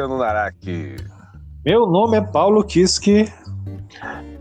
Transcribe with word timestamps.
Luciano 0.00 0.16
Naraki. 0.16 0.96
Meu 1.62 1.86
nome 1.86 2.16
é 2.16 2.20
Paulo 2.22 2.64
Kiski. 2.64 3.30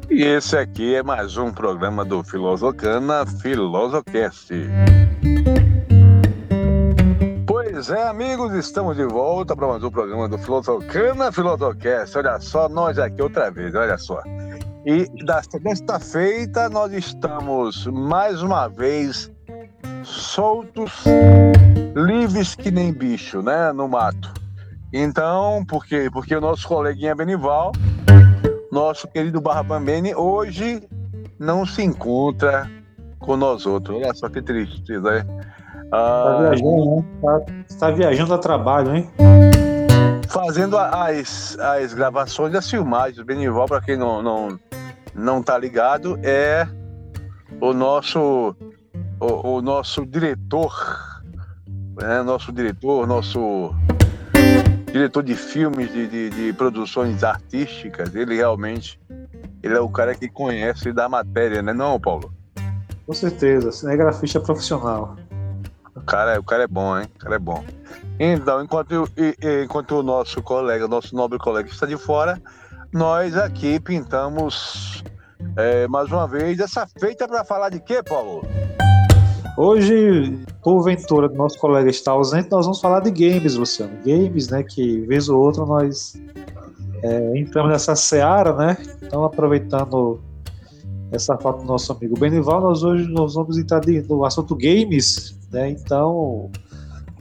E 0.09 0.23
esse 0.23 0.57
aqui 0.57 0.95
é 0.95 1.03
mais 1.03 1.35
um 1.35 1.51
programa 1.51 2.05
do 2.05 2.23
Filosocana 2.23 3.25
Filosocast. 3.25 4.53
Pois 7.45 7.89
é, 7.89 8.07
amigos, 8.07 8.53
estamos 8.53 8.95
de 8.95 9.03
volta 9.03 9.53
para 9.53 9.67
mais 9.67 9.83
um 9.83 9.91
programa 9.91 10.29
do 10.29 10.37
Filosocana 10.37 11.29
Filosocast. 11.29 12.17
Olha 12.17 12.39
só, 12.39 12.69
nós 12.69 12.97
aqui 12.97 13.21
outra 13.21 13.51
vez, 13.51 13.75
olha 13.75 13.97
só. 13.97 14.21
E 14.85 15.05
desta 15.61 15.99
feita 15.99 16.69
nós 16.69 16.93
estamos 16.93 17.85
mais 17.87 18.41
uma 18.41 18.69
vez 18.69 19.29
soltos, 20.03 21.03
livres 21.95 22.55
que 22.55 22.71
nem 22.71 22.93
bicho, 22.93 23.41
né, 23.41 23.73
no 23.73 23.89
mato. 23.89 24.39
Então, 24.91 25.63
por 25.67 25.85
quê? 25.85 26.09
Porque 26.11 26.35
o 26.35 26.41
nosso 26.41 26.67
coleguinha 26.67 27.15
Benival, 27.15 27.71
nosso 28.71 29.07
querido 29.07 29.39
Barra 29.39 29.63
Bambene, 29.63 30.15
hoje 30.15 30.81
não 31.37 31.65
se 31.65 31.83
encontra 31.83 32.69
com 33.19 33.37
nós 33.37 33.65
outros. 33.65 33.97
Olha 33.97 34.13
só 34.13 34.27
que 34.29 34.41
tristeza, 34.41 35.11
né? 35.11 35.25
Ah, 35.91 36.23
tá 36.25 36.37
viajando, 36.41 36.95
né? 36.95 37.05
Tá, 37.21 37.41
tá, 37.79 37.91
viajando 37.91 38.33
a 38.33 38.37
trabalho, 38.37 38.95
hein? 38.95 39.09
Fazendo 40.27 40.77
as, 40.77 41.57
as 41.59 41.93
gravações 41.93 42.53
das 42.53 42.69
filmagens. 42.69 43.19
O 43.19 43.25
Benival, 43.25 43.65
para 43.65 43.81
quem 43.81 43.97
não, 43.97 44.21
não, 44.21 44.59
não 45.13 45.43
tá 45.43 45.57
ligado, 45.57 46.19
é 46.23 46.67
o 47.61 47.73
nosso 47.73 48.55
o, 49.19 49.57
o 49.57 49.61
nosso 49.61 50.05
diretor, 50.05 50.73
né, 52.01 52.21
nosso 52.23 52.51
diretor, 52.51 53.05
nosso 53.05 53.75
diretor 54.91 55.23
de 55.23 55.35
filmes, 55.35 55.91
de, 55.91 56.07
de, 56.07 56.29
de, 56.29 56.53
produções 56.53 57.23
artísticas, 57.23 58.15
ele 58.15 58.35
realmente 58.35 58.99
ele 59.61 59.75
é 59.75 59.79
o 59.79 59.89
cara 59.89 60.15
que 60.15 60.27
conhece 60.29 60.91
da 60.91 61.07
matéria, 61.07 61.61
né, 61.61 61.73
não, 61.73 61.99
Paulo? 61.99 62.33
Com 63.05 63.13
certeza, 63.13 63.71
cinegrafista 63.71 64.39
profissional. 64.39 65.15
O 65.95 66.01
cara, 66.01 66.39
o 66.39 66.43
cara 66.43 66.63
é 66.63 66.67
bom, 66.67 66.97
hein? 66.97 67.07
O 67.15 67.19
cara 67.19 67.35
é 67.35 67.39
bom. 67.39 67.63
Então, 68.19 68.63
enquanto, 68.63 69.09
enquanto 69.63 69.99
o 69.99 70.03
nosso 70.03 70.41
colega, 70.41 70.87
nosso 70.87 71.15
nobre 71.15 71.37
colega 71.37 71.69
está 71.69 71.85
de 71.85 71.97
fora, 71.97 72.41
nós 72.91 73.35
aqui 73.35 73.79
pintamos 73.79 75.03
é, 75.55 75.87
mais 75.87 76.11
uma 76.11 76.27
vez 76.27 76.59
essa 76.59 76.87
feita 76.99 77.27
para 77.27 77.43
falar 77.43 77.69
de 77.69 77.79
quê, 77.79 78.01
Paulo? 78.03 78.43
Hoje, 79.61 80.39
porventura, 80.63 81.27
nosso 81.27 81.59
colega 81.59 81.89
está 81.89 82.13
ausente, 82.13 82.49
nós 82.49 82.65
vamos 82.65 82.79
falar 82.79 83.01
de 83.01 83.11
games, 83.11 83.55
Luciano. 83.55 83.91
Games, 84.05 84.47
né, 84.47 84.63
que 84.63 85.01
vez 85.01 85.27
ou 85.27 85.37
outra 85.37 85.65
nós 85.65 86.13
é, 87.03 87.37
entramos 87.37 87.69
nessa 87.69 87.93
seara, 87.93 88.53
né? 88.53 88.77
Então, 89.03 89.25
aproveitando 89.25 90.21
essa 91.11 91.37
falta 91.37 91.59
do 91.59 91.65
nosso 91.65 91.91
amigo 91.91 92.17
Benival, 92.17 92.61
nós 92.61 92.83
hoje 92.83 93.05
nós 93.11 93.33
vamos 93.33 93.57
entrar 93.57 93.81
no 94.07 94.23
assunto 94.23 94.55
games, 94.55 95.37
né? 95.51 95.71
Então, 95.71 96.49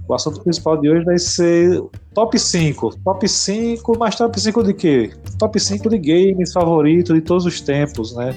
o 0.07 0.15
assunto 0.15 0.41
principal 0.41 0.77
de 0.77 0.89
hoje 0.89 1.05
vai 1.05 1.19
ser 1.19 1.83
top 2.15 2.39
5. 2.39 2.99
Top 3.03 3.29
5, 3.29 3.99
mas 3.99 4.15
top 4.15 4.41
5 4.41 4.63
de 4.63 4.75
quê? 4.75 5.11
Top 5.41 5.59
5 5.59 5.89
de 5.91 5.99
games 5.99 6.53
favoritos 6.53 7.17
de 7.17 7.21
todos 7.21 7.47
os 7.47 7.61
tempos, 7.61 8.15
né? 8.15 8.37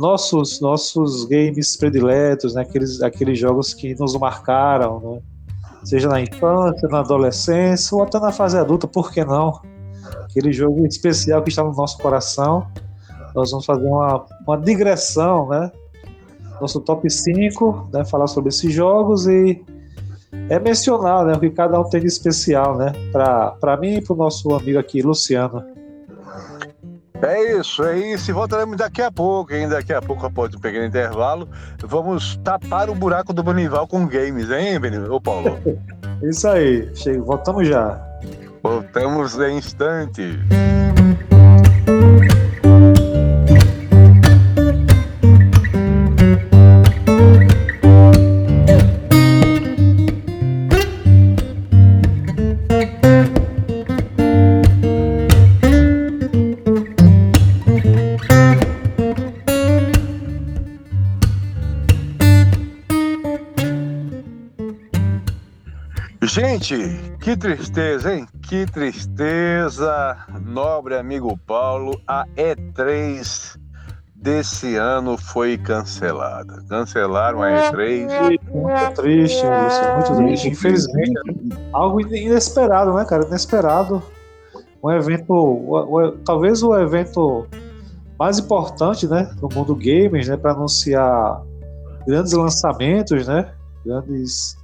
Nossos, 0.00 0.62
nossos 0.62 1.26
games 1.26 1.76
prediletos, 1.76 2.54
né? 2.54 2.62
aqueles, 2.62 3.02
aqueles 3.02 3.38
jogos 3.38 3.74
que 3.74 3.94
nos 3.94 4.16
marcaram, 4.16 4.98
né? 4.98 5.20
seja 5.84 6.08
na 6.08 6.22
infância, 6.22 6.88
na 6.88 7.00
adolescência 7.00 7.94
ou 7.94 8.02
até 8.02 8.18
na 8.18 8.32
fase 8.32 8.56
adulta, 8.56 8.88
por 8.88 9.12
que 9.12 9.22
não? 9.22 9.60
Aquele 10.24 10.52
jogo 10.54 10.86
especial 10.86 11.42
que 11.42 11.50
está 11.50 11.62
no 11.62 11.74
nosso 11.74 11.98
coração. 11.98 12.66
Nós 13.34 13.50
vamos 13.50 13.66
fazer 13.66 13.86
uma, 13.86 14.24
uma 14.46 14.56
digressão, 14.56 15.48
né? 15.48 15.70
Nosso 16.58 16.80
top 16.80 17.08
5, 17.08 17.90
né? 17.92 18.04
falar 18.04 18.26
sobre 18.26 18.48
esses 18.48 18.72
jogos 18.72 19.26
e 19.26 19.62
é 20.48 20.58
mencionar 20.58 21.26
né, 21.26 21.34
o 21.34 21.40
que 21.40 21.50
cada 21.50 21.78
um 21.78 21.84
tem 21.84 22.00
de 22.00 22.06
especial, 22.06 22.76
né? 22.76 22.92
Para 23.12 23.76
mim 23.76 23.96
e 23.96 24.00
para 24.00 24.14
o 24.14 24.16
nosso 24.16 24.54
amigo 24.54 24.78
aqui, 24.78 25.02
Luciano. 25.02 25.62
É 27.22 27.58
isso, 27.58 27.84
é 27.84 27.98
isso. 27.98 28.30
E 28.30 28.34
voltaremos 28.34 28.76
daqui 28.76 29.02
a 29.02 29.10
pouco, 29.10 29.52
hein? 29.52 29.68
Daqui 29.68 29.92
a 29.92 30.00
pouco, 30.00 30.24
após 30.24 30.54
um 30.54 30.58
pequeno 30.58 30.86
intervalo, 30.86 31.48
vamos 31.82 32.36
tapar 32.42 32.88
o 32.88 32.94
buraco 32.94 33.32
do 33.32 33.42
Bonival 33.42 33.86
com 33.86 34.06
games, 34.06 34.50
hein, 34.50 34.78
Benival? 34.80 35.12
Ô, 35.12 35.20
Paulo? 35.20 35.58
isso 36.22 36.48
aí. 36.48 36.90
Chega, 36.94 37.20
voltamos 37.22 37.68
já. 37.68 38.00
Voltamos 38.62 39.38
em 39.38 39.58
instante. 39.58 40.38
Gente, 66.70 67.18
que 67.18 67.36
tristeza, 67.36 68.14
hein? 68.14 68.28
Que 68.42 68.64
tristeza, 68.64 70.16
nobre 70.40 70.94
amigo 70.96 71.36
Paulo. 71.44 72.00
A 72.06 72.24
E3 72.36 73.58
desse 74.14 74.76
ano 74.76 75.18
foi 75.18 75.58
cancelada. 75.58 76.62
Cancelaram 76.68 77.42
a 77.42 77.50
E3. 77.72 78.38
Muito 78.52 78.94
triste, 78.94 79.44
Lúcio, 79.44 79.94
muito 79.94 80.16
triste. 80.24 80.48
Infelizmente, 80.50 81.12
algo 81.72 82.00
inesperado, 82.02 82.94
né, 82.94 83.04
cara? 83.04 83.26
Inesperado. 83.26 84.00
Um 84.80 84.92
evento, 84.92 85.32
o, 85.32 85.74
o, 85.76 86.12
talvez 86.18 86.62
o 86.62 86.78
evento 86.78 87.48
mais 88.16 88.38
importante, 88.38 89.08
né, 89.08 89.28
no 89.42 89.48
mundo 89.52 89.74
games, 89.74 90.28
né, 90.28 90.36
para 90.36 90.52
anunciar 90.52 91.42
grandes 92.06 92.32
lançamentos, 92.32 93.26
né, 93.26 93.52
grandes 93.84 94.59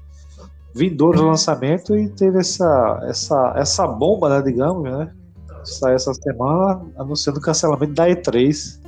vindouros 0.76 1.22
lançamento 1.22 1.96
e 1.96 2.08
teve 2.10 2.38
essa, 2.38 3.00
essa, 3.04 3.54
essa 3.56 3.86
bomba, 3.86 4.28
né, 4.28 4.42
digamos, 4.42 4.84
né? 4.84 5.10
Saiu 5.64 5.96
essa 5.96 6.12
semana 6.12 6.82
anunciando 6.98 7.38
o 7.38 7.42
cancelamento 7.42 7.94
da 7.94 8.06
E3. 8.06 8.78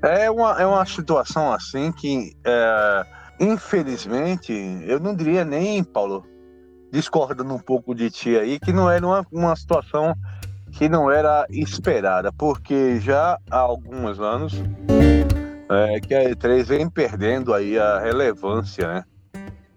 É 0.00 0.30
uma, 0.30 0.62
é 0.62 0.64
uma 0.64 0.86
situação 0.86 1.52
assim 1.52 1.90
que, 1.90 2.32
é, 2.44 3.06
infelizmente, 3.40 4.52
eu 4.86 5.00
não 5.00 5.14
diria 5.14 5.44
nem, 5.44 5.82
Paulo, 5.82 6.24
discordando 6.92 7.52
um 7.52 7.58
pouco 7.58 7.94
de 7.94 8.10
ti 8.10 8.38
aí, 8.38 8.60
que 8.60 8.72
não 8.72 8.88
era 8.88 9.04
uma, 9.04 9.26
uma 9.32 9.56
situação 9.56 10.14
que 10.70 10.88
não 10.88 11.10
era 11.10 11.46
esperada, 11.50 12.32
porque 12.32 13.00
já 13.00 13.38
há 13.50 13.58
alguns 13.58 14.20
anos 14.20 14.54
é, 15.68 16.00
que 16.00 16.14
a 16.14 16.30
E3 16.30 16.64
vem 16.64 16.88
perdendo 16.88 17.52
aí 17.52 17.76
a 17.76 17.98
relevância, 17.98 18.86
né? 18.86 19.04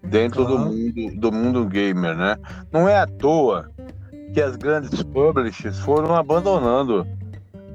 Dentro 0.04 0.44
do, 0.44 0.58
mundo, 0.58 1.20
do 1.20 1.32
mundo 1.32 1.64
gamer, 1.66 2.16
né? 2.16 2.36
Não 2.70 2.88
é 2.88 2.98
à 2.98 3.06
toa 3.06 3.70
que 4.32 4.40
as 4.40 4.56
grandes 4.56 5.02
publishers 5.02 5.78
foram 5.78 6.14
abandonando 6.14 7.06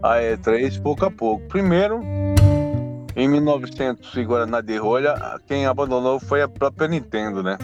a 0.01 0.15
E3 0.17 0.81
pouco 0.81 1.05
a 1.05 1.11
pouco. 1.11 1.47
Primeiro, 1.47 2.01
em 3.15 3.27
1900 3.27 4.15
e 4.15 4.23
Guaraná 4.23 4.61
de 4.61 4.77
Rolha, 4.77 5.15
quem 5.47 5.65
abandonou 5.65 6.19
foi 6.19 6.41
a 6.41 6.47
própria 6.47 6.87
Nintendo, 6.87 7.41
né? 7.41 7.57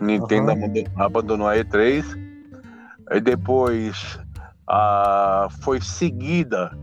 Nintendo 0.00 0.52
uhum. 0.52 0.84
abandonou 0.96 1.48
a 1.48 1.56
E3 1.56 2.04
e 3.10 3.20
depois 3.20 4.18
a, 4.66 5.48
foi 5.60 5.80
seguida 5.80 6.76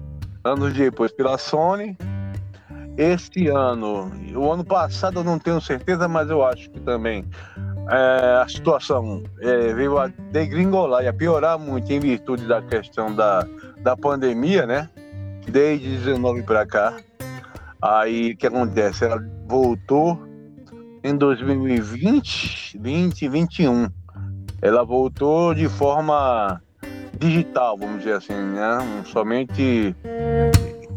anos 0.44 0.74
depois 0.74 1.12
pela 1.12 1.38
Sony 1.38 1.98
este 3.00 3.48
ano, 3.48 4.12
o 4.36 4.51
ano 4.51 4.66
passado 4.66 5.22
eu 5.22 5.24
não 5.24 5.40
tenho 5.40 5.62
certeza, 5.62 6.06
mas 6.10 6.30
eu 6.30 6.46
acho 6.46 6.69
que 6.69 6.81
também 6.81 7.24
é, 7.90 8.42
a 8.42 8.46
situação 8.50 9.24
é, 9.40 9.74
veio 9.74 9.98
a 9.98 10.07
degringolar 10.07 11.06
e 11.06 11.07
a 11.07 11.13
piorar 11.13 11.57
muito 11.57 11.90
em 11.94 12.00
virtude 12.01 12.46
da 12.46 12.62
questão 12.62 13.16
da, 13.16 13.48
da 13.81 13.96
pandemia, 13.96 14.66
né? 14.66 14.90
Desde 15.48 15.88
19 15.96 16.44
para 16.44 16.66
cá. 16.66 16.98
Aí 17.81 18.34
o 18.34 18.38
que 18.38 18.46
acontece? 18.46 19.06
Ela 19.06 19.25
voltou 19.48 20.22
em 21.02 21.16
2020, 21.16 22.78
2021. 22.80 23.88
Ela 24.62 24.84
voltou 24.84 25.56
de 25.56 25.69
forma 25.69 26.62
digital, 27.18 27.78
vamos 27.78 28.00
dizer 28.00 28.16
assim, 28.16 28.34
né? 28.34 29.04
Somente 29.06 29.95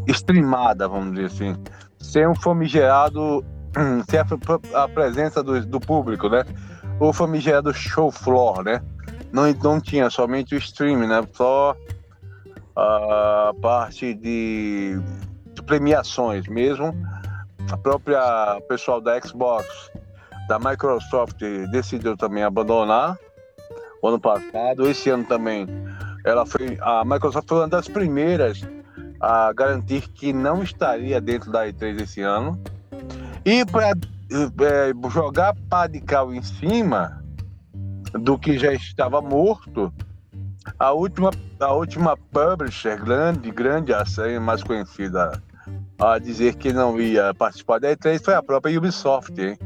streamada, 0.05 0.85
vamos 0.85 1.15
dizer 1.15 1.27
assim 1.27 1.55
sem 2.03 2.27
um 2.27 2.35
famigerado, 2.35 3.43
sem 4.07 4.19
a, 4.19 4.83
a 4.83 4.87
presença 4.87 5.41
do, 5.41 5.65
do, 5.65 5.79
público, 5.79 6.29
né? 6.29 6.45
O 6.99 7.11
famigerado 7.11 7.73
show 7.73 8.11
floor, 8.11 8.63
né? 8.63 8.79
não, 9.33 9.51
não 9.51 9.81
tinha 9.81 10.09
somente 10.11 10.53
o 10.53 10.57
stream, 10.59 10.99
né? 11.07 11.27
Só 11.33 11.75
a 12.75 13.51
parte 13.59 14.13
de, 14.13 14.99
de 15.53 15.63
premiações 15.63 16.47
mesmo. 16.47 16.93
A 17.71 17.77
própria 17.77 18.61
pessoal 18.69 19.01
da 19.01 19.19
Xbox, 19.19 19.65
da 20.47 20.59
Microsoft 20.59 21.39
decidiu 21.71 22.15
também 22.15 22.43
abandonar 22.43 23.17
o 24.01 24.07
ano 24.07 24.19
passado. 24.19 24.87
Esse 24.87 25.09
ano 25.09 25.23
também 25.23 25.65
ela 26.23 26.45
foi 26.45 26.77
a 26.81 27.03
Microsoft 27.03 27.47
foi 27.47 27.57
uma 27.59 27.67
das 27.67 27.87
primeiras 27.87 28.61
a 29.23 29.53
garantir 29.53 30.09
que 30.09 30.33
não 30.33 30.61
estaria 30.61 31.21
dentro 31.21 31.49
da 31.49 31.65
E3 31.65 32.01
esse 32.01 32.21
ano. 32.21 32.61
E 33.45 33.65
para 33.65 33.91
é, 33.91 35.09
jogar 35.09 35.55
pá 35.69 35.87
de 35.87 36.01
cal 36.01 36.33
em 36.33 36.41
cima 36.41 37.23
do 38.11 38.37
que 38.37 38.59
já 38.59 38.73
estava 38.73 39.21
morto, 39.21 39.93
a 40.77 40.91
última, 40.91 41.31
a 41.57 41.71
última 41.71 42.17
publisher 42.17 43.01
grande, 43.01 43.49
grande 43.49 43.93
assim, 43.93 44.39
mais 44.39 44.61
conhecida 44.61 45.41
a 45.97 46.19
dizer 46.19 46.55
que 46.55 46.73
não 46.73 46.99
ia 46.99 47.33
participar 47.33 47.79
da 47.79 47.95
E3 47.95 48.21
foi 48.21 48.33
a 48.33 48.43
própria 48.43 48.77
Ubisoft. 48.77 49.39
Hein? 49.39 49.57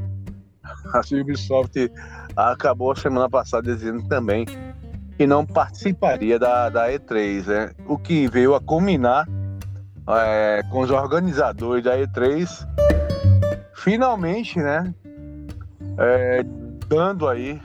A 0.93 1.01
Ubisoft 1.19 1.91
acabou 2.35 2.95
semana 2.95 3.27
passada 3.27 3.73
dizendo 3.73 4.07
também 4.07 4.45
que 5.17 5.25
não 5.25 5.43
participaria 5.43 6.37
da, 6.37 6.69
da 6.69 6.91
E3, 6.91 7.47
né? 7.47 7.71
o 7.87 7.97
que 7.97 8.27
veio 8.27 8.53
a 8.53 8.61
culminar 8.61 9.27
é, 10.09 10.63
com 10.69 10.81
os 10.81 10.91
organizadores 10.91 11.83
da 11.83 11.97
E3 11.97 12.67
finalmente, 13.73 14.59
né, 14.59 14.93
é, 15.97 16.43
dando 16.87 17.27
aí 17.27 17.61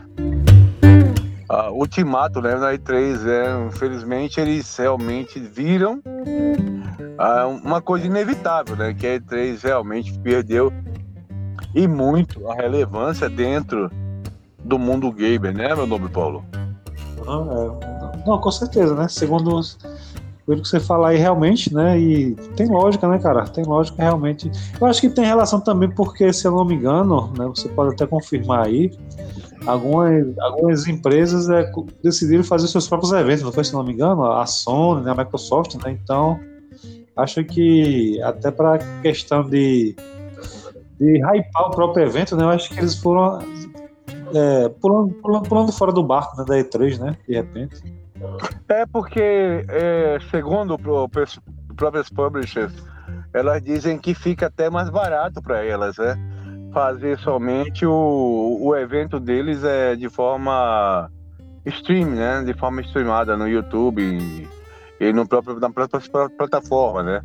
uh, 1.52 1.72
ultimato 1.72 2.40
né, 2.40 2.54
na 2.56 2.72
E3. 2.72 3.18
Né? 3.18 3.66
Infelizmente, 3.68 4.40
eles 4.40 4.76
realmente 4.76 5.38
viram 5.38 6.00
uh, 6.04 7.48
uma 7.62 7.80
coisa 7.80 8.06
inevitável, 8.06 8.76
né? 8.76 8.94
Que 8.94 9.06
a 9.06 9.20
E3 9.20 9.62
realmente 9.62 10.18
perdeu 10.18 10.72
e 11.74 11.86
muito 11.86 12.50
a 12.50 12.54
relevância 12.54 13.28
dentro 13.28 13.90
do 14.58 14.78
mundo 14.78 15.10
gamer, 15.12 15.54
né, 15.54 15.74
meu 15.74 15.86
nome 15.86 16.08
Paulo? 16.08 16.44
Não, 17.24 17.80
é, 17.80 18.26
não, 18.26 18.38
com 18.38 18.50
certeza, 18.50 18.94
né? 18.94 19.08
Segundo 19.08 19.60
pelo 20.46 20.62
que 20.62 20.68
você 20.68 20.80
falar 20.80 21.10
aí 21.10 21.18
realmente, 21.18 21.72
né? 21.72 21.98
E 21.98 22.34
tem 22.56 22.66
lógica, 22.68 23.08
né, 23.08 23.18
cara? 23.18 23.44
Tem 23.44 23.64
lógica 23.64 24.02
realmente. 24.02 24.50
Eu 24.80 24.86
acho 24.86 25.00
que 25.00 25.08
tem 25.08 25.24
relação 25.24 25.60
também 25.60 25.90
porque, 25.90 26.32
se 26.32 26.46
eu 26.46 26.52
não 26.52 26.64
me 26.64 26.74
engano, 26.74 27.32
né, 27.38 27.46
você 27.46 27.68
pode 27.68 27.94
até 27.94 28.06
confirmar 28.06 28.66
aí, 28.66 28.90
algumas, 29.66 30.38
algumas 30.38 30.86
empresas 30.88 31.48
é, 31.48 31.70
decidiram 32.02 32.42
fazer 32.42 32.68
seus 32.68 32.88
próprios 32.88 33.12
eventos, 33.12 33.42
não 33.42 33.52
foi, 33.52 33.64
se 33.64 33.72
não 33.72 33.84
me 33.84 33.92
engano? 33.92 34.24
A 34.24 34.46
Sony, 34.46 35.04
né, 35.04 35.12
a 35.12 35.14
Microsoft, 35.14 35.76
né? 35.76 35.96
Então, 36.02 36.38
acho 37.16 37.44
que 37.44 38.20
até 38.22 38.50
para 38.50 38.78
questão 39.00 39.48
de, 39.48 39.94
de 40.98 41.18
hypar 41.18 41.68
o 41.68 41.70
próprio 41.70 42.04
evento, 42.04 42.36
né? 42.36 42.44
Eu 42.44 42.50
acho 42.50 42.68
que 42.70 42.80
eles 42.80 42.96
foram 42.96 43.38
é, 44.34 44.68
pulando, 44.80 45.14
pulando, 45.14 45.48
pulando 45.48 45.72
fora 45.72 45.92
do 45.92 46.02
barco 46.02 46.36
né, 46.36 46.44
da 46.44 46.56
E3, 46.56 46.98
né? 46.98 47.16
De 47.28 47.34
repente. 47.34 48.01
É 48.68 48.86
porque, 48.86 49.64
é, 49.68 50.18
segundo 50.30 50.74
os 50.74 51.40
próprios 51.76 52.08
publishers, 52.08 52.72
elas 53.32 53.62
dizem 53.62 53.98
que 53.98 54.14
fica 54.14 54.46
até 54.46 54.70
mais 54.70 54.90
barato 54.90 55.42
para 55.42 55.64
elas, 55.64 55.96
né? 55.98 56.16
Fazer 56.72 57.18
somente 57.18 57.84
o, 57.84 58.58
o 58.60 58.74
evento 58.76 59.20
deles 59.20 59.62
é 59.64 59.94
de 59.94 60.08
forma 60.08 61.10
stream, 61.66 62.10
né? 62.10 62.42
De 62.42 62.54
forma 62.54 62.80
streamada 62.82 63.36
no 63.36 63.48
YouTube 63.48 64.02
e, 64.02 64.48
e 65.00 65.12
no 65.12 65.26
próprio, 65.26 65.58
na 65.60 65.70
própria 65.70 66.00
plataforma, 66.36 67.02
né? 67.02 67.22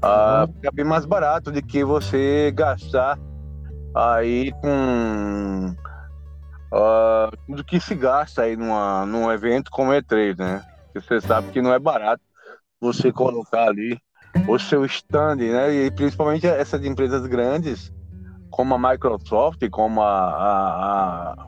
Ah, 0.00 0.46
uhum. 0.46 0.54
fica 0.54 0.72
bem 0.72 0.84
mais 0.84 1.04
barato 1.04 1.52
do 1.52 1.62
que 1.62 1.84
você 1.84 2.50
gastar 2.54 3.18
aí 3.94 4.52
com 4.60 5.74
uh, 6.72 7.36
tudo 7.46 7.64
que 7.64 7.78
se 7.78 7.94
gasta 7.94 8.42
aí 8.42 8.56
numa, 8.56 9.04
num 9.06 9.30
evento 9.30 9.70
como 9.70 9.92
E3, 9.92 10.38
né? 10.38 10.64
Você 10.94 11.20
sabe 11.20 11.50
que 11.52 11.62
não 11.62 11.72
é 11.72 11.78
barato 11.78 12.22
você 12.80 13.12
colocar 13.12 13.68
ali 13.68 13.98
o 14.48 14.58
seu 14.58 14.84
stand, 14.84 15.36
né? 15.36 15.72
E 15.72 15.90
principalmente 15.90 16.46
essas 16.46 16.84
empresas 16.84 17.26
grandes, 17.26 17.92
como 18.50 18.74
a 18.74 18.90
Microsoft, 18.90 19.62
como 19.70 20.02
a, 20.02 21.34
a, 21.34 21.46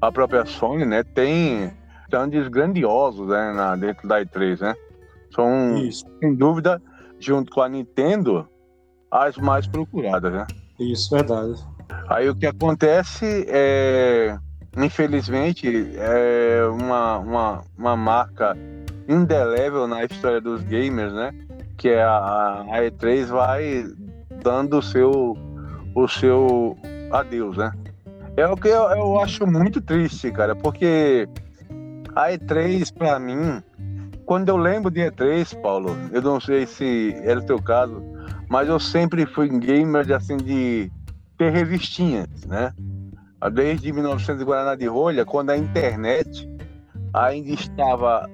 a 0.00 0.12
própria 0.12 0.44
Sony, 0.44 0.84
né? 0.84 1.02
Tem 1.02 1.72
stands 2.06 2.48
grandiosos 2.48 3.28
né? 3.28 3.52
Na, 3.52 3.76
dentro 3.76 4.06
da 4.06 4.20
E3, 4.20 4.60
né? 4.60 4.74
São, 5.34 5.76
Isso. 5.78 6.04
sem 6.20 6.34
dúvida, 6.34 6.80
junto 7.18 7.52
com 7.52 7.60
a 7.60 7.68
Nintendo, 7.68 8.48
as 9.10 9.36
mais 9.36 9.66
procuradas, 9.66 10.32
né? 10.32 10.46
Isso, 10.78 11.14
verdade. 11.14 11.54
Aí 12.08 12.28
o 12.28 12.34
que 12.34 12.46
acontece 12.46 13.44
é 13.48 14.38
infelizmente, 14.84 15.90
é 15.96 16.62
uma, 16.70 17.18
uma, 17.18 17.64
uma 17.76 17.96
marca 17.96 18.56
indelével 19.08 19.86
na 19.86 20.04
história 20.04 20.40
dos 20.40 20.62
gamers, 20.62 21.12
né? 21.12 21.32
Que 21.76 21.90
é 21.90 22.02
a, 22.02 22.64
a 22.70 22.78
E3 22.82 23.26
vai 23.26 23.86
dando 24.42 24.78
o 24.78 24.82
seu, 24.82 25.36
o 25.94 26.08
seu 26.08 26.76
adeus, 27.10 27.56
né? 27.56 27.72
É 28.36 28.46
o 28.46 28.56
que 28.56 28.68
eu, 28.68 28.82
eu 28.90 29.20
acho 29.20 29.46
muito 29.46 29.80
triste, 29.80 30.30
cara, 30.30 30.54
porque 30.54 31.28
a 32.14 32.30
E3, 32.30 32.92
para 32.96 33.18
mim, 33.18 33.62
quando 34.24 34.48
eu 34.48 34.56
lembro 34.56 34.90
de 34.90 35.00
E3, 35.00 35.60
Paulo, 35.60 35.96
eu 36.12 36.22
não 36.22 36.40
sei 36.40 36.66
se 36.66 37.16
era 37.24 37.40
o 37.40 37.44
teu 37.44 37.60
caso, 37.60 38.02
mas 38.48 38.68
eu 38.68 38.78
sempre 38.78 39.26
fui 39.26 39.48
gamer 39.48 40.04
de, 40.04 40.14
assim, 40.14 40.36
de 40.36 40.90
ter 41.36 41.50
revistinhas, 41.50 42.28
né? 42.46 42.72
Desde 43.52 43.92
1900 43.92 44.42
Guaraná 44.42 44.74
de 44.74 44.86
Rolha, 44.86 45.24
quando 45.24 45.50
a 45.50 45.56
internet 45.56 46.48
ainda 47.14 47.50
estava 47.50 48.28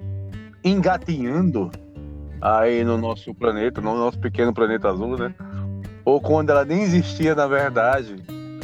engatinhando 0.65 1.71
aí 2.41 2.83
no 2.85 2.97
nosso 2.97 3.35
planeta, 3.35 3.81
no 3.81 3.95
nosso 3.95 4.19
pequeno 4.19 4.55
planeta 4.55 4.89
azul, 4.89 5.19
né? 5.19 5.35
Ou 6.05 6.21
quando 6.21 6.51
ela 6.51 6.65
nem 6.65 6.83
existia 6.83 7.35
na 7.35 7.47
verdade. 7.47 8.17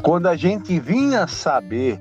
Quando 0.02 0.28
a 0.28 0.36
gente 0.36 0.78
vinha 0.80 1.26
saber 1.26 2.00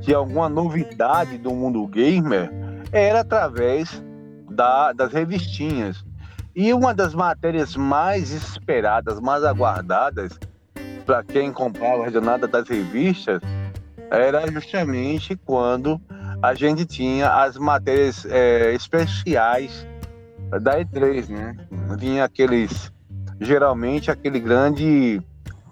de 0.00 0.14
alguma 0.14 0.48
novidade 0.48 1.36
do 1.36 1.50
mundo 1.50 1.86
gamer, 1.86 2.50
era 2.92 3.20
através 3.20 4.02
da, 4.50 4.92
das 4.92 5.12
revistinhas. 5.12 6.04
E 6.54 6.72
uma 6.72 6.94
das 6.94 7.14
matérias 7.14 7.76
mais 7.76 8.30
esperadas, 8.30 9.20
mais 9.20 9.44
aguardadas, 9.44 10.38
para 11.04 11.22
quem 11.22 11.52
comprava 11.52 12.04
a 12.04 12.10
jornada 12.10 12.48
das 12.48 12.68
revistas, 12.68 13.40
era 14.10 14.50
justamente 14.50 15.36
quando 15.36 16.00
a 16.42 16.54
gente 16.54 16.84
tinha 16.84 17.30
as 17.30 17.56
matérias 17.56 18.24
é, 18.26 18.72
especiais 18.72 19.86
da 20.62 20.78
E3, 20.78 21.28
né? 21.28 21.56
Vinha 21.98 22.24
aqueles, 22.24 22.92
geralmente 23.40 24.10
aquele 24.10 24.38
grande 24.38 25.20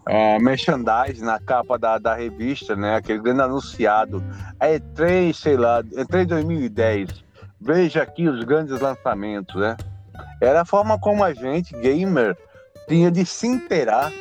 é, 0.06 0.38
merchandise 0.38 1.22
na 1.22 1.38
capa 1.38 1.78
da, 1.78 1.98
da 1.98 2.14
revista, 2.14 2.74
né? 2.74 2.96
Aquele 2.96 3.20
grande 3.20 3.42
anunciado. 3.42 4.22
A 4.58 4.66
E3, 4.66 5.32
sei 5.32 5.56
lá, 5.56 5.82
E3 5.82 6.26
2010. 6.26 7.24
Veja 7.60 8.02
aqui 8.02 8.28
os 8.28 8.42
grandes 8.44 8.78
lançamentos, 8.80 9.54
né? 9.60 9.76
Era 10.40 10.62
a 10.62 10.64
forma 10.64 10.98
como 10.98 11.24
a 11.24 11.32
gente, 11.32 11.74
gamer, 11.80 12.36
tinha 12.88 13.10
de 13.10 13.24
se 13.24 13.46
inteirar 13.46 14.12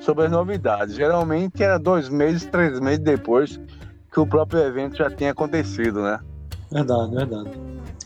sobre 0.00 0.26
as 0.26 0.30
novidades. 0.30 0.94
Geralmente 0.94 1.62
era 1.62 1.78
dois 1.78 2.08
meses, 2.08 2.44
três 2.46 2.78
meses 2.80 3.00
depois 3.00 3.60
que 4.12 4.20
o 4.20 4.26
próprio 4.26 4.60
evento 4.60 4.96
já 4.96 5.10
tinha 5.10 5.30
acontecido, 5.30 6.02
né? 6.02 6.18
Verdade, 6.70 7.14
verdade. 7.14 7.50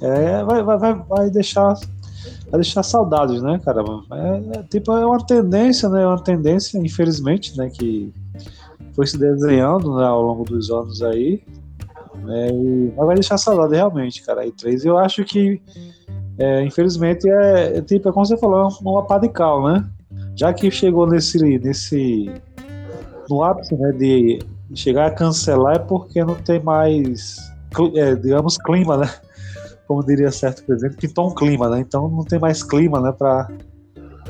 É, 0.02 0.44
vai, 0.44 0.62
vai, 0.62 0.94
vai 0.94 1.30
deixar 1.30 1.74
vai 2.50 2.60
deixar 2.60 2.82
saudades, 2.82 3.42
né, 3.42 3.60
cara? 3.64 3.82
É, 4.12 4.58
é, 4.58 4.62
tipo, 4.64 4.92
é 4.92 5.06
uma 5.06 5.24
tendência, 5.24 5.88
né? 5.88 6.02
É 6.02 6.06
uma 6.06 6.22
tendência, 6.22 6.78
infelizmente, 6.78 7.56
né, 7.56 7.70
que 7.70 8.12
foi 8.94 9.06
se 9.06 9.18
desenhando 9.18 9.96
né, 9.96 10.04
ao 10.04 10.22
longo 10.22 10.44
dos 10.44 10.70
anos 10.70 11.02
aí. 11.02 11.42
Né, 12.22 12.48
e, 12.50 12.92
mas 12.96 13.06
vai 13.06 13.14
deixar 13.16 13.38
saudade 13.38 13.74
realmente, 13.74 14.22
cara. 14.22 14.46
E 14.46 14.52
três, 14.52 14.84
eu 14.84 14.96
acho 14.98 15.24
que, 15.24 15.60
é, 16.38 16.62
infelizmente, 16.62 17.28
é, 17.28 17.78
é, 17.78 17.82
tipo, 17.82 18.08
é 18.08 18.12
como 18.12 18.24
você 18.24 18.36
falou, 18.36 18.68
é 18.68 18.88
uma 18.88 19.04
pá 19.04 19.18
de 19.18 19.28
cal, 19.28 19.64
né? 19.66 19.84
Já 20.36 20.52
que 20.52 20.70
chegou 20.70 21.06
nesse, 21.06 21.38
nesse 21.58 22.30
no 23.28 23.42
ápice 23.42 23.74
né, 23.76 23.92
de 23.92 24.38
chegar 24.74 25.06
a 25.06 25.10
cancelar 25.10 25.76
é 25.76 25.78
porque 25.78 26.24
não 26.24 26.34
tem 26.34 26.62
mais, 26.62 27.36
é, 27.94 28.14
digamos, 28.14 28.58
clima, 28.58 28.96
né? 28.96 29.10
Como 29.86 30.04
diria 30.04 30.30
certo 30.32 30.64
presidente, 30.64 30.96
pintou 30.96 31.30
um 31.30 31.34
clima, 31.34 31.68
né? 31.68 31.80
Então 31.80 32.08
não 32.08 32.24
tem 32.24 32.38
mais 32.38 32.62
clima, 32.62 33.00
né, 33.00 33.12
para 33.12 33.48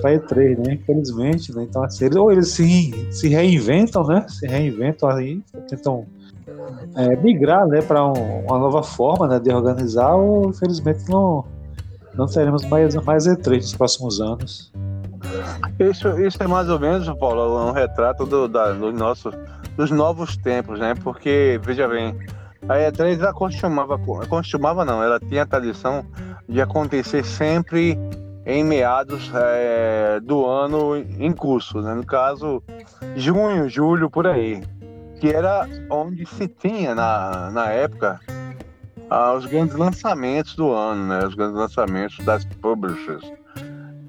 para 0.01 0.11
E3, 0.11 0.59
né? 0.59 0.75
Infelizmente, 0.75 1.55
né? 1.55 1.63
Então 1.63 1.83
assim, 1.85 2.09
ou 2.17 2.31
eles 2.31 2.49
se, 2.49 2.93
se 3.13 3.29
reinventam, 3.29 4.05
né? 4.05 4.27
Se 4.29 4.47
reinventam 4.47 5.09
aí, 5.09 5.41
tentam 5.69 6.05
é, 6.97 7.17
migrar 7.17 7.67
né, 7.67 7.81
para 7.81 8.05
um, 8.05 8.45
uma 8.45 8.59
nova 8.59 8.83
forma 8.83 9.27
né, 9.27 9.39
de 9.39 9.51
organizar, 9.51 10.15
ou 10.15 10.51
infelizmente 10.51 11.09
não, 11.09 11.45
não 12.15 12.27
teremos 12.27 12.65
mais, 12.67 12.95
mais 13.05 13.27
E3 13.27 13.57
nos 13.57 13.75
próximos 13.75 14.21
anos. 14.21 14.73
Isso, 15.79 16.09
isso 16.21 16.43
é 16.43 16.47
mais 16.47 16.69
ou 16.69 16.79
menos, 16.79 17.07
Paulo, 17.19 17.69
um 17.69 17.73
retrato 17.73 18.27
do, 18.27 18.49
da, 18.49 18.73
do 18.73 18.93
nosso, 18.93 19.31
dos 19.77 19.91
novos 19.91 20.37
tempos, 20.37 20.79
né? 20.79 20.95
Porque, 21.03 21.61
veja 21.63 21.89
bem, 21.89 22.17
a 22.69 22.77
E3 22.77 23.21
ela 23.21 23.33
costumava, 23.33 23.99
costumava 24.29 24.85
não, 24.85 25.03
ela 25.03 25.21
tinha 25.21 25.43
a 25.43 25.47
tradição 25.47 26.05
de 26.49 26.61
acontecer 26.61 27.25
sempre 27.25 27.99
em 28.47 28.63
meados 28.63 29.31
é, 29.35 30.21
do 30.21 30.47
ano 30.47 30.97
em 30.97 31.33
curso, 31.33 31.81
né? 31.81 31.95
no 31.95 32.05
caso, 32.05 32.63
junho, 33.17 33.69
julho, 33.69 34.11
por 34.11 34.27
aí, 34.27 34.63
que 35.21 35.29
era 35.29 35.67
onde 35.91 36.27
se 36.27 36.47
tinha 36.47 36.95
na, 36.95 37.51
na 37.51 37.71
época 37.71 38.21
ah, 39.09 39.33
os 39.35 39.47
grandes 39.47 39.75
lançamentos 39.77 40.55
do 40.57 40.73
ano, 40.73 41.07
né? 41.07 41.27
os 41.27 41.35
grandes 41.35 41.57
lançamentos 41.57 42.19
das 42.25 42.45
publishers. 42.45 43.25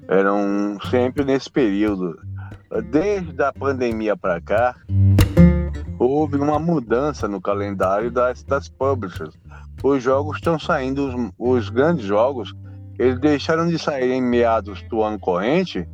Eram 0.08 0.78
sempre 0.90 1.24
nesse 1.24 1.50
período. 1.50 2.18
Desde 2.90 3.42
a 3.42 3.52
pandemia 3.52 4.16
para 4.16 4.40
cá, 4.40 4.74
houve 5.98 6.36
uma 6.36 6.58
mudança 6.58 7.26
no 7.26 7.40
calendário 7.40 8.10
das, 8.10 8.42
das 8.42 8.68
publishers. 8.68 9.34
Os 9.82 10.02
jogos 10.02 10.36
estão 10.36 10.58
saindo, 10.58 11.32
os, 11.38 11.64
os 11.64 11.68
grandes 11.68 12.04
jogos 12.04 12.54
eles 12.98 13.18
deixaram 13.20 13.68
de 13.68 13.78
sair 13.78 14.10
em 14.10 14.22
meados 14.22 14.82
do 14.82 15.02
ano 15.02 15.18
corrente 15.18 15.86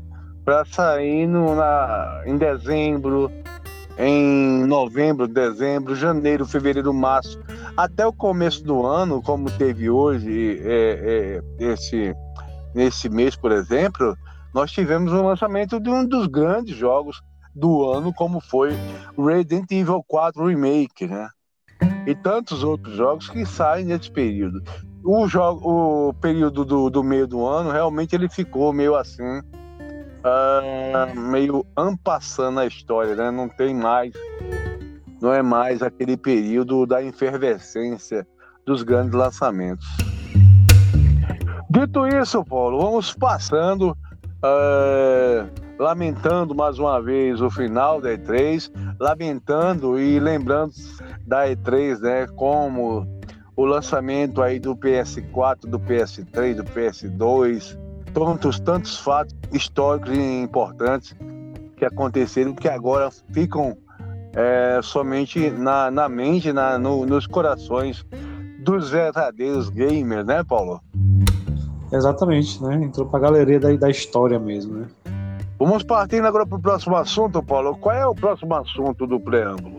para 0.45 0.65
sair 0.65 1.27
no, 1.27 1.55
na, 1.55 2.23
em 2.27 2.37
dezembro, 2.37 3.31
em 3.99 4.65
novembro, 4.65 5.27
dezembro, 5.27 5.95
janeiro, 5.95 6.47
fevereiro, 6.47 6.93
março, 6.95 7.41
até 7.77 8.07
o 8.07 8.13
começo 8.13 8.65
do 8.65 8.85
ano, 8.87 9.23
como 9.23 9.51
teve 9.51 9.91
hoje, 9.91 10.61
é, 10.65 11.41
é, 11.61 11.65
esse, 11.73 12.15
nesse 12.75 13.09
mês, 13.09 13.37
por 13.37 13.53
exemplo, 13.53 14.17
nós 14.55 14.71
tivemos 14.71 15.13
o 15.13 15.23
lançamento 15.23 15.81
de 15.81 15.91
um 15.91 16.07
dos 16.07 16.27
grandes 16.27 16.77
jogos 16.77 17.23
do 17.55 17.91
ano, 17.91 18.13
como 18.13 18.41
foi 18.41 18.73
Resident 19.19 19.71
Evil 19.71 20.03
4 20.07 20.47
Remake, 20.47 21.07
né? 21.07 21.29
E 22.07 22.15
tantos 22.15 22.63
outros 22.63 22.97
jogos 22.97 23.29
que 23.29 23.45
saem 23.45 23.85
nesse 23.85 24.11
período 24.11 24.63
o, 25.05 25.27
jogo, 25.27 26.09
o 26.09 26.15
período 26.15 26.65
do, 26.65 26.89
do 26.89 27.03
meio 27.03 27.27
do 27.27 27.45
ano, 27.45 27.71
realmente 27.71 28.15
ele 28.15 28.29
ficou 28.29 28.73
meio 28.73 28.95
assim, 28.95 29.41
uh, 30.21 31.21
meio 31.21 31.67
ampassando 31.77 32.61
a 32.61 32.67
história, 32.67 33.15
né? 33.15 33.31
Não 33.31 33.49
tem 33.49 33.75
mais, 33.75 34.13
não 35.21 35.33
é 35.33 35.43
mais 35.43 35.83
aquele 35.83 36.17
período 36.17 36.87
da 36.87 37.03
efervescência 37.03 38.27
dos 38.65 38.83
grandes 38.83 39.13
lançamentos. 39.13 39.87
Dito 41.73 42.07
isso, 42.07 42.45
Paulo, 42.45 42.83
vamos 42.83 43.15
passando, 43.15 43.97
uh, 44.45 45.51
lamentando 45.79 46.55
mais 46.55 46.79
uma 46.79 47.01
vez 47.01 47.41
o 47.41 47.49
final 47.49 47.99
da 47.99 48.11
E3, 48.11 48.71
lamentando 49.01 49.99
e 49.99 50.21
lembrando 50.21 50.75
da 51.27 51.49
E3, 51.49 51.99
né? 51.99 52.27
Como 52.37 53.07
o 53.57 53.65
lançamento 53.65 54.43
aí 54.43 54.61
do 54.61 54.77
PS4, 54.77 55.61
do 55.61 55.81
PS3, 55.81 56.57
do 56.57 56.65
PS2, 56.65 57.79
tantos, 58.13 58.61
tantos 58.61 58.99
fatos 58.99 59.35
históricos 59.51 60.13
e 60.13 60.43
importantes 60.43 61.17
que 61.79 61.87
aconteceram 61.87 62.55
que 62.55 62.69
agora 62.69 63.11
ficam 63.33 63.79
é, 64.35 64.79
somente 64.83 65.49
na, 65.49 65.91
na 65.91 66.07
mente, 66.07 66.53
na, 66.53 66.79
no, 66.79 67.07
nos 67.07 67.27
corações 67.27 68.05
dos 68.63 68.91
verdadeiros 68.91 69.71
gamers, 69.71 70.27
né, 70.27 70.45
Paulo? 70.45 70.79
Exatamente, 71.93 72.63
né? 72.63 72.83
Entrou 72.83 73.07
pra 73.07 73.21
galeria 73.21 73.61
da, 73.61 73.71
da 73.75 73.91
história 73.91 74.39
mesmo, 74.39 74.79
né? 74.79 74.87
Vamos 75.59 75.83
partindo 75.83 76.27
agora 76.27 76.47
para 76.47 76.59
o 76.59 76.61
próximo 76.61 76.97
assunto, 76.97 77.43
Paulo. 77.43 77.77
Qual 77.77 77.95
é 77.95 78.07
o 78.07 78.15
próximo 78.15 78.55
assunto 78.55 79.07
do 79.07 79.21
preâmbulo? 79.21 79.77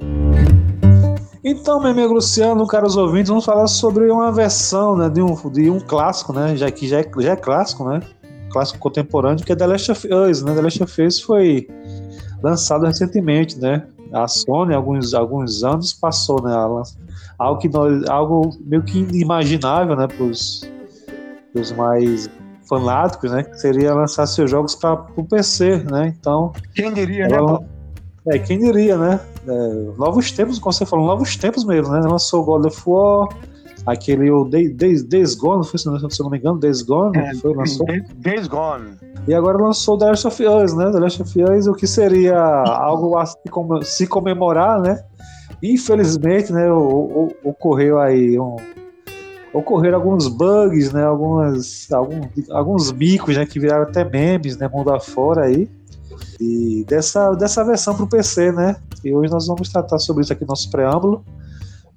Então, 1.44 1.82
meu 1.82 1.92
amigo 1.92 2.14
Luciano, 2.14 2.66
caros 2.68 2.96
ouvintes, 2.96 3.28
vamos 3.28 3.44
falar 3.44 3.68
sobre 3.68 4.10
uma 4.10 4.32
versão 4.32 4.96
né, 4.96 5.10
de, 5.10 5.22
um, 5.22 5.36
de 5.50 5.70
um 5.70 5.80
clássico, 5.80 6.32
né? 6.32 6.56
Já 6.56 6.72
que 6.72 6.88
já 6.88 7.02
é, 7.02 7.12
já 7.18 7.34
é 7.34 7.36
clássico, 7.36 7.84
né? 7.84 8.00
Clássico 8.50 8.80
contemporâneo, 8.80 9.44
que 9.44 9.52
é 9.52 9.56
The 9.56 9.68
Last 9.68 9.92
of 9.92 10.08
Us, 10.08 10.42
né? 10.44 10.54
The 10.54 10.62
Last 10.62 10.84
of 10.84 11.02
Us 11.02 11.20
foi 11.20 11.68
lançado 12.42 12.86
recentemente, 12.86 13.60
né? 13.60 13.86
A 14.14 14.28
Sony, 14.28 14.74
alguns, 14.74 15.14
alguns 15.14 15.64
anos, 15.64 15.92
passou, 15.92 16.42
né? 16.42 16.56
Algo, 17.38 17.60
que 17.60 17.68
nós, 17.68 18.08
algo 18.08 18.52
meio 18.62 18.84
que 18.84 19.00
inimaginável, 19.00 19.98
né? 19.98 20.08
Para 20.08 20.24
os 20.24 20.62
mais 21.72 22.30
fanáticos, 22.68 23.32
né? 23.32 23.44
Que 23.44 23.60
seria 23.60 23.94
lançar 23.94 24.26
seus 24.26 24.50
jogos 24.50 24.76
para 24.76 25.06
o 25.16 25.24
PC, 25.24 25.84
né? 25.90 26.14
Então. 26.20 26.52
Quem 26.76 26.94
diria, 26.94 27.28
né, 27.28 27.38
Paulo? 27.38 27.66
É, 28.28 28.40
quem 28.40 28.60
diria, 28.60 28.98
né? 28.98 29.20
É, 29.48 29.98
novos 29.98 30.32
tempos, 30.32 30.58
como 30.60 30.72
você 30.72 30.86
falou, 30.86 31.06
novos 31.06 31.36
tempos 31.36 31.66
mesmo, 31.66 31.94
né? 31.94 32.00
Lançou 32.00 32.44
God 32.44 32.66
of 32.66 32.82
War, 32.86 33.28
aquele 33.86 34.32
o 34.32 34.46
Days, 34.46 35.04
Days 35.04 35.36
Gone, 35.36 35.66
foi, 35.66 35.78
se 35.78 35.86
não 35.86 36.30
me 36.30 36.38
engano, 36.38 36.58
Days 36.58 36.82
Gone, 36.82 37.18
é, 37.18 37.36
foi, 37.36 37.54
lançou. 37.54 37.86
Days 38.16 38.48
Gone. 38.48 38.96
E 39.28 39.34
agora 39.34 39.58
lançou 39.58 39.98
The 39.98 40.06
Last 40.06 40.28
of 40.28 40.46
Us, 40.46 40.74
né? 40.74 40.90
The 40.92 41.00
Last 41.00 41.22
of 41.22 41.44
Us, 41.44 41.68
o 41.68 41.74
que 41.74 41.88
seria 41.88 42.38
algo 42.38 43.18
a 43.18 43.26
se 43.84 44.08
comemorar, 44.08 44.82
né? 44.82 45.04
Infelizmente, 45.62 46.52
né, 46.52 46.70
ocorreu 46.72 47.98
aí 47.98 48.38
um, 48.38 48.58
ocorreram 49.54 49.98
alguns 49.98 50.28
bugs, 50.28 50.92
né, 50.92 51.04
algumas, 51.04 51.92
alguns, 51.92 52.50
alguns 52.50 52.92
micos, 52.92 53.38
né, 53.38 53.46
que 53.46 53.60
viraram 53.60 53.84
até 53.84 54.04
memes, 54.04 54.58
né, 54.58 54.68
mundo 54.68 54.92
afora 54.92 55.46
aí 55.46 55.70
e 56.40 56.84
dessa, 56.88 57.32
dessa 57.34 57.64
versão 57.64 57.96
para 57.96 58.04
o 58.04 58.08
PC, 58.08 58.52
né? 58.52 58.76
E 59.04 59.14
hoje 59.14 59.32
nós 59.32 59.48
vamos 59.48 59.70
tratar 59.70 60.00
sobre 60.00 60.24
isso 60.24 60.34
aqui 60.34 60.42
no 60.44 60.50
nosso 60.50 60.70
preâmbulo. 60.70 61.24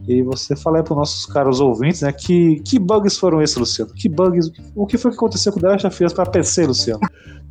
E 0.06 0.22
você 0.22 0.54
fala 0.54 0.78
aí 0.78 0.84
para 0.84 0.92
os 0.92 0.98
nossos 0.98 1.26
caros 1.26 1.60
ouvintes, 1.60 2.02
né? 2.02 2.12
Que, 2.12 2.60
que 2.60 2.78
bugs 2.78 3.18
foram 3.18 3.42
esses, 3.42 3.56
Luciano? 3.56 3.92
Que 3.92 4.08
bugs? 4.08 4.50
O 4.74 4.86
que 4.86 4.98
foi 4.98 5.10
que 5.10 5.16
aconteceu 5.16 5.52
com 5.52 5.58
o 5.58 5.62
The 5.62 5.86
of 5.86 6.14
para 6.14 6.30
PC, 6.30 6.66
Luciano? 6.66 7.00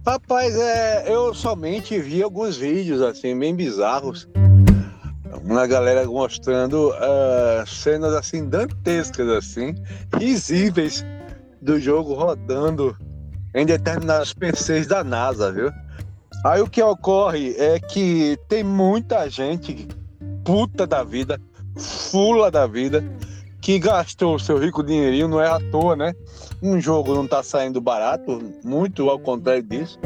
Rapaz, 0.05 0.55
é, 0.55 1.11
eu 1.11 1.33
somente 1.33 1.99
vi 1.99 2.21
alguns 2.21 2.55
vídeos 2.55 3.01
assim, 3.01 3.37
bem 3.37 3.53
bizarros. 3.55 4.27
Uma 5.45 5.67
galera 5.67 6.05
mostrando 6.07 6.89
uh, 6.89 7.67
cenas 7.67 8.13
assim 8.15 8.49
dantescas, 8.49 9.29
assim, 9.29 9.75
risíveis 10.17 11.05
do 11.61 11.79
jogo 11.79 12.15
rodando 12.15 12.97
em 13.53 13.63
determinados 13.63 14.33
PCs 14.33 14.87
da 14.87 15.03
NASA, 15.03 15.51
viu? 15.51 15.71
Aí 16.43 16.61
o 16.61 16.67
que 16.67 16.81
ocorre 16.81 17.55
é 17.59 17.79
que 17.79 18.37
tem 18.47 18.63
muita 18.63 19.29
gente 19.29 19.87
puta 20.43 20.87
da 20.87 21.03
vida, 21.03 21.39
fula 21.77 22.49
da 22.49 22.65
vida, 22.65 23.03
que 23.61 23.77
gastou 23.79 24.39
seu 24.39 24.57
rico 24.57 24.83
dinheirinho, 24.83 25.27
não 25.27 25.41
é 25.41 25.47
à 25.47 25.59
toa, 25.71 25.95
né? 25.95 26.13
Um 26.61 26.81
jogo 26.81 27.13
não 27.13 27.27
tá 27.27 27.43
saindo 27.43 27.79
barato, 27.79 28.41
muito 28.63 29.09
ao 29.09 29.19
contrário 29.19 29.63
disso. 29.63 29.99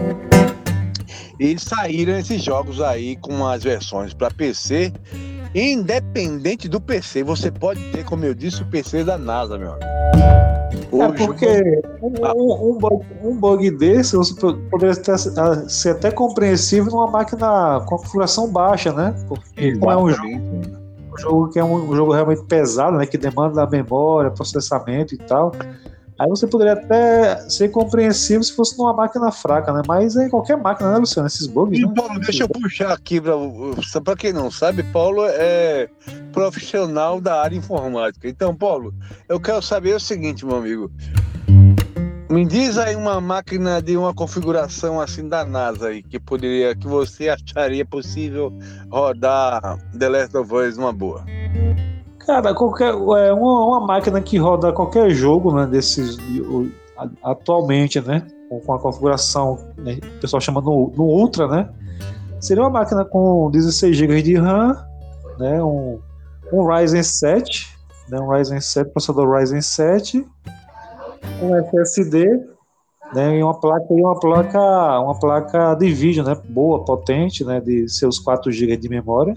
E 1.40 1.58
saíram 1.60 2.18
esses 2.18 2.44
jogos 2.44 2.82
aí 2.82 3.16
com 3.18 3.46
as 3.48 3.64
versões 3.64 4.14
para 4.14 4.32
PC. 4.32 4.94
Independente 5.54 6.68
do 6.68 6.80
PC, 6.80 7.24
você 7.24 7.50
pode 7.50 7.82
ter, 7.92 8.06
como 8.06 8.24
eu 8.24 8.36
disse, 8.36 8.62
o 8.62 8.66
PC 8.68 9.04
da 9.04 9.18
NASA, 9.18 9.58
meu 9.58 9.72
amigo. 9.72 10.00
É 10.92 11.26
porque 11.26 11.82
um, 12.02 12.72
um, 12.72 12.78
bug, 12.78 13.06
um 13.24 13.36
bug 13.36 13.72
desse 13.72 14.16
você 14.16 14.34
poderia 14.70 14.96
ter, 14.96 15.18
ser 15.18 15.90
até 15.92 16.12
compreensível 16.12 16.92
numa 16.92 17.08
máquina 17.08 17.80
com 17.82 17.98
configuração 17.98 18.52
baixa, 18.52 18.92
né? 18.92 19.16
Porque 19.28 19.78
como 19.78 19.92
é 19.92 19.98
um 19.98 20.10
jogo, 20.10 20.30
um 20.30 21.18
jogo 21.18 21.50
que 21.50 21.60
é 21.60 21.64
um, 21.64 21.90
um, 21.90 21.96
jogo 21.96 22.14
realmente 22.14 22.44
pesado, 22.44 22.98
né? 22.98 23.06
Que 23.06 23.18
demanda 23.18 23.66
memória, 23.68 24.30
processamento 24.32 25.16
e 25.16 25.18
tal. 25.18 25.52
Aí 26.20 26.28
você 26.28 26.46
poderia 26.46 26.74
até 26.74 27.50
ser 27.50 27.70
compreensível 27.70 28.44
se 28.44 28.54
fosse 28.54 28.78
numa 28.78 28.94
máquina 28.94 29.32
fraca, 29.32 29.72
né? 29.72 29.82
Mas 29.88 30.18
é 30.18 30.26
em 30.26 30.30
qualquer 30.30 30.58
máquina, 30.58 30.92
né, 30.92 30.98
Luciano? 30.98 31.28
Esses 31.28 31.48
bugs. 31.48 31.80
E, 31.80 31.86
né? 31.86 31.94
Paulo, 31.96 32.20
deixa 32.20 32.44
eu 32.44 32.50
puxar 32.50 32.92
aqui 32.92 33.22
para 33.22 33.34
para 34.04 34.16
quem 34.18 34.34
não 34.34 34.52
sabe, 34.52 34.84
Paulo 34.84 35.26
é 35.26 35.88
profissional 36.34 37.22
da 37.22 37.42
área 37.42 37.56
informática. 37.56 38.28
Então, 38.28 38.54
Paulo, 38.54 38.94
eu 39.30 39.40
quero 39.40 39.62
saber 39.62 39.96
o 39.96 40.00
seguinte, 40.00 40.46
meu 40.46 40.58
amigo. 40.58 40.92
Me 42.30 42.46
diz 42.46 42.78
aí 42.78 42.96
uma 42.96 43.20
máquina 43.20 43.82
de 43.82 43.98
uma 43.98 44.14
configuração 44.14 45.02
assim 45.02 45.28
da 45.28 45.44
NASA 45.46 45.88
aí 45.88 46.04
que 46.04 46.20
poderia, 46.20 46.76
que 46.76 46.86
você 46.86 47.30
acharia 47.30 47.86
possível 47.86 48.54
rodar 48.92 49.80
The 49.98 50.10
Last 50.10 50.38
of 50.38 50.54
Us 50.54 50.78
uma 50.78 50.94
boa. 50.94 51.26
Cara, 52.30 52.54
qualquer, 52.54 52.90
é 52.94 53.34
uma, 53.34 53.66
uma 53.66 53.88
máquina 53.88 54.22
que 54.22 54.38
roda 54.38 54.72
qualquer 54.72 55.10
jogo, 55.10 55.52
né, 55.52 55.66
desses 55.66 56.16
atualmente, 57.24 58.00
né, 58.00 58.22
com 58.64 58.72
a 58.72 58.78
configuração, 58.78 59.58
né, 59.76 59.98
o 60.18 60.22
pessoal 60.22 60.40
chama 60.40 60.62
no, 60.62 60.94
no 60.96 61.06
Ultra, 61.06 61.48
né, 61.48 61.70
seria 62.40 62.62
uma 62.62 62.70
máquina 62.70 63.04
com 63.04 63.50
16 63.50 63.98
GB 63.98 64.22
de 64.22 64.36
RAM, 64.36 64.78
né, 65.40 65.64
um, 65.64 66.00
um 66.54 66.68
Ryzen 66.68 67.02
7, 67.02 67.76
né, 68.10 68.20
um 68.20 68.30
Ryzen 68.30 68.62
7, 68.62 68.92
processador 68.92 69.36
Ryzen 69.36 69.62
7, 69.62 70.24
um 71.42 71.56
SSD, 71.56 72.28
né, 73.12 73.40
e 73.40 73.44
uma 73.44 73.60
placa 73.60 73.88
e 73.90 74.00
uma 74.00 74.20
placa, 74.20 75.00
uma 75.00 75.18
placa 75.18 75.74
de 75.74 75.92
vídeo, 75.92 76.24
né, 76.24 76.38
boa, 76.48 76.86
potente, 76.86 77.44
né, 77.44 77.60
de 77.60 77.90
seus 77.90 78.20
4 78.20 78.52
GB 78.52 78.78
de 78.78 78.88
memória. 78.88 79.36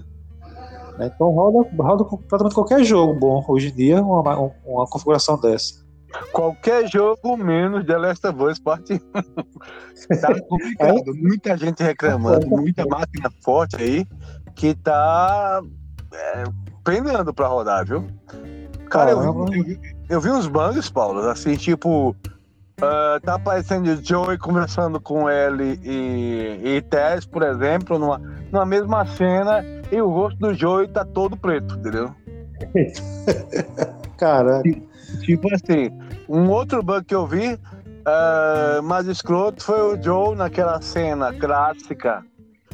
Né, 0.97 1.11
então 1.13 1.29
roda, 1.31 1.69
roda 1.77 2.05
praticamente 2.05 2.55
qualquer 2.55 2.83
jogo 2.83 3.13
bom 3.13 3.43
hoje 3.47 3.69
em 3.69 3.75
dia, 3.75 4.01
uma, 4.01 4.51
uma 4.65 4.87
configuração 4.87 5.39
dessa. 5.39 5.83
Qualquer 6.31 6.87
jogo 6.87 7.35
menos 7.35 7.85
The 7.85 7.97
Last 7.97 8.27
of 8.27 8.43
Us 8.43 8.59
Part 8.59 8.93
1. 8.93 8.99
tá 10.21 10.41
complicado. 10.47 10.99
É? 10.99 11.13
Muita 11.13 11.57
gente 11.57 11.81
reclamando, 11.81 12.47
muita 12.47 12.85
máquina 12.85 13.31
forte 13.43 13.77
aí 13.77 14.05
que 14.55 14.75
tá 14.75 15.61
é, 16.13 16.43
penando 16.83 17.33
pra 17.33 17.47
rodar, 17.47 17.85
viu? 17.85 18.05
Cara, 18.89 19.11
eu 19.11 19.45
vi, 19.45 19.57
eu, 19.57 19.77
eu 20.09 20.21
vi, 20.21 20.29
uns 20.29 20.47
bugs, 20.47 20.89
Paulo, 20.89 21.27
assim, 21.29 21.55
tipo. 21.55 22.15
Uh, 22.79 23.19
tá 23.21 23.35
aparecendo 23.35 23.87
o 23.87 24.03
Joey 24.03 24.37
conversando 24.37 24.99
com 24.99 25.29
ele 25.29 25.79
e, 25.83 26.59
e 26.63 26.81
Tess, 26.81 27.25
por 27.25 27.43
exemplo, 27.43 27.99
numa, 27.99 28.17
numa 28.51 28.65
mesma 28.65 29.05
cena, 29.05 29.63
e 29.91 30.01
o 30.01 30.09
rosto 30.09 30.39
do 30.39 30.53
Joey 30.53 30.87
tá 30.87 31.05
todo 31.05 31.37
preto, 31.37 31.75
entendeu? 31.75 32.13
Caraca. 34.17 34.63
Tipo 35.21 35.53
assim, 35.53 35.91
um 36.27 36.49
outro 36.49 36.81
bug 36.81 37.05
que 37.05 37.15
eu 37.15 37.27
vi, 37.27 37.53
uh, 37.53 38.81
mais 38.83 39.07
escroto, 39.07 39.63
foi 39.63 39.79
o 39.81 40.01
Joe 40.01 40.35
naquela 40.35 40.81
cena 40.81 41.31
clássica 41.31 42.25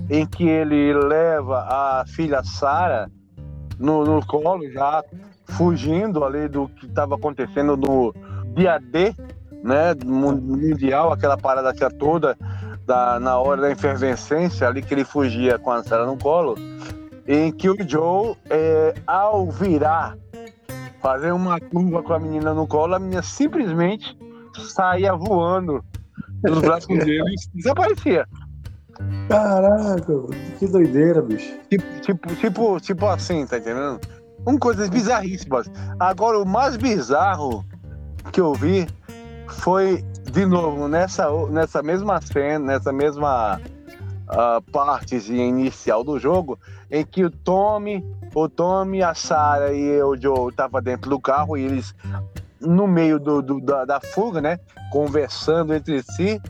em 0.09 0.25
que 0.25 0.47
ele 0.47 0.93
leva 0.93 1.65
a 1.69 2.05
filha 2.07 2.41
Sarah 2.43 3.09
no, 3.77 4.03
no 4.03 4.25
colo 4.25 4.69
já, 4.71 5.03
fugindo 5.47 6.23
ali 6.23 6.47
do 6.47 6.67
que 6.67 6.85
estava 6.85 7.15
acontecendo 7.15 7.77
no 7.77 8.13
dia 8.55 8.79
D, 8.79 9.13
né, 9.63 9.95
mundial, 10.05 11.11
aquela 11.11 11.37
parada 11.37 11.73
que 11.73 11.87
toda 11.97 12.37
da, 12.85 13.19
na 13.19 13.37
hora 13.37 13.61
da 13.61 13.71
efervescência 13.71 14.67
ali 14.67 14.81
que 14.81 14.93
ele 14.93 15.03
fugia 15.03 15.59
com 15.59 15.71
a 15.71 15.83
Sarah 15.83 16.05
no 16.05 16.17
colo, 16.17 16.55
em 17.27 17.51
que 17.51 17.69
o 17.69 17.75
Joe, 17.87 18.35
é, 18.49 18.95
ao 19.05 19.49
virar 19.51 20.17
fazer 21.01 21.31
uma 21.31 21.59
curva 21.59 22.01
com 22.01 22.13
a 22.13 22.19
menina 22.19 22.53
no 22.53 22.67
colo, 22.67 22.95
a 22.95 22.99
menina 22.99 23.21
simplesmente 23.21 24.17
saía 24.57 25.13
voando 25.13 25.83
dos 26.41 26.59
braços 26.59 26.87
dele 27.05 27.23
e 27.53 27.57
desaparecia. 27.57 28.25
Caraca, 29.29 30.13
que 30.57 30.67
doideira, 30.67 31.21
bicho. 31.21 31.57
Tipo, 31.69 31.99
tipo, 32.01 32.35
tipo, 32.35 32.79
tipo 32.79 33.05
assim, 33.05 33.45
tá 33.45 33.57
entendendo? 33.57 33.99
Um 34.45 34.57
coisas 34.57 34.89
bizarríssimas. 34.89 35.69
Agora, 35.99 36.39
o 36.39 36.45
mais 36.45 36.75
bizarro 36.75 37.63
que 38.31 38.41
eu 38.41 38.53
vi 38.53 38.87
foi, 39.49 40.03
de 40.31 40.45
novo, 40.45 40.87
nessa, 40.87 41.29
nessa 41.47 41.81
mesma 41.81 42.21
cena, 42.21 42.73
nessa 42.73 42.91
mesma 42.91 43.59
uh, 44.29 44.61
parte 44.71 45.15
inicial 45.15 46.03
do 46.03 46.19
jogo, 46.19 46.59
em 46.89 47.05
que 47.05 47.23
o 47.23 47.29
Tommy, 47.29 48.05
o 48.33 48.47
Tommy, 48.47 49.01
a 49.01 49.13
Sarah 49.13 49.73
e 49.73 50.01
o 50.01 50.15
Joe 50.15 50.49
estavam 50.49 50.81
dentro 50.81 51.09
do 51.09 51.19
carro 51.19 51.57
e 51.57 51.63
eles, 51.63 51.95
no 52.59 52.87
meio 52.87 53.19
do, 53.19 53.41
do 53.41 53.59
da, 53.59 53.85
da, 53.85 53.99
fuga, 53.99 54.41
né, 54.41 54.59
conversando 54.91 55.73
entre 55.73 56.01
si, 56.03 56.41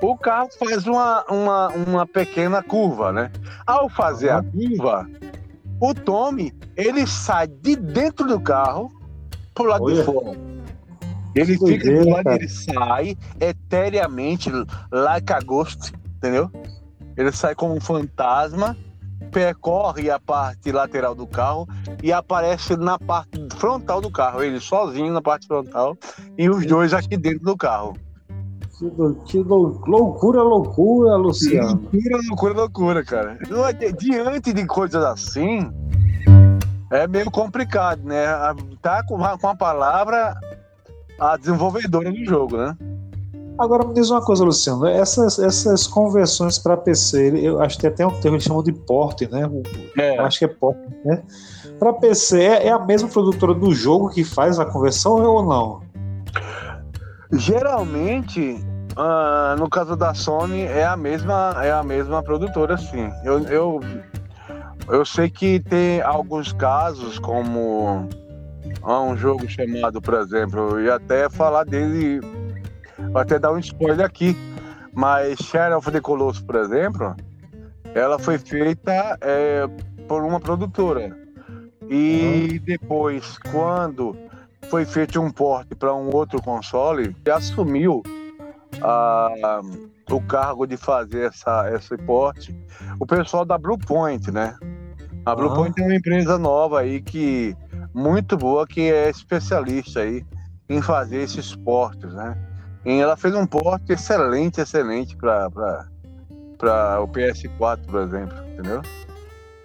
o 0.00 0.16
carro 0.16 0.48
faz 0.58 0.86
uma, 0.86 1.24
uma, 1.28 1.68
uma 1.68 2.06
pequena 2.06 2.62
curva, 2.62 3.12
né? 3.12 3.32
Ao 3.66 3.88
fazer 3.88 4.30
a 4.30 4.40
curva, 4.42 5.08
o 5.80 5.92
Tommy, 5.92 6.54
ele 6.76 7.04
sai 7.04 7.48
de 7.48 7.74
dentro 7.74 8.26
do 8.26 8.40
carro 8.40 8.92
pro 9.54 9.64
lado 9.64 9.82
Olha. 9.82 9.96
de 9.96 10.04
fora. 10.04 10.57
Ele 11.38 11.56
fica 11.56 11.92
do 11.92 12.10
lado, 12.10 12.30
ele 12.30 12.48
sai 12.48 13.16
etéreamente, 13.40 14.50
like 14.90 15.32
a 15.32 15.40
ghost, 15.40 15.92
entendeu? 16.16 16.50
Ele 17.16 17.32
sai 17.32 17.54
como 17.54 17.74
um 17.74 17.80
fantasma, 17.80 18.76
percorre 19.30 20.10
a 20.10 20.18
parte 20.18 20.72
lateral 20.72 21.14
do 21.14 21.26
carro 21.26 21.68
e 22.02 22.12
aparece 22.12 22.76
na 22.76 22.98
parte 22.98 23.38
frontal 23.56 24.00
do 24.00 24.10
carro. 24.10 24.42
Ele 24.42 24.60
sozinho 24.60 25.12
na 25.12 25.22
parte 25.22 25.46
frontal 25.46 25.96
e 26.36 26.48
os 26.48 26.66
dois 26.66 26.92
aqui 26.92 27.16
dentro 27.16 27.44
do 27.44 27.56
carro. 27.56 27.96
Que, 29.26 29.38
loucura, 29.38 30.40
loucura, 30.42 31.16
Luciano. 31.16 31.82
Loucura, 31.92 32.16
loucura, 32.28 32.54
loucura, 32.54 33.04
cara. 33.04 33.38
Diante 33.98 34.52
de 34.52 34.64
coisas 34.66 35.04
assim, 35.04 35.68
é 36.92 37.08
meio 37.08 37.28
complicado, 37.30 38.00
né? 38.04 38.24
Tá 38.80 39.02
com, 39.02 39.18
com 39.18 39.48
a 39.48 39.56
palavra 39.56 40.36
a 41.18 41.36
desenvolvedora 41.36 42.10
do 42.10 42.24
jogo, 42.24 42.56
né? 42.56 42.76
Agora 43.58 43.84
me 43.84 43.92
diz 43.92 44.08
uma 44.08 44.22
coisa, 44.22 44.44
Luciano. 44.44 44.86
Essas, 44.86 45.38
essas 45.38 45.86
conversões 45.86 46.58
para 46.58 46.76
PC, 46.76 47.40
eu 47.42 47.60
acho 47.60 47.76
que 47.76 47.90
tem 47.90 47.90
até 47.90 48.06
um 48.06 48.10
termo 48.10 48.20
que 48.20 48.28
eles 48.28 48.44
chamam 48.44 48.62
de 48.62 48.72
porte, 48.72 49.28
né? 49.28 49.50
É. 49.98 50.16
Acho 50.18 50.38
que 50.38 50.44
é 50.44 50.48
porte, 50.48 50.80
né? 51.04 51.22
Para 51.76 51.92
PC, 51.92 52.40
é 52.40 52.70
a 52.70 52.78
mesma 52.78 53.08
produtora 53.08 53.52
do 53.52 53.74
jogo 53.74 54.10
que 54.10 54.22
faz 54.22 54.60
a 54.60 54.64
conversão 54.64 55.14
ou 55.14 55.44
não? 55.44 55.82
Geralmente, 57.32 58.64
uh, 58.96 59.58
no 59.58 59.68
caso 59.68 59.96
da 59.96 60.14
Sony, 60.14 60.62
é 60.62 60.84
a 60.84 60.96
mesma, 60.96 61.56
é 61.60 61.72
a 61.72 61.82
mesma 61.82 62.22
produtora, 62.22 62.76
sim. 62.78 63.10
Eu, 63.24 63.40
eu, 63.48 63.80
eu 64.88 65.04
sei 65.04 65.28
que 65.28 65.58
tem 65.58 66.00
alguns 66.00 66.52
casos, 66.52 67.18
como 67.18 68.08
uh, 68.82 69.02
um 69.02 69.16
jogo 69.16 69.48
chamado, 69.48 70.00
por 70.00 70.14
exemplo, 70.14 70.80
ia 70.80 70.94
até 70.94 71.28
falar 71.28 71.64
dele 71.64 72.20
até 73.14 73.38
dar 73.38 73.52
um 73.52 73.58
spoiler 73.58 74.04
aqui. 74.04 74.36
Mas 74.92 75.38
Shadow 75.38 75.78
of 75.78 75.90
the 75.90 76.00
Colossus, 76.00 76.42
por 76.42 76.56
exemplo, 76.56 77.14
ela 77.94 78.18
foi 78.18 78.38
feita 78.38 79.16
é, 79.20 79.68
por 80.08 80.24
uma 80.24 80.40
produtora. 80.40 81.16
E 81.88 82.60
depois, 82.64 83.38
quando 83.50 84.16
foi 84.68 84.84
feito 84.84 85.20
um 85.20 85.30
porte 85.30 85.74
para 85.74 85.94
um 85.94 86.14
outro 86.14 86.42
console, 86.42 87.14
assumiu 87.32 88.02
a, 88.82 89.60
o 90.10 90.20
cargo 90.22 90.66
de 90.66 90.76
fazer 90.76 91.28
essa, 91.28 91.70
esse 91.74 91.96
porte 91.98 92.54
o 92.98 93.06
pessoal 93.06 93.44
da 93.44 93.56
Bluepoint, 93.56 94.30
né? 94.30 94.56
A 95.24 95.34
Bluepoint 95.34 95.78
é 95.80 95.84
uma 95.84 95.94
empresa 95.94 96.38
nova 96.38 96.80
aí 96.80 97.00
que 97.00 97.56
muito 97.98 98.36
boa 98.36 98.66
que 98.66 98.92
é 98.92 99.10
especialista 99.10 100.00
aí 100.00 100.24
em 100.68 100.80
fazer 100.80 101.22
esses 101.22 101.56
portes, 101.56 102.14
né? 102.14 102.36
E 102.84 102.92
ela 103.00 103.16
fez 103.16 103.34
um 103.34 103.46
porte 103.46 103.92
excelente, 103.92 104.60
excelente 104.60 105.16
para 105.16 107.00
o 107.00 107.08
PS4, 107.08 107.84
por 107.86 108.02
exemplo, 108.02 108.38
entendeu? 108.52 108.82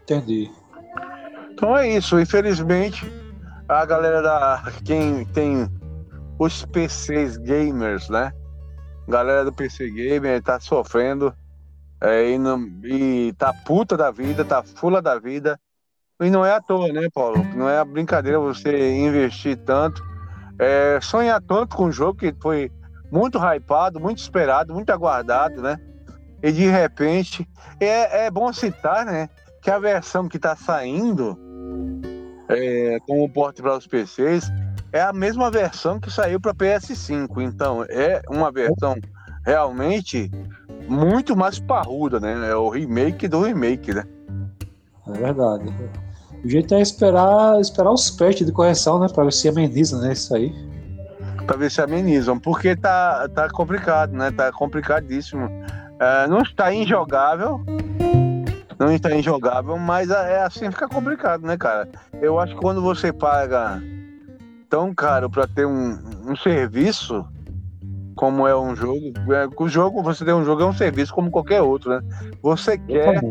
Entendi. 0.02 0.52
Então 1.52 1.78
é 1.78 1.88
isso, 1.89 2.19
infelizmente 2.19 3.06
a 3.67 3.86
galera 3.86 4.22
da 4.22 4.63
quem 4.84 5.26
tem 5.26 5.69
os 6.39 6.65
PCs 6.65 7.38
gamers, 7.38 8.10
né? 8.10 8.34
Galera 9.08 9.46
do 9.46 9.54
PC 9.54 9.89
gamer 9.89 10.41
tá 10.41 10.60
sofrendo 10.60 11.34
é, 12.02 12.32
e, 12.32 12.38
não, 12.38 12.60
e 12.84 13.34
tá 13.38 13.54
puta 13.54 13.96
da 13.96 14.12
vida, 14.12 14.43
tá 14.43 14.63
fula 14.63 15.02
da 15.02 15.17
vida. 15.17 15.60
E 16.25 16.29
não 16.29 16.45
é 16.45 16.53
à 16.53 16.62
toa, 16.62 16.91
né, 16.91 17.07
Paulo? 17.13 17.45
Não 17.55 17.69
é 17.69 17.83
brincadeira 17.83 18.39
você 18.39 18.95
investir 18.95 19.57
tanto, 19.57 20.03
é, 20.59 20.99
sonhar 21.01 21.41
tanto 21.41 21.75
com 21.75 21.86
o 21.86 21.91
jogo 21.91 22.19
que 22.19 22.33
foi 22.41 22.71
muito 23.12 23.38
hypado, 23.38 23.99
muito 23.99 24.19
esperado, 24.19 24.73
muito 24.73 24.89
aguardado, 24.89 25.62
né? 25.62 25.77
E 26.41 26.51
de 26.51 26.67
repente, 26.67 27.47
é, 27.79 28.25
é 28.25 28.31
bom 28.31 28.51
citar, 28.51 29.05
né? 29.05 29.29
Que 29.62 29.71
a 29.71 29.79
versão 29.79 30.27
que 30.27 30.38
está 30.38 30.55
saindo 30.55 31.38
é, 32.49 32.97
com 33.07 33.23
o 33.23 33.29
porte 33.29 33.62
para 33.62 33.77
os 33.77 33.88
PCs 33.88 34.51
é 34.91 35.01
a 35.01 35.13
mesma 35.13 35.49
versão 35.49 35.99
que 35.99 36.12
saiu 36.12 36.39
para 36.39 36.53
PS5. 36.53 37.41
Então, 37.41 37.86
é 37.89 38.21
uma 38.29 38.51
versão 38.51 38.95
realmente 39.45 40.29
muito 40.88 41.36
mais 41.36 41.59
parruda, 41.59 42.19
né? 42.19 42.49
É 42.49 42.55
o 42.55 42.69
remake 42.69 43.27
do 43.27 43.41
remake, 43.41 43.93
né? 43.93 44.03
É 45.07 45.12
verdade. 45.12 45.73
O 46.43 46.49
jeito 46.49 46.73
é 46.75 46.82
esperar, 46.82 47.60
esperar 47.60 47.91
os 47.91 48.10
patches 48.12 48.45
de 48.45 48.51
correção, 48.51 48.99
né? 48.99 49.08
Para 49.13 49.23
ver 49.23 49.34
se 49.34 49.47
ameniza, 49.47 49.99
né? 49.99 50.13
Isso 50.13 50.36
aí 50.36 50.53
para 51.45 51.58
ver 51.58 51.69
se 51.69 51.82
amenizam, 51.82 52.39
porque 52.39 52.75
tá, 52.75 53.27
tá 53.29 53.49
complicado, 53.49 54.13
né? 54.13 54.32
Tá 54.32 54.51
complicadíssimo. 54.51 55.49
É, 55.99 56.27
não 56.27 56.41
está 56.41 56.73
injogável, 56.73 57.62
não 58.79 58.91
está 58.91 59.15
injogável, 59.15 59.77
mas 59.77 60.10
é, 60.10 60.34
é 60.34 60.43
assim 60.43 60.69
fica 60.71 60.88
complicado, 60.88 61.45
né, 61.45 61.58
cara? 61.58 61.88
Eu 62.21 62.39
acho 62.39 62.56
que 62.56 62.62
quando 62.62 62.82
você 62.82 63.12
paga 63.12 63.82
tão 64.69 64.93
caro 64.93 65.29
para 65.29 65.47
ter 65.47 65.65
um, 65.65 65.99
um 66.27 66.36
serviço 66.36 67.25
como 68.15 68.47
é 68.47 68.58
um 68.58 68.75
jogo, 68.75 69.13
é, 69.34 69.47
o 69.56 69.67
jogo 69.67 70.03
você 70.03 70.23
tem 70.23 70.34
um 70.34 70.45
jogo 70.45 70.62
é 70.62 70.65
um 70.65 70.73
serviço 70.73 71.13
como 71.13 71.32
qualquer 71.32 71.62
outro, 71.62 71.91
né? 71.91 72.01
Você 72.41 72.77
quer 72.77 73.21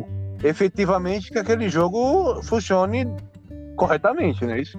efetivamente 0.42 1.30
que 1.30 1.38
aquele 1.38 1.68
jogo 1.68 2.42
funcione 2.42 3.06
corretamente, 3.76 4.44
não 4.44 4.54
é 4.54 4.60
isso? 4.60 4.78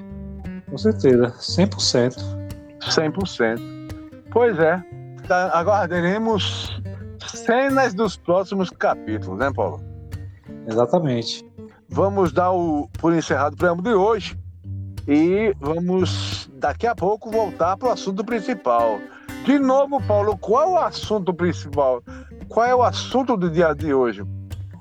Com 0.69 0.77
certeza, 0.77 1.27
100%. 1.39 2.17
100%. 2.81 3.59
Pois 4.31 4.57
é, 4.59 4.83
tá, 5.27 5.51
aguardaremos 5.53 6.81
cenas 7.27 7.93
dos 7.93 8.17
próximos 8.17 8.69
capítulos, 8.69 9.37
né, 9.37 9.51
Paulo? 9.53 9.79
Exatamente. 10.67 11.45
Vamos 11.89 12.31
dar 12.31 12.51
o 12.51 12.89
por 12.99 13.13
encerrado 13.13 13.53
o 13.53 13.57
preâmbulo 13.57 13.89
de 13.89 13.95
hoje 13.95 14.37
e 15.07 15.53
vamos 15.59 16.49
daqui 16.55 16.87
a 16.87 16.95
pouco 16.95 17.29
voltar 17.29 17.77
para 17.77 17.89
o 17.89 17.91
assunto 17.91 18.23
principal. 18.23 18.99
De 19.45 19.59
novo, 19.59 20.01
Paulo, 20.03 20.37
qual 20.37 20.63
é 20.63 20.67
o 20.67 20.77
assunto 20.77 21.33
principal? 21.33 22.01
Qual 22.47 22.65
é 22.65 22.73
o 22.73 22.81
assunto 22.81 23.35
do 23.35 23.49
dia 23.49 23.73
de 23.73 23.93
hoje? 23.93 24.23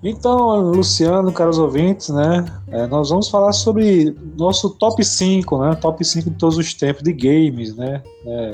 Então, 0.03 0.61
Luciano, 0.73 1.33
caros 1.33 1.59
ouvintes, 1.59 2.09
né? 2.09 2.45
É, 2.69 2.87
nós 2.89 3.11
vamos 3.11 3.29
falar 3.29 3.53
sobre 3.53 4.17
nosso 4.37 4.71
top 4.71 5.05
5, 5.05 5.59
né? 5.59 5.75
Top 5.77 6.05
5 6.05 6.29
de 6.29 6.37
todos 6.37 6.59
os 6.59 6.75
tempos 6.75 7.05
de 7.05 7.13
games, 7.13 7.77
né? 7.77 8.03
É, 8.27 8.53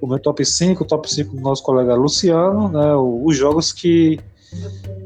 o 0.00 0.08
meu 0.08 0.18
top 0.18 0.44
5, 0.44 0.82
o 0.82 0.86
top 0.86 1.08
5 1.08 1.36
do 1.36 1.40
nosso 1.40 1.62
colega 1.62 1.94
Luciano, 1.94 2.68
né? 2.68 2.96
Os 2.96 3.36
jogos 3.36 3.72
que 3.72 4.18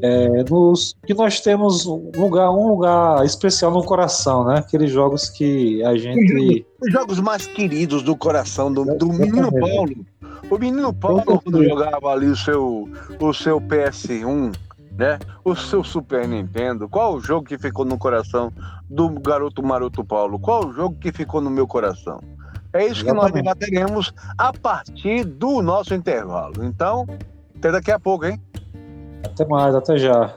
é, 0.01 0.43
nos, 0.49 0.95
que 1.05 1.13
nós 1.13 1.39
temos 1.41 1.85
um 1.85 2.11
lugar, 2.15 2.49
um 2.49 2.69
lugar 2.69 3.23
especial 3.23 3.71
no 3.71 3.83
coração, 3.83 4.45
né? 4.45 4.59
Aqueles 4.59 4.91
jogos 4.91 5.29
que 5.29 5.83
a 5.83 5.95
gente. 5.95 6.65
Os 6.81 6.91
jogos 6.91 7.19
mais 7.19 7.45
queridos 7.45 8.01
do 8.01 8.15
coração 8.15 8.73
do, 8.73 8.83
do 8.97 9.07
menino 9.07 9.51
Paulo. 9.51 10.05
O 10.49 10.57
menino 10.57 10.93
Paulo, 10.93 11.23
quando 11.23 11.63
jogava 11.63 12.09
ali 12.09 12.27
o 12.27 12.35
seu, 12.35 12.89
o 13.19 13.33
seu 13.33 13.61
PS1, 13.61 14.53
né? 14.97 15.19
O 15.43 15.55
seu 15.55 15.83
Super 15.83 16.27
Nintendo, 16.27 16.87
qual 16.87 17.15
o 17.15 17.19
jogo 17.19 17.47
que 17.47 17.57
ficou 17.57 17.85
no 17.85 17.97
coração 17.97 18.51
do 18.89 19.09
garoto 19.09 19.63
maroto 19.63 20.03
Paulo? 20.03 20.39
Qual 20.39 20.67
o 20.67 20.73
jogo 20.73 20.97
que 20.99 21.11
ficou 21.11 21.41
no 21.41 21.49
meu 21.49 21.67
coração? 21.67 22.19
É 22.71 22.85
isso 22.85 23.03
Exatamente. 23.03 23.05
que 23.05 23.13
nós 23.13 23.31
debateremos 23.31 24.13
a 24.37 24.51
partir 24.51 25.23
do 25.23 25.61
nosso 25.61 25.93
intervalo. 25.93 26.63
Então, 26.63 27.05
até 27.55 27.71
daqui 27.71 27.91
a 27.91 27.99
pouco, 27.99 28.25
hein? 28.25 28.41
Até 29.23 29.45
mais, 29.45 29.75
até 29.75 29.97
já. 29.97 30.35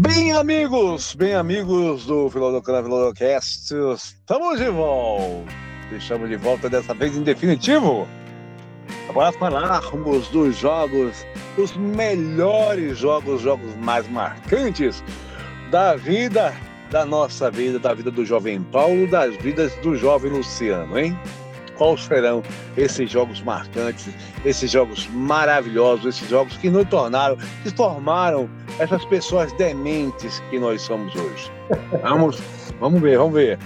Bem, 0.00 0.32
amigos, 0.32 1.14
bem, 1.14 1.34
amigos 1.34 2.06
do 2.06 2.30
Filodocana 2.30 2.82
Filodocast, 2.82 3.74
estamos 3.94 4.58
de 4.58 4.68
volta. 4.70 5.67
Estamos 5.92 6.28
de 6.28 6.36
volta 6.36 6.68
dessa 6.68 6.92
vez 6.94 7.16
em 7.16 7.22
definitivo. 7.22 8.06
Agora 9.08 9.32
falarmos 9.32 10.28
dos 10.28 10.56
jogos, 10.56 11.26
os 11.56 11.76
melhores 11.76 12.98
jogos, 12.98 13.42
jogos 13.42 13.74
mais 13.76 14.08
marcantes 14.08 15.02
da 15.70 15.96
vida, 15.96 16.54
da 16.90 17.04
nossa 17.04 17.50
vida, 17.50 17.78
da 17.78 17.94
vida 17.94 18.10
do 18.10 18.24
jovem 18.24 18.62
Paulo, 18.62 19.06
das 19.06 19.34
vidas 19.36 19.74
do 19.76 19.96
jovem 19.96 20.30
Luciano, 20.30 20.98
hein? 20.98 21.18
Quais 21.76 22.02
serão 22.02 22.42
esses 22.76 23.10
jogos 23.10 23.40
marcantes, 23.40 24.08
esses 24.44 24.70
jogos 24.70 25.06
maravilhosos, 25.08 26.16
esses 26.16 26.28
jogos 26.28 26.56
que 26.56 26.68
nos 26.68 26.88
tornaram, 26.88 27.36
que 27.62 27.70
formaram 27.70 28.50
essas 28.78 29.04
pessoas 29.04 29.52
dementes 29.52 30.40
que 30.50 30.58
nós 30.58 30.82
somos 30.82 31.14
hoje? 31.14 31.50
Vamos, 32.02 32.42
vamos 32.80 33.00
ver, 33.00 33.16
vamos 33.16 33.34
ver. 33.34 33.58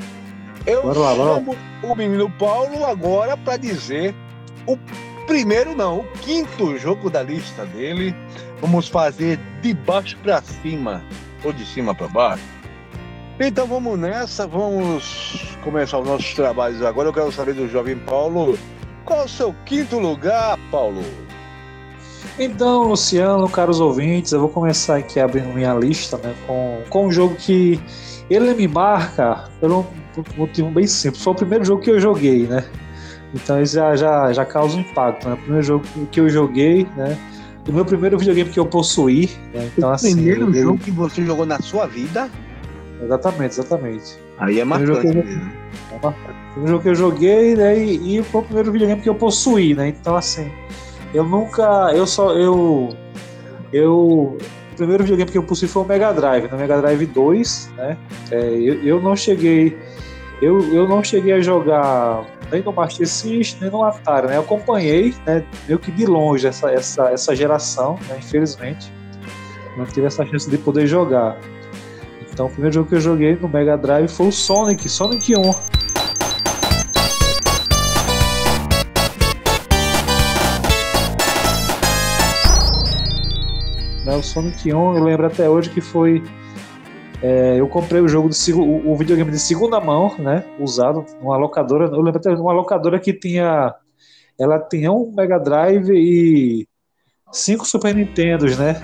Eu 0.66 0.82
bora 0.82 0.98
lá, 0.98 1.14
chamo 1.34 1.56
o 1.82 1.94
menino 1.94 2.30
Paulo 2.30 2.84
agora 2.84 3.36
para 3.36 3.56
dizer 3.56 4.14
o 4.66 4.76
primeiro, 5.26 5.74
não, 5.74 6.00
o 6.00 6.04
quinto 6.20 6.78
jogo 6.78 7.10
da 7.10 7.22
lista 7.22 7.64
dele. 7.66 8.14
Vamos 8.60 8.88
fazer 8.88 9.40
de 9.60 9.74
baixo 9.74 10.16
para 10.22 10.40
cima 10.40 11.02
ou 11.44 11.52
de 11.52 11.66
cima 11.66 11.94
para 11.94 12.06
baixo. 12.08 12.44
Então 13.40 13.66
vamos 13.66 13.98
nessa, 13.98 14.46
vamos 14.46 15.56
começar 15.64 15.98
os 15.98 16.06
nossos 16.06 16.32
trabalhos 16.34 16.80
agora. 16.82 17.08
Eu 17.08 17.12
quero 17.12 17.32
saber 17.32 17.54
do 17.54 17.68
jovem 17.68 17.98
Paulo. 17.98 18.56
Qual 19.04 19.24
o 19.24 19.28
seu 19.28 19.52
quinto 19.64 19.98
lugar, 19.98 20.56
Paulo? 20.70 21.02
Então, 22.38 22.84
Luciano, 22.84 23.48
caros 23.48 23.80
ouvintes, 23.80 24.32
eu 24.32 24.40
vou 24.40 24.48
começar 24.48 24.96
aqui 24.96 25.18
abrindo 25.18 25.52
minha 25.52 25.74
lista 25.74 26.16
né, 26.18 26.34
com, 26.46 26.82
com 26.88 27.06
um 27.06 27.12
jogo 27.12 27.34
que 27.34 27.80
ele 28.34 28.54
me 28.54 28.68
marca 28.68 29.44
por 29.60 29.70
um 29.70 29.84
motivo 30.36 30.70
bem 30.70 30.86
simples. 30.86 31.22
Foi 31.22 31.32
o 31.32 31.36
primeiro 31.36 31.64
jogo 31.64 31.82
que 31.82 31.90
eu 31.90 32.00
joguei, 32.00 32.46
né? 32.46 32.64
Então 33.34 33.60
isso 33.60 33.74
já, 33.74 33.96
já, 33.96 34.32
já 34.32 34.44
causa 34.44 34.76
um 34.76 34.80
impacto, 34.80 35.28
né? 35.28 35.34
O 35.34 35.38
primeiro 35.38 35.62
jogo 35.62 35.84
que 36.10 36.20
eu 36.20 36.28
joguei, 36.28 36.86
né? 36.96 37.16
O 37.68 37.72
meu 37.72 37.84
primeiro 37.84 38.18
videogame 38.18 38.50
que 38.50 38.58
eu 38.58 38.66
possuí. 38.66 39.30
Né? 39.54 39.70
Então, 39.76 39.90
o 39.90 39.92
assim, 39.92 40.14
primeiro 40.14 40.54
eu... 40.54 40.62
jogo 40.64 40.78
que 40.78 40.90
você 40.90 41.24
jogou 41.24 41.46
na 41.46 41.60
sua 41.60 41.86
vida? 41.86 42.28
Exatamente, 43.02 43.52
exatamente. 43.52 44.18
Aí 44.38 44.60
é 44.60 44.64
marcante. 44.64 44.90
O 44.90 46.52
primeiro 46.52 46.68
jogo 46.68 46.82
que 46.82 46.88
eu 46.88 46.94
joguei, 46.94 47.56
né? 47.56 47.78
E, 47.78 48.18
e 48.18 48.22
foi 48.22 48.40
o 48.40 48.44
primeiro 48.44 48.72
videogame 48.72 49.00
que 49.00 49.08
eu 49.08 49.14
possuí, 49.14 49.74
né? 49.74 49.88
Então 49.88 50.16
assim, 50.16 50.50
eu 51.14 51.24
nunca, 51.24 51.92
eu 51.94 52.06
só, 52.06 52.32
eu, 52.32 52.94
eu 53.72 54.38
o 54.72 54.76
primeiro 54.76 55.04
videogame 55.04 55.30
que 55.30 55.38
eu 55.38 55.42
possuí 55.42 55.68
foi 55.68 55.82
o 55.82 55.86
Mega 55.86 56.12
Drive, 56.12 56.50
no 56.50 56.56
Mega 56.56 56.80
Drive 56.80 57.06
2, 57.06 57.72
né? 57.76 57.96
É, 58.30 58.36
eu, 58.36 58.82
eu 58.82 59.00
não 59.00 59.14
cheguei 59.14 59.76
eu, 60.42 60.74
eu 60.74 60.88
não 60.88 61.04
cheguei 61.04 61.34
a 61.34 61.40
jogar 61.40 62.24
nem 62.50 62.60
no 62.62 62.72
Master 62.72 63.06
System, 63.06 63.60
nem 63.60 63.70
no 63.70 63.84
Atari, 63.84 64.26
né? 64.26 64.36
Eu 64.36 64.40
acompanhei, 64.40 65.14
né, 65.24 65.44
meio 65.68 65.78
que 65.78 65.92
de 65.92 66.04
longe 66.04 66.48
essa, 66.48 66.68
essa, 66.68 67.10
essa 67.10 67.36
geração, 67.36 67.96
né, 68.08 68.16
infelizmente. 68.18 68.92
Não 69.76 69.86
tive 69.86 70.08
essa 70.08 70.26
chance 70.26 70.50
de 70.50 70.58
poder 70.58 70.88
jogar. 70.88 71.38
Então 72.32 72.46
o 72.46 72.50
primeiro 72.50 72.74
jogo 72.74 72.88
que 72.88 72.96
eu 72.96 73.00
joguei 73.00 73.36
no 73.36 73.48
Mega 73.48 73.76
Drive 73.78 74.08
foi 74.08 74.26
o 74.26 74.32
Sonic, 74.32 74.88
Sonic 74.88 75.32
1. 75.36 75.42
Né, 84.04 84.16
o 84.16 84.22
Sonic 84.22 84.72
1, 84.72 84.96
eu 84.96 85.04
lembro 85.04 85.26
até 85.26 85.48
hoje 85.48 85.70
que 85.70 85.80
foi 85.80 86.22
é, 87.22 87.60
eu 87.60 87.68
comprei 87.68 88.00
o 88.00 88.08
jogo 88.08 88.28
de 88.28 88.52
o, 88.52 88.96
videogame 88.96 89.30
de 89.30 89.38
segunda 89.38 89.80
mão, 89.80 90.12
né? 90.18 90.44
Usado 90.58 91.06
numa 91.20 91.36
locadora. 91.36 91.84
Eu 91.84 92.00
lembro 92.00 92.18
até 92.18 92.34
de 92.34 92.40
uma 92.40 92.52
locadora 92.52 92.98
que 92.98 93.12
tinha. 93.12 93.72
Ela 94.38 94.58
tinha 94.58 94.90
um 94.90 95.12
Mega 95.14 95.38
Drive 95.38 95.88
e 95.92 96.66
cinco 97.30 97.64
Super 97.64 97.94
Nintendos, 97.94 98.58
né? 98.58 98.82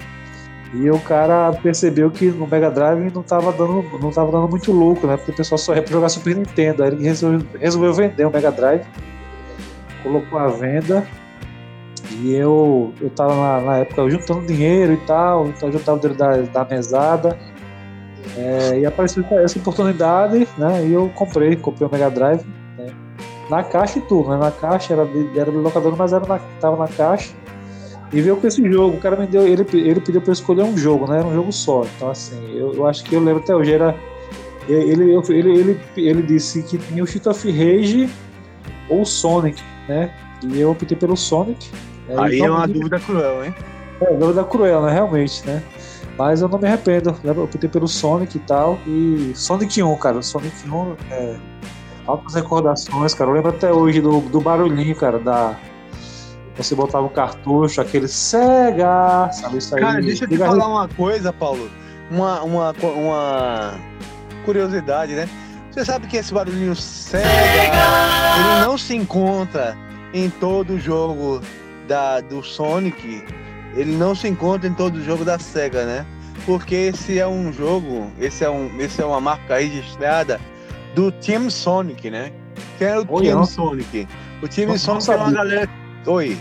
E 0.72 0.88
o 0.88 1.00
cara 1.00 1.52
percebeu 1.52 2.10
que 2.12 2.26
no 2.26 2.46
Mega 2.46 2.70
Drive 2.70 3.12
não 3.12 3.22
estava 3.22 3.50
dando, 3.50 3.82
não 3.98 4.12
tava 4.12 4.30
dando 4.30 4.48
muito 4.48 4.70
lucro, 4.70 5.08
né? 5.08 5.16
Porque 5.16 5.32
o 5.32 5.36
pessoal 5.36 5.58
só 5.58 5.74
ia 5.74 5.84
jogar 5.84 6.08
Super 6.08 6.36
Nintendo. 6.36 6.84
Aí 6.84 6.90
ele 6.92 7.02
resolveu, 7.02 7.44
resolveu 7.58 7.92
vender 7.92 8.24
o 8.24 8.30
Mega 8.30 8.52
Drive, 8.52 8.86
colocou 10.04 10.38
a 10.38 10.46
venda. 10.46 11.04
E 12.10 12.34
eu, 12.34 12.92
eu 13.00 13.10
tava 13.10 13.34
na, 13.34 13.60
na 13.60 13.76
época 13.78 14.08
juntando 14.08 14.46
dinheiro 14.46 14.94
e 14.94 14.96
tal, 14.98 15.46
então 15.48 15.68
eu 15.68 15.78
juntava 15.78 15.98
dinheiro 15.98 16.18
da, 16.18 16.64
da 16.64 16.64
mesada. 16.64 17.38
É, 18.36 18.80
e 18.80 18.86
apareceu 18.86 19.24
essa 19.38 19.58
oportunidade, 19.58 20.46
né? 20.56 20.84
E 20.86 20.92
eu 20.92 21.10
comprei, 21.14 21.56
comprei 21.56 21.86
o 21.86 21.90
Mega 21.90 22.10
Drive. 22.10 22.44
Né, 22.76 22.92
na 23.48 23.62
caixa 23.62 23.98
e 23.98 24.02
tudo, 24.02 24.30
né? 24.30 24.36
Na 24.36 24.50
caixa 24.50 24.92
era 24.92 25.04
de, 25.04 25.38
era 25.38 25.50
do 25.50 25.60
locador, 25.60 25.94
mas 25.96 26.12
era 26.12 26.26
na, 26.26 26.38
tava 26.60 26.76
na 26.76 26.88
caixa. 26.88 27.32
E 28.12 28.20
veio 28.20 28.36
com 28.36 28.46
esse 28.46 28.62
jogo. 28.70 28.96
O 28.96 29.00
cara 29.00 29.16
me 29.16 29.26
deu, 29.26 29.46
ele, 29.46 29.66
ele 29.74 30.00
pediu 30.00 30.20
para 30.20 30.30
eu 30.30 30.34
escolher 30.34 30.62
um 30.62 30.76
jogo, 30.76 31.06
né? 31.06 31.18
Era 31.18 31.26
um 31.26 31.34
jogo 31.34 31.52
só. 31.52 31.84
Então, 31.96 32.10
assim, 32.10 32.38
eu, 32.54 32.74
eu 32.74 32.86
acho 32.86 33.04
que 33.04 33.14
eu 33.14 33.20
lembro 33.20 33.42
até 33.42 33.54
hoje. 33.54 33.72
Era, 33.72 33.94
ele, 34.68 35.12
ele, 35.12 35.50
ele, 35.50 35.80
ele 35.96 36.22
disse 36.22 36.62
que 36.62 36.78
tinha 36.78 37.02
o 37.02 37.06
Street 37.06 37.26
of 37.26 37.50
Rage 37.50 38.08
ou 38.88 39.04
Sonic, 39.04 39.62
né? 39.88 40.14
E 40.42 40.60
eu 40.60 40.70
optei 40.70 40.96
pelo 40.96 41.16
Sonic. 41.16 41.70
Né, 42.08 42.14
Aí 42.18 42.40
é 42.40 42.50
uma 42.50 42.66
dúvida 42.66 42.98
cruel, 42.98 43.44
hein? 43.44 43.54
É, 44.00 44.14
dúvida 44.14 44.42
cruel, 44.44 44.82
né? 44.82 44.92
Realmente, 44.92 45.46
né? 45.46 45.62
Mas 46.16 46.40
eu 46.40 46.48
não 46.48 46.58
me 46.58 46.66
arrependo. 46.66 47.12
Né? 47.22 47.32
Eu 47.36 47.44
optei 47.44 47.68
pelo 47.68 47.86
Sonic 47.86 48.36
e 48.36 48.40
tal. 48.40 48.78
E 48.86 49.32
Sonic 49.34 49.82
1, 49.82 49.96
cara. 49.98 50.22
Sonic 50.22 50.68
1 50.68 50.96
é. 51.10 51.36
Altas 52.06 52.34
recordações, 52.34 53.14
cara. 53.14 53.30
Eu 53.30 53.34
lembro 53.34 53.50
até 53.50 53.72
hoje 53.72 54.00
do, 54.00 54.20
do 54.20 54.40
barulhinho, 54.40 54.96
cara, 54.96 55.18
da. 55.18 55.56
Você 56.56 56.74
botava 56.74 57.06
o 57.06 57.10
cartucho, 57.10 57.80
aquele 57.80 58.08
Sega, 58.08 59.30
sabe 59.30 59.58
isso 59.58 59.76
aí? 59.76 59.80
Cara, 59.80 60.00
deixa 60.00 60.24
eu 60.24 60.28
te 60.28 60.36
falar 60.38 60.66
uma 60.66 60.88
coisa, 60.88 61.32
Paulo. 61.32 61.70
Uma, 62.10 62.42
uma, 62.42 62.74
uma 62.82 63.74
curiosidade, 64.44 65.14
né? 65.14 65.28
Você 65.70 65.84
sabe 65.84 66.08
que 66.08 66.16
esse 66.16 66.34
barulhinho 66.34 66.74
Sega, 66.74 67.28
ele 67.28 68.66
não 68.66 68.76
se 68.76 68.96
encontra 68.96 69.76
em 70.12 70.28
todo 70.28 70.80
jogo 70.80 71.40
da, 71.88 72.20
do 72.20 72.42
Sonic 72.42 73.24
ele 73.74 73.96
não 73.96 74.14
se 74.14 74.28
encontra 74.28 74.68
em 74.68 74.74
todo 74.74 75.02
jogo 75.02 75.24
da 75.24 75.38
Sega, 75.38 75.84
né? 75.84 76.06
Porque 76.46 76.74
esse 76.74 77.18
é 77.18 77.26
um 77.26 77.52
jogo, 77.52 78.10
esse 78.18 78.44
é, 78.44 78.50
um, 78.50 78.70
esse 78.80 79.02
é 79.02 79.04
uma 79.04 79.20
marca 79.20 79.58
registrada 79.58 80.40
do 80.94 81.12
Team 81.12 81.50
Sonic, 81.50 82.10
né? 82.10 82.32
Que 82.76 82.84
era 82.84 83.00
o 83.00 83.06
Oi, 83.08 83.24
Team 83.24 83.38
não. 83.38 83.44
Sonic. 83.44 84.08
O 84.42 84.48
Team 84.48 84.76
Sonic 84.78 85.10
é 85.10 85.16
uma 85.16 85.32
galera. 85.32 85.68
Oi. 86.06 86.38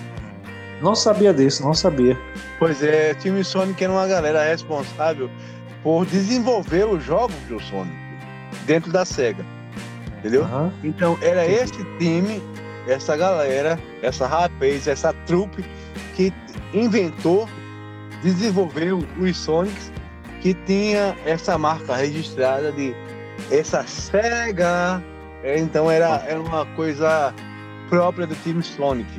Não 0.82 0.96
sabia 0.96 1.34
disso, 1.34 1.64
não 1.64 1.74
sabia. 1.74 2.18
Pois 2.60 2.82
é, 2.84 3.14
Team 3.16 3.44
Sonic 3.44 3.84
era 3.84 3.92
uma 3.92 4.08
galera 4.08 4.44
responsável 4.44 5.30
por 5.84 6.06
desenvolver 6.06 6.86
os 6.86 7.04
jogos 7.04 7.36
do 7.50 7.60
Sonic 7.60 7.96
dentro 8.66 8.92
da 8.92 9.04
SEGA. 9.04 9.46
Entendeu? 10.20 10.44
Uhum. 10.44 10.72
Então 10.84 11.18
era 11.22 11.46
esse 11.46 11.84
time, 12.00 12.42
essa 12.88 13.15
galera, 13.15 13.80
essa 14.02 14.26
rapaz, 14.26 14.88
essa 14.88 15.13
trupe 15.26 15.63
que 16.15 16.34
inventou, 16.73 17.47
desenvolveu 18.23 19.00
os 19.19 19.38
Sonics 19.38 19.91
que 20.41 20.54
tinha 20.54 21.15
essa 21.26 21.58
marca 21.58 21.95
registrada 21.95 22.71
de 22.71 22.95
essa 23.52 23.84
SEGA. 23.86 25.04
É, 25.43 25.60
então 25.60 25.89
era, 25.89 26.23
era 26.28 26.39
uma 26.39 26.65
coisa 26.76 27.34
própria 27.89 28.28
do 28.28 28.36
time 28.36 28.63
Sonic. 28.63 29.10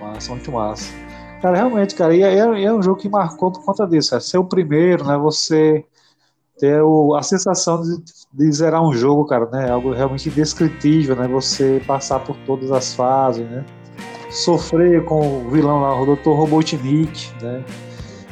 Massa, 0.00 0.32
muito 0.32 0.52
massa. 0.52 0.92
Cara, 1.42 1.56
realmente, 1.56 1.94
cara, 1.94 2.14
e 2.14 2.22
é, 2.22 2.38
é 2.38 2.72
um 2.72 2.82
jogo 2.82 3.00
que 3.00 3.08
marcou 3.08 3.52
por 3.52 3.64
conta 3.64 3.86
disso. 3.86 4.14
É 4.14 4.20
ser 4.20 4.38
o 4.38 4.44
primeiro, 4.44 5.04
né? 5.04 5.16
Você 5.18 5.84
ter 6.58 6.82
o, 6.82 7.14
a 7.14 7.22
sensação 7.22 7.82
de, 7.82 8.02
de, 8.32 8.52
zerar 8.52 8.82
um 8.82 8.92
jogo, 8.92 9.26
cara, 9.26 9.46
né? 9.50 9.70
Algo 9.70 9.92
realmente 9.92 10.28
indescritível, 10.28 11.16
né? 11.16 11.28
Você 11.28 11.82
passar 11.86 12.20
por 12.20 12.36
todas 12.46 12.70
as 12.72 12.94
fases, 12.94 13.48
né? 13.48 13.64
Sofrer 14.30 15.04
com 15.04 15.46
o 15.46 15.50
vilão 15.50 15.80
lá, 15.80 16.00
o 16.00 16.16
Dr. 16.16 16.30
Robotnik, 16.30 17.30
né? 17.42 17.62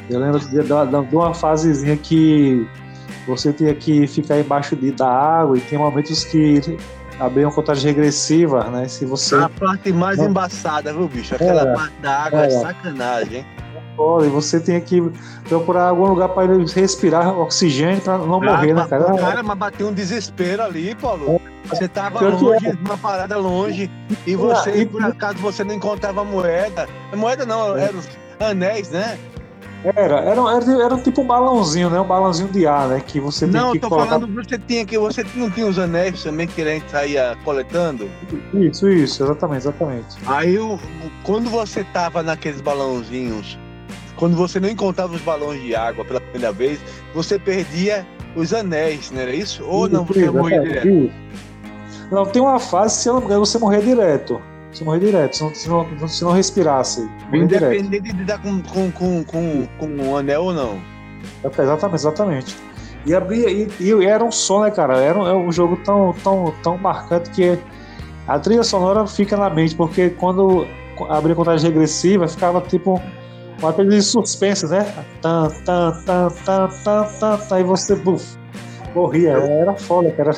Eu 0.08 0.20
lembro 0.20 0.38
de, 0.40 0.50
de, 0.50 1.08
de 1.08 1.16
uma 1.16 1.32
fasezinha 1.32 1.96
que 1.96 2.66
você 3.26 3.52
tinha 3.52 3.74
que 3.74 4.06
ficar 4.06 4.38
embaixo 4.38 4.76
de, 4.76 4.92
da 4.92 5.08
água 5.08 5.56
e 5.56 5.60
tem 5.60 5.78
momentos 5.78 6.24
que 6.24 6.60
abrir 7.18 7.44
uma 7.44 7.52
contagem 7.52 7.92
regressiva, 7.92 8.64
né? 8.70 8.88
Se 8.88 9.04
você. 9.04 9.36
A 9.36 9.48
parte 9.48 9.92
mais 9.92 10.18
não... 10.18 10.26
embaçada, 10.26 10.92
viu, 10.92 11.08
bicho? 11.08 11.34
Aquela 11.34 11.62
é, 11.62 11.74
parte 11.74 11.94
da 12.00 12.18
água 12.24 12.42
é, 12.44 12.46
é 12.46 12.50
sacanagem, 12.50 13.38
hein? 13.38 13.46
E 14.24 14.28
você 14.28 14.58
tem 14.58 14.80
que 14.80 15.00
procurar 15.48 15.88
algum 15.88 16.06
lugar 16.06 16.28
para 16.30 16.52
ele 16.52 16.66
respirar 16.66 17.38
oxigênio 17.38 18.00
para 18.00 18.18
não 18.18 18.42
ah, 18.42 18.52
morrer, 18.52 18.74
né, 18.74 18.86
cara? 18.88 19.04
Cara, 19.16 19.42
mas 19.42 19.58
bateu 19.58 19.88
um 19.88 19.92
desespero 19.92 20.62
ali, 20.62 20.94
Paulo. 20.94 21.40
Você 21.66 21.88
tava 21.88 22.20
longe, 22.20 22.66
é. 22.66 22.72
uma 22.72 22.98
parada 22.98 23.38
longe, 23.38 23.90
e 24.26 24.36
você, 24.36 24.82
e, 24.82 24.86
por 24.86 25.02
acaso, 25.02 25.38
você 25.38 25.64
não 25.64 25.74
encontrava 25.74 26.22
moeda. 26.22 26.86
Moeda 27.16 27.46
não, 27.46 27.76
eram 27.76 27.98
os 27.98 28.08
anéis, 28.38 28.90
né? 28.90 29.18
Era, 29.84 30.20
era, 30.20 30.40
era, 30.40 30.84
era 30.84 30.98
tipo 30.98 31.20
um 31.20 31.26
balãozinho, 31.26 31.90
né? 31.90 32.00
Um 32.00 32.06
balãozinho 32.06 32.48
de 32.48 32.66
ar, 32.66 32.88
né? 32.88 33.02
Que 33.06 33.20
você 33.20 33.46
não, 33.46 33.72
tem 33.72 33.72
que 33.72 33.80
tô 33.80 33.90
colocar... 33.90 34.12
falando 34.12 34.34
você 34.34 34.58
tinha 34.58 34.84
que 34.86 34.96
você 34.98 35.24
não 35.34 35.50
tinha 35.50 35.66
os 35.66 35.78
anéis 35.78 36.22
também 36.22 36.46
que 36.46 36.62
a 36.62 36.64
gente 36.64 36.90
saía 36.90 37.36
coletando? 37.44 38.08
Isso, 38.54 38.88
isso, 38.88 39.22
exatamente, 39.22 39.58
exatamente. 39.58 40.16
Aí 40.26 40.56
quando 41.22 41.50
você 41.50 41.84
tava 41.84 42.22
naqueles 42.22 42.62
balãozinhos, 42.62 43.58
quando 44.24 44.36
você 44.38 44.58
não 44.58 44.70
encontrava 44.70 45.14
os 45.14 45.20
balões 45.20 45.60
de 45.60 45.74
água 45.74 46.02
pela 46.02 46.18
primeira 46.18 46.50
vez, 46.50 46.80
você 47.12 47.38
perdia 47.38 48.06
os 48.34 48.54
anéis, 48.54 49.10
não 49.10 49.20
era 49.20 49.34
isso? 49.34 49.62
Ou 49.66 49.86
não, 49.86 50.02
você 50.02 50.30
morria 50.30 50.62
direto? 50.62 51.12
Não, 52.10 52.24
tem 52.24 52.40
uma 52.40 52.58
fase, 52.58 53.02
se 53.02 53.08
eu 53.10 53.12
não 53.12 53.20
me 53.20 53.26
engano, 53.26 53.44
você 53.44 53.58
morrer 53.58 53.82
direto. 53.82 54.40
Você 54.72 54.82
morrer 54.82 55.00
direto, 55.00 55.36
se 55.36 55.42
não, 55.42 55.54
se 55.54 55.68
não, 55.68 56.08
se 56.08 56.24
não 56.24 56.32
respirasse. 56.32 57.06
Independente 57.34 58.00
direto. 58.00 58.16
de 58.16 58.24
dar 58.24 58.40
com, 58.40 58.62
com, 58.62 58.90
com, 58.92 59.24
com, 59.24 59.68
com 59.78 59.86
um 59.86 60.16
anel 60.16 60.44
ou 60.44 60.54
não. 60.54 60.80
É, 61.44 61.62
exatamente, 61.62 61.94
exatamente. 61.94 62.56
E, 63.04 63.14
abria, 63.14 63.50
e, 63.50 63.68
e 63.78 64.06
era 64.06 64.24
um 64.24 64.32
som, 64.32 64.62
né, 64.62 64.70
cara? 64.70 64.96
Era 64.96 65.18
um, 65.18 65.26
era 65.26 65.36
um 65.36 65.52
jogo 65.52 65.76
tão, 65.84 66.14
tão, 66.24 66.54
tão 66.62 66.78
marcante 66.78 67.28
que 67.28 67.58
a 68.26 68.38
trilha 68.38 68.62
sonora 68.62 69.06
fica 69.06 69.36
na 69.36 69.50
mente, 69.50 69.76
porque 69.76 70.08
quando 70.08 70.66
abria 71.10 71.34
contagem 71.34 71.70
regressiva, 71.70 72.26
ficava 72.26 72.62
tipo 72.62 72.98
uma 73.64 73.72
trilha 73.72 73.90
de 73.90 74.02
suspense, 74.02 74.66
né? 74.66 74.86
Tan, 75.20 75.48
tan, 75.64 75.92
tan, 76.04 76.28
tan, 76.44 76.68
tan, 77.18 77.38
tan, 77.38 77.60
e 77.60 77.64
você, 77.64 77.94
buf, 77.94 78.36
morria. 78.94 79.32
Era 79.32 79.74
foda, 79.74 80.10
cara. 80.12 80.32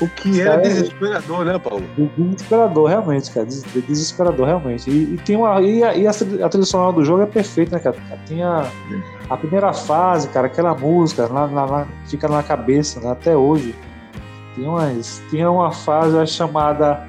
O 0.00 0.08
que 0.08 0.40
era 0.40 0.54
é 0.54 0.58
desesperador, 0.58 1.44
né, 1.44 1.58
Paulo? 1.58 1.84
Desesperador, 2.18 2.88
realmente, 2.88 3.30
cara. 3.30 3.46
Desesperador, 3.46 4.46
realmente. 4.46 4.90
E, 4.90 5.14
e 5.14 5.16
tem 5.24 5.36
uma, 5.36 5.60
e, 5.62 5.82
a, 5.82 5.94
e 5.94 6.06
a, 6.06 6.10
a 6.10 6.48
trilha 6.48 6.66
sonora 6.66 6.92
do 6.92 7.04
jogo 7.04 7.22
é 7.22 7.26
perfeita, 7.26 7.76
né, 7.76 7.82
cara? 7.82 7.96
Tem 8.26 8.42
a, 8.42 8.70
a 9.30 9.36
primeira 9.36 9.72
fase, 9.72 10.28
cara, 10.28 10.48
aquela 10.48 10.74
música 10.74 11.26
lá, 11.26 11.46
lá, 11.46 11.64
lá, 11.64 11.88
fica 12.06 12.28
na 12.28 12.42
cabeça, 12.42 13.00
né, 13.00 13.10
até 13.10 13.36
hoje. 13.36 13.74
Tem, 14.54 14.66
umas, 14.66 15.22
tem 15.30 15.46
uma 15.46 15.72
fase 15.72 16.26
chamada 16.26 17.06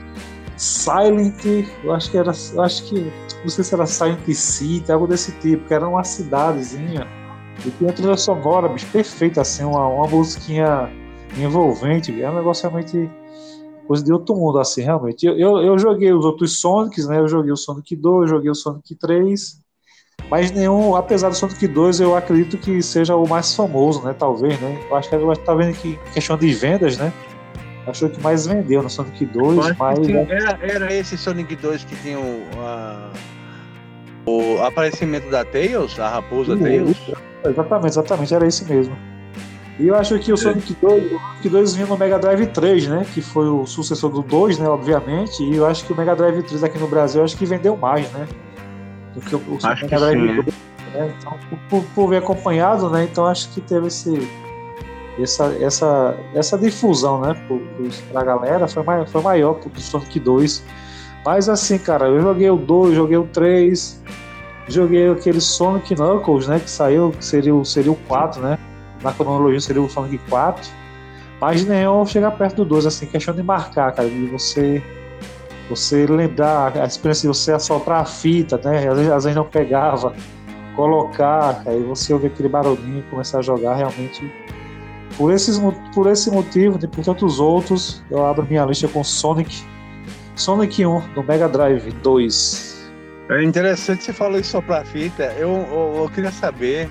Silent, 0.57 1.45
eu 1.83 1.93
acho 1.93 2.09
que 2.09 2.17
era, 2.17 2.31
eu 2.53 2.61
acho 2.61 2.83
que, 2.85 3.11
não 3.47 3.51
sei 3.51 3.63
se 3.63 3.73
era 3.73 3.85
Silent 3.85 4.27
City, 4.33 4.91
algo 4.91 5.07
desse 5.07 5.31
tipo, 5.39 5.65
que 5.65 5.73
era 5.73 5.87
uma 5.87 6.03
cidadezinha. 6.03 7.07
E 7.65 7.71
tem 7.71 7.89
a 7.89 7.93
trilha 7.93 8.17
sonora, 8.17 8.67
bicho, 8.67 8.85
perfeita, 8.91 9.39
assim, 9.39 9.63
uma, 9.63 9.87
uma 9.87 10.05
musiquinha 10.05 10.91
envolvente, 11.37 12.21
é 12.21 12.29
um 12.29 12.35
negócio 12.35 12.69
realmente 12.69 13.09
coisa 13.87 14.03
de 14.03 14.11
outro 14.11 14.35
mundo, 14.35 14.59
assim, 14.59 14.81
realmente. 14.81 15.25
Eu, 15.25 15.37
eu, 15.39 15.57
eu, 15.59 15.79
joguei 15.79 16.11
os 16.11 16.25
outros 16.25 16.59
Sonics, 16.59 17.07
né? 17.07 17.19
Eu 17.19 17.27
joguei 17.29 17.51
o 17.51 17.55
Sonic 17.55 17.95
2, 17.95 18.29
joguei 18.29 18.51
o 18.51 18.55
Sonic 18.55 18.93
3, 18.95 19.61
mas 20.29 20.51
nenhum, 20.51 20.93
apesar 20.93 21.29
do 21.29 21.35
Sonic 21.35 21.65
2, 21.65 22.01
eu 22.01 22.17
acredito 22.17 22.57
que 22.57 22.81
seja 22.81 23.15
o 23.15 23.25
mais 23.25 23.55
famoso, 23.55 24.03
né? 24.03 24.13
Talvez, 24.13 24.59
né? 24.59 24.77
Eu 24.89 24.95
acho 24.97 25.07
que 25.07 25.15
a 25.15 25.19
gente 25.19 25.39
tá 25.39 25.55
vendo 25.55 25.73
que 25.73 25.97
questão 26.13 26.37
de 26.37 26.53
vendas, 26.53 26.97
né? 26.97 27.13
Achou 27.87 28.09
que 28.09 28.21
mais 28.21 28.45
vendeu 28.45 28.83
no 28.83 28.89
Sonic 28.89 29.25
2, 29.25 29.77
mas. 29.77 29.99
Era, 30.29 30.59
era 30.61 30.93
esse 30.93 31.17
Sonic 31.17 31.55
2 31.55 31.85
que 31.85 31.95
tinha 32.01 32.19
o, 32.19 32.43
a, 32.59 33.09
o 34.27 34.61
aparecimento 34.61 35.29
da 35.29 35.45
Tails, 35.45 35.97
a 35.99 36.09
raposa 36.09 36.57
Sim, 36.57 36.63
Tails? 36.63 36.97
Exatamente, 37.45 37.87
exatamente, 37.87 38.35
era 38.35 38.45
esse 38.45 38.65
mesmo. 38.65 38.95
E 39.79 39.87
eu 39.87 39.95
acho 39.95 40.17
que 40.19 40.33
o 40.33 40.37
Sonic 40.37 40.75
2, 40.81 41.05
o 41.13 41.19
Sonic 41.19 41.49
2 41.49 41.75
vinha 41.75 41.87
no 41.87 41.97
Mega 41.97 42.17
Drive 42.17 42.47
3, 42.47 42.87
né? 42.87 43.05
Que 43.13 43.21
foi 43.21 43.47
o 43.47 43.65
sucessor 43.65 44.09
do 44.09 44.23
2, 44.23 44.57
né? 44.57 44.67
Obviamente. 44.67 45.43
E 45.43 45.55
eu 45.55 45.65
acho 45.67 45.85
que 45.85 45.93
o 45.93 45.95
Mega 45.95 46.15
Drive 46.15 46.41
3 46.43 46.63
aqui 46.63 46.79
no 46.79 46.87
Brasil 46.87 47.23
acho 47.23 47.37
que 47.37 47.45
vendeu 47.45 47.77
mais, 47.77 48.11
né? 48.11 48.27
Do 49.13 49.21
que 49.21 49.35
o, 49.35 49.39
o 49.39 49.59
acho 49.63 49.85
Mega 49.85 49.99
Drive 49.99 50.19
sim, 50.19 50.35
2. 50.35 50.45
Né? 50.93 51.13
Então, 51.19 51.37
por, 51.69 51.83
por 51.93 52.09
vir 52.09 52.17
acompanhado, 52.17 52.89
né? 52.89 53.03
Então 53.03 53.27
acho 53.27 53.49
que 53.49 53.61
teve 53.61 53.85
esse, 53.85 54.27
essa, 55.19 55.45
essa, 55.61 56.17
essa 56.33 56.57
difusão, 56.57 57.21
né? 57.21 57.35
Para 58.11 58.21
a 58.21 58.23
galera 58.23 58.67
foi, 58.67 58.81
mai, 58.81 59.05
foi 59.05 59.21
maior 59.21 59.59
que 59.59 59.67
o 59.67 59.79
Sonic 59.79 60.19
2. 60.19 60.63
Mas 61.27 61.49
assim, 61.49 61.77
cara, 61.77 62.07
eu 62.07 62.21
joguei 62.21 62.49
o 62.49 62.55
2, 62.55 62.95
joguei 62.95 63.17
o 63.17 63.25
3, 63.25 64.01
joguei 64.69 65.11
aquele 65.11 65.41
Sonic 65.41 65.93
Knuckles, 65.93 66.47
né? 66.47 66.57
Que 66.57 66.69
saiu, 66.69 67.11
que 67.11 67.25
seria, 67.25 67.65
seria 67.65 67.91
o 67.91 67.97
4, 68.07 68.41
né? 68.41 68.57
na 69.03 69.11
cronologia 69.11 69.59
seria 69.59 69.81
o 69.81 69.89
Sonic 69.89 70.19
4, 70.29 70.71
mas 71.41 71.65
nenhum 71.65 72.05
chegar 72.05 72.31
perto 72.31 72.63
do 72.63 72.65
2, 72.65 72.85
assim, 72.85 73.07
questão 73.07 73.35
de 73.35 73.43
marcar, 73.43 73.91
cara, 73.91 74.09
de 74.09 74.25
você 74.27 74.81
você 75.69 76.05
lembrar 76.05 76.77
a 76.77 76.85
experiência 76.85 77.29
de 77.29 77.37
você 77.37 77.51
assoprar 77.51 78.03
a 78.03 78.05
fita, 78.05 78.57
né? 78.63 78.87
Às 78.87 78.95
vezes, 78.95 79.11
às 79.11 79.23
vezes 79.25 79.35
não 79.35 79.43
pegava, 79.43 80.13
colocar, 80.77 81.61
aí 81.65 81.83
você 81.83 82.13
ouvir 82.13 82.27
aquele 82.27 82.47
barulhinho 82.47 82.99
e 82.99 83.09
começar 83.09 83.39
a 83.39 83.41
jogar 83.41 83.75
realmente. 83.75 84.33
Por, 85.17 85.33
esses, 85.33 85.59
por 85.93 86.07
esse 86.07 86.31
motivo 86.31 86.79
e 86.81 86.87
por 86.87 87.03
tantos 87.03 87.37
outros, 87.37 88.01
eu 88.09 88.25
abro 88.25 88.47
minha 88.49 88.63
lista 88.63 88.87
com 88.87 89.03
Sonic 89.03 89.61
Sonic 90.37 90.85
1 90.85 91.13
do 91.13 91.23
Mega 91.23 91.49
Drive 91.49 91.91
2. 92.03 92.77
É 93.29 93.43
interessante 93.43 94.03
você 94.03 94.13
falou 94.13 94.39
isso 94.39 94.51
soprar 94.51 94.85
fita. 94.85 95.23
Eu, 95.37 95.49
eu, 95.49 95.95
eu 96.03 96.09
queria 96.13 96.31
saber 96.31 96.87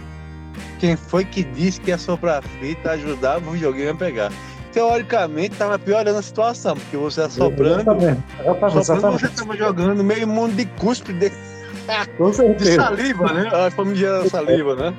quem 0.78 0.96
foi 0.96 1.24
que 1.24 1.44
disse 1.44 1.80
que 1.80 1.92
a 1.92 1.98
sopra-fita 1.98 2.90
ajudava 2.90 3.48
o 3.48 3.52
videogame 3.52 3.90
a 3.90 3.94
pegar. 3.94 4.32
Teoricamente, 4.72 5.52
estava 5.52 5.78
piorando 5.78 6.18
a 6.18 6.22
situação, 6.22 6.76
porque 6.76 6.96
você 6.98 7.22
assoprando, 7.22 7.80
exatamente, 7.80 8.22
exatamente, 8.40 8.85
soprando, 8.85 9.18
você 9.18 9.26
estava 9.26 9.56
jogando 9.56 10.04
meio 10.04 10.28
mundo 10.28 10.54
de 10.54 10.66
cuspe 10.66 11.14
de, 11.14 11.30
de 12.59 12.74
saliva, 12.74 13.32
né? 13.32 13.48
A 13.50 13.70
família 13.70 14.28
saliva, 14.28 14.74
né? 14.74 14.94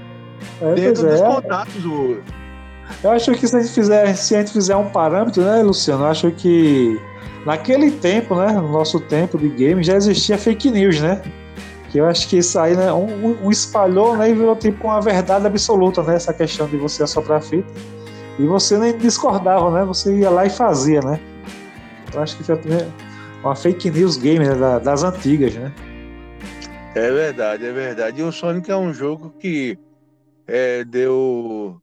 É, 0.61 0.73
Dentro 0.73 1.03
dos 1.03 1.21
é. 1.21 1.23
contatos. 1.23 1.85
O... 1.85 2.17
Eu 3.03 3.11
acho 3.11 3.31
que 3.33 3.47
se 3.47 3.55
a 3.55 3.61
gente 3.61 3.73
fizer, 3.73 4.15
se 4.15 4.35
a 4.35 4.39
gente 4.39 4.53
fizer 4.53 4.75
um 4.75 4.89
parâmetro, 4.89 5.43
né, 5.43 5.61
Luciano? 5.61 6.05
Eu 6.05 6.07
acho 6.07 6.31
que 6.31 6.99
naquele 7.47 7.91
tempo, 7.91 8.35
né, 8.35 8.51
no 8.51 8.67
nosso 8.67 8.99
tempo 8.99 9.37
de 9.37 9.47
game, 9.47 9.81
já 9.81 9.95
existia 9.95 10.37
fake 10.37 10.69
news, 10.69 10.99
né? 10.99 11.21
Que 11.89 11.99
eu 11.99 12.05
acho 12.05 12.27
que 12.27 12.39
isso 12.39 12.59
aí, 12.59 12.75
né, 12.75 12.91
um, 12.91 13.45
um 13.45 13.49
espalhou, 13.49 14.17
né, 14.17 14.29
e 14.29 14.33
virou 14.33 14.53
tipo 14.53 14.85
uma 14.85 14.99
verdade 14.99 15.47
absoluta, 15.47 16.03
né, 16.03 16.15
essa 16.15 16.33
questão 16.33 16.67
de 16.67 16.75
você 16.75 17.03
assoprar 17.03 17.37
a 17.37 17.41
fita. 17.41 17.73
E 18.37 18.45
você 18.45 18.77
nem 18.77 18.97
discordava, 18.97 19.71
né, 19.71 19.85
você 19.85 20.13
ia 20.13 20.29
lá 20.29 20.45
e 20.45 20.49
fazia, 20.49 20.99
né. 20.99 21.21
Eu 22.13 22.21
acho 22.21 22.35
que 22.35 22.43
foi 22.43 22.59
uma 23.41 23.55
fake 23.55 23.91
news 23.91 24.17
game 24.17 24.45
né, 24.45 24.79
das 24.83 25.03
antigas, 25.03 25.55
né. 25.55 25.71
É 26.95 27.09
verdade, 27.09 27.65
é 27.65 27.71
verdade. 27.71 28.19
E 28.19 28.23
o 28.23 28.31
Sonic 28.31 28.69
é 28.69 28.75
um 28.75 28.93
jogo 28.93 29.33
que 29.39 29.79
é, 30.45 30.83
deu 30.83 31.79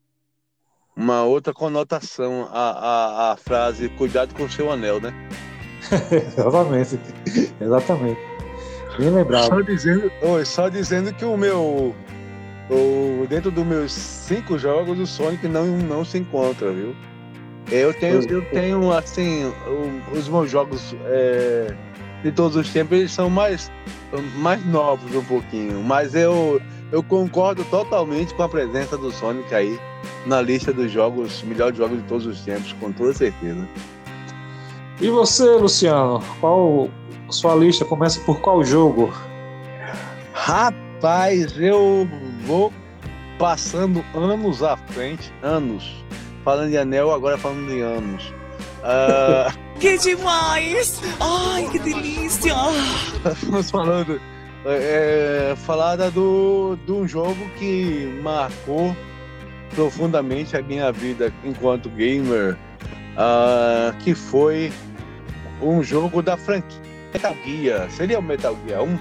uma 0.95 1.23
outra 1.25 1.55
conotação 1.55 2.51
à, 2.53 3.31
à, 3.31 3.33
à 3.33 3.37
frase 3.39 3.89
cuidado 3.89 4.35
com 4.35 4.45
o 4.45 4.51
seu 4.51 4.71
anel, 4.71 5.01
né? 5.01 5.15
exatamente, 6.11 6.99
exatamente. 7.61 8.21
Bem 8.99 9.11
lembrado. 9.11 9.47
Só 9.47 9.61
dizendo, 9.61 10.13
oi, 10.23 10.45
só 10.45 10.69
dizendo 10.69 11.13
que 11.13 11.25
o 11.25 11.37
meu. 11.37 11.95
O, 12.71 13.27
dentro 13.29 13.51
dos 13.51 13.65
meus 13.65 13.93
cinco 13.93 14.59
jogos, 14.59 14.99
o 14.99 15.07
Sonic 15.07 15.47
não, 15.47 15.67
não 15.67 16.05
se 16.05 16.19
encontra, 16.19 16.73
viu? 16.73 16.95
Eu 17.71 17.93
tenho, 17.95 18.23
eu 18.31 18.45
tenho 18.51 18.93
assim, 18.93 19.53
os 20.13 20.29
meus 20.29 20.51
jogos 20.51 20.95
é, 21.07 21.75
de 22.23 22.33
todos 22.33 22.57
os 22.57 22.71
tempos, 22.71 22.99
eles 22.99 23.13
são 23.13 23.29
mais, 23.29 23.71
mais 24.37 24.65
novos 24.67 25.15
um 25.15 25.25
pouquinho. 25.25 25.83
Mas 25.83 26.15
eu, 26.15 26.61
eu 26.93 27.03
concordo 27.03 27.65
totalmente 27.65 28.35
com 28.35 28.43
a 28.43 28.49
presença 28.49 28.97
do 28.97 29.11
Sonic 29.11 29.55
aí 29.55 29.79
na 30.27 30.41
lista 30.41 30.73
dos 30.73 30.91
jogos, 30.91 31.43
melhores 31.43 31.77
jogos 31.77 31.99
de 31.99 32.05
todos 32.05 32.27
os 32.27 32.41
tempos, 32.43 32.73
com 32.75 32.93
toda 32.93 33.13
certeza. 33.13 33.67
E 35.01 35.09
você, 35.09 35.45
Luciano? 35.57 36.23
Qual 36.41 36.89
sua 37.29 37.55
lista 37.57 37.85
começa 37.85 38.21
por 38.21 38.41
qual 38.41 38.65
jogo? 38.65 39.13
Rapaz, 40.33 41.59
eu 41.59 42.09
vou 42.47 42.73
passando 43.39 44.05
anos 44.15 44.63
à 44.63 44.77
frente, 44.77 45.33
anos. 45.43 46.05
Falando 46.45 46.71
de 46.71 46.79
anel, 46.79 47.11
agora 47.11 47.37
falando 47.37 47.69
de 47.69 47.81
anos. 47.81 48.33
Uh... 48.83 49.53
que 49.81 49.99
demais! 49.99 51.03
Ai, 51.21 51.69
que 51.71 51.79
delícia! 51.81 52.55
Estamos 53.25 53.71
falando. 53.71 54.21
É, 54.67 55.55
falada 55.57 56.11
do, 56.11 56.79
de 56.87 56.93
um 56.93 57.07
jogo 57.07 57.37
que 57.59 58.19
marcou 58.23 58.97
profundamente 59.75 60.57
a 60.57 60.63
minha 60.63 60.91
vida 60.91 61.33
enquanto 61.45 61.91
gamer, 61.91 62.57
uh, 63.15 63.97
que 63.99 64.15
foi 64.15 64.73
um 65.63 65.83
jogo 65.83 66.23
da 66.23 66.37
franquia 66.37 66.85
Metal 67.13 67.37
Gear. 67.45 67.91
Seria 67.91 68.19
o 68.19 68.23
Metal 68.23 68.57
Gear 68.67 68.83
1? 68.83 68.99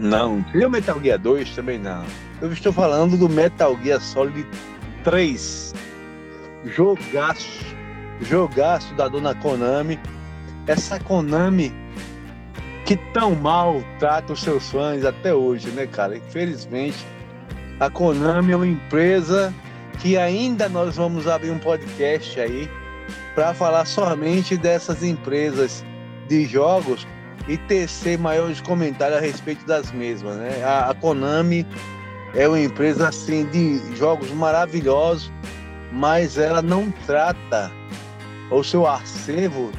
Não. 0.00 0.44
Seria 0.52 0.68
o 0.68 0.70
Metal 0.70 1.00
Gear 1.00 1.18
2? 1.18 1.50
Também 1.50 1.78
não. 1.78 2.04
Eu 2.40 2.52
estou 2.52 2.72
falando 2.72 3.16
do 3.16 3.28
Metal 3.28 3.76
Gear 3.82 4.00
Solid 4.00 4.46
3. 5.04 5.74
Jogaço. 6.64 7.64
Jogaço 8.20 8.94
da 8.94 9.08
dona 9.08 9.34
Konami. 9.34 9.98
Essa 10.66 11.00
Konami 11.00 11.72
que 12.84 12.96
tão 13.12 13.34
mal 13.34 13.82
trata 13.98 14.32
os 14.32 14.40
seus 14.40 14.70
fãs 14.70 15.04
até 15.04 15.34
hoje, 15.34 15.68
né, 15.70 15.86
cara? 15.86 16.16
Infelizmente, 16.16 17.06
a 17.80 17.90
Konami 17.90 18.52
é 18.52 18.56
uma 18.56 18.66
empresa 18.66 19.52
que 19.98 20.16
ainda 20.16 20.68
nós 20.68 20.96
vamos 20.96 21.26
abrir 21.26 21.50
um 21.50 21.58
podcast 21.58 22.40
aí 22.40 22.68
para 23.38 23.54
falar 23.54 23.84
somente 23.84 24.56
dessas 24.56 25.00
empresas 25.00 25.84
de 26.26 26.44
jogos 26.44 27.06
e 27.46 27.56
tecer 27.56 28.18
maiores 28.18 28.60
comentários 28.60 29.16
a 29.16 29.20
respeito 29.20 29.64
das 29.64 29.92
mesmas. 29.92 30.34
Né? 30.38 30.60
A, 30.64 30.90
a 30.90 30.94
Konami 30.94 31.64
é 32.34 32.48
uma 32.48 32.58
empresa 32.58 33.08
assim 33.08 33.44
de 33.44 33.78
jogos 33.96 34.28
maravilhosos, 34.32 35.30
mas 35.92 36.36
ela 36.36 36.60
não 36.60 36.90
trata 37.06 37.70
o 38.50 38.64
seu 38.64 38.84
acervo 38.88 39.70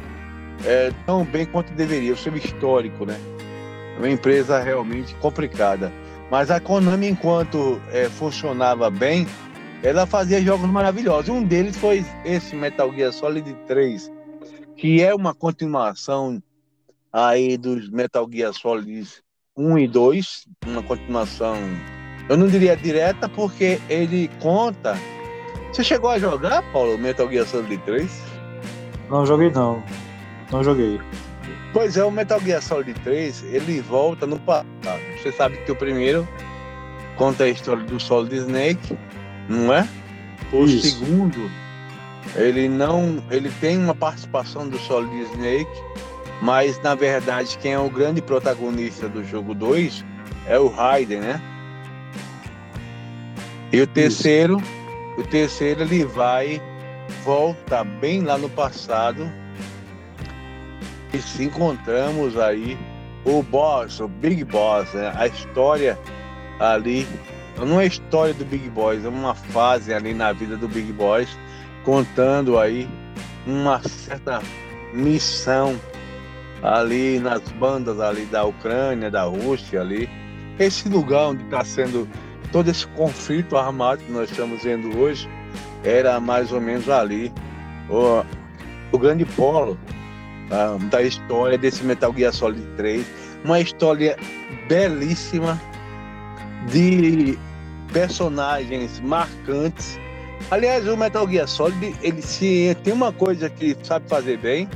é, 0.63 0.93
tão 1.05 1.25
bem 1.25 1.45
quanto 1.45 1.73
deveria, 1.73 2.13
o 2.13 2.17
seu 2.17 2.37
histórico, 2.37 3.05
né? 3.05 3.19
É 3.97 3.99
uma 3.99 4.09
empresa 4.09 4.63
realmente 4.63 5.13
complicada. 5.15 5.91
Mas 6.31 6.49
a 6.49 6.61
Konami, 6.61 7.09
enquanto 7.09 7.81
é, 7.91 8.05
funcionava 8.05 8.89
bem, 8.89 9.27
ela 9.83 10.05
fazia 10.05 10.41
jogos 10.41 10.69
maravilhosos. 10.69 11.29
Um 11.29 11.43
deles 11.43 11.77
foi 11.77 12.05
esse 12.25 12.55
Metal 12.55 12.93
Gear 12.93 13.13
Solid 13.13 13.53
3, 13.67 14.11
que 14.75 15.01
é 15.01 15.13
uma 15.13 15.33
continuação 15.33 16.41
aí 17.11 17.57
dos 17.57 17.89
Metal 17.89 18.27
Gear 18.31 18.53
Solid 18.53 19.07
1 19.57 19.77
e 19.77 19.87
2, 19.87 20.47
uma 20.67 20.83
continuação, 20.83 21.57
eu 22.29 22.37
não 22.37 22.47
diria 22.47 22.77
direta, 22.77 23.27
porque 23.27 23.79
ele 23.89 24.29
conta. 24.39 24.95
Você 25.71 25.83
chegou 25.83 26.09
a 26.09 26.19
jogar, 26.19 26.63
Paulo, 26.71 26.97
Metal 26.97 27.29
Gear 27.29 27.45
Solid 27.45 27.77
3? 27.79 28.23
Não 29.09 29.25
joguei 29.25 29.51
não. 29.51 29.83
Não 30.51 30.63
joguei. 30.63 30.99
Pois 31.73 31.97
é, 31.97 32.03
o 32.03 32.11
Metal 32.11 32.39
Gear 32.39 32.61
Solid 32.61 32.93
3, 33.01 33.43
ele 33.53 33.81
volta 33.81 34.25
no 34.25 34.39
passado. 34.39 35.01
Você 35.21 35.31
sabe 35.31 35.57
que 35.57 35.71
o 35.71 35.75
primeiro 35.75 36.27
conta 37.15 37.43
a 37.43 37.49
história 37.49 37.83
do 37.83 37.99
Solid 37.99 38.33
Snake, 38.35 38.97
não 39.49 39.73
é? 39.73 39.87
O 40.53 40.65
Isso. 40.65 40.99
segundo, 40.99 41.49
ele 42.35 42.69
não, 42.69 43.21
ele 43.29 43.49
tem 43.59 43.77
uma 43.77 43.95
participação 43.95 44.69
do 44.69 44.77
Solid 44.77 45.13
Snake, 45.33 45.69
mas 46.41 46.79
na 46.81 46.95
verdade 46.95 47.57
quem 47.57 47.73
é 47.73 47.79
o 47.79 47.89
grande 47.89 48.21
protagonista 48.21 49.09
do 49.09 49.23
jogo 49.23 49.53
2 49.53 50.05
é 50.47 50.57
o 50.57 50.67
Raiden, 50.67 51.19
né? 51.19 51.41
E 53.73 53.81
o 53.81 53.87
terceiro, 53.87 54.57
Isso. 54.57 55.21
o 55.21 55.23
terceiro 55.23 55.81
ele 55.81 56.05
vai 56.05 56.61
volta 57.23 57.83
bem 57.83 58.21
lá 58.21 58.37
no 58.37 58.49
passado 58.49 59.29
e 61.13 61.17
se 61.19 61.43
encontramos 61.43 62.37
aí 62.37 62.77
o 63.25 63.43
boss, 63.43 63.99
o 63.99 64.07
Big 64.07 64.43
Boss, 64.43 64.93
né? 64.93 65.11
a 65.15 65.27
história 65.27 65.99
ali, 66.59 67.07
não 67.65 67.79
é 67.79 67.87
história 67.87 68.33
do 68.33 68.45
Big 68.45 68.69
Boss, 68.69 69.03
é 69.03 69.09
uma 69.09 69.35
fase 69.35 69.93
ali 69.93 70.13
na 70.13 70.31
vida 70.31 70.55
do 70.55 70.67
Big 70.67 70.91
Boss, 70.93 71.27
contando 71.83 72.57
aí 72.57 72.89
uma 73.45 73.81
certa 73.81 74.41
missão 74.93 75.79
ali 76.61 77.19
nas 77.19 77.41
bandas 77.53 77.99
ali 77.99 78.25
da 78.25 78.43
Ucrânia, 78.45 79.09
da 79.09 79.23
Rússia 79.23 79.81
ali, 79.81 80.09
esse 80.57 80.89
lugar 80.89 81.29
onde 81.29 81.43
está 81.43 81.63
sendo 81.63 82.07
todo 82.51 82.69
esse 82.69 82.85
conflito 82.87 83.55
armado 83.57 84.03
que 84.03 84.11
nós 84.11 84.29
estamos 84.29 84.63
vendo 84.63 84.97
hoje, 84.97 85.29
era 85.83 86.19
mais 86.19 86.51
ou 86.51 86.59
menos 86.59 86.89
ali 86.89 87.31
o, 87.89 88.23
o 88.91 88.97
grande 88.97 89.25
polo 89.25 89.77
tá, 90.49 90.77
da 90.89 91.01
história 91.01 91.57
desse 91.57 91.83
Metal 91.83 92.13
Gear 92.15 92.33
Solid 92.33 92.65
3, 92.75 93.05
uma 93.43 93.59
história 93.59 94.17
belíssima 94.67 95.59
de 96.69 97.37
personagens 97.91 98.99
marcantes. 98.99 99.99
Aliás, 100.51 100.87
o 100.87 100.95
Metal 100.95 101.29
Gear 101.29 101.47
Solid, 101.47 101.95
ele 102.01 102.21
se 102.21 102.75
tem 102.83 102.93
uma 102.93 103.11
coisa 103.11 103.49
que 103.49 103.75
sabe 103.83 104.07
fazer 104.07 104.37
bem, 104.37 104.69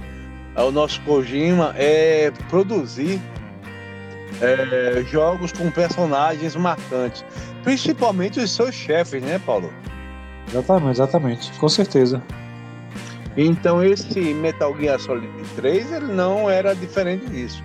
o 0.55 0.71
nosso 0.71 1.01
Kojima 1.01 1.73
é 1.77 2.31
produzir 2.49 3.19
é, 4.41 5.03
jogos 5.09 5.51
com 5.51 5.71
personagens 5.71 6.55
marcantes, 6.55 7.23
principalmente 7.63 8.39
os 8.39 8.51
seus 8.51 8.75
chefes, 8.75 9.21
né, 9.21 9.39
Paulo? 9.45 9.71
Exatamente, 10.49 10.91
exatamente, 10.91 11.51
com 11.53 11.69
certeza. 11.69 12.21
Então 13.35 13.83
esse 13.83 14.19
Metal 14.33 14.75
Gear 14.77 14.99
Solid 14.99 15.27
3 15.55 15.91
ele 15.91 16.13
não 16.13 16.49
era 16.49 16.75
diferente 16.75 17.25
disso. 17.25 17.63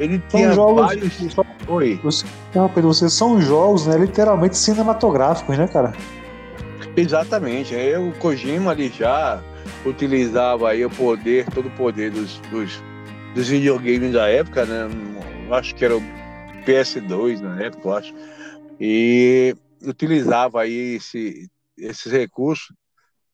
Ele 0.00 0.20
são 0.30 0.40
tinha 0.40 0.52
jogos, 0.54 0.86
vários. 0.86 1.36
Oi. 1.68 2.00
Você, 2.02 2.26
não, 2.54 2.68
Pedro, 2.70 2.88
vocês 2.88 3.12
são 3.12 3.38
jogos, 3.38 3.86
né, 3.86 3.98
literalmente 3.98 4.56
cinematográficos, 4.56 5.58
né, 5.58 5.68
cara? 5.68 5.92
Exatamente. 6.96 7.74
Eu, 7.74 8.08
o 8.08 8.12
Kojima 8.14 8.70
ali 8.70 8.88
já 8.88 9.42
utilizava 9.84 10.70
aí 10.70 10.84
o 10.86 10.90
poder, 10.90 11.44
todo 11.50 11.68
o 11.68 11.70
poder 11.72 12.10
dos, 12.10 12.38
dos, 12.50 12.82
dos 13.34 13.46
videogames 13.46 14.14
da 14.14 14.26
época, 14.26 14.64
né? 14.64 14.88
Eu 15.46 15.54
acho 15.54 15.74
que 15.74 15.84
era 15.84 15.94
o 15.94 16.02
PS2 16.66 17.40
na 17.40 17.62
época, 17.62 17.86
eu 17.88 17.92
acho. 17.92 18.14
E 18.80 19.54
utilizava 19.86 20.62
aí 20.62 20.96
esse, 20.96 21.46
esses 21.76 22.10
recursos 22.10 22.74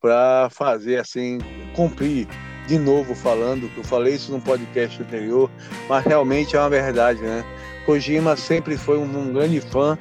para 0.01 0.49
fazer 0.51 0.99
assim, 0.99 1.39
cumprir 1.75 2.27
de 2.67 2.79
novo 2.79 3.14
falando, 3.14 3.73
que 3.73 3.79
eu 3.79 3.85
falei 3.85 4.14
isso 4.14 4.33
no 4.33 4.41
podcast 4.41 5.01
anterior, 5.01 5.51
mas 5.89 6.05
realmente 6.05 6.57
é 6.57 6.59
uma 6.59 6.69
verdade, 6.69 7.23
né? 7.23 7.45
Kojima 7.85 8.37
sempre 8.37 8.77
foi 8.77 8.99
um, 8.99 9.05
um 9.05 9.33
grande 9.33 9.61
fã 9.61 9.97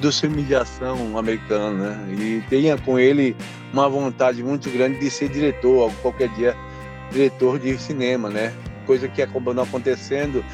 do 0.00 0.10
filme 0.12 0.42
de 0.42 0.54
ação 0.54 1.16
americano, 1.16 1.78
né? 1.78 2.14
E 2.18 2.42
tinha 2.48 2.76
com 2.78 2.98
ele 2.98 3.36
uma 3.72 3.88
vontade 3.88 4.42
muito 4.42 4.68
grande 4.70 4.98
de 4.98 5.10
ser 5.10 5.28
diretor, 5.28 5.92
qualquer 6.02 6.28
dia 6.30 6.56
diretor 7.12 7.58
de 7.58 7.76
cinema, 7.78 8.28
né? 8.28 8.52
Coisa 8.86 9.08
que 9.08 9.22
acabou 9.22 9.54
não 9.54 9.62
acontecendo. 9.62 10.44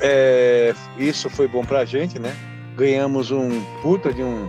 É, 0.00 0.74
isso 0.98 1.28
foi 1.28 1.46
bom 1.46 1.64
pra 1.64 1.84
gente, 1.84 2.18
né? 2.18 2.34
Ganhamos 2.76 3.30
um 3.30 3.62
puta 3.82 4.12
de 4.12 4.22
um 4.22 4.48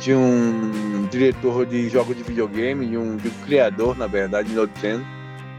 de 0.00 0.14
um 0.14 1.06
diretor 1.10 1.66
de 1.66 1.88
jogos 1.88 2.16
de 2.16 2.22
videogame, 2.22 2.86
de 2.86 2.96
um, 2.96 3.16
de 3.16 3.28
um 3.28 3.44
criador, 3.44 3.96
na 3.96 4.06
verdade, 4.06 4.48
de 4.48 4.58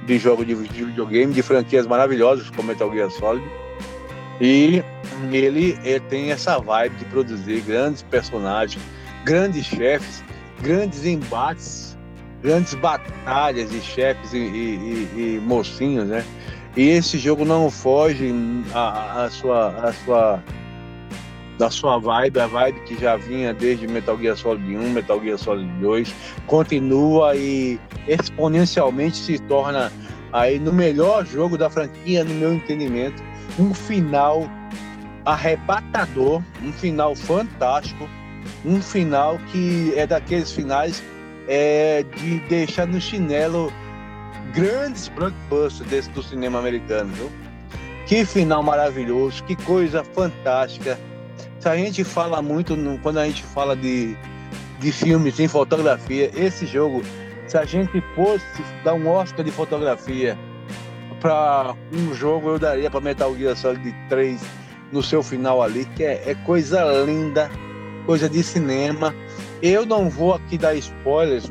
de 0.06 0.18
jogos 0.18 0.46
de 0.46 0.54
videogame, 0.56 1.34
de 1.34 1.42
franquias 1.42 1.88
maravilhosas 1.88 2.50
como 2.50 2.68
Metal 2.70 2.92
Gear 2.92 3.10
Solid. 3.12 3.46
E 4.42 4.84
ele, 5.32 5.78
ele 5.84 6.00
tem 6.02 6.32
essa 6.32 6.60
vibe 6.60 6.96
de 6.98 7.06
produzir 7.06 7.62
grandes 7.62 8.02
personagens, 8.04 8.84
grandes 9.24 9.66
chefes, 9.66 10.24
grandes 10.62 11.06
embates, 11.06 11.98
grandes 12.42 12.74
batalhas 12.74 13.70
de 13.70 13.80
chefes 13.82 14.34
e, 14.34 14.38
e, 14.38 15.10
e, 15.16 15.36
e 15.36 15.40
mocinhos, 15.40 16.08
né? 16.08 16.26
E 16.76 16.90
esse 16.90 17.20
jogo 17.20 17.46
não 17.46 17.70
foge 17.70 18.34
a 18.74 19.30
sua, 19.32 19.70
a 19.70 19.94
sua, 19.94 20.44
da 21.58 21.70
sua 21.70 22.00
vibe, 22.00 22.40
a 22.40 22.48
vibe 22.48 22.80
que 22.82 22.96
já 23.00 23.16
vinha 23.16 23.54
desde 23.54 23.88
Metal 23.88 24.18
Gear 24.18 24.36
Solid 24.36 24.76
1, 24.76 24.90
Metal 24.90 25.22
Gear 25.22 25.38
Solid 25.38 25.70
2, 25.80 26.14
continua 26.48 27.36
e 27.36 27.80
exponencialmente 28.08 29.18
se 29.18 29.40
torna 29.40 29.92
aí 30.32 30.60
no 30.60 30.74
melhor 30.74 31.26
jogo 31.26 31.58
da 31.58 31.70
franquia, 31.70 32.24
no 32.24 32.34
meu 32.34 32.54
entendimento, 32.54 33.24
um 33.60 33.74
final 33.74 34.50
arrebatador, 35.26 36.42
um 36.62 36.74
final 36.74 37.16
fantástico, 37.16 38.10
um 38.66 38.82
final 38.82 39.38
que 39.52 39.94
é 39.96 40.06
daqueles 40.08 40.52
finais 40.52 41.04
é, 41.48 42.04
de 42.18 42.40
deixar 42.42 42.88
no 42.88 43.00
chinelo 43.00 43.72
grandes 44.54 45.08
blockbusters 45.10 45.90
desse 45.90 46.10
do 46.12 46.24
cinema 46.24 46.60
americano, 46.60 47.14
viu? 47.14 47.32
Que 48.06 48.26
final 48.26 48.62
maravilhoso, 48.62 49.44
que 49.44 49.56
coisa 49.56 50.04
fantástica. 50.04 51.00
Se 51.64 51.70
a 51.70 51.78
gente 51.78 52.04
fala 52.04 52.42
muito, 52.42 52.76
quando 53.02 53.20
a 53.20 53.26
gente 53.26 53.42
fala 53.42 53.74
de, 53.74 54.18
de 54.82 54.92
filmes 54.92 55.40
em 55.40 55.48
fotografia, 55.48 56.30
esse 56.36 56.66
jogo, 56.66 57.02
se 57.48 57.58
a 57.58 57.64
gente 57.64 58.04
fosse 58.16 58.46
dar 58.84 58.94
um 58.94 59.08
Oscar 59.08 59.46
de 59.46 59.52
fotografia 59.52 60.38
para 61.22 61.74
um 61.94 62.14
jogo, 62.14 62.50
eu 62.50 62.60
daria 62.60 62.92
para 62.92 63.00
Metal 63.00 63.34
Gear 63.38 63.56
Solid 63.56 63.96
3 64.10 64.42
no 64.92 65.02
seu 65.02 65.24
final 65.24 65.64
ali, 65.64 65.86
que 65.96 66.04
é, 66.04 66.32
é 66.32 66.36
coisa 66.36 66.84
linda, 67.06 67.50
coisa 68.06 68.28
de 68.28 68.44
cinema. 68.44 69.16
Eu 69.62 69.86
não 69.86 70.10
vou 70.10 70.34
aqui 70.34 70.58
dar 70.58 70.76
spoilers, 70.76 71.50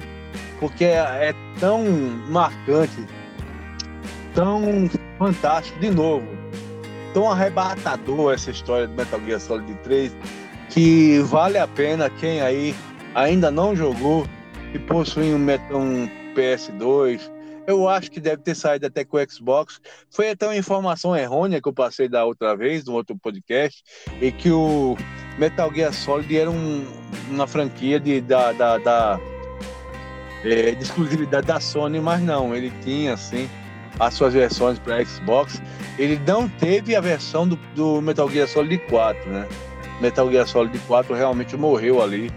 porque 0.60 0.84
é, 0.84 0.98
é 1.30 1.34
tão 1.58 1.84
marcante, 2.28 3.06
tão 4.34 4.90
fantástico, 5.18 5.80
de 5.80 5.90
novo, 5.90 6.28
tão 7.12 7.30
arrebatador 7.30 8.32
essa 8.32 8.50
história 8.50 8.86
do 8.86 8.94
Metal 8.94 9.20
Gear 9.24 9.40
Solid 9.40 9.74
3, 9.82 10.16
que 10.70 11.18
vale 11.20 11.58
a 11.58 11.66
pena 11.66 12.10
quem 12.10 12.40
aí 12.40 12.74
ainda 13.14 13.50
não 13.50 13.76
jogou 13.76 14.26
e 14.74 14.78
possui 14.78 15.34
um, 15.34 15.46
um 15.76 16.08
PS2. 16.34 17.30
Eu 17.66 17.88
acho 17.88 18.10
que 18.10 18.18
deve 18.18 18.42
ter 18.42 18.56
saído 18.56 18.86
até 18.86 19.04
com 19.04 19.16
o 19.16 19.30
Xbox. 19.30 19.80
Foi 20.10 20.30
até 20.30 20.46
uma 20.46 20.56
informação 20.56 21.16
errônea 21.16 21.60
que 21.60 21.68
eu 21.68 21.72
passei 21.72 22.08
da 22.08 22.24
outra 22.24 22.56
vez, 22.56 22.84
no 22.84 22.94
outro 22.94 23.16
podcast, 23.16 23.84
e 24.20 24.32
que 24.32 24.50
o 24.50 24.96
Metal 25.38 25.72
Gear 25.72 25.92
Solid 25.92 26.36
era 26.36 26.50
um, 26.50 26.84
uma 27.30 27.46
franquia 27.46 28.00
de, 28.00 28.20
da, 28.20 28.52
da, 28.52 28.78
da 28.78 29.20
é, 30.44 30.72
de 30.72 30.82
exclusividade 30.82 31.46
da 31.46 31.60
Sony, 31.60 32.00
mas 32.00 32.20
não, 32.20 32.54
ele 32.54 32.72
tinha 32.82 33.14
assim 33.14 33.48
as 34.06 34.14
suas 34.14 34.34
versões 34.34 34.78
para 34.78 35.04
Xbox. 35.04 35.62
Ele 35.98 36.20
não 36.26 36.48
teve 36.48 36.96
a 36.96 37.00
versão 37.00 37.46
do, 37.46 37.56
do, 37.74 38.00
Metal 38.00 38.28
Gear 38.28 38.48
Solid 38.48 38.78
4, 38.88 39.30
né? 39.30 39.46
Metal 40.00 40.30
Gear 40.30 40.46
Solid 40.46 40.76
4 40.80 41.14
realmente 41.14 41.56
morreu 41.56 42.02
ali 42.02 42.30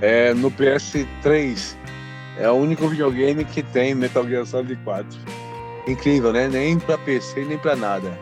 é, 0.00 0.32
no 0.32 0.50
PS3. 0.50 1.76
É 2.38 2.48
o 2.48 2.54
único 2.54 2.88
videogame 2.88 3.44
que 3.44 3.62
tem 3.62 3.94
Metal 3.94 4.26
Gear 4.26 4.46
Solid 4.46 4.74
4. 4.84 5.06
Incrível, 5.86 6.32
né? 6.32 6.48
Nem 6.48 6.78
para 6.78 6.96
PC, 6.96 7.44
nem 7.44 7.58
para 7.58 7.76
nada. 7.76 8.18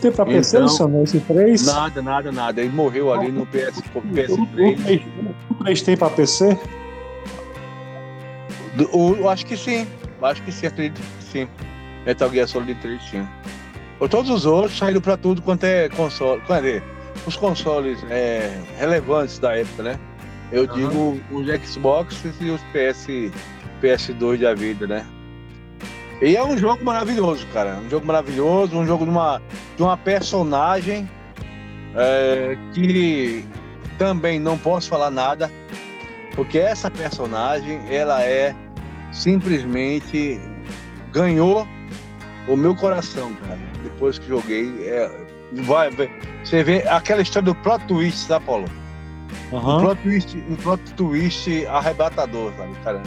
Tem 0.00 0.12
pra 0.12 0.24
PC 0.24 0.58
então, 0.58 1.02
esse 1.02 1.18
3? 1.20 1.66
Nada, 1.66 2.02
nada, 2.02 2.30
nada. 2.30 2.60
Ele 2.60 2.70
morreu 2.70 3.12
ali 3.12 3.32
no 3.32 3.46
PS, 3.46 3.82
PS3. 4.14 5.02
O 5.50 5.54
3 5.54 5.82
tem 5.82 5.96
pra 5.96 6.10
PC? 6.10 6.56
Eu 8.92 9.28
acho 9.28 9.44
que 9.46 9.56
sim. 9.56 9.86
Acho 10.22 10.42
que 10.42 10.52
sim, 10.52 10.66
acredito 10.66 11.00
que 11.00 11.24
sim. 11.24 11.48
Metal 12.08 12.30
Gear 12.30 12.48
Solid 12.48 12.74
3 12.80 13.02
tinha. 13.02 13.30
Todos 14.08 14.30
os 14.30 14.46
outros 14.46 14.78
saíram 14.78 15.00
para 15.00 15.18
tudo 15.18 15.42
quanto 15.42 15.64
é 15.64 15.90
console. 15.90 16.40
Cadê? 16.48 16.82
Os 17.26 17.36
consoles 17.36 18.02
é, 18.08 18.58
relevantes 18.78 19.38
da 19.38 19.54
época, 19.54 19.82
né? 19.82 20.00
Eu 20.50 20.62
uhum. 20.62 20.74
digo 20.74 21.20
os 21.30 21.68
Xbox 21.68 22.24
e 22.40 22.48
os 22.48 22.62
PS, 22.72 23.08
PS2 23.82 24.40
da 24.40 24.54
vida, 24.54 24.86
né? 24.86 25.06
E 26.22 26.34
é 26.34 26.42
um 26.42 26.56
jogo 26.56 26.82
maravilhoso, 26.82 27.46
cara. 27.52 27.76
Um 27.76 27.90
jogo 27.90 28.06
maravilhoso, 28.06 28.74
um 28.74 28.86
jogo 28.86 29.04
de 29.04 29.10
uma, 29.10 29.42
de 29.76 29.82
uma 29.82 29.96
personagem 29.96 31.08
é, 31.94 32.56
que 32.72 33.44
também 33.98 34.40
não 34.40 34.56
posso 34.56 34.88
falar 34.88 35.10
nada, 35.10 35.50
porque 36.34 36.58
essa 36.58 36.90
personagem, 36.90 37.82
ela 37.90 38.22
é 38.22 38.54
simplesmente 39.12 40.40
ganhou 41.12 41.66
o 42.48 42.56
meu 42.56 42.74
coração, 42.74 43.34
cara. 43.34 43.58
Depois 43.82 44.18
que 44.18 44.26
joguei, 44.26 44.72
é, 44.86 45.10
vai, 45.52 45.90
você 46.42 46.62
vê 46.64 46.86
aquela 46.88 47.22
história 47.22 47.46
do 47.46 47.54
plot 47.56 47.84
twist, 47.86 48.26
tá, 48.26 48.40
Paulo? 48.40 48.66
Uhum. 49.52 49.76
Um, 49.76 49.80
plot 49.80 50.02
twist, 50.02 50.44
um 50.48 50.56
plot 50.56 50.94
twist 50.94 51.66
arrebatador, 51.66 52.52
sabe, 52.56 52.74
cara? 52.82 53.02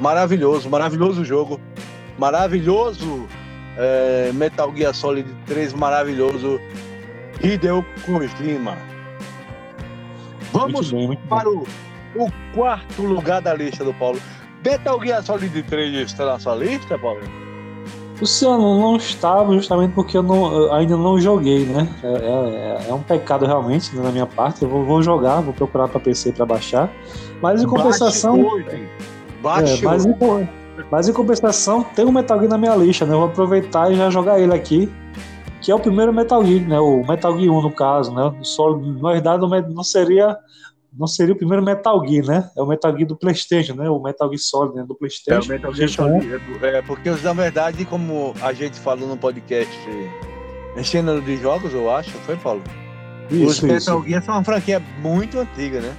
Maravilhoso, 0.00 0.68
maravilhoso 0.68 1.24
jogo, 1.24 1.60
maravilhoso 2.18 3.26
é, 3.76 4.32
Metal 4.34 4.72
Gear 4.76 4.92
Solid 4.92 5.28
3, 5.46 5.72
maravilhoso 5.72 6.60
Hideo 7.40 7.84
Kojima. 8.04 8.76
Vamos 10.52 10.92
bem, 10.92 11.16
para 11.28 11.48
o, 11.48 11.66
o 12.16 12.28
quarto 12.54 13.02
lugar 13.02 13.40
da 13.40 13.54
lista 13.54 13.84
do 13.84 13.94
Paulo. 13.94 14.20
Metal 14.64 15.00
Gear 15.00 15.22
Solid 15.22 15.62
3 15.62 15.94
está 15.94 16.26
na 16.26 16.38
sua 16.38 16.56
lista, 16.56 16.98
Paulo? 16.98 17.43
Luciano, 18.20 18.80
não 18.80 18.96
estava 18.96 19.52
justamente 19.54 19.92
porque 19.92 20.16
eu, 20.16 20.22
não, 20.22 20.52
eu 20.52 20.72
ainda 20.72 20.96
não 20.96 21.20
joguei, 21.20 21.66
né? 21.66 21.88
É, 22.02 22.06
é, 22.06 22.90
é, 22.90 22.94
um 22.94 23.02
pecado 23.02 23.44
realmente 23.44 23.94
né, 23.94 24.02
na 24.02 24.12
minha 24.12 24.26
parte. 24.26 24.62
Eu 24.62 24.68
vou, 24.68 24.84
vou 24.84 25.02
jogar, 25.02 25.40
vou 25.40 25.52
procurar 25.52 25.88
para 25.88 25.98
PC 25.98 26.32
para 26.32 26.46
baixar. 26.46 26.90
Mas 27.42 27.62
em 27.62 27.66
compensação. 27.66 28.36
Bate 29.42 29.82
é, 29.82 29.84
mas, 29.84 30.06
em, 30.06 30.14
mas 30.90 31.08
em 31.08 31.12
compensação, 31.12 31.82
tem 31.82 32.04
um 32.04 32.12
Metal 32.12 32.38
Gear 32.38 32.50
na 32.50 32.56
minha 32.56 32.74
lista, 32.76 33.04
né? 33.04 33.12
Eu 33.12 33.18
vou 33.18 33.28
aproveitar 33.28 33.92
e 33.92 33.96
já 33.96 34.08
jogar 34.10 34.40
ele 34.40 34.54
aqui. 34.54 34.90
Que 35.60 35.72
é 35.72 35.74
o 35.74 35.80
primeiro 35.80 36.12
Metal 36.12 36.44
Gear, 36.44 36.68
né? 36.68 36.78
O 36.78 37.04
Metal 37.06 37.36
Gear 37.38 37.52
1, 37.52 37.62
no 37.62 37.70
caso, 37.70 38.14
né? 38.14 38.32
Só, 38.42 38.76
na 38.76 39.12
verdade, 39.12 39.44
não 39.74 39.82
seria 39.82 40.38
não 40.96 41.06
seria 41.06 41.34
o 41.34 41.36
primeiro 41.36 41.62
Metal 41.62 42.06
Gear, 42.06 42.24
né? 42.24 42.50
É 42.56 42.62
o 42.62 42.66
Metal 42.66 42.92
Gear 42.92 43.06
do 43.06 43.16
PlayStation, 43.16 43.74
né? 43.74 43.88
O 43.90 44.00
Metal 44.00 44.28
Gear 44.28 44.38
Solid 44.38 44.76
né? 44.76 44.84
do 44.86 44.94
PlayStation. 44.94 45.52
É 45.52 45.56
o 45.56 45.58
Metal 45.58 45.74
Gear 45.74 45.88
Solid. 45.88 46.40
É, 46.62 46.82
porque 46.82 47.10
na 47.10 47.32
verdade, 47.32 47.84
como 47.84 48.34
a 48.40 48.52
gente 48.52 48.78
falou 48.78 49.08
no 49.08 49.16
podcast 49.16 49.76
Enchendo 50.76 51.20
de 51.20 51.36
Jogos, 51.36 51.74
eu 51.74 51.90
acho, 51.90 52.10
foi, 52.18 52.36
Paulo? 52.36 52.62
Isso, 53.30 53.46
Os 53.46 53.60
Metal 53.60 53.98
isso. 53.98 54.08
Gear 54.08 54.22
são 54.22 54.34
uma 54.34 54.44
franquia 54.44 54.80
muito 55.00 55.38
antiga, 55.38 55.80
né? 55.80 55.94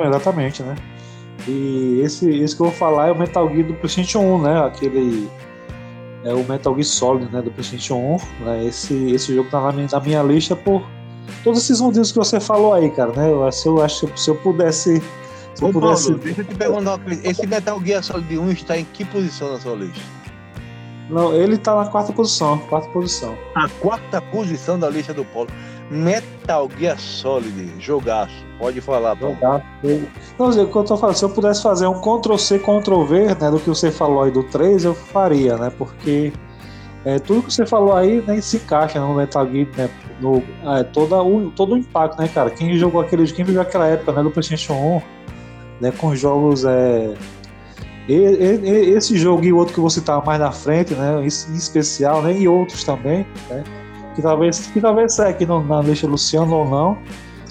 Exatamente, 0.00 0.62
né? 0.62 0.74
E 1.46 2.00
esse, 2.02 2.28
esse 2.30 2.56
que 2.56 2.62
eu 2.62 2.66
vou 2.66 2.74
falar 2.74 3.08
é 3.08 3.12
o 3.12 3.18
Metal 3.18 3.48
Gear 3.48 3.66
do 3.66 3.74
PlayStation 3.74 4.20
1, 4.20 4.42
né? 4.42 4.66
Aquele. 4.66 5.28
É 6.24 6.32
o 6.32 6.44
Metal 6.44 6.74
Gear 6.74 6.84
Solid, 6.84 7.32
né? 7.32 7.42
Do 7.42 7.50
PlayStation 7.50 8.18
1. 8.40 8.44
Né? 8.44 8.64
Esse, 8.66 9.12
esse 9.12 9.34
jogo 9.34 9.50
tá 9.50 9.60
na 9.60 9.72
minha, 9.72 9.88
na 9.90 10.00
minha 10.00 10.22
lista 10.22 10.56
por 10.56 10.82
todos 11.44 11.62
esses 11.62 11.80
motivos 11.80 12.12
que 12.12 12.18
você 12.18 12.40
falou 12.40 12.74
aí, 12.74 12.90
cara, 12.90 13.12
né? 13.12 13.30
Eu, 13.30 13.48
eu 13.66 13.82
acho 13.82 14.06
que 14.06 14.20
se 14.20 14.30
eu 14.30 14.36
pudesse. 14.36 15.02
Se 15.54 15.64
Ô, 15.64 15.68
eu 15.68 15.72
pudesse... 15.72 16.08
Paulo, 16.08 16.22
deixa 16.22 16.40
eu 16.40 16.44
te 16.44 16.54
perguntar 16.54 16.90
uma 16.90 16.98
coisa. 16.98 17.28
Esse 17.28 17.46
Metal 17.46 17.80
Gear 17.84 18.02
Solid 18.02 18.38
1 18.38 18.50
está 18.50 18.78
em 18.78 18.84
que 18.84 19.04
posição 19.04 19.52
na 19.52 19.60
sua 19.60 19.74
lista? 19.74 20.00
Não, 21.10 21.34
ele 21.34 21.54
está 21.54 21.74
na 21.74 21.86
quarta 21.86 22.12
posição. 22.12 22.58
Quarta 22.68 22.88
posição. 22.90 23.36
A 23.54 23.68
quarta 23.68 24.20
posição 24.20 24.78
da 24.78 24.90
lista 24.90 25.14
do 25.14 25.24
Paulo. 25.24 25.48
Metal 25.90 26.68
Gear 26.78 26.98
Solid, 27.00 27.72
jogaço. 27.78 28.34
Pode 28.58 28.80
falar, 28.80 29.16
Paulo. 29.16 29.34
Jogaço. 29.36 29.64
Não, 30.38 30.48
o 30.50 30.52
que 30.52 30.76
eu 30.76 30.84
tô 30.84 30.96
falando, 30.96 31.16
se 31.16 31.24
eu 31.24 31.30
pudesse 31.30 31.62
fazer 31.62 31.86
um 31.86 32.00
Ctrl-C, 32.00 32.58
Ctrl-V, 32.58 33.34
né, 33.40 33.50
do 33.50 33.58
que 33.58 33.68
você 33.68 33.90
falou 33.90 34.24
aí 34.24 34.30
do 34.30 34.42
3, 34.44 34.84
eu 34.84 34.94
faria, 34.94 35.56
né? 35.56 35.72
Porque 35.78 36.32
é, 37.04 37.18
tudo 37.18 37.42
que 37.42 37.52
você 37.52 37.64
falou 37.64 37.94
aí 37.94 38.22
nem 38.26 38.40
se 38.40 38.56
encaixa 38.56 39.00
no 39.00 39.14
Metal 39.14 39.48
Gear, 39.50 39.68
né? 39.76 39.90
No, 40.20 40.42
é, 40.76 40.82
toda 40.82 41.22
o, 41.22 41.50
todo 41.50 41.74
o 41.74 41.76
impacto, 41.76 42.20
né, 42.20 42.28
cara? 42.28 42.50
Quem 42.50 42.76
jogou 42.76 43.00
aquele, 43.00 43.30
quem 43.30 43.44
viveu 43.44 43.62
aquela 43.62 43.86
época, 43.86 44.12
né, 44.12 44.22
do 44.22 44.30
PlayStation 44.30 44.74
1, 44.74 45.02
né, 45.80 45.92
com 45.92 46.14
jogos 46.14 46.64
é, 46.64 47.14
e, 48.08 48.14
e, 48.14 48.90
esse 48.94 49.16
jogo 49.16 49.44
e 49.44 49.52
outro 49.52 49.74
que 49.74 49.80
você 49.80 50.00
tá 50.00 50.20
mais 50.20 50.40
na 50.40 50.50
frente, 50.50 50.94
né, 50.94 51.20
em 51.22 51.26
especial, 51.26 52.22
né, 52.22 52.36
e 52.36 52.48
outros 52.48 52.82
também, 52.82 53.26
né, 53.48 53.62
que 54.14 54.22
talvez 54.22 54.66
que 54.66 54.80
talvez 54.80 55.14
saia 55.14 55.30
aqui 55.30 55.46
no, 55.46 55.62
na 55.62 55.80
lista 55.80 56.06
Luciano 56.06 56.52
ou 56.52 56.68
não, 56.68 56.98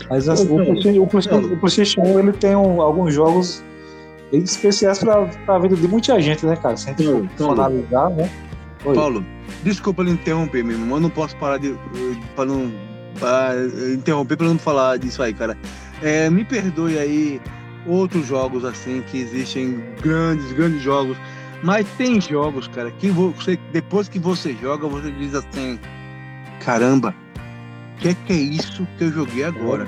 mas 0.09 0.27
assim, 0.27 0.45
o, 0.45 0.55
PlayStation, 0.55 1.01
o, 1.01 1.07
PlayStation, 1.07 1.53
o 1.53 1.57
PlayStation 1.57 2.01
1 2.01 2.19
ele 2.19 2.33
tem 2.33 2.55
um, 2.55 2.81
alguns 2.81 3.13
jogos 3.13 3.63
especiais 4.31 4.99
para 4.99 5.29
a 5.47 5.59
vida 5.59 5.75
de 5.75 5.87
muita 5.87 6.19
gente, 6.19 6.45
né, 6.45 6.55
cara? 6.55 6.75
Se 6.75 6.89
a 6.89 6.93
gente 6.93 7.29
for 7.37 7.51
analisar, 7.51 8.09
né? 8.09 8.29
Oi. 8.87 8.95
Paulo, 8.95 9.25
desculpa 9.63 10.01
lhe 10.01 10.11
interromper, 10.11 10.63
meu 10.63 10.77
irmão. 10.77 10.97
Eu 10.97 11.01
não 11.01 11.09
posso 11.09 11.35
parar 11.37 11.57
de. 11.57 11.75
para 12.35 12.45
não. 12.45 12.71
Pra 13.19 13.53
interromper 13.93 14.37
para 14.37 14.47
não 14.47 14.57
falar 14.57 14.97
disso 14.97 15.21
aí, 15.21 15.33
cara. 15.33 15.57
É, 16.01 16.29
me 16.29 16.45
perdoe 16.45 16.97
aí 16.97 17.41
outros 17.87 18.27
jogos 18.27 18.63
assim 18.63 19.03
que 19.09 19.19
existem 19.19 19.83
grandes, 20.01 20.51
grandes 20.51 20.81
jogos 20.81 21.17
Mas 21.63 21.87
tem 21.97 22.19
jogos, 22.21 22.67
cara, 22.67 22.91
que 22.91 23.09
você, 23.09 23.57
depois 23.71 24.07
que 24.07 24.19
você 24.19 24.55
joga, 24.61 24.87
você 24.87 25.11
diz 25.11 25.33
assim: 25.33 25.79
caramba, 26.63 27.15
o 27.95 27.99
que, 27.99 28.09
é 28.09 28.15
que 28.25 28.33
é 28.33 28.35
isso 28.35 28.87
que 28.97 29.05
eu 29.05 29.11
joguei 29.11 29.43
agora? 29.43 29.87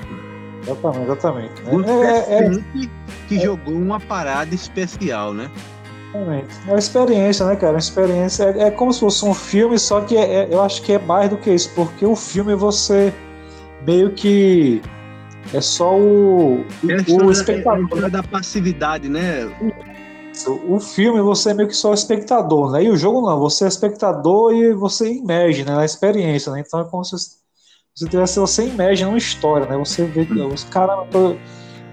É, 0.66 0.70
exatamente, 0.70 1.04
exatamente. 1.04 1.62
Você 1.62 1.90
é, 1.90 2.18
é, 2.18 2.52
sente 2.52 2.90
que 3.28 3.36
é, 3.36 3.40
jogou 3.40 3.74
uma 3.74 4.00
parada 4.00 4.54
especial, 4.54 5.32
né? 5.32 5.50
Exatamente. 6.10 6.48
É 6.66 6.70
uma 6.70 6.78
experiência, 6.78 7.46
né, 7.46 7.56
cara? 7.56 7.72
Uma 7.72 7.78
experiência. 7.78 8.44
É, 8.44 8.62
é 8.64 8.70
como 8.70 8.92
se 8.92 9.00
fosse 9.00 9.24
um 9.24 9.34
filme, 9.34 9.78
só 9.78 10.00
que 10.00 10.16
é, 10.16 10.48
eu 10.50 10.60
acho 10.62 10.82
que 10.82 10.92
é 10.92 10.98
mais 10.98 11.30
do 11.30 11.36
que 11.36 11.50
isso, 11.50 11.70
porque 11.74 12.04
o 12.04 12.16
filme 12.16 12.54
você 12.54 13.12
meio 13.86 14.12
que 14.12 14.82
é 15.54 15.60
só 15.60 15.96
o, 15.96 16.60
o, 16.60 17.26
o 17.26 17.30
espectador. 17.30 18.04
É 18.04 18.10
da 18.10 18.22
passividade, 18.22 19.08
né? 19.08 19.50
O 20.68 20.80
filme 20.80 21.20
você 21.20 21.50
é 21.50 21.54
meio 21.54 21.68
que 21.68 21.76
só 21.76 21.92
espectador, 21.92 22.72
né? 22.72 22.84
E 22.84 22.90
o 22.90 22.96
jogo 22.96 23.20
não, 23.20 23.38
você 23.38 23.64
é 23.64 23.68
espectador 23.68 24.54
e 24.54 24.72
você 24.72 25.12
imerge 25.12 25.64
né, 25.64 25.74
na 25.74 25.84
experiência, 25.84 26.52
né? 26.52 26.62
Então 26.66 26.80
é 26.80 26.84
como 26.84 27.04
se 27.04 27.16
você 27.94 28.08
tivesse, 28.08 28.38
você 28.38 28.66
imerge 28.66 29.04
numa 29.04 29.18
história, 29.18 29.66
né? 29.66 29.76
Você 29.76 30.04
vê, 30.04 30.22
os 30.46 30.64
caras, 30.64 31.06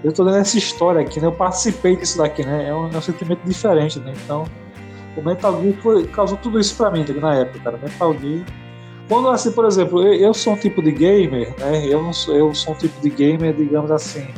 eu 0.04 0.12
tô, 0.12 0.24
dando 0.24 0.36
essa 0.36 0.56
história 0.56 1.00
aqui, 1.00 1.20
né? 1.20 1.26
Eu 1.26 1.32
participei 1.32 1.96
disso 1.96 2.18
daqui, 2.18 2.44
né? 2.44 2.68
É 2.68 2.74
um, 2.74 2.88
é 2.90 2.96
um 2.96 3.02
sentimento 3.02 3.40
diferente, 3.44 3.98
né? 4.00 4.12
Então, 4.24 4.44
o 5.16 5.22
Metal 5.22 5.60
Gear 5.60 5.74
foi, 5.82 6.06
causou 6.06 6.38
tudo 6.38 6.60
isso 6.60 6.76
pra 6.76 6.90
mim 6.90 7.04
na 7.20 7.34
época, 7.34 7.58
cara. 7.60 7.78
Metal 7.78 8.12
Gear 8.14 8.44
quando, 9.08 9.30
assim, 9.30 9.50
por 9.52 9.64
exemplo, 9.64 10.02
eu, 10.02 10.12
eu, 10.12 10.34
sou 10.34 10.52
um 10.52 10.56
tipo 10.56 10.82
de 10.82 10.92
gamer, 10.92 11.54
né? 11.58 11.86
Eu, 11.86 12.02
não 12.02 12.12
sou, 12.12 12.36
eu 12.36 12.54
sou 12.54 12.74
um 12.74 12.76
tipo 12.76 13.00
de 13.00 13.08
gamer, 13.08 13.54
digamos 13.54 13.90
assim. 13.90 14.28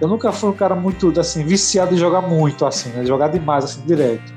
Eu 0.00 0.06
nunca 0.06 0.30
fui 0.30 0.50
um 0.50 0.52
cara 0.52 0.76
muito, 0.76 1.12
assim, 1.18 1.44
viciado 1.44 1.92
em 1.92 1.98
jogar 1.98 2.20
muito, 2.20 2.64
assim, 2.64 2.90
né? 2.90 3.04
Jogar 3.04 3.28
demais, 3.28 3.64
assim, 3.64 3.82
direto. 3.84 4.32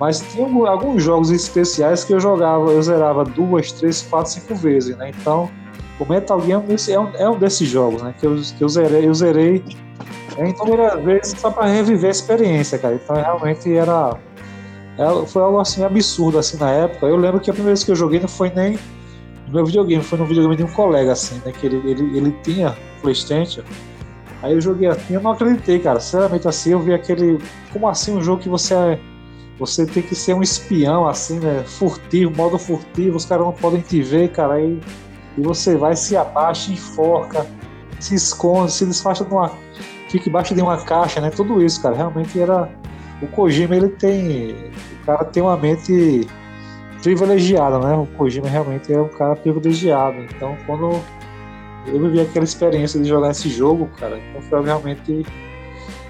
Mas 0.00 0.20
tinha 0.20 0.46
alguns 0.68 1.02
jogos 1.02 1.30
especiais 1.30 2.02
que 2.02 2.14
eu 2.14 2.18
jogava, 2.18 2.70
eu 2.70 2.82
zerava 2.82 3.24
duas, 3.24 3.72
três, 3.72 4.00
quatro, 4.02 4.32
cinco 4.32 4.54
vezes, 4.54 4.96
né? 4.96 5.10
Então, 5.10 5.50
o 5.98 6.04
Metal 6.04 6.40
Gear 6.40 6.62
é 6.88 6.98
um, 6.98 7.08
é 7.16 7.30
um 7.30 7.38
desses 7.38 7.68
jogos, 7.68 8.02
né? 8.02 8.14
Que 8.18 8.26
eu, 8.26 8.36
que 8.36 8.62
eu 8.62 8.68
zerei, 8.68 9.06
eu 9.06 9.14
zerei 9.14 9.64
em 10.38 10.50
inúmeras 10.50 11.02
vezes 11.04 11.40
só 11.40 11.50
para 11.50 11.66
reviver 11.66 12.08
a 12.08 12.10
experiência, 12.10 12.78
cara. 12.78 12.94
Então, 12.96 13.16
realmente 13.16 13.72
era, 13.74 14.16
era, 14.98 15.26
foi 15.26 15.42
algo 15.42 15.60
assim 15.60 15.84
absurdo 15.84 16.38
assim 16.38 16.56
na 16.58 16.70
época. 16.70 17.06
Eu 17.06 17.16
lembro 17.16 17.40
que 17.40 17.50
a 17.50 17.52
primeira 17.52 17.74
vez 17.74 17.84
que 17.84 17.90
eu 17.90 17.96
joguei 17.96 18.18
não 18.18 18.28
foi 18.28 18.50
nem 18.50 18.78
no 19.46 19.52
meu 19.52 19.66
videogame, 19.66 20.02
foi 20.02 20.18
no 20.18 20.26
videogame 20.26 20.56
de 20.56 20.64
um 20.64 20.72
colega, 20.72 21.12
assim, 21.12 21.40
né? 21.44 21.52
Que 21.52 21.66
ele, 21.66 21.76
ele, 21.88 22.16
ele 22.16 22.36
tinha 22.42 22.76
Playstation. 23.00 23.62
Aí 24.42 24.52
eu 24.52 24.60
joguei 24.60 24.88
assim, 24.88 25.14
eu 25.14 25.22
não 25.22 25.30
acreditei, 25.30 25.78
cara. 25.78 26.00
Sinceramente, 26.00 26.48
assim, 26.48 26.72
eu 26.72 26.80
vi 26.80 26.92
aquele. 26.92 27.38
Como 27.72 27.88
assim 27.88 28.16
um 28.16 28.22
jogo 28.22 28.42
que 28.42 28.48
você 28.48 28.74
é. 28.74 29.00
Você 29.58 29.86
tem 29.86 30.02
que 30.02 30.16
ser 30.16 30.34
um 30.34 30.42
espião, 30.42 31.06
assim, 31.06 31.38
né? 31.38 31.62
Furtivo, 31.64 32.34
modo 32.36 32.58
furtivo, 32.58 33.16
os 33.16 33.24
caras 33.24 33.44
não 33.44 33.52
podem 33.52 33.80
te 33.80 34.02
ver, 34.02 34.32
cara. 34.32 34.54
Aí, 34.54 34.80
e 35.36 35.42
você 35.42 35.76
vai, 35.76 35.96
se 35.96 36.16
abaixa, 36.16 36.72
enforca, 36.72 37.46
se 37.98 38.14
esconde, 38.14 38.72
se 38.72 38.86
desfaixa 38.86 39.24
de 39.24 39.32
uma. 39.32 39.50
Fica 40.08 40.28
embaixo 40.28 40.54
de 40.54 40.62
uma 40.62 40.76
caixa, 40.76 41.20
né? 41.20 41.30
Tudo 41.30 41.62
isso, 41.62 41.82
cara. 41.82 41.96
Realmente 41.96 42.40
era. 42.40 42.70
O 43.20 43.26
Kojima, 43.28 43.74
ele 43.74 43.88
tem. 43.88 44.52
O 45.02 45.06
cara 45.06 45.24
tem 45.24 45.42
uma 45.42 45.56
mente 45.56 46.28
privilegiada, 47.02 47.78
né? 47.78 47.94
O 47.94 48.06
Kojima 48.06 48.48
realmente 48.48 48.92
é 48.92 49.00
um 49.00 49.08
cara 49.08 49.34
privilegiado. 49.36 50.18
Então, 50.18 50.56
quando 50.66 51.00
eu 51.86 52.00
vivi 52.00 52.20
aquela 52.20 52.44
experiência 52.44 53.00
de 53.00 53.08
jogar 53.08 53.30
esse 53.30 53.48
jogo, 53.48 53.88
cara, 53.98 54.18
então 54.18 54.40
foi 54.42 54.64
realmente. 54.64 55.26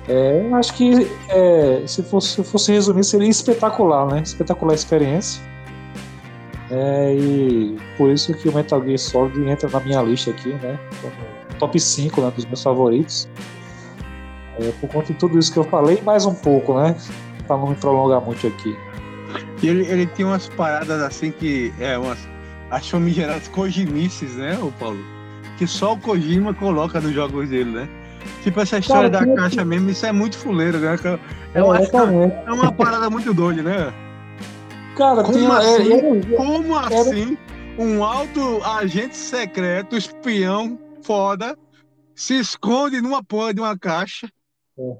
É, 0.06 0.50
acho 0.52 0.74
que 0.74 1.10
é, 1.30 1.82
se, 1.86 2.02
fosse, 2.02 2.28
se 2.28 2.44
fosse 2.44 2.70
resumir, 2.72 3.04
seria 3.04 3.28
espetacular, 3.28 4.06
né? 4.06 4.20
Espetacular 4.22 4.74
experiência. 4.74 5.42
É, 6.76 7.14
e 7.14 7.78
por 7.96 8.10
isso 8.10 8.34
que 8.34 8.48
o 8.48 8.54
Metal 8.54 8.82
Gear 8.84 8.98
Solid 8.98 9.48
entra 9.48 9.68
na 9.70 9.78
minha 9.78 10.02
lista 10.02 10.32
aqui, 10.32 10.48
né? 10.54 10.76
Top 11.60 11.78
5 11.78 12.20
né, 12.20 12.32
dos 12.34 12.44
meus 12.46 12.62
favoritos. 12.62 13.28
É, 14.58 14.72
por 14.80 14.90
conta 14.90 15.12
de 15.12 15.18
tudo 15.18 15.38
isso 15.38 15.52
que 15.52 15.58
eu 15.58 15.64
falei, 15.64 16.02
mais 16.02 16.26
um 16.26 16.34
pouco, 16.34 16.80
né? 16.80 16.96
Pra 17.46 17.56
não 17.56 17.68
me 17.68 17.76
prolongar 17.76 18.20
muito 18.20 18.44
aqui. 18.44 18.76
E 19.62 19.68
ele, 19.68 19.86
ele 19.86 20.06
tem 20.06 20.26
umas 20.26 20.48
paradas 20.48 21.00
assim 21.00 21.30
que. 21.30 21.72
É, 21.78 21.96
umas. 21.96 22.18
As 22.70 22.88
famigeradas 22.88 23.46
Kojimices, 23.48 24.34
né, 24.34 24.58
o 24.60 24.72
Paulo? 24.72 24.98
Que 25.56 25.66
só 25.66 25.92
o 25.92 25.98
Kojima 25.98 26.52
coloca 26.54 27.00
nos 27.00 27.12
jogos 27.12 27.50
dele, 27.50 27.70
né? 27.70 27.88
Tipo, 28.42 28.60
essa 28.60 28.78
história 28.78 29.08
Cara, 29.08 29.26
da 29.26 29.34
caixa 29.36 29.64
mesmo, 29.64 29.90
isso 29.90 30.04
é 30.06 30.10
muito 30.10 30.36
fuleiro, 30.36 30.78
né? 30.78 30.98
É, 31.54 31.62
uma, 31.62 31.78
é, 31.78 32.44
é 32.46 32.52
uma 32.52 32.72
parada 32.72 33.08
muito 33.10 33.32
doida, 33.32 33.62
né? 33.62 33.92
Cara, 34.96 35.24
como 35.24 35.38
tem, 35.38 35.46
assim? 35.46 35.92
É, 35.92 36.36
como 36.36 36.78
assim? 36.78 37.38
Um 37.78 38.04
alto 38.04 38.62
agente 38.62 39.16
secreto, 39.16 39.96
espião, 39.96 40.78
foda, 41.02 41.56
se 42.14 42.38
esconde 42.38 43.00
numa 43.00 43.22
porra 43.22 43.52
de 43.52 43.60
uma 43.60 43.76
caixa. 43.76 44.28
É. 44.78 44.96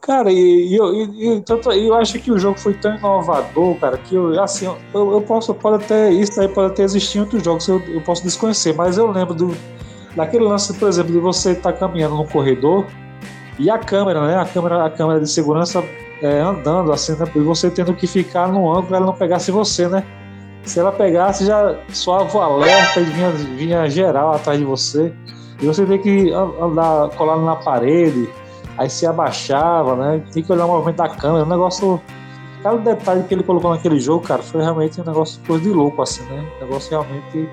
Cara, 0.00 0.32
e, 0.32 0.76
eu, 0.76 0.92
e, 0.94 1.40
tanto, 1.42 1.70
eu 1.70 1.94
acho 1.94 2.18
que 2.18 2.32
o 2.32 2.38
jogo 2.38 2.58
foi 2.58 2.74
tão 2.74 2.96
inovador, 2.96 3.76
cara, 3.76 3.96
que 3.96 4.16
eu, 4.16 4.40
assim, 4.42 4.66
eu, 4.66 5.12
eu 5.12 5.22
posso, 5.22 5.54
pode 5.54 5.84
até, 5.84 6.10
isso 6.10 6.40
aí 6.40 6.48
pode 6.48 6.72
até 6.72 6.82
existir 6.82 7.18
em 7.18 7.20
outros 7.20 7.44
jogos, 7.44 7.68
eu, 7.68 7.80
eu 7.86 8.00
posso 8.00 8.24
desconhecer, 8.24 8.74
mas 8.74 8.98
eu 8.98 9.08
lembro 9.08 9.32
do, 9.32 9.56
daquele 10.16 10.42
lance, 10.42 10.74
por 10.74 10.88
exemplo, 10.88 11.12
de 11.12 11.20
você 11.20 11.52
estar 11.52 11.72
tá 11.72 11.78
caminhando 11.78 12.16
no 12.16 12.26
corredor 12.26 12.84
e 13.60 13.70
a 13.70 13.78
câmera, 13.78 14.26
né, 14.26 14.36
a 14.38 14.44
câmera, 14.44 14.84
a 14.84 14.90
câmera 14.90 15.20
de 15.20 15.30
segurança 15.30 15.84
é, 16.22 16.40
andando, 16.40 16.92
assim, 16.92 17.12
né, 17.12 17.26
e 17.34 17.40
você 17.40 17.70
tendo 17.70 17.92
que 17.94 18.06
ficar 18.06 18.48
no 18.48 18.70
ângulo 18.72 18.94
ela 18.94 19.06
não 19.06 19.12
pegasse 19.12 19.50
você, 19.50 19.88
né, 19.88 20.04
se 20.64 20.78
ela 20.78 20.92
pegasse, 20.92 21.44
já 21.44 21.76
soava 21.92 22.38
o 22.38 22.40
alerta 22.40 23.00
e 23.00 23.04
vinha, 23.04 23.30
vinha 23.30 23.90
geral 23.90 24.32
atrás 24.32 24.58
de 24.58 24.64
você, 24.64 25.12
e 25.60 25.66
você 25.66 25.84
tem 25.86 25.98
que 25.98 26.32
andar 26.32 27.10
colado 27.10 27.42
na 27.42 27.56
parede, 27.56 28.28
aí 28.76 28.90
se 28.90 29.06
abaixava, 29.06 29.94
né? 29.96 30.22
Tinha 30.32 30.44
que 30.44 30.52
olhar 30.52 30.66
o 30.66 30.68
movimento 30.68 30.96
da 30.96 31.08
câmera, 31.08 31.44
um 31.44 31.48
negócio. 31.48 32.00
Cada 32.62 32.78
detalhe 32.78 33.24
que 33.24 33.34
ele 33.34 33.42
colocou 33.42 33.70
naquele 33.70 33.98
jogo, 33.98 34.24
cara, 34.24 34.42
foi 34.42 34.60
realmente 34.60 35.00
um 35.00 35.04
negócio 35.04 35.40
coisa 35.46 35.62
de 35.62 35.70
louco, 35.70 36.00
assim, 36.02 36.22
né? 36.24 36.44
Um 36.56 36.64
negócio 36.64 36.90
realmente 36.90 37.48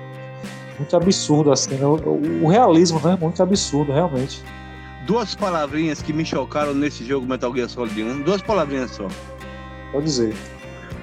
muito 0.78 0.96
absurdo, 0.96 1.52
assim, 1.52 1.74
né? 1.74 1.84
o, 1.86 2.44
o 2.44 2.48
realismo, 2.48 3.00
né? 3.04 3.16
Muito 3.20 3.42
absurdo, 3.42 3.92
realmente. 3.92 4.42
Duas 5.06 5.34
palavrinhas 5.34 6.02
que 6.02 6.12
me 6.12 6.24
chocaram 6.24 6.74
nesse 6.74 7.04
jogo 7.04 7.26
Metal 7.26 7.54
Gear 7.54 7.68
Solid 7.68 8.02
1, 8.02 8.22
duas 8.22 8.42
palavrinhas 8.42 8.90
só. 8.92 9.08
Pode 9.92 10.04
dizer. 10.04 10.34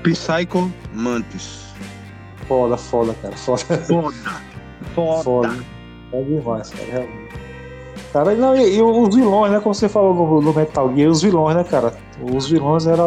Psycho 0.04 0.72
Mantis. 0.94 1.68
Foda, 2.48 2.78
foda, 2.78 3.14
cara. 3.22 3.36
Foda. 3.36 3.64
Foda. 3.64 4.14
Foda. 4.96 5.24
Foda. 5.24 5.66
É 6.14 6.22
demais, 6.22 6.70
cara, 6.70 6.86
realmente. 6.86 7.28
Cara, 8.14 8.34
não, 8.36 8.56
e, 8.56 8.78
e, 8.78 8.82
os 8.82 9.16
vilões, 9.16 9.52
né? 9.52 9.60
Como 9.60 9.76
você 9.76 9.90
falou 9.90 10.14
no, 10.14 10.42
no, 10.42 10.54
Metal 10.54 10.96
Gear, 10.96 11.10
os 11.10 11.22
vilões, 11.22 11.56
né, 11.56 11.64
cara? 11.64 11.94
Os 12.34 12.50
vilões 12.50 12.88
era, 12.88 13.04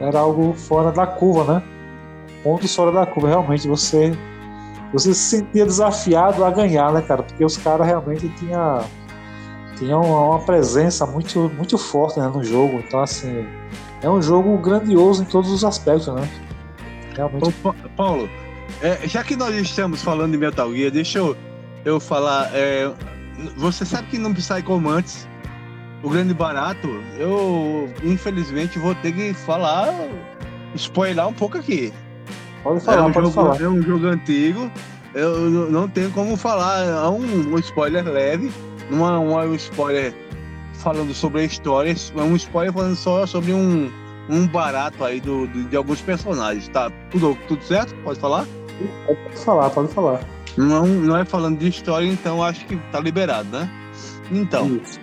era 0.00 0.18
algo 0.18 0.52
fora 0.54 0.92
da 0.92 1.06
curva, 1.06 1.54
né? 1.54 1.62
Pontos 2.42 2.74
fora 2.74 2.92
da 2.92 3.06
curva, 3.06 3.28
realmente. 3.28 3.66
Você, 3.66 4.12
você 4.92 5.14
se 5.14 5.38
sentia 5.38 5.64
desafiado 5.64 6.44
a 6.44 6.50
ganhar, 6.50 6.92
né, 6.92 7.00
cara? 7.00 7.22
Porque 7.22 7.44
os 7.44 7.56
caras 7.56 7.86
realmente 7.86 8.28
tinham 8.36 8.84
tinha 9.76 9.96
uma, 9.98 10.38
presença 10.40 11.06
muito, 11.06 11.50
muito 11.56 11.76
forte 11.78 12.18
né, 12.18 12.28
no 12.28 12.42
jogo. 12.42 12.82
Então, 12.86 13.00
assim, 13.00 13.46
é 14.02 14.08
um 14.08 14.20
jogo 14.20 14.56
grandioso 14.58 15.22
em 15.22 15.26
todos 15.26 15.50
os 15.50 15.64
aspectos, 15.64 16.08
né? 16.08 16.28
Realmente. 17.14 17.54
Ô, 17.64 17.72
Paulo, 17.96 18.28
é, 18.82 19.06
já 19.06 19.22
que 19.22 19.36
nós 19.36 19.54
estamos 19.54 20.02
falando 20.02 20.32
de 20.32 20.38
Metal 20.38 20.72
Gear, 20.74 20.90
deixa 20.90 21.18
eu, 21.18 21.36
eu 21.84 22.00
falar. 22.00 22.50
É, 22.52 22.90
você 23.56 23.84
sabe 23.84 24.08
que 24.08 24.18
no 24.18 24.34
Psychomantis, 24.34 25.28
o 26.02 26.10
grande 26.10 26.34
barato, 26.34 26.88
eu 27.18 27.88
infelizmente 28.02 28.78
vou 28.78 28.94
ter 28.96 29.12
que 29.12 29.34
falar, 29.34 29.88
spoiler 30.74 31.26
um 31.26 31.32
pouco 31.32 31.58
aqui. 31.58 31.92
Pode 32.62 32.80
falar, 32.80 32.98
é 32.98 33.00
um 33.02 33.12
pode 33.12 33.26
jogo, 33.26 33.34
falar. 33.34 33.60
É 33.60 33.68
um 33.68 33.82
jogo 33.82 34.06
antigo, 34.06 34.70
eu 35.14 35.70
não 35.70 35.88
tenho 35.88 36.10
como 36.10 36.36
falar, 36.36 36.84
é 36.84 37.08
um, 37.08 37.54
um 37.54 37.58
spoiler 37.58 38.04
leve, 38.04 38.50
não 38.90 39.40
é 39.40 39.46
um 39.46 39.54
spoiler 39.54 40.14
falando 40.74 41.14
sobre 41.14 41.42
a 41.42 41.44
história, 41.44 41.94
é 42.16 42.22
um 42.22 42.36
spoiler 42.36 42.72
falando 42.72 42.96
só 42.96 43.26
sobre 43.26 43.52
um, 43.52 43.90
um 44.28 44.46
barato 44.46 45.04
aí 45.04 45.20
do, 45.20 45.46
do, 45.46 45.64
de 45.64 45.76
alguns 45.76 46.00
personagens, 46.00 46.68
tá? 46.68 46.90
Tudo, 47.10 47.36
tudo 47.48 47.62
certo? 47.64 47.94
Pode 48.02 48.18
falar? 48.18 48.46
Pode 49.06 49.38
falar, 49.38 49.70
pode 49.70 49.92
falar. 49.92 50.20
Não, 50.56 50.86
não 50.86 51.16
é 51.16 51.24
falando 51.24 51.58
de 51.58 51.68
história, 51.68 52.06
então 52.06 52.42
acho 52.42 52.64
que 52.66 52.76
tá 52.92 53.00
liberado, 53.00 53.48
né? 53.50 53.70
Então, 54.30 54.80
Isso. 54.82 55.00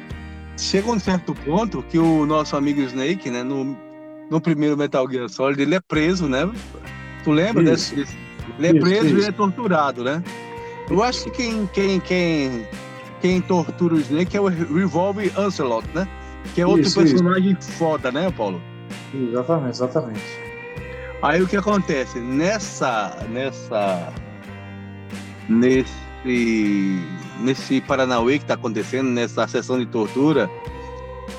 chega 0.57 0.89
um 0.89 0.99
certo 0.99 1.33
ponto 1.33 1.83
que 1.83 1.97
o 1.97 2.25
nosso 2.25 2.55
amigo 2.55 2.81
Snake, 2.81 3.29
né, 3.29 3.43
no, 3.43 3.77
no 4.29 4.41
primeiro 4.41 4.77
Metal 4.77 5.09
Gear 5.09 5.29
Solid, 5.29 5.61
ele 5.61 5.75
é 5.75 5.79
preso, 5.79 6.27
né? 6.27 6.49
Tu 7.23 7.31
lembra 7.31 7.63
desse, 7.63 7.95
desse? 7.95 8.17
Ele 8.57 8.67
é 8.67 8.79
preso 8.79 9.07
isso. 9.07 9.19
e 9.19 9.25
é 9.25 9.31
torturado, 9.31 10.03
né? 10.03 10.23
Eu 10.89 11.03
acho 11.03 11.25
que 11.25 11.31
quem, 11.31 11.67
quem, 11.67 11.99
quem, 11.99 12.67
quem 13.21 13.39
tortura 13.39 13.95
o 13.95 13.99
Snake 13.99 14.35
é 14.35 14.41
o 14.41 14.47
Revolve 14.47 15.31
Ancelot, 15.37 15.87
né? 15.93 16.07
Que 16.53 16.61
é 16.61 16.65
outro 16.65 16.81
isso, 16.81 16.99
personagem 16.99 17.55
foda, 17.61 18.11
né, 18.11 18.31
Paulo? 18.31 18.61
Exatamente, 19.13 19.75
exatamente. 19.75 20.21
Aí 21.21 21.41
o 21.41 21.47
que 21.47 21.55
acontece? 21.55 22.19
Nessa. 22.19 23.15
Nessa. 23.29 24.11
Nesse. 25.47 25.91
Nesse 27.39 27.81
Paranauê 27.81 28.37
que 28.37 28.43
está 28.43 28.53
acontecendo, 28.53 29.09
nessa 29.09 29.47
sessão 29.47 29.79
de 29.79 29.85
tortura, 29.87 30.49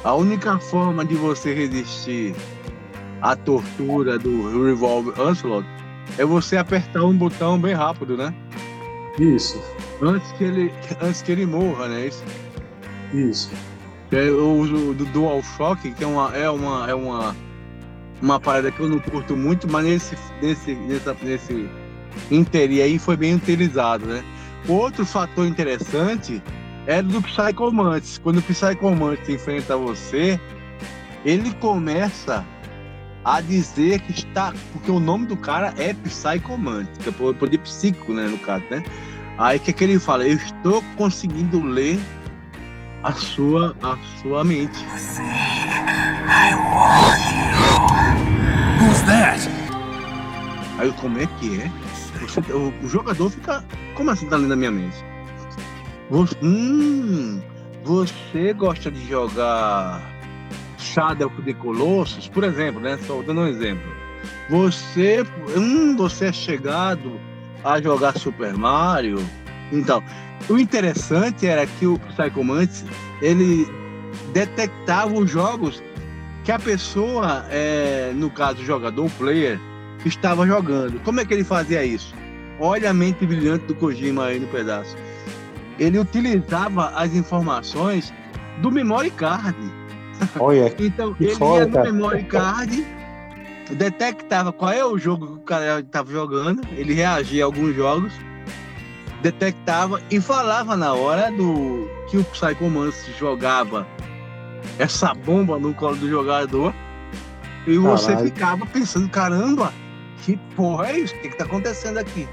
a 0.02 0.14
única 0.14 0.58
forma 0.58 1.04
de 1.04 1.14
você 1.14 1.54
resistir 1.54 2.34
à 3.20 3.36
tortura 3.36 4.18
do 4.18 4.64
Revolver 4.64 5.20
Onslaught 5.20 5.68
é 6.18 6.24
você 6.24 6.56
apertar 6.56 7.04
um 7.04 7.16
botão 7.16 7.56
bem 7.60 7.74
rápido, 7.74 8.16
né? 8.16 8.34
Isso, 9.18 9.62
Antes 10.02 10.32
que 10.32 10.44
ele, 10.44 10.72
antes 11.00 11.22
que 11.22 11.30
ele 11.30 11.46
morra, 11.46 11.86
né? 11.86 12.06
Isso. 12.06 12.24
isso. 13.14 13.50
É, 14.10 14.28
uso 14.30 14.90
o 14.90 14.94
do 14.94 15.04
DualShock, 15.06 15.92
que 15.92 16.02
é 16.02 16.06
uma, 16.06 16.36
é 16.36 16.50
uma, 16.50 16.90
é 16.90 16.94
uma, 16.94 17.36
uma 18.20 18.40
parada 18.40 18.70
que 18.72 18.80
eu 18.80 18.88
não 18.88 18.98
curto 18.98 19.36
muito, 19.36 19.70
mas 19.70 19.84
nesse, 19.84 20.18
nesse, 20.42 20.74
nessa, 20.74 21.16
nesse 21.22 21.70
interi 22.30 22.82
aí 22.82 22.98
foi 22.98 23.16
bem 23.16 23.36
utilizado, 23.36 24.04
né? 24.06 24.24
Outro 24.68 25.06
fator 25.06 25.46
interessante 25.46 26.42
é 26.86 27.00
do 27.00 27.22
Psycho 27.22 27.72
Mantis. 27.72 28.18
Quando 28.18 28.38
o 28.38 28.42
Psycho 28.42 28.90
Mantis 28.90 29.28
enfrenta 29.28 29.76
você, 29.76 30.38
ele 31.24 31.52
começa 31.54 32.44
a 33.24 33.40
dizer 33.40 34.00
que 34.00 34.12
está. 34.12 34.52
Porque 34.72 34.90
o 34.90 34.98
nome 34.98 35.26
do 35.26 35.36
cara 35.36 35.72
é 35.78 35.94
Psycho 35.94 36.58
Mantis, 36.58 36.98
que 36.98 37.08
é 37.08 37.48
de 37.48 37.58
psíquico, 37.58 38.12
né? 38.12 38.26
No 38.26 38.38
caso, 38.38 38.64
né? 38.68 38.82
Aí 39.38 39.56
o 39.56 39.60
que, 39.60 39.72
que 39.72 39.84
ele 39.84 39.98
fala? 39.98 40.26
Eu 40.26 40.34
estou 40.36 40.82
conseguindo 40.96 41.62
ler 41.62 41.98
a 43.02 43.12
sua, 43.12 43.74
a 43.82 43.96
sua 44.20 44.44
mente. 44.44 44.78
Who's 48.80 49.02
that? 49.02 49.48
Aí 50.78 50.92
como 51.00 51.18
é 51.18 51.26
que 51.38 51.60
é? 51.60 51.70
Você- 52.20 52.52
o, 52.52 52.72
o 52.82 52.88
jogador 52.88 53.30
fica. 53.30 53.64
Como 53.94 54.10
assim 54.10 54.26
tá 54.28 54.36
lendo 54.36 54.52
a 54.52 54.56
minha 54.56 54.70
mente? 54.70 54.96
Você, 56.10 56.36
hum, 56.42 57.40
você 57.84 58.52
gosta 58.52 58.90
de 58.90 59.06
jogar 59.08 60.02
Shadow 60.78 61.30
the 61.44 61.52
Colossus, 61.54 62.28
por 62.28 62.44
exemplo, 62.44 62.80
né? 62.80 62.98
Só 63.06 63.22
dando 63.22 63.40
um 63.42 63.46
exemplo. 63.46 63.90
Você, 64.50 65.24
hum, 65.56 65.96
você 65.96 66.26
é 66.26 66.32
chegado 66.32 67.18
a 67.64 67.80
jogar 67.80 68.18
Super 68.18 68.54
Mario. 68.54 69.18
Então, 69.70 70.02
o 70.48 70.58
interessante 70.58 71.46
era 71.46 71.66
que 71.66 71.86
o 71.86 71.98
Psycho 71.98 72.44
Mantis, 72.44 72.84
ele 73.20 73.66
detectava 74.32 75.12
os 75.14 75.30
jogos 75.30 75.82
que 76.44 76.50
a 76.52 76.58
pessoa, 76.58 77.46
é, 77.50 78.12
no 78.14 78.30
caso 78.30 78.62
o 78.62 78.64
jogador, 78.64 79.06
o 79.06 79.10
player, 79.10 79.58
estava 80.04 80.46
jogando. 80.46 81.00
Como 81.00 81.20
é 81.20 81.24
que 81.24 81.32
ele 81.32 81.44
fazia 81.44 81.84
isso? 81.84 82.14
Olha 82.58 82.90
a 82.90 82.94
mente 82.94 83.24
brilhante 83.26 83.66
do 83.66 83.74
Kojima 83.74 84.26
aí 84.26 84.40
no 84.40 84.46
pedaço. 84.48 84.96
Ele 85.78 85.98
utilizava 85.98 86.88
as 86.94 87.14
informações 87.14 88.12
do 88.60 88.70
memory 88.70 89.10
card. 89.10 89.56
Olha, 90.38 90.74
Então, 90.78 91.16
ele 91.18 91.32
ia 91.32 91.66
no 91.66 91.82
memory 91.82 92.24
card, 92.24 92.86
detectava 93.74 94.52
qual 94.52 94.72
é 94.72 94.84
o 94.84 94.98
jogo 94.98 95.26
que 95.26 95.32
o 95.34 95.40
cara 95.40 95.80
estava 95.80 96.10
jogando, 96.10 96.62
ele 96.72 96.94
reagia 96.94 97.44
a 97.44 97.46
alguns 97.46 97.74
jogos, 97.74 98.12
detectava 99.22 100.00
e 100.10 100.20
falava 100.20 100.76
na 100.76 100.92
hora 100.94 101.30
do 101.30 101.88
que 102.08 102.16
o 102.16 102.24
Psycho 102.24 102.68
Mantis 102.68 103.06
jogava 103.18 103.86
essa 104.78 105.14
bomba 105.14 105.58
no 105.58 105.72
colo 105.74 105.96
do 105.96 106.08
jogador. 106.08 106.74
E 107.66 107.78
você 107.78 108.08
Caralho. 108.08 108.26
ficava 108.26 108.66
pensando, 108.66 109.08
caramba, 109.08 109.72
que 110.22 110.36
porra 110.56 110.88
é 110.88 110.98
isso? 110.98 111.14
O 111.14 111.20
que, 111.20 111.28
que 111.28 111.36
tá 111.36 111.44
acontecendo 111.44 111.98
aqui? 111.98 112.28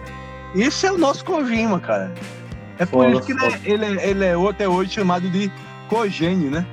Esse 0.56 0.88
é 0.88 0.92
o 0.92 0.98
nosso 0.98 1.24
Kojima, 1.24 1.80
cara. 1.80 2.12
É 2.80 2.86
por 2.86 3.06
Foda, 3.06 3.12
isso 3.12 3.24
que 3.24 3.32
ele 3.34 3.46
é, 3.46 3.60
ele, 3.66 4.00
é, 4.00 4.10
ele 4.10 4.26
é 4.26 4.50
até 4.50 4.68
hoje 4.68 4.92
chamado 4.92 5.30
de 5.30 5.52
Cogênio, 5.88 6.50
né? 6.50 6.66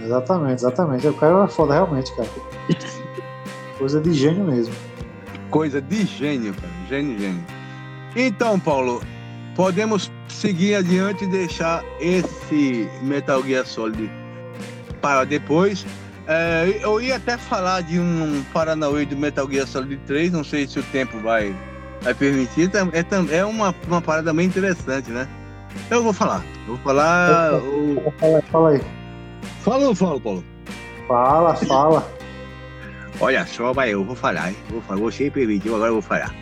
exatamente, 0.00 0.60
exatamente. 0.60 1.06
O 1.06 1.14
cara 1.14 1.44
é 1.44 1.48
foda 1.48 1.74
realmente, 1.74 2.14
cara. 2.14 2.28
Coisa 3.78 4.00
de 4.00 4.12
gênio 4.12 4.44
mesmo. 4.44 4.74
Coisa 5.50 5.80
de 5.80 6.04
gênio, 6.04 6.54
cara. 6.54 6.72
Gênio, 6.88 7.18
gênio. 7.18 7.44
Então, 8.16 8.58
Paulo, 8.58 9.00
podemos 9.54 10.10
seguir 10.28 10.74
adiante 10.74 11.24
e 11.24 11.28
deixar 11.28 11.84
esse 12.00 12.88
Metal 13.02 13.42
Gear 13.42 13.66
Solid 13.66 14.10
para 15.00 15.24
depois. 15.24 15.86
É, 16.26 16.80
eu 16.82 17.00
ia 17.00 17.16
até 17.16 17.38
falar 17.38 17.82
de 17.82 17.98
um 17.98 18.42
Paranauê 18.52 19.06
do 19.06 19.16
Metal 19.16 19.48
Gear 19.50 19.66
Solid 19.66 19.96
3, 20.06 20.32
não 20.32 20.44
sei 20.44 20.66
se 20.66 20.78
o 20.78 20.82
tempo 20.84 21.18
vai, 21.20 21.54
vai 22.02 22.12
permitir. 22.14 22.70
É, 22.74 23.36
é 23.38 23.44
uma, 23.44 23.74
uma 23.86 24.02
parada 24.02 24.32
bem 24.34 24.46
interessante, 24.46 25.10
né? 25.10 25.26
Eu 25.90 26.02
vou 26.02 26.12
falar. 26.12 26.44
Eu 26.66 26.74
vou 26.74 26.78
falar. 26.78 27.54
o- 27.54 28.12
Fala, 28.18 28.42
fala 28.50 28.70
aí. 28.70 28.80
Fala 29.62 29.88
ou 29.88 29.94
fala, 29.94 30.20
Paulo? 30.20 30.44
Fala, 31.06 31.54
fala. 31.54 32.17
Olha 33.20 33.44
só, 33.46 33.72
vai, 33.72 33.92
eu 33.92 34.04
vou 34.04 34.14
falar, 34.14 34.50
hein? 34.50 34.56
Vou 34.70 34.80
falar. 34.82 35.00
Você 35.00 35.30
permitiu, 35.30 35.74
agora 35.74 35.90
eu 35.90 35.94
vou 35.94 36.02
falar. 36.02 36.34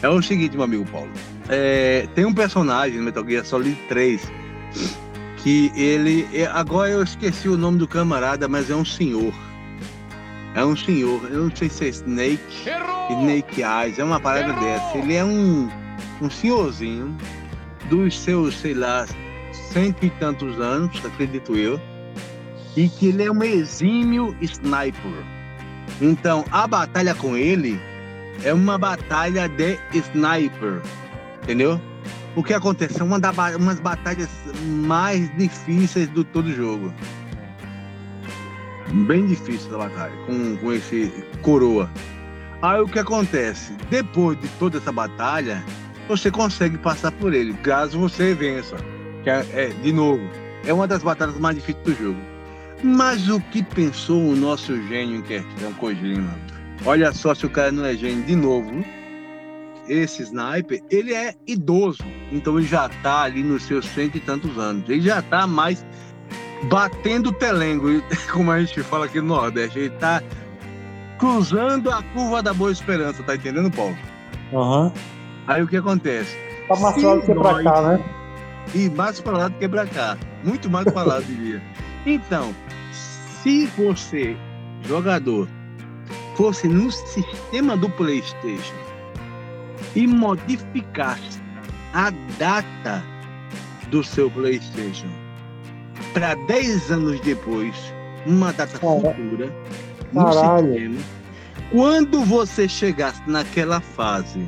É 0.00 0.08
o 0.08 0.22
seguinte, 0.22 0.54
meu 0.56 0.64
amigo 0.64 0.84
Paulo. 0.90 1.10
É, 1.48 2.06
tem 2.14 2.24
um 2.24 2.32
personagem 2.32 2.98
no 2.98 3.04
Metal 3.04 3.24
Gear 3.26 3.44
Solid 3.44 3.76
3 3.88 4.30
que 5.38 5.72
ele. 5.74 6.26
é- 6.32 6.46
Agora 6.46 6.90
eu 6.90 7.02
esqueci 7.02 7.48
o 7.48 7.56
nome 7.56 7.78
do 7.78 7.88
camarada, 7.88 8.48
mas 8.48 8.70
é 8.70 8.74
um 8.76 8.84
senhor. 8.84 9.34
É 10.54 10.64
um 10.64 10.76
senhor. 10.76 11.20
Eu 11.30 11.44
não 11.44 11.56
sei 11.56 11.68
se 11.68 11.84
é 11.86 11.88
Snake. 11.88 12.40
Snake 13.10 13.62
Eyes. 13.62 13.98
É 13.98 14.04
uma 14.04 14.20
parada 14.20 14.52
dessa. 14.54 14.98
Ele 14.98 15.14
é 15.14 15.24
um, 15.24 15.68
um 16.20 16.30
senhorzinho 16.30 17.16
dos 17.90 18.18
seus, 18.18 18.54
sei 18.58 18.74
lá, 18.74 19.06
cento 19.72 20.04
e 20.06 20.10
tantos 20.10 20.58
anos, 20.60 21.04
acredito 21.04 21.56
eu. 21.56 21.80
E 22.76 22.88
que 22.88 23.08
ele 23.08 23.24
é 23.24 23.30
um 23.30 23.42
exímio 23.42 24.34
sniper. 24.40 25.12
Então, 26.02 26.44
a 26.50 26.66
batalha 26.66 27.14
com 27.14 27.36
ele 27.36 27.80
é 28.42 28.52
uma 28.52 28.76
batalha 28.76 29.48
de 29.48 29.78
sniper, 29.94 30.82
entendeu? 31.44 31.80
O 32.34 32.42
que 32.42 32.52
acontece? 32.52 33.00
É 33.00 33.04
uma 33.04 33.20
das 33.20 33.36
umas 33.54 33.78
batalhas 33.78 34.28
mais 34.84 35.32
difíceis 35.36 36.08
do 36.08 36.24
todo 36.24 36.46
o 36.46 36.52
jogo. 36.52 36.92
Bem 39.06 39.26
difícil 39.26 39.76
a 39.76 39.86
batalha 39.86 40.12
com, 40.26 40.56
com 40.56 40.72
esse 40.72 41.24
coroa. 41.40 41.88
Aí 42.60 42.80
o 42.80 42.88
que 42.88 42.98
acontece? 42.98 43.72
Depois 43.88 44.40
de 44.40 44.48
toda 44.58 44.78
essa 44.78 44.90
batalha, 44.90 45.62
você 46.08 46.32
consegue 46.32 46.78
passar 46.78 47.12
por 47.12 47.32
ele, 47.32 47.54
caso 47.54 47.96
você 47.96 48.34
vença. 48.34 48.76
Que 49.22 49.30
é, 49.30 49.46
é, 49.52 49.66
de 49.68 49.92
novo, 49.92 50.22
é 50.66 50.72
uma 50.72 50.88
das 50.88 51.04
batalhas 51.04 51.38
mais 51.38 51.54
difíceis 51.54 51.84
do 51.84 51.94
jogo. 51.94 52.31
Mas 52.82 53.28
o 53.28 53.40
que 53.40 53.62
pensou 53.62 54.20
o 54.20 54.34
nosso 54.34 54.76
gênio 54.88 55.16
em 55.16 55.22
questão, 55.22 55.72
Kojima? 55.74 56.36
Olha 56.84 57.12
só 57.12 57.34
se 57.34 57.46
o 57.46 57.50
cara 57.50 57.70
não 57.70 57.84
é 57.84 57.94
gênio 57.94 58.24
de 58.24 58.34
novo. 58.34 58.84
Esse 59.88 60.22
sniper, 60.22 60.80
ele 60.90 61.12
é 61.12 61.34
idoso, 61.46 62.04
então 62.30 62.58
ele 62.58 62.66
já 62.66 62.88
tá 62.88 63.22
ali 63.22 63.42
nos 63.42 63.64
seus 63.64 63.84
cento 63.86 64.16
e 64.16 64.20
tantos 64.20 64.56
anos. 64.58 64.88
Ele 64.88 65.00
já 65.00 65.20
tá 65.22 65.46
mais 65.46 65.84
batendo 66.64 67.32
telengo, 67.32 67.88
como 68.32 68.50
a 68.50 68.60
gente 68.60 68.82
fala 68.82 69.06
aqui 69.06 69.20
no 69.20 69.28
Nordeste. 69.28 69.78
Ele 69.78 69.90
tá 69.90 70.22
cruzando 71.18 71.90
a 71.90 72.02
curva 72.02 72.42
da 72.42 72.52
boa 72.52 72.72
esperança, 72.72 73.22
tá 73.22 73.34
entendendo, 73.36 73.70
Paulo? 73.70 73.96
Aham. 74.52 74.92
Aí 75.46 75.62
o 75.62 75.68
que 75.68 75.76
acontece? 75.76 76.36
Tá 76.68 76.76
mais 76.76 76.94
pra 76.94 77.08
lá 77.08 77.14
do 77.16 77.22
que 77.22 77.34
pra 77.34 77.62
cá, 77.62 77.82
né? 77.82 78.04
E 78.74 78.90
mais 78.90 79.20
para 79.20 79.38
lá 79.38 79.48
do 79.48 79.58
que 79.58 79.68
pra 79.68 79.86
cá. 79.86 80.16
Muito 80.44 80.70
mais 80.70 80.90
para 80.92 81.02
lá, 81.04 81.20
diria. 81.20 81.62
Então, 82.04 82.52
se 83.42 83.66
você, 83.76 84.36
jogador, 84.86 85.48
fosse 86.36 86.68
no 86.68 86.90
sistema 86.90 87.76
do 87.76 87.88
PlayStation 87.90 88.74
e 89.94 90.06
modificasse 90.06 91.40
a 91.94 92.10
data 92.38 93.02
do 93.88 94.02
seu 94.02 94.30
PlayStation 94.30 95.08
para 96.14 96.34
10 96.46 96.90
anos 96.90 97.20
depois, 97.20 97.74
uma 98.26 98.52
data 98.52 98.78
Cara- 98.78 99.14
futura, 99.14 99.52
no 100.12 100.24
Caralho. 100.24 100.72
sistema, 100.72 100.98
quando 101.70 102.20
você 102.24 102.68
chegasse 102.68 103.22
naquela 103.26 103.80
fase, 103.80 104.46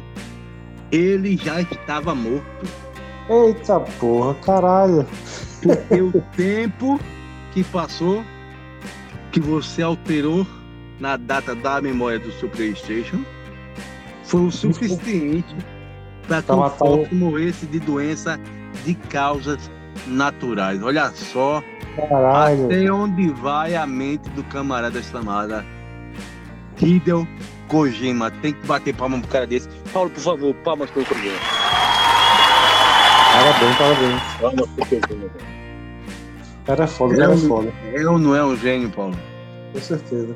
ele 0.92 1.36
já 1.36 1.60
estava 1.62 2.14
morto. 2.14 2.44
Eita 3.28 3.80
porra, 3.80 4.34
caralho. 4.34 5.06
Porque 5.62 6.02
o 6.02 6.20
tempo 6.36 7.00
que 7.52 7.64
passou, 7.64 8.22
que 9.34 9.40
você 9.40 9.82
alterou 9.82 10.46
na 11.00 11.16
data 11.16 11.56
da 11.56 11.80
memória 11.82 12.20
do 12.20 12.30
seu 12.34 12.48
PlayStation, 12.48 13.20
foi 14.22 14.42
o 14.42 14.50
suficiente 14.52 15.56
para 16.28 16.40
que 16.40 16.52
matar 16.52 16.84
o- 16.84 16.98
Fox 16.98 17.12
morresse 17.12 17.66
de 17.66 17.80
doença 17.80 18.38
de 18.84 18.94
causas 18.94 19.68
naturais. 20.06 20.80
Olha 20.84 21.10
só 21.10 21.60
Caralho. 21.96 22.66
até 22.66 22.92
onde 22.92 23.28
vai 23.30 23.74
a 23.74 23.84
mente 23.84 24.30
do 24.30 24.44
camarada 24.44 25.02
chamada 25.02 25.64
Hideo 26.80 27.26
Kojima. 27.66 28.30
Tem 28.30 28.52
que 28.52 28.64
bater 28.68 28.94
palma 28.94 29.18
pro 29.18 29.28
cara 29.28 29.48
desse. 29.48 29.68
Paulo, 29.92 30.10
por 30.10 30.20
favor, 30.20 30.54
palmas 30.62 30.88
pro 30.90 31.04
Kojima. 31.04 31.38
Parabéns, 33.32 33.76
parabéns. 33.76 34.22
Palmas 34.40 34.68
pro 34.70 34.86
Kojima. 34.86 35.53
Cara 36.66 36.84
é 36.84 36.86
foda, 36.86 37.14
o 37.14 37.18
cara 37.18 37.32
é 37.34 37.36
foda. 37.36 37.72
É 37.92 38.06
ou 38.08 38.18
não 38.18 38.34
é 38.34 38.44
um 38.44 38.56
gênio, 38.56 38.90
Paulo? 38.90 39.14
Com 39.72 39.80
certeza. 39.80 40.34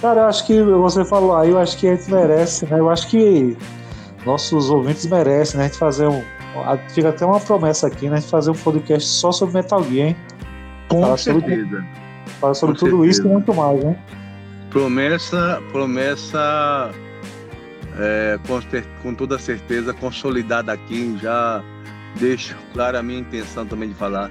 Cara, 0.00 0.22
eu 0.22 0.24
acho 0.26 0.46
que 0.46 0.62
você 0.62 1.04
falou 1.04 1.36
aí, 1.36 1.50
eu 1.50 1.58
acho 1.58 1.76
que 1.78 1.86
a 1.88 1.94
gente 1.94 2.10
merece, 2.10 2.66
né? 2.66 2.78
Eu 2.80 2.90
acho 2.90 3.08
que 3.08 3.56
nossos 4.26 4.70
ouvintes 4.70 5.06
merecem, 5.06 5.58
né? 5.58 5.64
A 5.64 5.68
gente 5.68 5.78
fazer 5.78 6.08
um. 6.08 6.22
Fica 6.90 7.08
até 7.10 7.24
uma 7.26 7.40
promessa 7.40 7.86
aqui, 7.86 8.08
né? 8.08 8.16
A 8.16 8.20
gente 8.20 8.30
fazer 8.30 8.50
um 8.50 8.54
podcast 8.54 9.08
só 9.08 9.30
sobre 9.32 9.54
Metal 9.54 9.82
Gear, 9.84 10.08
hein? 10.08 10.16
Com 10.88 11.00
Fala 11.02 11.16
sobre- 11.16 11.40
certeza. 11.46 11.84
Falar 12.40 12.54
sobre 12.54 12.74
Com 12.74 12.78
tudo 12.86 12.96
certeza. 13.02 13.10
isso 13.20 13.28
e 13.28 13.30
muito 13.32 13.54
mais, 13.54 13.84
né? 13.84 13.96
Promessa, 14.70 15.62
promessa 15.72 16.90
é, 17.98 18.38
com, 18.46 18.60
cer- 18.62 18.84
com 19.02 19.14
toda 19.14 19.38
certeza 19.38 19.92
consolidada 19.94 20.72
aqui. 20.72 21.16
Já 21.22 21.62
deixo 22.18 22.56
clara 22.72 22.98
a 22.98 23.02
minha 23.02 23.20
intenção 23.20 23.64
também 23.66 23.88
de 23.88 23.94
falar, 23.94 24.30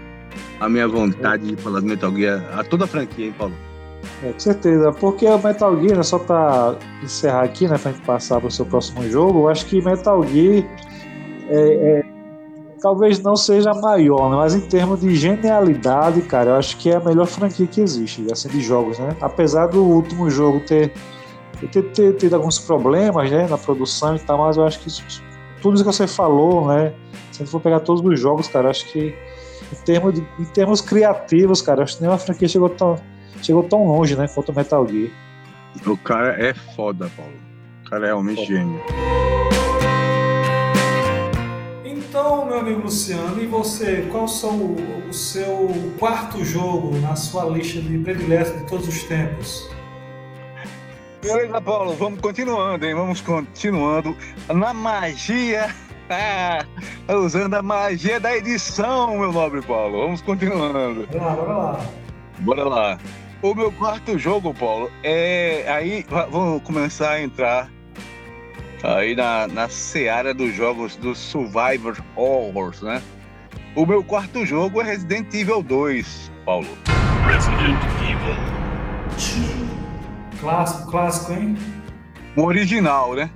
a 0.60 0.70
minha 0.70 0.88
vontade 0.88 1.48
de 1.48 1.56
falar 1.62 1.80
do 1.80 1.86
Metal 1.86 2.12
Gear, 2.16 2.44
a 2.58 2.64
toda 2.64 2.86
a 2.86 2.88
franquia, 2.88 3.26
hein, 3.28 3.36
Paulo? 3.38 3.54
É, 4.24 4.32
com 4.32 4.40
certeza. 4.40 4.92
Porque 4.92 5.26
o 5.26 5.38
Metal 5.42 5.82
Gear, 5.82 5.98
né, 5.98 6.04
só 6.04 6.20
pra 6.20 6.76
encerrar 7.02 7.44
aqui, 7.44 7.68
né? 7.68 7.78
Pra 7.78 7.92
gente 7.92 8.04
passar 8.06 8.40
pro 8.42 8.52
seu 8.52 8.66
próximo 8.66 9.04
jogo, 9.10 9.42
eu 9.42 9.50
acho 9.50 9.66
que 9.66 9.82
Metal 9.84 10.22
Gear 10.24 10.66
é, 11.50 11.74
é, 12.00 12.04
talvez 12.82 13.22
não 13.22 13.36
seja 13.36 13.72
a 13.72 13.74
maior, 13.76 14.30
né, 14.30 14.36
mas 14.36 14.54
em 14.56 14.62
termos 14.62 15.00
de 15.02 15.16
genialidade, 15.16 16.22
cara, 16.24 16.52
eu 16.52 16.56
acho 16.56 16.78
que 16.78 16.90
é 16.90 16.96
a 16.96 17.00
melhor 17.00 17.26
franquia 17.28 17.66
que 17.68 17.80
existe, 17.82 18.26
assim, 18.32 18.50
de 18.50 18.62
jogos, 18.62 19.00
né? 19.00 19.16
Apesar 19.22 19.68
do 19.68 19.82
último 19.84 20.30
jogo 20.30 20.60
ter, 20.62 20.92
ter, 21.72 21.82
ter 21.92 22.14
tido 22.18 22.34
alguns 22.36 22.60
problemas, 22.60 23.32
né, 23.32 23.48
na 23.50 23.58
produção 23.58 24.16
e 24.16 24.20
tal, 24.20 24.38
mas 24.38 24.58
eu 24.58 24.66
acho 24.66 24.80
que 24.80 24.88
isso- 24.90 25.04
tudo 25.62 25.76
isso 25.76 25.84
que 25.86 25.94
você 25.94 26.08
falou, 26.08 26.68
né? 26.68 26.94
Se 27.32 27.42
a 27.42 27.46
gente 27.46 27.52
for 27.52 27.62
pegar 27.62 27.80
todos 27.80 28.04
os 28.06 28.20
jogos, 28.20 28.48
cara, 28.50 28.66
eu 28.66 28.72
acho 28.72 28.86
que 28.92 29.16
em 29.74 29.86
termos, 29.86 30.14
de- 30.14 30.28
em 30.40 30.46
termos 30.46 30.82
criativos, 30.82 31.62
cara, 31.62 31.84
acho 31.84 31.96
que 31.98 32.02
nenhuma 32.02 32.18
franquia 32.20 32.48
chegou 32.48 32.70
tão, 32.70 33.00
chegou 33.42 33.64
tão 33.64 33.86
longe, 33.88 34.16
né, 34.16 34.28
quanto 34.34 34.52
o 34.52 34.56
Metal 34.56 34.88
Gear. 34.88 35.10
O 35.86 35.98
cara 35.98 36.30
é 36.42 36.54
foda, 36.54 37.10
Paulo. 37.18 37.34
O 37.86 37.90
cara 37.90 38.06
é 38.06 38.08
realmente 38.08 38.46
gênio. 38.46 38.80
Então, 41.84 42.46
meu 42.46 42.60
amigo 42.60 42.82
Luciano, 42.82 43.42
e 43.42 43.48
você, 43.48 44.08
qual 44.12 44.28
são 44.28 44.52
o, 44.58 45.08
o 45.10 45.14
seu 45.14 45.68
quarto 45.98 46.44
jogo 46.46 46.96
na 47.00 47.16
sua 47.16 47.46
lista 47.46 47.82
de 47.82 47.98
prediletos 47.98 48.54
de 48.54 48.68
todos 48.68 48.88
os 48.88 49.04
tempos? 49.04 49.68
Beleza, 51.22 51.60
Paulo, 51.62 51.94
vamos 51.96 52.20
continuando, 52.22 52.86
hein? 52.86 52.94
Vamos 52.94 53.22
continuando 53.22 54.16
na 54.54 54.74
magia. 54.74 55.74
Ah, 56.10 56.64
usando 57.10 57.54
a 57.56 57.62
magia 57.62 58.20
da 58.20 58.36
edição, 58.36 59.18
meu 59.18 59.32
nobre 59.32 59.62
Paulo. 59.62 60.02
Vamos 60.02 60.22
continuando. 60.22 61.08
Bora 61.08 61.24
lá, 61.26 61.36
bora 61.36 61.54
lá. 61.58 61.80
Bora 62.40 62.64
lá. 62.64 62.98
O 63.42 63.54
meu 63.56 63.72
quarto 63.74 64.18
jogo, 64.18 64.54
Paulo, 64.54 64.90
é. 65.04 65.66
Aí 65.68 66.06
va- 66.10 66.26
vamos 66.28 66.62
começar 66.64 67.12
a 67.12 67.22
entrar 67.22 67.70
aí 68.84 69.16
na, 69.16 69.48
na 69.48 69.68
seara 69.70 70.34
dos 70.34 70.54
jogos 70.54 70.96
do 70.98 71.14
Survivor 71.16 71.98
Horrors, 72.16 72.82
né? 72.82 73.02
O 73.76 73.86
meu 73.86 74.04
quarto 74.04 74.46
jogo 74.46 74.82
é 74.82 74.84
Resident 74.86 75.34
Evil 75.34 75.64
2, 75.64 76.32
Paulo. 76.46 76.68
Clássico, 80.40 80.92
clássico, 80.92 81.34
hein? 81.34 81.58
O 82.36 82.44
original, 82.44 83.14
né? 83.16 83.30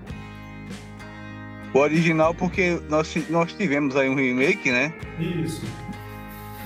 O 1.78 1.82
original 1.82 2.34
porque 2.34 2.80
nós, 2.90 3.16
nós 3.30 3.54
tivemos 3.54 3.96
aí 3.96 4.10
um 4.10 4.16
remake, 4.16 4.72
né? 4.72 4.92
Isso. 5.20 5.64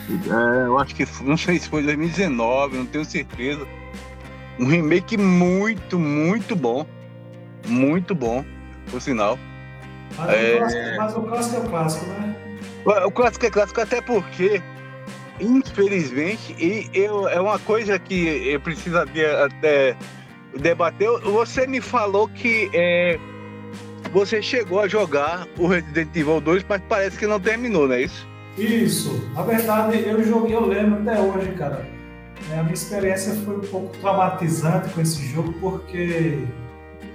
É, 0.10 0.68
eu 0.68 0.80
acho 0.80 0.96
que 0.96 1.06
foi- 1.06 1.28
não 1.28 1.36
sei 1.36 1.60
se 1.60 1.68
foi 1.68 1.84
2019, 1.84 2.78
não 2.78 2.86
tenho 2.86 3.04
certeza. 3.04 3.68
Um 4.58 4.66
remake 4.68 5.18
muito, 5.18 6.00
muito 6.00 6.56
bom. 6.56 6.86
Muito 7.68 8.16
bom, 8.16 8.46
por 8.90 9.02
sinal. 9.02 9.38
Mas, 10.18 10.30
É. 10.30 10.56
o, 10.56 10.58
clássico, 10.60 10.98
mas 10.98 11.16
o 11.18 11.22
clássico 11.24 11.56
é 11.56 11.60
o 11.60 11.70
clássico, 11.70 12.06
né? 12.06 12.36
O 13.06 13.12
clássico 13.12 13.46
é 13.46 13.50
clássico 13.50 13.82
até 13.82 14.02
porque, 14.02 14.62
infelizmente, 15.42 16.56
e 16.58 16.90
eu, 16.94 17.28
é 17.28 17.40
uma 17.42 17.60
coisa 17.60 18.00
que 18.00 18.48
eu 18.48 18.62
preciso 18.62 18.98
até 18.98 19.96
debater. 20.58 21.10
Você 21.20 21.68
me 21.68 21.82
falou 21.82 22.30
que 22.30 22.70
é, 22.74 23.20
você 24.12 24.42
chegou 24.42 24.80
a 24.80 24.88
jogar 24.88 25.48
o 25.58 25.68
Resident 25.68 26.10
Evil 26.16 26.42
2, 26.42 26.66
mas 26.68 26.82
parece 26.88 27.18
que 27.18 27.26
não 27.26 27.40
terminou, 27.40 27.88
não 27.88 27.96
é 27.96 28.02
isso? 28.02 28.28
Isso. 28.58 29.30
Na 29.34 29.44
verdade, 29.44 30.04
eu 30.06 30.24
joguei, 30.24 30.56
eu 30.56 30.66
lembro 30.66 31.02
até 31.02 31.20
hoje, 31.20 31.52
cara. 31.54 31.86
É, 32.52 32.60
a 32.60 32.64
minha 32.64 32.74
experiência 32.74 33.34
foi 33.46 33.58
um 33.58 33.62
pouco 33.62 33.98
traumatizante 34.00 34.90
com 34.90 35.02
esse 35.02 35.26
jogo, 35.28 35.54
porque 35.60 36.40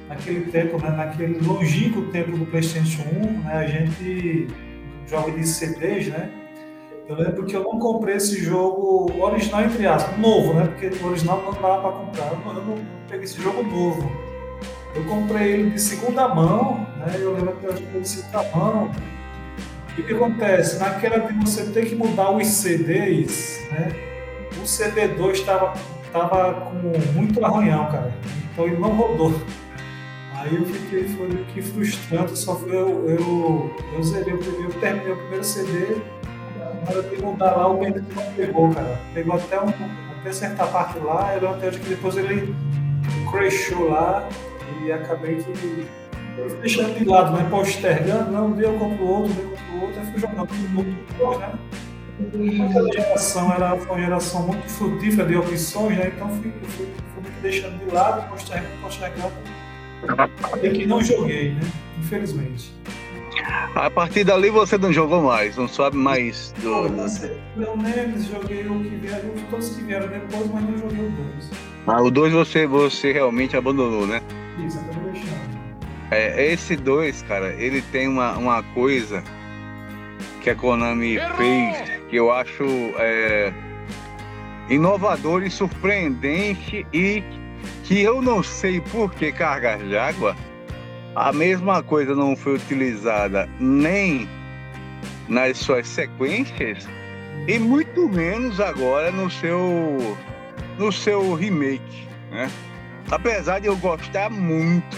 naquele 0.08 0.50
tempo, 0.50 0.80
né, 0.80 0.90
naquele 0.90 1.38
longínquo 1.40 2.02
tempo 2.10 2.36
do 2.36 2.46
PlayStation 2.46 3.02
1, 3.02 3.42
né, 3.42 3.52
a 3.52 3.66
gente 3.66 4.48
joga 5.06 5.32
de 5.32 5.46
CDs, 5.46 6.08
né? 6.08 6.30
Eu 7.08 7.16
lembro 7.16 7.44
que 7.44 7.54
eu 7.54 7.62
não 7.62 7.78
comprei 7.78 8.16
esse 8.16 8.42
jogo 8.42 9.12
original, 9.22 9.62
entre 9.62 9.86
aspas, 9.86 10.18
novo, 10.18 10.54
né? 10.54 10.66
Porque 10.66 10.86
o 10.86 11.06
original 11.06 11.40
não 11.42 11.52
dava 11.52 11.80
para 11.80 11.92
comprar. 11.92 12.32
Eu 12.32 12.38
não, 12.38 12.56
eu 12.56 12.64
não 12.64 12.86
peguei 13.08 13.24
esse 13.24 13.40
jogo 13.40 13.62
novo. 13.62 14.10
Eu 14.96 15.04
comprei 15.04 15.52
ele 15.52 15.70
de 15.70 15.80
segunda 15.80 16.26
mão, 16.28 16.86
né? 16.98 17.14
Eu 17.18 17.34
lembro 17.34 17.52
que 17.56 17.66
eu 17.66 17.72
joguei 17.76 18.00
de 18.00 18.08
segunda 18.08 18.42
mão. 18.54 18.90
E 19.96 20.00
o 20.00 20.04
que 20.06 20.12
acontece? 20.14 20.78
Naquela 20.78 21.18
de 21.20 21.32
você 21.44 21.64
ter 21.70 21.86
que 21.86 21.94
mudar 21.94 22.30
os 22.30 22.46
CDs, 22.46 23.60
né? 23.70 23.88
O 24.58 24.62
CD2 24.64 25.32
estava 25.32 25.74
tava 26.12 26.54
com 26.54 26.92
muito 27.14 27.44
arranhão, 27.44 27.86
cara. 27.86 28.12
Então 28.52 28.66
ele 28.66 28.78
não 28.78 28.90
rodou. 28.96 29.34
Aí 30.34 30.54
eu 30.54 30.64
fiquei, 30.64 31.08
foi 31.08 31.28
que 31.52 31.60
frustrante, 31.60 32.38
só 32.38 32.56
foi 32.56 32.70
eu, 32.74 33.08
eu, 33.08 33.76
eu 33.94 34.02
zerei, 34.02 34.32
o 34.34 34.38
primeiro- 34.38 34.70
eu 34.72 34.80
terminei 34.80 35.12
o 35.12 35.16
primeiro 35.16 35.44
CD, 35.44 35.96
na 36.84 36.90
hora 36.90 37.02
de 37.02 37.22
mudar 37.22 37.50
lá, 37.56 37.68
o 37.68 37.78
Bendito 37.78 38.14
não 38.14 38.22
pegou, 38.34 38.70
cara. 38.72 38.98
Pegou 39.12 39.34
até, 39.36 39.60
um, 39.60 39.68
até 40.20 40.32
certa 40.32 40.66
parte 40.66 40.98
lá, 41.00 41.36
eu 41.40 41.50
até 41.50 41.70
que 41.70 41.78
depois 41.88 42.16
ele 42.16 42.54
crashou 43.30 43.88
lá 43.90 44.28
e 44.86 44.92
acabei 44.92 45.36
que 45.36 45.86
deixando 46.60 46.98
de 46.98 47.04
lado, 47.04 47.36
né? 47.36 47.46
Postergando, 47.50 48.30
não, 48.30 48.48
um 48.48 48.52
dia 48.56 48.66
eu 48.66 48.78
compro 48.78 49.04
outro, 49.04 49.32
um 49.32 49.34
dia 49.34 49.44
eu 49.44 49.50
compro 49.50 49.86
outro, 49.86 50.00
aí 50.00 50.06
fui 50.06 50.20
jogando 50.20 50.46
tudo 50.46 50.68
muito, 50.68 51.38
né? 51.38 51.52
Aquela 52.68 52.92
geração 52.92 53.52
era 53.52 53.76
foi 53.76 53.96
uma 53.96 54.00
geração 54.00 54.46
muito 54.46 54.68
frutífera 54.68 55.28
de 55.28 55.36
opções, 55.36 55.98
né? 55.98 56.12
Então 56.14 56.28
fui, 56.28 56.52
fui, 56.62 56.86
fui 57.14 57.22
me 57.22 57.30
deixando 57.42 57.78
de 57.84 57.92
lado, 57.92 58.28
postergando, 58.30 58.82
postergando. 58.82 59.32
Até 60.52 60.70
que 60.70 60.86
não 60.86 61.02
joguei, 61.02 61.52
né? 61.52 61.60
Infelizmente. 61.98 62.74
A 63.74 63.90
partir 63.90 64.24
dali 64.24 64.48
você 64.48 64.78
não 64.78 64.92
jogou 64.92 65.22
mais, 65.22 65.56
não 65.56 65.68
sabe 65.68 65.96
mais 65.96 66.54
do. 66.62 66.68
Eu 66.68 67.76
lembro, 67.76 68.22
joguei 68.22 68.66
o 68.66 68.82
que 68.82 68.96
vieram, 68.96 69.30
todos 69.50 69.68
que 69.70 69.82
vieram 69.82 70.08
depois, 70.08 70.50
mas 70.52 70.62
não 70.62 70.78
joguei 70.78 71.06
o 71.06 71.10
2. 71.10 71.50
Ah, 71.86 72.02
o 72.02 72.10
2 72.10 72.32
você, 72.32 72.66
você 72.66 73.12
realmente 73.12 73.56
abandonou, 73.56 74.06
né? 74.06 74.22
Isso, 74.58 74.78
acabei 74.78 75.12
deixando. 75.12 75.66
É, 76.10 76.52
esse 76.52 76.76
2, 76.76 77.22
cara, 77.22 77.52
ele 77.54 77.82
tem 77.82 78.08
uma, 78.08 78.36
uma 78.36 78.62
coisa 78.62 79.22
que 80.40 80.50
a 80.50 80.54
Konami 80.54 81.18
fez 81.36 81.96
que 82.08 82.16
eu 82.16 82.32
acho 82.32 82.64
é, 82.98 83.52
inovador 84.68 85.42
e 85.42 85.50
surpreendente 85.50 86.86
e 86.92 87.22
que 87.82 88.00
eu 88.00 88.22
não 88.22 88.42
sei 88.42 88.80
por 88.80 89.12
que 89.12 89.32
cargas 89.32 89.82
d'água 89.90 90.36
a 91.16 91.32
mesma 91.32 91.82
coisa 91.82 92.14
não 92.14 92.36
foi 92.36 92.54
utilizada 92.54 93.48
nem 93.58 94.28
nas 95.28 95.58
suas 95.58 95.88
sequências 95.88 96.86
e 97.48 97.58
muito 97.58 98.08
menos 98.08 98.60
agora 98.60 99.10
no 99.10 99.30
seu 99.30 100.16
no 100.78 100.92
seu 100.92 101.34
remake, 101.34 102.06
né? 102.30 102.50
Apesar 103.10 103.60
de 103.60 103.66
eu 103.68 103.76
gostar 103.76 104.30
muito, 104.30 104.96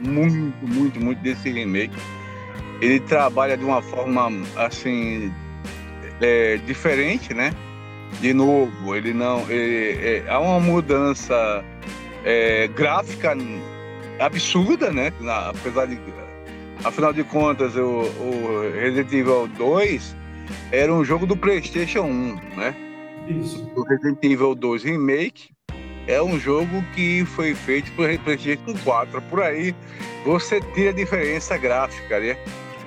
muito, 0.00 0.66
muito, 0.66 1.00
muito 1.00 1.18
desse 1.22 1.50
remake, 1.50 1.94
ele 2.80 3.00
trabalha 3.00 3.56
de 3.56 3.64
uma 3.64 3.82
forma 3.82 4.30
assim 4.56 5.32
é, 6.20 6.56
diferente, 6.66 7.34
né? 7.34 7.52
De 8.20 8.32
novo, 8.32 8.94
ele 8.96 9.12
não, 9.12 9.48
ele- 9.50 9.98
é, 10.06 10.24
há 10.28 10.38
uma 10.40 10.58
mudança 10.58 11.64
é, 12.24 12.66
gráfica 12.68 13.36
absurda, 14.18 14.90
né? 14.90 15.12
Na- 15.20 15.50
apesar 15.50 15.86
de, 15.86 15.98
afinal 16.82 17.12
de 17.12 17.22
contas, 17.24 17.76
o, 17.76 18.00
o 18.02 18.70
Resident 18.74 19.12
Evil 19.12 19.48
2 19.56 20.16
era 20.72 20.92
um 20.92 21.04
jogo 21.04 21.26
do 21.26 21.36
PlayStation 21.36 22.02
1, 22.02 22.34
né? 22.56 22.74
Isso. 23.28 23.70
O 23.76 23.82
Resident 23.84 24.18
Evil 24.24 24.54
2 24.54 24.82
Remake 24.82 25.50
é 26.10 26.20
um 26.20 26.38
jogo 26.38 26.82
que 26.94 27.24
foi 27.24 27.54
feito 27.54 27.90
por 27.92 28.06
PlayStation 28.18 28.74
4. 28.82 29.22
Por 29.22 29.42
aí 29.42 29.74
você 30.24 30.60
tira 30.74 30.90
a 30.90 30.92
diferença 30.92 31.56
gráfica 31.56 32.18
né, 32.18 32.36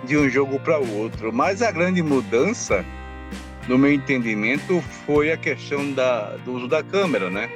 de 0.03 0.17
um 0.17 0.29
jogo 0.29 0.59
para 0.59 0.79
o 0.79 0.97
outro. 0.97 1.31
Mas 1.31 1.61
a 1.61 1.71
grande 1.71 2.01
mudança, 2.01 2.85
no 3.67 3.77
meu 3.77 3.93
entendimento, 3.93 4.81
foi 5.05 5.31
a 5.31 5.37
questão 5.37 5.91
da, 5.93 6.35
do 6.43 6.53
uso 6.53 6.67
da 6.67 6.83
câmera, 6.83 7.29
né? 7.29 7.49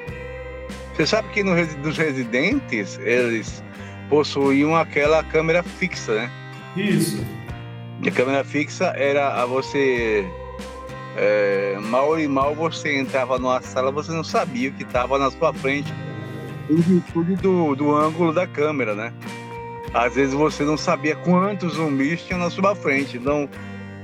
Você 0.95 1.05
sabe 1.05 1.29
que 1.29 1.43
no, 1.43 1.53
nos 1.53 1.97
residentes 1.97 2.97
eles 2.99 3.61
possuíam 4.09 4.75
aquela 4.75 5.21
câmera 5.21 5.61
fixa, 5.61 6.15
né? 6.15 6.31
Isso. 6.77 7.23
E 8.01 8.09
a 8.09 8.11
câmera 8.11 8.43
fixa 8.43 8.93
era 8.95 9.41
a 9.41 9.45
você 9.45 10.25
é, 11.17 11.79
mal 11.81 12.19
e 12.19 12.27
mal 12.27 12.53
você 12.53 12.95
entrava 12.95 13.39
numa 13.39 13.59
sala, 13.61 13.91
você 13.91 14.11
não 14.11 14.23
sabia 14.23 14.69
o 14.69 14.73
que 14.73 14.83
estava 14.83 15.17
na 15.17 15.31
sua 15.31 15.51
frente, 15.51 15.91
em 16.69 16.75
virtude 16.75 17.35
do, 17.37 17.75
do 17.75 17.95
ângulo 17.95 18.31
da 18.31 18.45
câmera, 18.45 18.93
né? 18.93 19.11
Às 19.93 20.13
vezes 20.13 20.33
você 20.33 20.63
não 20.63 20.77
sabia 20.77 21.15
quantos 21.15 21.73
zumbis 21.73 22.21
tinham 22.21 22.39
na 22.39 22.51
sua 22.51 22.75
frente, 22.75 23.17
então 23.17 23.49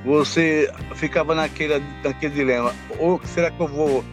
você 0.04 0.72
ficava 0.96 1.36
naquele, 1.36 1.84
naquele 2.04 2.34
dilema: 2.34 2.74
ou 2.98 3.22
será 3.24 3.52
que 3.52 3.60
eu 3.60 3.68
vou 3.68 4.04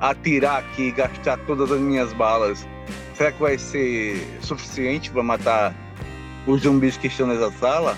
atirar 0.00 0.58
aqui 0.58 0.90
gastar 0.90 1.38
todas 1.46 1.72
as 1.72 1.80
minhas 1.80 2.12
balas? 2.12 2.66
Será 3.14 3.32
que 3.32 3.40
vai 3.40 3.56
ser 3.56 4.22
suficiente 4.42 5.10
para 5.10 5.22
matar 5.22 5.74
os 6.46 6.62
zumbis 6.62 6.98
que 6.98 7.06
estão 7.06 7.26
nessa 7.26 7.50
sala? 7.52 7.96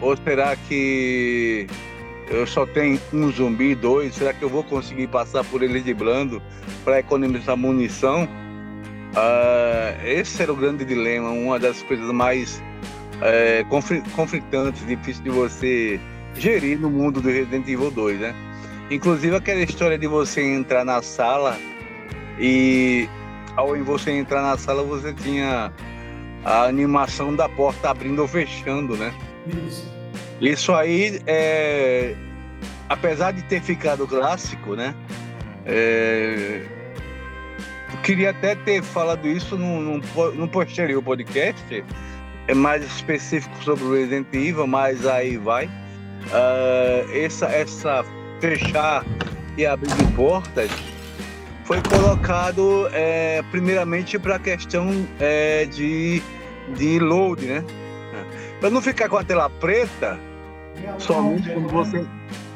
Ou 0.00 0.16
será 0.16 0.54
que 0.54 1.66
eu 2.28 2.46
só 2.46 2.64
tenho 2.66 3.00
um 3.12 3.30
zumbi, 3.30 3.74
dois, 3.74 4.14
será 4.14 4.32
que 4.32 4.42
eu 4.42 4.48
vou 4.48 4.64
conseguir 4.64 5.06
passar 5.08 5.44
por 5.44 5.62
ele 5.62 5.80
de 5.80 5.92
blando 5.92 6.42
para 6.84 6.98
economizar 6.98 7.56
munição? 7.56 8.24
Uh, 8.24 10.06
esse 10.06 10.42
era 10.42 10.52
o 10.52 10.56
grande 10.56 10.84
dilema, 10.84 11.30
uma 11.30 11.58
das 11.58 11.82
coisas 11.82 12.10
mais 12.12 12.62
é, 13.20 13.64
conflitantes, 14.14 14.86
difíceis 14.86 15.20
de 15.20 15.30
você 15.30 16.00
gerir 16.34 16.78
no 16.78 16.90
mundo 16.90 17.20
do 17.20 17.28
Resident 17.28 17.68
Evil 17.68 17.90
2, 17.90 18.20
né? 18.20 18.34
Inclusive 18.90 19.36
aquela 19.36 19.60
história 19.60 19.98
de 19.98 20.06
você 20.06 20.42
entrar 20.42 20.84
na 20.84 21.02
sala 21.02 21.56
e 22.38 23.08
ao 23.56 23.76
você 23.84 24.12
entrar 24.12 24.42
na 24.42 24.56
sala 24.56 24.82
você 24.82 25.12
tinha 25.12 25.72
a 26.44 26.64
animação 26.64 27.34
da 27.34 27.48
porta 27.48 27.90
abrindo 27.90 28.22
ou 28.22 28.28
fechando, 28.28 28.96
né? 28.96 29.12
Isso. 29.66 29.91
Isso 30.42 30.74
aí, 30.74 31.22
é, 31.24 32.16
apesar 32.88 33.30
de 33.32 33.44
ter 33.44 33.62
ficado 33.62 34.08
clássico, 34.08 34.74
né? 34.74 34.92
É, 35.64 36.62
queria 38.02 38.30
até 38.30 38.56
ter 38.56 38.82
falado 38.82 39.28
isso 39.28 39.56
num, 39.56 39.80
num, 39.80 40.00
num 40.34 40.48
posterior 40.48 41.00
podcast, 41.00 41.84
é 42.48 42.54
mais 42.54 42.84
específico 42.84 43.54
sobre 43.62 43.84
o 43.84 43.94
Resident 43.94 44.26
Evil, 44.32 44.66
mas 44.66 45.06
aí 45.06 45.36
vai. 45.36 45.66
Uh, 45.66 47.16
essa, 47.16 47.46
essa 47.46 48.04
fechar 48.40 49.04
e 49.56 49.64
abrir 49.64 49.90
portas 50.16 50.70
foi 51.64 51.80
colocado 51.82 52.88
é, 52.92 53.42
primeiramente 53.52 54.18
para 54.18 54.36
a 54.36 54.38
questão 54.40 55.06
é, 55.20 55.66
de, 55.66 56.20
de 56.76 56.98
load, 56.98 57.46
né? 57.46 57.64
Para 58.60 58.70
não 58.70 58.82
ficar 58.82 59.08
com 59.08 59.16
a 59.16 59.24
tela 59.24 59.48
preta, 59.48 60.18
Somente 60.98 61.50
quando 61.50 61.68
você. 61.68 62.06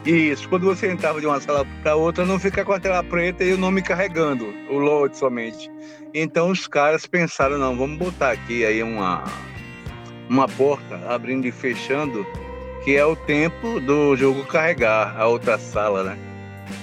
Isso, 0.04 0.48
quando 0.48 0.66
você 0.66 0.90
entrava 0.90 1.20
de 1.20 1.26
uma 1.26 1.40
sala 1.40 1.66
para 1.82 1.96
outra, 1.96 2.24
não 2.24 2.38
fica 2.38 2.64
com 2.64 2.72
a 2.72 2.78
tela 2.78 3.02
preta 3.02 3.42
e 3.42 3.52
o 3.52 3.58
nome 3.58 3.82
carregando, 3.82 4.54
o 4.70 4.78
load 4.78 5.16
somente. 5.18 5.68
Então 6.14 6.50
os 6.50 6.68
caras 6.68 7.06
pensaram, 7.06 7.58
não, 7.58 7.76
vamos 7.76 7.98
botar 7.98 8.30
aqui 8.30 8.64
aí 8.64 8.82
uma, 8.84 9.24
uma 10.28 10.46
porta 10.46 10.96
abrindo 11.08 11.46
e 11.46 11.50
fechando, 11.50 12.24
que 12.84 12.96
é 12.96 13.04
o 13.04 13.16
tempo 13.16 13.80
do 13.80 14.14
jogo 14.16 14.44
carregar 14.46 15.16
a 15.18 15.26
outra 15.26 15.58
sala, 15.58 16.04
né? 16.04 16.18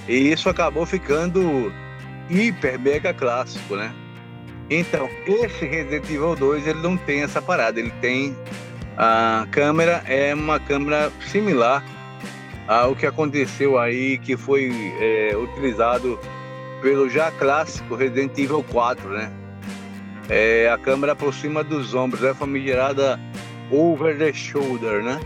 E 0.06 0.30
isso 0.30 0.50
acabou 0.50 0.84
ficando 0.84 1.72
hiper 2.28 2.78
mega 2.78 3.14
clássico, 3.14 3.74
né? 3.74 3.90
Então, 4.68 5.08
esse 5.26 5.64
Resident 5.66 6.04
Evil 6.04 6.34
2 6.36 6.66
ele 6.66 6.80
não 6.80 6.96
tem 6.96 7.22
essa 7.22 7.40
parada, 7.40 7.78
ele 7.78 7.92
tem 8.00 8.36
a 8.96 9.46
câmera 9.50 10.02
é 10.06 10.32
uma 10.34 10.60
câmera 10.60 11.10
similar 11.26 11.84
ao 12.68 12.94
que 12.94 13.06
aconteceu 13.06 13.78
aí, 13.78 14.18
que 14.18 14.36
foi 14.36 14.70
é, 15.00 15.36
utilizado 15.36 16.18
pelo 16.80 17.08
já 17.08 17.30
clássico 17.32 17.94
Resident 17.94 18.38
Evil 18.38 18.64
4, 18.70 19.08
né? 19.08 19.32
É, 20.28 20.70
a 20.70 20.78
câmera 20.78 21.14
por 21.14 21.34
cima 21.34 21.62
dos 21.62 21.94
ombros, 21.94 22.22
é 22.22 22.32
famigerada 22.32 23.20
over 23.70 24.16
the 24.16 24.32
shoulder, 24.32 25.02
né? 25.02 25.20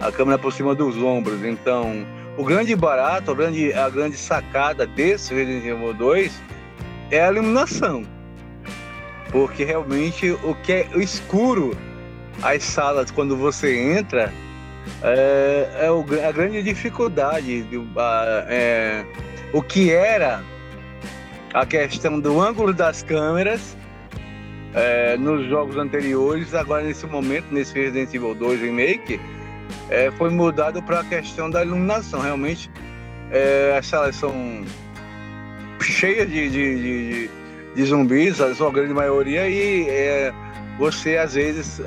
A 0.00 0.10
câmera 0.10 0.38
por 0.38 0.52
cima 0.52 0.74
dos 0.74 0.96
ombros. 0.96 1.44
Então, 1.44 2.06
o 2.36 2.44
grande 2.44 2.74
barato, 2.74 3.30
a 3.30 3.34
grande, 3.34 3.72
a 3.72 3.88
grande 3.88 4.16
sacada 4.16 4.86
desse 4.86 5.34
Resident 5.34 5.64
Evil 5.64 5.94
2 5.94 6.42
é 7.10 7.22
a 7.22 7.30
iluminação. 7.30 8.04
Porque 9.30 9.64
realmente 9.64 10.30
o 10.30 10.54
que 10.62 10.72
é 10.72 10.88
escuro 10.96 11.76
as 12.40 12.62
salas, 12.62 13.10
quando 13.10 13.36
você 13.36 13.76
entra, 13.76 14.32
é, 15.02 15.86
é 15.86 15.90
o, 15.90 16.04
a 16.26 16.32
grande 16.32 16.62
dificuldade. 16.62 17.62
De, 17.62 17.76
a, 17.96 18.46
é, 18.48 19.04
o 19.52 19.62
que 19.62 19.92
era 19.92 20.42
a 21.52 21.66
questão 21.66 22.18
do 22.18 22.40
ângulo 22.40 22.72
das 22.72 23.02
câmeras 23.02 23.76
é, 24.74 25.16
nos 25.18 25.46
jogos 25.48 25.76
anteriores, 25.76 26.54
agora 26.54 26.82
nesse 26.82 27.06
momento, 27.06 27.46
nesse 27.50 27.74
Resident 27.74 28.12
Evil 28.14 28.34
2 28.34 28.60
Remake, 28.60 29.20
é, 29.90 30.10
foi 30.12 30.30
mudado 30.30 30.82
para 30.82 31.00
a 31.00 31.04
questão 31.04 31.50
da 31.50 31.62
iluminação. 31.62 32.20
Realmente, 32.20 32.70
é, 33.30 33.76
as 33.78 33.86
salas 33.86 34.16
são 34.16 34.64
cheias 35.80 36.28
de, 36.28 36.48
de, 36.48 36.82
de, 36.82 37.30
de 37.74 37.84
zumbis, 37.84 38.40
a 38.40 38.54
sua 38.54 38.70
grande 38.70 38.94
maioria, 38.94 39.48
e 39.48 39.88
é, 39.88 40.32
você 40.82 41.16
às 41.16 41.34
vezes 41.34 41.80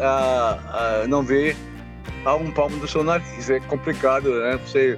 não 1.09 1.21
vê 1.21 1.53
a 2.23 2.33
um 2.33 2.49
palmo 2.49 2.77
do 2.77 2.87
seu 2.87 3.03
nariz. 3.03 3.49
É 3.49 3.59
complicado, 3.59 4.39
né? 4.39 4.57
Você 4.65 4.97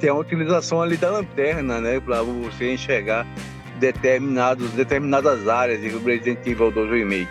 tem 0.00 0.10
a 0.10 0.14
utilização 0.14 0.82
ali 0.82 0.96
da 0.96 1.10
lanterna, 1.10 1.80
né? 1.80 2.00
Para 2.00 2.22
você 2.22 2.72
enxergar 2.72 3.24
determinados, 3.78 4.72
determinadas 4.72 5.46
áreas 5.46 5.80
de 5.80 5.88
Resident 5.88 6.44
Evil 6.44 6.72
2 6.72 6.90
Remake. 6.90 7.30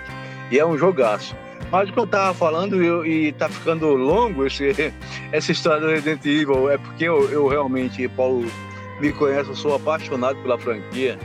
E 0.51 0.57
é 0.57 0.65
um 0.65 0.77
jogaço. 0.77 1.35
Mas 1.69 1.89
o 1.89 1.93
que 1.93 1.99
eu 1.99 2.07
tava 2.07 2.33
falando 2.33 2.81
eu, 2.81 3.05
e 3.05 3.33
tá 3.33 3.49
ficando 3.49 3.89
longo 3.89 4.45
esse, 4.45 4.71
essa 5.33 5.51
história 5.51 5.81
do 5.81 5.87
Resident 5.87 6.25
Evil 6.25 6.69
é 6.69 6.77
porque 6.77 7.03
eu, 7.03 7.29
eu 7.29 7.45
realmente, 7.47 8.07
Paulo 8.07 8.45
me 9.01 9.11
conhece, 9.11 9.49
eu 9.49 9.55
sou 9.55 9.75
apaixonado 9.75 10.37
pela 10.37 10.57
franquia. 10.57 11.19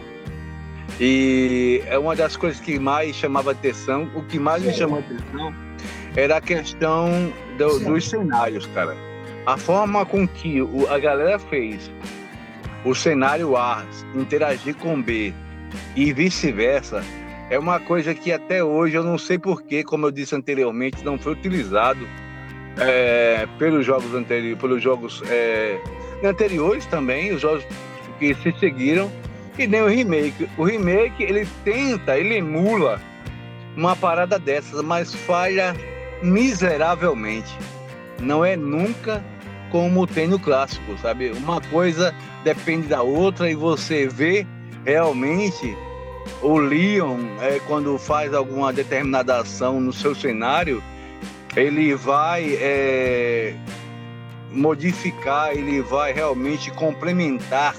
E 0.98 1.82
é 1.86 1.98
uma 1.98 2.16
das 2.16 2.36
coisas 2.36 2.60
que 2.60 2.78
mais 2.78 3.14
chamava 3.14 3.52
atenção. 3.52 4.10
O 4.14 4.22
que 4.22 4.38
mais 4.38 4.62
me 4.62 4.72
chamou 4.72 4.98
atenção 4.98 5.54
era 6.16 6.36
a 6.36 6.40
questão 6.40 7.32
do, 7.56 7.78
dos 7.80 8.08
cenários, 8.08 8.66
cara. 8.66 8.96
A 9.46 9.56
forma 9.56 10.04
com 10.04 10.26
que 10.26 10.58
a 10.88 10.98
galera 10.98 11.38
fez 11.38 11.90
o 12.84 12.94
cenário 12.94 13.56
A 13.56 13.84
interagir 14.14 14.74
com 14.76 15.00
B 15.00 15.32
e 15.94 16.12
vice-versa 16.12 17.02
é 17.50 17.58
uma 17.58 17.80
coisa 17.80 18.14
que 18.14 18.32
até 18.32 18.62
hoje 18.62 18.96
eu 18.96 19.02
não 19.02 19.18
sei 19.18 19.38
porquê, 19.38 19.82
como 19.82 20.06
eu 20.06 20.10
disse 20.10 20.34
anteriormente, 20.34 21.04
não 21.04 21.18
foi 21.18 21.32
utilizado 21.32 22.06
é, 22.78 23.46
pelos 23.58 23.84
jogos 23.84 24.14
anteriores, 24.14 24.58
pelos 24.58 24.82
jogos 24.82 25.22
é, 25.28 25.80
anteriores 26.22 26.86
também, 26.86 27.32
os 27.32 27.40
jogos 27.40 27.66
que 28.18 28.34
se 28.36 28.52
seguiram 28.58 29.10
e 29.62 29.66
nem 29.66 29.82
o 29.82 29.88
remake. 29.88 30.48
O 30.56 30.64
remake, 30.64 31.22
ele 31.22 31.46
tenta, 31.64 32.18
ele 32.18 32.36
emula 32.36 33.00
uma 33.76 33.94
parada 33.94 34.38
dessas, 34.38 34.82
mas 34.82 35.14
falha 35.14 35.74
miseravelmente. 36.22 37.56
Não 38.20 38.44
é 38.44 38.56
nunca 38.56 39.24
como 39.70 40.06
tem 40.06 40.26
no 40.26 40.38
clássico, 40.38 40.98
sabe? 40.98 41.30
Uma 41.30 41.60
coisa 41.60 42.14
depende 42.42 42.88
da 42.88 43.02
outra 43.02 43.50
e 43.50 43.54
você 43.54 44.08
vê 44.08 44.46
realmente 44.84 45.76
o 46.42 46.58
Leon, 46.58 47.18
é, 47.40 47.60
quando 47.66 47.98
faz 47.98 48.34
alguma 48.34 48.72
determinada 48.72 49.38
ação 49.38 49.80
no 49.80 49.92
seu 49.92 50.14
cenário, 50.14 50.82
ele 51.56 51.94
vai 51.94 52.56
é, 52.60 53.54
modificar, 54.50 55.52
ele 55.52 55.80
vai 55.80 56.12
realmente 56.12 56.70
complementar 56.70 57.74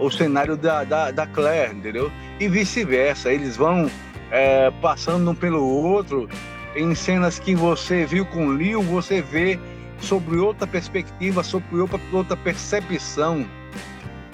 o 0.00 0.10
cenário 0.10 0.56
da, 0.56 0.84
da, 0.84 1.10
da 1.10 1.26
Claire, 1.26 1.74
entendeu? 1.74 2.10
E 2.38 2.48
vice-versa. 2.48 3.32
Eles 3.32 3.56
vão 3.56 3.90
é, 4.30 4.70
passando 4.82 5.30
um 5.30 5.34
pelo 5.34 5.64
outro 5.64 6.28
em 6.74 6.94
cenas 6.94 7.38
que 7.38 7.54
você 7.54 8.04
viu 8.04 8.24
com 8.26 8.48
Leo, 8.48 8.82
você 8.82 9.20
vê 9.20 9.58
sobre 9.98 10.38
outra 10.38 10.66
perspectiva, 10.66 11.42
sobre 11.42 11.80
outra, 11.80 12.00
outra 12.12 12.36
percepção, 12.36 13.46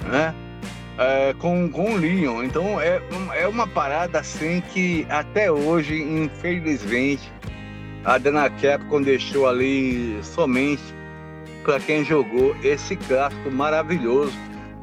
né? 0.05 0.35
é, 0.99 1.35
com, 1.39 1.69
com 1.69 1.95
o 1.95 1.97
Leon. 1.97 2.43
Então 2.45 2.81
é, 2.81 3.01
é 3.35 3.47
uma 3.47 3.67
parada 3.67 4.21
assim 4.21 4.63
que 4.73 5.07
até 5.09 5.51
hoje, 5.51 6.01
infelizmente, 6.03 7.31
a 8.05 8.19
Dana 8.19 8.49
Capcom 8.51 9.03
deixou 9.03 9.49
ali 9.49 10.19
somente 10.23 10.83
para 11.65 11.81
quem 11.81 12.05
jogou 12.05 12.57
esse 12.63 12.97
clássico 12.97 13.51
maravilhoso, 13.51 14.33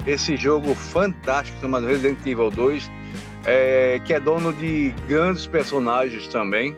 esse 0.06 0.36
jogo 0.38 0.74
fantástico 0.76 1.60
chamado 1.62 1.88
Resident 1.88 2.20
Evil 2.26 2.50
2, 2.50 2.92
é, 3.46 4.02
que 4.06 4.14
é 4.14 4.20
dono 4.20 4.54
de 4.54 4.94
grandes 5.08 5.46
personagens 5.46 6.28
também, 6.28 6.76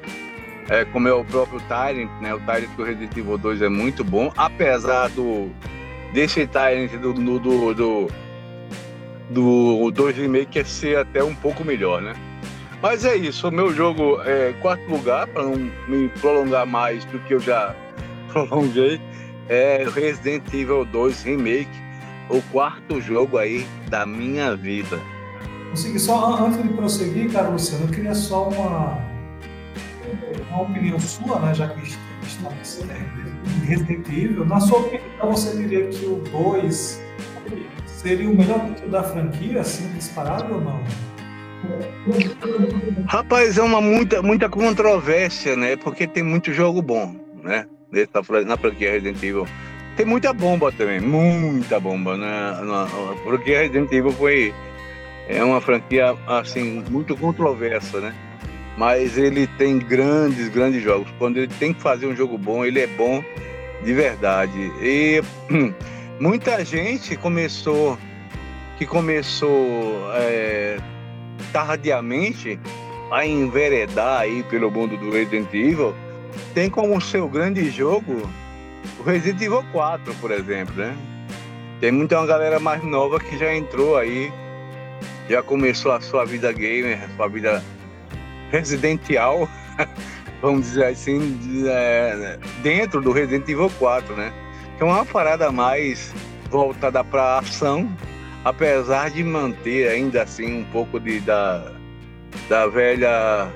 é, 0.70 0.84
como 0.86 1.08
é 1.08 1.14
o 1.14 1.24
próprio 1.24 1.60
Tyrant, 1.62 2.10
né? 2.22 2.34
O 2.34 2.40
Tyrant 2.40 2.70
do 2.76 2.84
Resident 2.84 3.16
Evil 3.16 3.38
2 3.38 3.62
é 3.62 3.70
muito 3.70 4.04
bom, 4.04 4.32
apesar 4.36 5.10
do 5.10 5.50
desse 6.14 6.48
Tyrant 6.48 6.92
do, 6.92 7.14
do, 7.14 7.40
do, 7.40 7.74
do 7.74 8.08
do 9.30 9.92
2 9.92 10.18
Remake 10.18 10.64
ser 10.64 10.98
até 10.98 11.24
um 11.24 11.36
pouco 11.36 11.64
melhor, 11.64 12.02
né? 12.02 12.14
Mas 12.82 13.06
é 13.06 13.16
isso, 13.16 13.48
o 13.48 13.52
meu 13.52 13.74
jogo 13.74 14.22
é 14.24 14.54
quarto 14.62 14.88
lugar, 14.90 15.28
para 15.28 15.44
não 15.44 15.56
me 15.88 16.10
prolongar 16.10 16.66
mais 16.66 17.04
do 17.06 17.20
que 17.20 17.34
eu 17.34 17.40
já 17.40 17.76
prolonguei, 18.32 19.02
é 19.50 19.86
Resident 19.94 20.44
Evil 20.54 20.86
2 20.86 21.24
Remake, 21.24 21.85
o 22.30 22.42
quarto 22.52 23.02
jogo 23.02 23.38
aí 23.38 23.66
da 23.90 24.06
minha 24.06 24.56
vida. 24.56 25.00
Consegui 25.72 26.00
só 26.00 26.38
antes 26.46 26.62
de 26.62 26.70
prosseguir, 26.70 27.32
cara, 27.32 27.50
Luciano, 27.50 27.86
eu 27.86 27.90
queria 27.90 28.16
só 28.16 28.50
uma, 28.50 28.98
uma 30.50 30.62
opinião 30.62 31.00
sua, 31.00 31.40
né, 31.40 31.54
já 31.54 31.68
que 31.68 31.82
estamos 32.26 32.82
em 32.82 33.66
Resident 33.66 34.08
Evil. 34.08 34.46
Na 34.46 34.60
sua 34.60 34.80
opinião, 34.80 35.32
você 35.32 35.56
diria 35.58 35.88
que 35.88 36.06
o 36.06 36.24
2 36.32 37.02
seria 37.86 38.30
o 38.30 38.36
melhor 38.36 38.70
da 38.90 39.04
franquia, 39.04 39.62
assim, 39.62 39.92
disparado 39.94 40.54
ou 40.54 40.62
não? 40.62 40.80
Rapaz, 43.08 43.58
é 43.58 43.64
uma 43.64 43.82
muita, 43.82 44.22
muita 44.22 44.48
controvérsia, 44.48 45.56
né? 45.56 45.76
Porque 45.76 46.06
tem 46.06 46.24
muito 46.24 46.54
jogo 46.54 46.82
bom, 46.82 47.16
né? 47.44 47.66
Na 48.46 48.58
franquia 48.58 48.92
Resident 48.92 49.18
Evil. 49.18 49.48
Tem 49.96 50.06
muita 50.06 50.34
bomba 50.34 50.72
também, 50.72 51.00
muita 51.00 51.80
bomba, 51.80 52.18
né? 52.18 52.54
Porque 53.24 53.56
Resident 53.56 53.92
Evil 53.92 54.12
foi 54.12 54.54
é 55.28 55.44
uma 55.44 55.62
franquia 55.62 56.16
assim 56.28 56.84
muito 56.90 57.16
controversa, 57.16 58.00
né? 58.00 58.14
Mas 58.78 59.18
ele 59.18 59.48
tem 59.48 59.80
grandes, 59.80 60.50
grandes 60.50 60.84
jogos. 60.84 61.08
Quando 61.18 61.38
ele 61.38 61.52
tem 61.60 61.74
que 61.74 61.82
fazer 61.82 62.08
um 62.08 62.16
jogo 62.16 62.38
bom, 62.38 62.66
ele 62.66 62.80
é 62.82 62.88
bom 62.88 63.24
de 63.84 63.94
verdade. 63.94 64.72
E 64.82 65.22
muita 66.20 66.64
gente 66.66 67.16
começou 67.16 67.98
que 68.78 68.86
começou 68.86 70.12
é, 70.16 70.78
tardiamente 71.54 72.60
a 73.12 73.26
enveredar 73.26 74.22
aí 74.22 74.44
pelo 74.44 74.70
mundo 74.70 74.98
do 74.98 75.12
Resident 75.12 75.48
Evil, 75.54 75.94
tem 76.54 76.70
como 76.70 77.00
seu 77.00 77.30
grande 77.30 77.70
jogo 77.70 78.30
o 79.00 79.04
Resident 79.04 79.42
Evil 79.42 79.64
4, 79.72 80.14
por 80.16 80.32
exemplo, 80.32 80.76
né? 80.76 80.96
Tem 81.80 81.92
muita 81.92 82.18
uma 82.18 82.26
galera 82.26 82.60
mais 82.60 82.84
nova 82.84 83.20
que 83.20 83.38
já 83.38 83.54
entrou 83.54 83.98
aí, 83.98 84.32
já 85.30 85.44
começou 85.44 85.92
a 85.92 86.02
sua 86.02 86.26
vida 86.26 86.52
gamer, 86.52 87.04
a 87.04 87.16
sua 87.16 87.28
vida 87.28 87.64
residencial, 88.52 89.50
vamos 90.42 90.68
dizer 90.68 90.86
assim, 90.86 91.38
é, 91.68 92.40
dentro 92.62 93.02
do 93.02 93.12
Resident 93.12 93.48
Evil 93.50 93.70
4, 93.78 94.16
né? 94.16 94.34
Que 94.78 94.84
é 94.84 94.86
uma 94.86 95.06
parada 95.06 95.52
mais 95.52 96.14
voltada 96.50 97.04
para 97.04 97.40
ação, 97.40 97.90
apesar 98.44 99.10
de 99.10 99.24
manter 99.24 99.90
ainda 99.90 100.24
assim 100.24 100.60
um 100.60 100.66
pouco 100.66 101.00
de, 101.00 101.20
da, 101.20 101.72
da 102.48 102.68
velha 102.68 103.52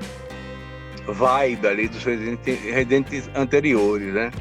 vibe 1.08 1.68
ali 1.68 1.88
dos 1.88 2.04
Resident 2.04 2.40
anteriores, 3.36 4.14
né? 4.14 4.32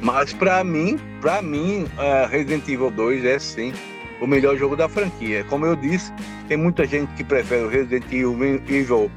Mas 0.00 0.32
para 0.32 0.62
mim, 0.62 0.98
para 1.20 1.40
mim, 1.40 1.84
uh, 1.84 2.28
Resident 2.28 2.68
Evil 2.68 2.90
2 2.90 3.24
é 3.24 3.38
sim 3.38 3.72
o 4.20 4.26
melhor 4.26 4.56
jogo 4.56 4.76
da 4.76 4.88
franquia. 4.88 5.44
Como 5.44 5.66
eu 5.66 5.76
disse, 5.76 6.12
tem 6.48 6.56
muita 6.56 6.84
gente 6.84 7.12
que 7.14 7.24
prefere 7.24 7.64
o 7.64 7.68
Resident 7.68 8.04
Evil 8.12 9.10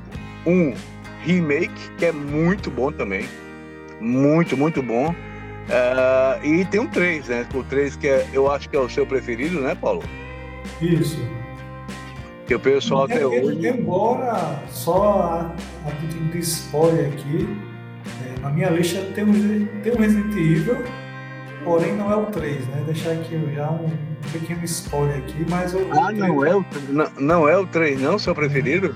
1 0.46 0.74
Remake, 1.24 1.92
que 1.98 2.06
é 2.06 2.12
muito 2.12 2.72
bom 2.72 2.92
também. 2.92 3.26
Muito, 4.00 4.56
muito 4.56 4.82
bom. 4.82 5.10
Uh, 5.68 6.46
e 6.46 6.66
tem 6.66 6.80
um 6.80 6.88
3, 6.88 7.28
né? 7.28 7.48
O 7.54 7.64
3 7.64 7.98
que 7.98 8.08
é, 8.08 8.26
eu 8.32 8.50
acho 8.50 8.70
que 8.70 8.76
é 8.78 8.80
o 8.80 8.90
seu 8.90 9.06
preferido, 9.06 9.60
né, 9.60 9.76
Paulo? 9.76 10.04
Isso. 10.82 11.20
Que 12.46 12.56
o 12.56 12.60
pessoal 12.60 13.04
até 13.04 13.26
hoje. 13.26 13.68
Embora, 13.68 14.64
só 14.70 15.54
a, 15.86 15.90
a 15.90 15.92
título 16.00 16.32
de 16.32 16.40
spoiler 16.40 17.12
aqui, 17.12 17.46
é, 17.46 17.77
na 18.42 18.50
minha 18.50 18.70
lista 18.70 19.02
tem 19.14 19.24
um, 19.24 19.66
tem 19.82 19.94
um 19.94 19.98
Resident 19.98 20.36
Evil, 20.36 20.84
porém 21.64 21.96
não 21.96 22.12
é 22.12 22.16
o 22.16 22.26
3, 22.28 22.68
né? 22.68 22.84
Deixar 22.86 23.12
aqui 23.12 23.40
já 23.54 23.70
um 23.70 23.90
pequeno 24.32 24.64
spoiler 24.66 25.18
aqui, 25.18 25.46
mas 25.50 25.74
o. 25.74 25.80
Ah, 25.92 26.12
não 26.12 26.46
é 26.46 26.56
o, 26.56 26.66
não, 26.90 27.12
não 27.20 27.50
é 27.50 27.58
o 27.58 27.66
3, 27.66 28.02
não, 28.02 28.18
seu 28.18 28.34
preferido? 28.34 28.96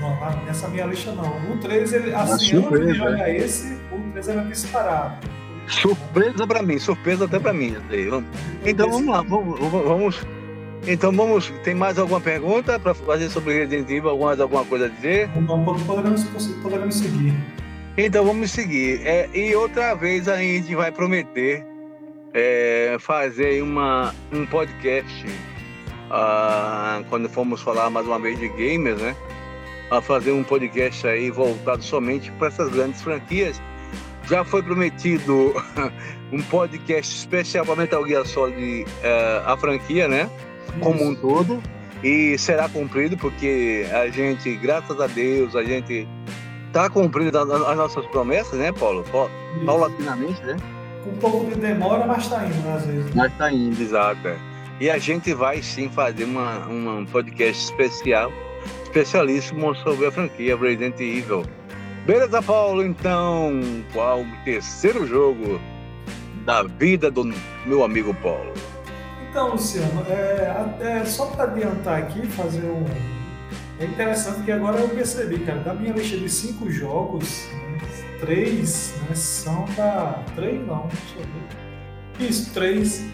Não, 0.00 0.44
nessa 0.44 0.68
minha 0.68 0.86
lista 0.86 1.12
não. 1.12 1.52
O 1.52 1.58
3, 1.58 1.92
ele, 1.92 2.14
assim, 2.14 2.56
antes 2.56 2.86
de 2.86 2.94
jogar 2.94 3.30
esse, 3.30 3.74
o 3.92 4.12
3 4.12 4.28
era 4.28 4.42
disparado. 4.42 5.26
Surpresa 5.66 6.46
pra 6.46 6.62
mim, 6.62 6.78
surpresa 6.78 7.24
até 7.24 7.40
pra 7.40 7.52
mim. 7.52 7.76
Então 8.64 8.88
vamos 8.90 9.08
lá, 9.08 9.22
vamos, 9.22 9.58
vamos 9.58 10.26
então 10.86 11.10
vamos. 11.10 11.52
Tem 11.64 11.74
mais 11.74 11.98
alguma 11.98 12.20
pergunta 12.20 12.78
para 12.78 12.94
fazer 12.94 13.28
sobre 13.28 13.54
Resident 13.54 13.90
Evil? 13.90 14.10
Alguma, 14.10 14.40
alguma 14.40 14.64
coisa 14.64 14.86
a 14.86 14.88
dizer? 14.88 15.28
Não, 15.34 15.64
podemos, 15.64 16.24
podemos 16.62 16.94
seguir. 16.94 17.34
Então 17.96 18.24
vamos 18.24 18.50
seguir. 18.50 19.00
É, 19.06 19.28
e 19.34 19.54
outra 19.54 19.94
vez 19.94 20.28
a 20.28 20.36
gente 20.36 20.74
vai 20.74 20.92
prometer 20.92 21.64
é, 22.34 22.96
fazer 23.00 23.62
uma, 23.62 24.14
um 24.32 24.44
podcast 24.46 25.26
ah, 26.10 27.02
quando 27.08 27.28
formos 27.28 27.62
falar 27.62 27.88
mais 27.88 28.06
uma 28.06 28.18
vez 28.18 28.38
de 28.38 28.48
gamers, 28.48 29.00
né? 29.00 29.16
A 29.90 30.00
fazer 30.00 30.32
um 30.32 30.42
podcast 30.42 31.06
aí 31.06 31.30
voltado 31.30 31.82
somente 31.82 32.30
para 32.32 32.48
essas 32.48 32.70
grandes 32.70 33.00
franquias. 33.02 33.60
Já 34.28 34.44
foi 34.44 34.62
prometido 34.62 35.54
um 36.32 36.42
podcast 36.42 37.14
especial 37.14 37.64
para 37.64 37.76
Metal 37.76 38.06
Gear 38.06 38.26
Solid, 38.26 38.84
é, 39.02 39.42
a 39.46 39.56
franquia, 39.56 40.08
né? 40.08 40.28
como 40.80 41.04
um 41.04 41.14
todo 41.14 41.62
e 42.02 42.36
será 42.38 42.68
cumprido 42.68 43.16
porque 43.16 43.86
a 43.92 44.08
gente, 44.08 44.54
graças 44.56 45.00
a 45.00 45.06
Deus, 45.06 45.56
a 45.56 45.62
gente 45.62 46.06
está 46.76 46.90
cumprindo 46.90 47.38
as 47.38 47.76
nossas 47.76 48.04
promessas, 48.08 48.58
né, 48.58 48.70
Paulo? 48.70 49.02
Paulatinamente, 49.64 50.42
né? 50.44 50.56
Com 51.02 51.10
um 51.10 51.16
pouco 51.16 51.46
de 51.46 51.54
demora, 51.56 52.06
mas 52.06 52.24
está 52.24 52.44
indo, 52.44 52.54
né, 52.56 52.74
às 52.76 52.84
vezes. 52.84 53.14
Mas 53.14 53.32
está 53.32 53.50
indo, 53.50 53.80
exato. 53.80 54.28
É. 54.28 54.36
E 54.78 54.90
a 54.90 54.98
gente 54.98 55.32
vai 55.32 55.62
sim 55.62 55.88
fazer 55.88 56.24
uma, 56.24 56.58
uma, 56.66 56.92
um 56.96 57.06
podcast 57.06 57.64
especial, 57.64 58.30
especialíssimo 58.82 59.74
sobre 59.76 60.06
a 60.06 60.12
franquia 60.12 60.54
Resident 60.54 61.00
Evil. 61.00 61.44
Beleza, 62.04 62.42
Paulo? 62.42 62.84
Então, 62.84 63.58
qual 63.94 64.20
o 64.20 64.44
terceiro 64.44 65.06
jogo 65.06 65.58
da 66.44 66.62
vida 66.62 67.10
do 67.10 67.24
meu 67.64 67.84
amigo 67.84 68.12
Paulo? 68.22 68.52
Então, 69.30 69.52
Luciano, 69.52 70.04
é, 70.10 71.00
é 71.00 71.04
só 71.06 71.26
para 71.26 71.44
adiantar 71.44 72.00
aqui, 72.00 72.26
fazer 72.26 72.66
um. 72.66 73.15
É 73.78 73.84
interessante 73.84 74.42
que 74.42 74.52
agora 74.52 74.80
eu 74.80 74.88
percebi, 74.88 75.38
cara, 75.40 75.60
da 75.60 75.74
minha 75.74 75.92
lista 75.92 76.16
de 76.16 76.28
cinco 76.30 76.70
jogos, 76.70 77.46
né, 77.52 77.78
três 78.20 78.94
né, 79.02 79.14
são 79.14 79.66
da. 79.76 80.22
Três 80.34 80.66
não, 80.66 80.86
deixa 80.86 81.18
eu 81.18 81.26
ver. 81.26 82.28
Isso, 82.28 82.54
três 82.54 83.04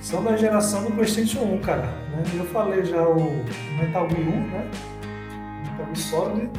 são 0.00 0.22
da 0.22 0.36
geração 0.36 0.84
do 0.84 0.92
PlayStation 0.92 1.40
1, 1.40 1.58
cara. 1.58 1.86
Né? 2.10 2.22
Eu 2.34 2.44
falei 2.46 2.84
já 2.84 3.02
o 3.02 3.44
Metal 3.78 4.08
Gear 4.08 4.20
1, 4.20 4.24
né? 4.24 4.70
Metal 5.62 5.86
Gear 5.86 5.96
Solid. 5.96 6.50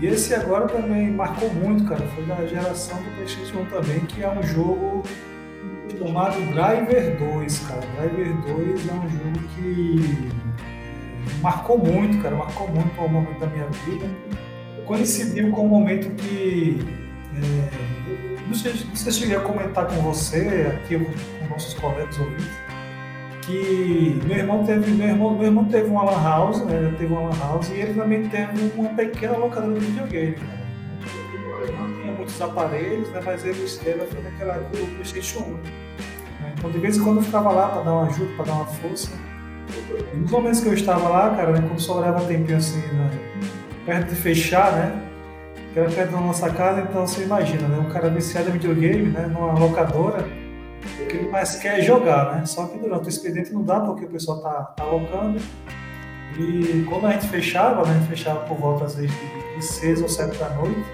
E 0.00 0.06
esse 0.06 0.34
agora 0.34 0.66
também 0.66 1.10
marcou 1.10 1.52
muito, 1.52 1.84
cara. 1.84 2.00
Foi 2.14 2.24
da 2.24 2.46
geração 2.46 2.96
do 2.96 3.10
PlayStation 3.16 3.58
1 3.58 3.64
também, 3.66 4.00
que 4.06 4.22
é 4.22 4.30
um 4.30 4.42
jogo 4.42 5.02
chamado 5.98 6.40
Driver 6.52 7.18
2, 7.18 7.58
cara. 7.60 7.80
Driver 7.98 8.34
2 8.46 8.88
é 8.88 8.92
um 8.92 9.08
jogo 9.10 9.48
que 9.54 10.30
marcou 11.40 11.78
muito, 11.78 12.22
cara, 12.22 12.36
marcou 12.36 12.68
muito 12.68 13.00
o 13.00 13.08
momento 13.08 13.38
da 13.38 13.46
minha 13.46 13.66
vida. 13.66 14.06
Coincidiu 14.86 15.50
com 15.50 15.66
o 15.66 15.68
momento 15.68 16.14
que. 16.16 16.78
É, 17.36 18.46
não, 18.46 18.54
sei, 18.54 18.72
não 18.72 18.96
sei 18.96 19.12
se 19.12 19.20
cheguei 19.20 19.36
a 19.36 19.40
comentar 19.40 19.86
com 19.86 19.96
você, 20.02 20.72
aqui 20.76 20.98
com 20.98 21.48
nossos 21.48 21.74
colegas 21.74 22.18
ouvintes, 22.18 22.50
que 23.42 24.20
meu 24.24 24.36
irmão 24.36 24.64
teve, 24.64 24.90
meu 24.92 25.08
irmão, 25.08 25.34
meu 25.34 25.46
irmão 25.46 25.64
teve 25.64 25.88
uma 25.88 26.04
lan 26.04 26.22
house, 26.22 26.64
né? 26.64 26.94
Teve 26.98 27.12
uma 27.12 27.30
lan 27.30 27.38
house 27.38 27.68
e 27.70 27.80
ele 27.80 27.94
também 27.94 28.28
teve 28.28 28.72
uma 28.76 28.90
pequena 28.90 29.36
locadora 29.36 29.78
de 29.80 29.86
videogame, 29.86 30.34
cara 30.34 30.64
muitos 32.24 32.40
aparelhos, 32.40 33.08
né, 33.10 33.20
mas 33.24 33.44
ele, 33.44 33.60
ele 33.60 34.06
foi 34.06 34.22
naquela 34.22 34.54
época 34.54 34.78
do 34.78 34.86
PlayStation 34.94 35.40
1. 35.40 35.52
Né? 35.52 36.54
Então, 36.58 36.70
de 36.70 36.78
vez 36.78 36.96
em 36.96 37.04
quando 37.04 37.18
eu 37.18 37.22
ficava 37.22 37.52
lá 37.52 37.68
para 37.68 37.82
dar 37.82 37.92
uma 37.92 38.06
ajuda, 38.06 38.34
para 38.36 38.44
dar 38.46 38.52
uma 38.54 38.66
força. 38.66 39.10
Nos 40.14 40.30
momentos 40.30 40.60
que 40.60 40.68
eu 40.68 40.74
estava 40.74 41.08
lá, 41.08 41.34
cara, 41.34 41.52
né, 41.52 41.60
como 41.66 41.78
sobrava 41.78 42.24
tempinho 42.24 42.56
assim, 42.56 42.80
né, 42.80 43.10
perto 43.84 44.08
de 44.08 44.16
fechar, 44.16 44.72
né? 44.72 45.02
Que 45.72 45.80
era 45.80 45.90
perto 45.90 46.12
da 46.12 46.20
nossa 46.20 46.50
casa, 46.50 46.80
então 46.82 47.06
você 47.06 47.24
imagina, 47.24 47.66
né? 47.66 47.78
Um 47.78 47.90
cara 47.90 48.08
viciado 48.08 48.48
em 48.48 48.52
videogame, 48.52 49.10
né? 49.10 49.26
Numa 49.26 49.58
locadora, 49.58 50.24
que 51.08 51.16
ele 51.16 51.28
mais 51.28 51.56
quer 51.56 51.80
é 51.80 51.82
jogar, 51.82 52.34
né? 52.34 52.46
Só 52.46 52.66
que 52.66 52.78
durante 52.78 53.06
o 53.06 53.08
expediente 53.08 53.52
não 53.52 53.62
dá 53.62 53.80
porque 53.80 54.04
o 54.04 54.08
pessoal 54.08 54.40
tá, 54.40 54.62
tá 54.76 54.84
alocando. 54.84 55.40
E 56.38 56.84
quando 56.88 57.06
a 57.06 57.12
gente 57.12 57.28
fechava, 57.28 57.84
né? 57.84 57.90
A 57.90 57.98
gente 57.98 58.08
fechava 58.08 58.40
por 58.40 58.56
volta 58.56 58.84
às 58.84 58.96
vezes 58.96 59.14
de 59.56 59.64
6 59.64 60.02
ou 60.02 60.08
7 60.08 60.36
da 60.38 60.50
noite. 60.50 60.84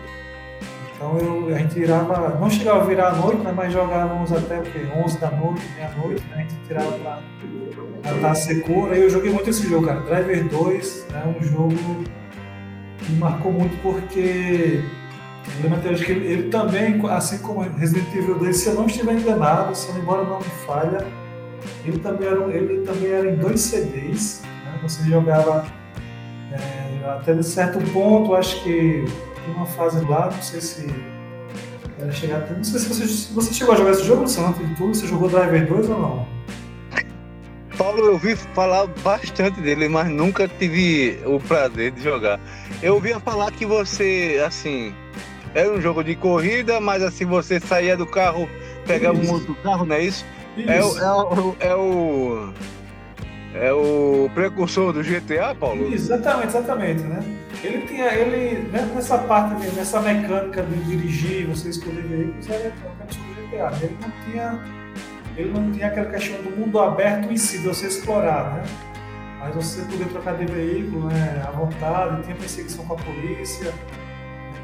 Então 1.01 1.16
eu, 1.16 1.55
a 1.55 1.59
gente 1.59 1.76
tirava, 1.76 2.38
não 2.38 2.51
chegava 2.51 2.82
a 2.82 2.84
virar 2.84 3.09
à 3.09 3.14
noite, 3.14 3.40
né, 3.40 3.55
mas 3.57 3.72
jogávamos 3.72 4.30
até 4.34 4.59
o 4.59 4.62
quê? 4.62 4.86
11 5.03 5.18
da 5.18 5.30
noite, 5.30 5.62
meia-noite, 5.74 6.22
né, 6.28 6.36
a 6.36 6.40
gente 6.40 6.55
tirava 6.66 6.92
pra 8.03 8.16
estar 8.16 8.34
segura. 8.34 8.94
Eu 8.94 9.09
joguei 9.09 9.32
muito 9.32 9.48
esse 9.48 9.66
jogo, 9.66 9.86
cara. 9.86 10.01
Driver 10.01 10.46
2 10.51 11.07
é 11.09 11.12
né, 11.14 11.36
um 11.40 11.42
jogo 11.42 11.74
que 12.98 13.12
me 13.12 13.18
marcou 13.18 13.51
muito 13.51 13.74
porque 13.80 14.84
eu 15.57 15.70
lembro 15.70 15.80
que 15.80 16.12
ele, 16.12 16.26
ele, 16.26 16.51
também, 16.51 17.01
assim 17.09 17.38
como 17.38 17.61
Resident 17.61 18.14
Evil 18.14 18.38
2, 18.38 18.55
se 18.55 18.68
eu 18.68 18.74
não 18.74 18.84
estiver 18.84 19.14
enganado, 19.14 19.74
se 19.74 19.90
embora 19.92 20.22
não 20.24 20.36
me 20.36 20.44
falha, 20.66 21.07
ele 21.82 21.98
também 22.01 22.28
era, 22.28 22.40
ele 22.55 22.82
também 22.82 23.11
era 23.11 23.30
em 23.30 23.36
dois 23.36 23.59
CDs. 23.59 24.42
Né, 24.42 24.78
você 24.82 25.03
jogava 25.09 25.64
é, 26.53 27.09
até 27.09 27.40
certo 27.40 27.80
ponto, 27.90 28.34
acho 28.34 28.62
que 28.62 29.07
tem 29.51 29.57
uma 29.57 29.66
fase 29.66 30.05
lá, 30.05 30.26
não 30.26 30.42
sei 30.42 30.61
se 30.61 30.86
era 31.98 32.12
chegar 32.12 32.38
até. 32.38 32.55
Não 32.55 32.64
sei 32.64 32.80
se 32.80 32.88
você, 32.88 33.34
você 33.34 33.53
chegou 33.53 33.74
a 33.74 33.76
jogar 33.76 33.90
esse 33.90 34.05
jogo, 34.05 34.22
Luciano, 34.22 34.55
de 34.55 34.74
tudo, 34.76 34.94
você 34.94 35.07
jogou 35.07 35.28
Driver 35.28 35.66
2 35.66 35.90
ou 35.90 36.01
não? 36.01 36.28
Paulo, 37.76 37.98
eu 37.98 38.12
ouvi 38.12 38.36
falar 38.36 38.86
bastante 39.03 39.61
dele, 39.61 39.88
mas 39.88 40.09
nunca 40.09 40.46
tive 40.46 41.18
o 41.24 41.40
prazer 41.40 41.92
de 41.92 42.03
jogar. 42.03 42.38
Eu 42.82 42.94
ouvia 42.94 43.18
falar 43.18 43.51
que 43.53 43.64
você, 43.64 44.42
assim, 44.46 44.94
era 45.55 45.72
um 45.72 45.80
jogo 45.80 46.05
de 46.05 46.14
corrida, 46.14 46.78
mas 46.78 47.03
assim, 47.03 47.24
você 47.24 47.59
saía 47.59 47.96
do 47.96 48.07
carro, 48.07 48.48
pegava 48.86 49.18
isso. 49.18 49.30
um 49.30 49.34
outro 49.34 49.55
carro, 49.62 49.86
não 49.86 49.96
é 49.96 50.05
isso? 50.05 50.26
isso. 50.59 50.70
É, 50.70 50.76
é, 50.76 50.82
o, 50.82 51.57
é 51.61 51.74
o 51.74 52.53
é 53.55 53.72
o 53.72 54.30
precursor 54.32 54.92
do 54.92 55.03
GTA, 55.03 55.55
Paulo? 55.55 55.92
Exatamente, 55.92 56.48
exatamente, 56.48 57.03
né? 57.03 57.22
Ele 57.62 57.86
tinha, 57.86 58.07
ele, 58.14 58.68
né, 58.68 58.90
nessa 58.94 59.18
parte, 59.18 59.66
nessa 59.74 60.01
mecânica 60.01 60.62
de 60.62 60.84
dirigir, 60.84 61.46
você 61.46 61.70
escolher 61.70 62.03
veículos, 62.05 62.48
era 62.48 62.68
o 62.68 63.48
GTA. 63.48 63.84
Ele 63.84 63.96
não 64.01 64.11
tinha, 64.24 64.64
ele 65.36 65.51
não 65.51 65.72
tinha 65.72 65.88
aquela 65.88 66.11
questão 66.11 66.40
do 66.42 66.51
mundo 66.57 66.78
aberto 66.78 67.30
em 67.30 67.36
si, 67.36 67.59
de 67.59 67.66
você 67.66 67.88
explorar, 67.88 68.55
né? 68.55 68.62
Mas 69.40 69.55
você 69.55 69.82
poder 69.82 70.07
trocar 70.09 70.36
de 70.36 70.46
veículo, 70.46 71.09
né, 71.09 71.42
à 71.46 71.51
vontade, 71.51 72.22
tinha 72.22 72.36
perseguição 72.36 72.84
com 72.84 72.94
a 72.94 72.96
polícia. 72.96 73.72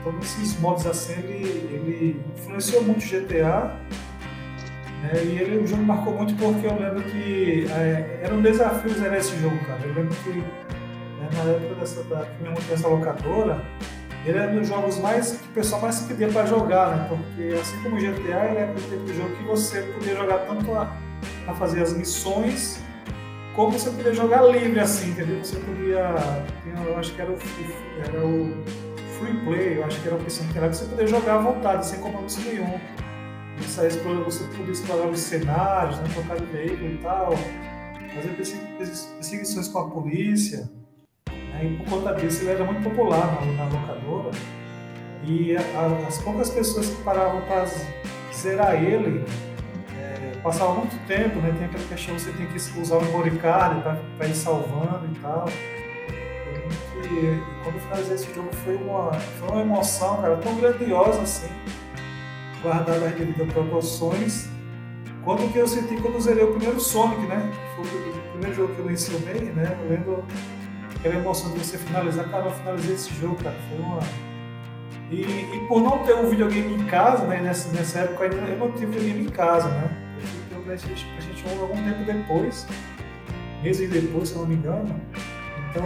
Então, 0.01 0.13
nesses 0.13 0.59
modos 0.61 0.87
assim, 0.87 1.15
ele, 1.15 1.69
ele 1.73 2.25
influenciou 2.37 2.85
muito 2.85 3.03
o 3.03 3.09
GTA 3.09 3.75
é, 5.13 5.23
e 5.25 5.39
ele, 5.39 5.59
o 5.59 5.67
jogo 5.67 5.83
marcou 5.83 6.15
muito 6.15 6.35
porque 6.35 6.67
eu 6.67 6.79
lembro 6.79 7.03
que 7.05 7.67
é, 7.71 8.21
era 8.23 8.35
um 8.35 8.43
desafio 8.43 8.93
zerar 8.95 9.19
esse 9.19 9.37
jogo, 9.39 9.59
cara. 9.67 9.81
Eu 9.85 9.95
lembro 9.95 10.15
que 10.17 10.31
né, 10.31 11.29
na 11.33 11.51
época 11.51 11.75
dessa, 11.77 12.03
da, 12.05 12.27
dessa 12.69 12.89
locadora, 12.89 13.63
ele 14.25 14.39
era 14.39 14.51
um 14.51 14.59
dos 14.59 14.69
jogos 14.69 14.99
mais 14.99 15.33
que 15.33 15.49
o 15.49 15.53
pessoal 15.53 15.83
mais 15.83 16.01
pedia 16.01 16.29
para 16.29 16.47
jogar, 16.47 16.97
né? 16.97 17.07
Porque 17.09 17.55
assim 17.55 17.81
como 17.83 17.97
o 17.97 17.99
GTA, 17.99 18.47
ele 18.47 18.59
era 18.59 18.73
o 18.73 18.75
tipo 18.75 19.15
jogo 19.15 19.37
que 19.37 19.45
você 19.45 19.83
podia 19.83 20.17
jogar 20.17 20.39
tanto 20.39 20.73
a, 20.73 20.91
fazer 21.55 21.83
as 21.83 21.93
missões, 21.93 22.81
como 23.55 23.71
você 23.71 23.91
podia 23.91 24.13
jogar 24.13 24.43
livre 24.43 24.81
assim, 24.81 25.11
entendeu? 25.11 25.39
Você 25.45 25.57
podia. 25.59 26.15
Eu 26.87 26.99
acho 26.99 27.15
que 27.15 27.23
era 27.23 27.31
o, 27.31 27.39
era 28.05 28.27
o 28.27 28.65
free 29.19 29.37
play, 29.45 29.79
eu 29.79 29.85
acho 29.85 30.01
que 30.01 30.09
era 30.09 30.17
a 30.17 30.21
opção 30.21 30.47
que 30.49 30.59
era 30.59 30.69
que 30.69 30.77
você 30.77 30.85
podia 30.87 31.07
jogar 31.07 31.37
à 31.37 31.39
vontade, 31.39 31.87
sem 31.87 32.01
compromisso 32.01 32.41
nenhum. 32.41 32.79
Isso 33.61 33.81
aí 33.81 33.89
você 33.91 34.45
poder 34.45 34.73
explorar 34.73 35.07
os 35.09 35.21
cenários, 35.21 35.99
né, 35.99 36.05
trocar 36.13 36.39
de 36.39 36.47
veículo 36.47 36.91
e 36.93 36.99
tal, 36.99 37.31
fazer 38.15 38.29
perseguições 38.79 39.69
com 39.69 39.79
a 39.79 39.91
polícia. 39.91 40.71
Né, 41.29 41.65
e 41.65 41.77
por 41.77 41.91
conta 41.91 42.15
disso 42.15 42.43
ele 42.43 42.51
era 42.51 42.65
muito 42.65 42.83
popular 42.83 43.39
na, 43.57 43.65
locadora. 43.65 44.31
E 45.25 45.57
a, 45.57 46.07
as 46.07 46.19
poucas 46.19 46.51
pessoas 46.51 46.89
que 46.89 47.03
paravam 47.03 47.41
para 47.43 47.67
zerar 48.33 48.83
ele 48.83 49.25
é, 49.99 50.37
passavam 50.43 50.77
muito 50.77 51.07
tempo, 51.07 51.41
né? 51.41 51.53
Tem 51.59 51.67
aquela 51.67 51.85
questão 51.89 52.19
você 52.19 52.31
tem 52.33 52.47
que 52.47 52.57
usar 52.81 52.99
o 52.99 53.05
memory 53.05 53.39
card 53.39 53.83
para 54.17 54.29
ir 54.29 54.35
salvando 54.35 55.07
e 55.13 55.19
tal. 55.19 55.49
E, 57.03 57.41
quando 57.63 57.77
eu 57.77 57.81
finalizei 57.81 58.15
esse 58.15 58.35
jogo 58.35 58.53
foi 58.65 58.77
uma, 58.77 59.13
foi 59.13 59.49
uma 59.49 59.61
emoção, 59.63 60.21
cara, 60.21 60.37
tão 60.37 60.57
grandiosa 60.57 61.23
assim 61.23 61.49
guardada 62.67 63.07
as 63.07 63.15
devidas 63.15 63.53
proporções. 63.53 64.49
Quanto 65.25 65.47
que 65.53 65.59
eu 65.59 65.69
senti 65.69 65.97
quando 65.97 66.15
eu 66.15 66.21
zerei 66.21 66.45
o 66.45 66.53
primeiro 66.53 66.81
Sonic, 66.81 67.21
né? 67.23 67.53
Foi 67.77 67.85
o 67.85 68.31
primeiro 68.33 68.55
jogo 68.55 68.75
que 68.75 68.81
eu 68.81 68.85
mencionei, 68.87 69.41
né? 69.53 69.79
Eu 69.83 69.91
lembro 69.91 70.25
aquela 70.95 71.17
emoção 71.17 71.53
de 71.53 71.61
você 71.61 71.79
finalizar. 71.79 72.29
Cara, 72.29 72.47
eu 72.47 72.51
finalizei 72.53 72.95
esse 72.95 73.15
jogo, 73.15 73.37
cara. 73.37 73.57
Foi 73.69 73.79
uma. 73.79 74.01
E, 75.11 75.23
e 75.23 75.67
por 75.69 75.81
não 75.81 75.99
ter 75.99 76.15
um 76.15 76.29
videogame 76.29 76.75
em 76.75 76.87
casa, 76.87 77.25
né? 77.27 77.41
Nessa, 77.41 77.73
nessa 77.73 78.01
época 78.01 78.25
ainda 78.25 78.37
eu 78.37 78.59
não 78.59 78.73
tive 78.73 78.87
videogame 78.87 79.27
em 79.27 79.31
casa, 79.31 79.69
né? 79.69 80.17
Eu 80.19 80.49
ter 80.49 80.61
o 80.61 80.63
PlayStation, 80.63 81.07
PlayStation 81.09 81.57
1 81.57 81.63
algum 81.63 81.85
tempo 81.85 82.05
depois, 82.05 82.67
meses 83.63 83.91
depois, 83.91 84.29
se 84.29 84.35
eu 84.35 84.43
não 84.43 84.49
me 84.49 84.55
engano. 84.57 85.01
Então, 85.71 85.85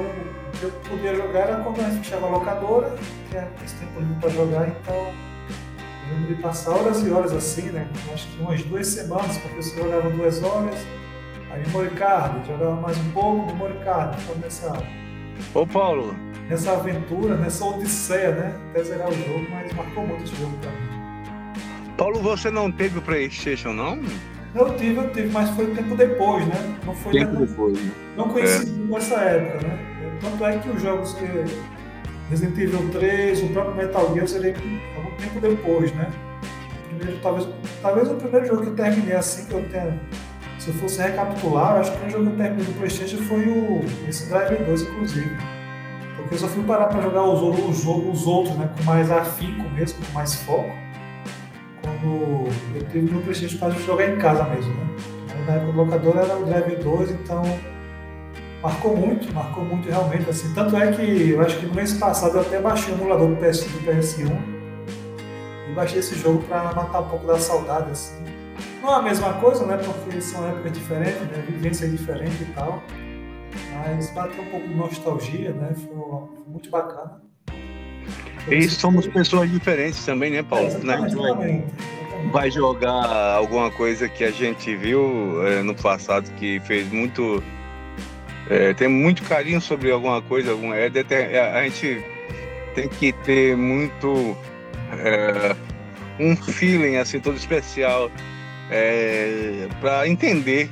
eu 0.63 0.71
podia 0.89 1.15
jogar 1.15 1.41
era 1.41 1.57
quando 1.63 1.81
a 1.81 1.91
gente 1.91 2.05
fechava 2.05 2.27
a 2.27 2.31
locadora, 2.31 2.95
que 3.29 3.37
é 3.37 3.49
esse 3.65 3.75
tempo 3.77 4.01
livre 4.01 4.15
para 4.21 4.31
jogar, 4.31 4.69
então 4.69 5.30
lembro 6.11 6.35
de 6.35 6.43
passar 6.43 6.73
horas 6.73 7.07
e 7.07 7.11
horas 7.11 7.33
assim, 7.33 7.71
né? 7.71 7.89
Acho 8.13 8.29
que 8.29 8.43
umas 8.43 8.63
duas 8.63 8.87
semanas, 8.87 9.39
porque 9.39 9.59
eu 9.59 9.85
jogava 9.85 10.11
duas 10.11 10.43
horas, 10.43 10.75
aí 11.51 11.67
memory 11.67 11.91
card, 11.91 12.47
jogava 12.47 12.81
mais 12.81 12.99
um 12.99 13.11
pouco, 13.13 13.47
memory 13.47 13.79
card. 13.85 14.17
Então 14.23 14.37
nessa. 14.37 14.73
Ô 15.55 15.67
Paulo! 15.67 16.15
Nessa 16.49 16.73
aventura, 16.73 17.37
nessa 17.37 17.65
odisseia, 17.65 18.33
né? 18.33 18.61
Até 18.71 18.85
zerar 18.85 19.09
o 19.09 19.13
jogo, 19.13 19.47
mas 19.51 19.73
marcou 19.73 20.07
muito 20.07 20.25
esse 20.25 20.37
jogo 20.37 20.57
pra 20.59 20.71
mim. 20.71 21.01
Paulo, 21.97 22.21
você 22.21 22.51
não 22.51 22.73
teve 22.73 22.99
o 22.99 23.03
Playstation, 23.03 23.73
não? 23.73 24.01
Eu 24.55 24.75
tive, 24.77 24.97
eu 24.97 25.11
tive, 25.13 25.29
mas 25.29 25.49
foi 25.51 25.67
tempo 25.75 25.95
depois, 25.95 26.45
né? 26.47 26.79
Não 26.85 26.95
foi 26.95 27.13
tempo 27.13 27.33
né? 27.33 27.47
depois, 27.47 27.79
né? 27.79 27.93
Não 28.17 28.29
conheci 28.29 28.69
é. 28.69 28.93
nessa 28.93 29.15
época, 29.17 29.67
né? 29.67 30.19
Tanto 30.21 30.45
é 30.45 30.59
que 30.59 30.69
os 30.71 30.83
jogos 30.83 31.15
que 31.15 31.25
Resident 32.31 32.59
Evil 32.59 32.89
3, 32.91 33.43
o 33.43 33.49
próprio 33.49 33.77
Metal 33.77 34.07
Gear 34.13 34.19
eu 34.19 34.27
zerei 34.27 34.55
tempo 35.21 35.41
depois, 35.41 35.93
né? 35.95 36.11
Primeiro, 36.89 37.21
talvez, 37.21 37.49
talvez 37.83 38.11
o 38.11 38.15
primeiro 38.15 38.47
jogo 38.47 38.63
que 38.63 38.69
eu 38.69 38.75
terminei 38.75 39.17
assim, 39.17 39.47
que 39.47 39.55
eu 39.55 39.63
tenha. 39.69 40.01
Se 40.59 40.69
eu 40.69 40.75
fosse 40.75 41.01
recapitular, 41.01 41.79
acho 41.79 41.91
que 41.91 41.97
o 41.97 42.01
primeiro 42.01 42.25
jogo 42.25 42.37
que 42.37 42.41
eu 42.41 42.45
terminei 42.45 42.67
do 42.67 42.79
Playstation 42.79 43.17
foi 43.19 43.49
o, 43.49 43.81
esse 44.09 44.29
Drive 44.29 44.65
2, 44.65 44.83
inclusive. 44.83 45.37
Porque 46.17 46.35
eu 46.35 46.39
só 46.39 46.49
fui 46.49 46.63
parar 46.65 46.87
para 46.87 47.01
jogar 47.01 47.23
os, 47.25 47.41
os, 47.41 47.87
os 47.87 48.27
outros, 48.27 48.57
né? 48.57 48.69
Com 48.77 48.85
mais 48.85 49.11
afinco 49.11 49.69
mesmo, 49.71 50.05
com 50.05 50.13
mais 50.13 50.35
foco. 50.35 50.71
Quando 51.83 52.49
eu 52.75 52.87
tive 52.91 53.11
meu 53.11 53.23
Playstation 53.23 53.59
para 53.59 53.71
jogar 53.71 54.11
em 54.11 54.17
casa 54.19 54.45
mesmo, 54.45 54.75
né? 54.75 54.87
Na 55.47 55.55
época 55.55 55.73
do 55.73 55.79
locador 55.79 56.17
era 56.19 56.37
o 56.37 56.45
Drive 56.45 56.77
2, 56.77 57.11
então 57.13 57.43
marcou 58.63 58.97
muito, 58.97 59.33
marcou 59.33 59.65
muito 59.65 59.89
realmente. 59.89 60.29
Assim. 60.29 60.53
Tanto 60.53 60.77
é 60.77 60.93
que 60.93 61.31
eu 61.31 61.41
acho 61.41 61.59
que 61.59 61.67
no 61.67 61.75
mês 61.75 61.95
passado 61.95 62.37
eu 62.37 62.43
até 62.43 62.61
baixei 62.61 62.93
o 62.93 62.99
emulador 62.99 63.29
do, 63.29 63.37
PS, 63.37 63.65
do 63.65 63.81
PS1 63.87 64.60
e 65.71 65.75
baixei 65.75 66.01
esse 66.01 66.17
jogo 66.19 66.43
para 66.43 66.73
matar 66.73 67.01
um 67.01 67.09
pouco 67.09 67.27
da 67.27 67.39
saudade. 67.39 67.91
Assim. 67.91 68.25
Não 68.83 68.93
é 68.93 68.97
a 68.97 69.03
mesma 69.03 69.33
coisa, 69.35 69.65
né? 69.65 69.77
Porque 69.77 70.21
são 70.21 70.49
épocas 70.49 70.73
diferentes, 70.73 71.21
né? 71.21 71.45
Vivência 71.49 71.89
diferente 71.89 72.43
e 72.43 72.47
tal. 72.55 72.83
Mas 73.73 74.11
bateu 74.11 74.43
um 74.43 74.47
pouco 74.47 74.69
de 74.69 74.75
nostalgia, 74.75 75.53
né? 75.53 75.75
Foi, 75.75 75.97
foi 75.97 76.45
muito 76.47 76.71
bacana. 76.71 77.21
e 78.49 78.69
somos 78.69 79.07
pessoas 79.07 79.51
diferentes 79.51 80.05
também, 80.05 80.31
né, 80.31 80.43
Paulo? 80.43 80.65
É, 80.65 80.69
exatamente, 80.69 81.15
né? 81.15 81.23
exatamente. 81.23 81.67
Vai 82.33 82.51
jogar 82.51 83.35
alguma 83.35 83.71
coisa 83.71 84.09
que 84.09 84.25
a 84.25 84.31
gente 84.31 84.77
viu 84.77 85.47
é, 85.47 85.63
no 85.63 85.75
passado 85.75 86.31
que 86.33 86.61
fez 86.61 86.91
muito 86.93 87.43
é, 88.49 88.75
tem 88.75 88.89
muito 88.89 89.23
carinho 89.23 89.61
sobre 89.61 89.91
alguma 89.91 90.21
coisa, 90.21 90.51
alguma 90.51 90.77
é, 90.77 90.91
é, 91.11 91.41
a 91.41 91.63
gente 91.63 92.05
tem 92.75 92.89
que 92.89 93.13
ter 93.13 93.57
muito 93.57 94.37
é, 94.99 95.57
um 96.19 96.37
feeling 96.37 96.97
assim 96.97 97.21
todo 97.21 97.37
especial 97.37 98.11
é, 98.71 99.69
para 99.81 100.09
entender 100.09 100.71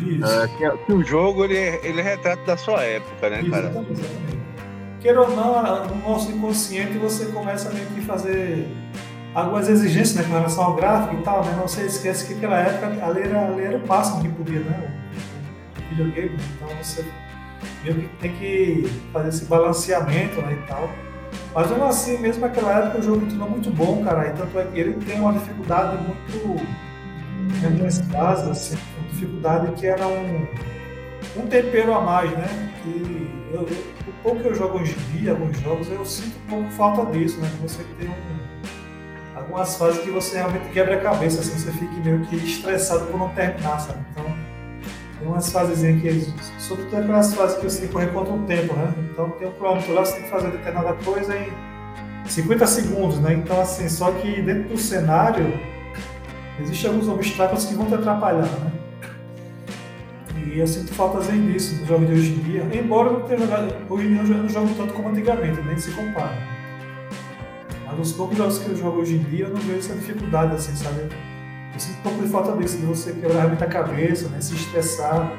é, 0.00 0.84
que, 0.86 0.92
o 0.92 1.04
jogo 1.04 1.44
ele, 1.44 1.56
ele 1.82 2.00
é 2.00 2.02
retrato 2.02 2.44
da 2.46 2.56
sua 2.56 2.82
época, 2.82 3.30
né, 3.30 3.42
cara? 3.50 3.68
Exatamente, 3.68 3.92
exatamente. 3.92 4.42
Queira 5.00 5.20
ou 5.20 5.36
não, 5.36 5.86
no 5.86 6.08
nosso 6.08 6.30
inconsciente 6.30 6.96
você 6.98 7.26
começa 7.26 7.68
a 7.68 7.72
meio 7.72 7.86
que 7.86 8.00
fazer 8.00 8.66
algumas 9.34 9.68
exigências 9.68 10.14
né, 10.14 10.22
com 10.22 10.34
relação 10.34 10.64
ao 10.64 10.74
gráfico 10.74 11.20
e 11.20 11.22
tal, 11.22 11.44
né? 11.44 11.54
Não 11.56 11.66
se 11.66 11.84
esquece 11.84 12.26
que 12.26 12.34
naquela 12.34 12.60
época 12.60 13.04
ali 13.04 13.22
era, 13.22 13.46
ali 13.46 13.62
era 13.62 13.78
o 13.78 13.86
máximo 13.86 14.22
que 14.22 14.28
podia, 14.28 14.60
né? 14.60 15.02
videogame, 15.92 16.38
então 16.56 16.68
você 16.82 17.04
meio 17.84 18.08
que 18.08 18.16
tem 18.16 18.32
que 18.36 19.02
fazer 19.12 19.28
esse 19.28 19.44
balanceamento 19.44 20.40
né, 20.42 20.52
e 20.52 20.66
tal. 20.66 20.90
Mas 21.54 21.68
mesmo 21.68 21.84
assim, 21.84 22.18
mesmo 22.18 22.40
naquela 22.40 22.78
época 22.78 22.98
o 22.98 23.02
jogo 23.02 23.20
continua 23.20 23.48
muito 23.48 23.70
bom, 23.70 24.02
cara, 24.04 24.28
e 24.28 24.32
tanto 24.32 24.58
é 24.58 24.64
que 24.64 24.78
ele 24.78 24.94
tem 25.04 25.20
uma 25.20 25.32
dificuldade 25.32 25.98
muito 26.02 26.66
algumas 27.64 28.00
fases, 28.10 28.48
assim, 28.48 28.78
uma 28.98 29.08
dificuldade 29.08 29.72
que 29.72 29.86
era 29.86 30.06
um, 30.06 30.46
um 31.36 31.46
tempero 31.46 31.94
a 31.94 32.00
mais, 32.00 32.30
né? 32.32 32.72
Eu, 32.84 33.60
eu, 33.60 33.62
o 33.62 34.12
pouco 34.22 34.40
que 34.40 34.48
eu 34.48 34.54
jogo 34.54 34.78
hoje 34.78 34.96
em 34.96 35.18
dia, 35.18 35.32
alguns 35.32 35.58
jogos, 35.60 35.88
eu 35.90 36.04
sinto 36.04 36.36
um 36.46 36.48
pouco 36.48 36.70
falta 36.70 37.06
disso, 37.12 37.40
né? 37.40 37.50
Que 37.50 37.68
você 37.68 37.84
tem 37.98 38.08
um, 38.08 39.36
algumas 39.36 39.76
fases 39.76 40.02
que 40.02 40.10
você 40.10 40.36
realmente 40.36 40.68
quebra 40.70 40.96
a 40.96 41.00
cabeça, 41.00 41.40
assim, 41.40 41.58
você 41.58 41.72
fica 41.72 41.94
meio 42.04 42.20
que 42.26 42.36
estressado 42.36 43.06
por 43.06 43.18
não 43.18 43.28
terminar, 43.30 43.78
sabe? 43.78 44.00
Então, 44.10 44.24
tem 45.22 45.30
umas 45.30 45.52
fases 45.52 45.80
que, 46.00 46.26
sobretudo 46.58 46.96
aquelas 46.96 47.32
fases 47.32 47.56
que 47.56 47.64
você 47.64 47.78
tem 47.78 47.86
que 47.86 47.94
correr 47.94 48.08
contra 48.08 48.32
o 48.32 48.42
tempo, 48.42 48.74
né? 48.74 48.92
Então 49.10 49.30
tem 49.30 49.46
um 49.46 49.52
cronômetro 49.52 49.94
lá, 49.94 50.04
você 50.04 50.14
tem 50.14 50.24
que 50.24 50.30
fazer 50.30 50.50
determinada 50.50 50.92
coisa 50.94 51.38
em 51.38 51.48
50 52.26 52.66
segundos, 52.66 53.20
né? 53.20 53.34
Então, 53.34 53.60
assim, 53.60 53.88
só 53.88 54.10
que 54.10 54.42
dentro 54.42 54.70
do 54.70 54.78
cenário, 54.78 55.46
existem 56.60 56.90
alguns 56.90 57.08
obstáculos 57.08 57.64
que 57.66 57.74
vão 57.74 57.86
te 57.86 57.94
atrapalhar, 57.94 58.42
né? 58.42 58.72
E 60.44 60.58
eu 60.58 60.66
sinto 60.66 60.92
falta 60.92 61.20
disso 61.20 61.76
no 61.76 61.86
jogo 61.86 62.04
de 62.04 62.14
hoje 62.14 62.32
em 62.32 62.38
dia. 62.38 62.68
Embora 62.74 63.08
eu 63.08 63.20
não 63.20 63.20
tenha 63.20 63.38
jogado, 63.38 63.74
hoje 63.88 64.06
em 64.06 64.14
dia 64.14 64.34
eu 64.34 64.42
não 64.42 64.48
jogo 64.48 64.74
tanto 64.76 64.92
como 64.92 65.08
antigamente, 65.08 65.60
nem 65.62 65.78
se 65.78 65.92
compara. 65.92 66.36
Mas 67.86 67.96
nos 67.96 68.12
poucos 68.12 68.36
jogos 68.36 68.58
que 68.58 68.70
eu 68.70 68.76
jogo 68.76 69.00
hoje 69.00 69.14
em 69.14 69.22
dia, 69.22 69.44
eu 69.44 69.50
não 69.50 69.58
vejo 69.58 69.78
essa 69.78 69.94
dificuldade, 69.94 70.56
assim, 70.56 70.74
sabe? 70.74 71.08
Eu 71.72 71.80
sinto 71.80 71.98
um 71.98 72.02
pouco 72.02 72.22
de 72.22 72.28
falta 72.28 72.56
disso, 72.56 72.76
de 72.78 72.86
você 72.86 73.12
quebrar 73.12 73.48
muita 73.48 73.66
cabeça, 73.66 74.28
né? 74.28 74.40
se 74.40 74.54
estressar, 74.54 75.32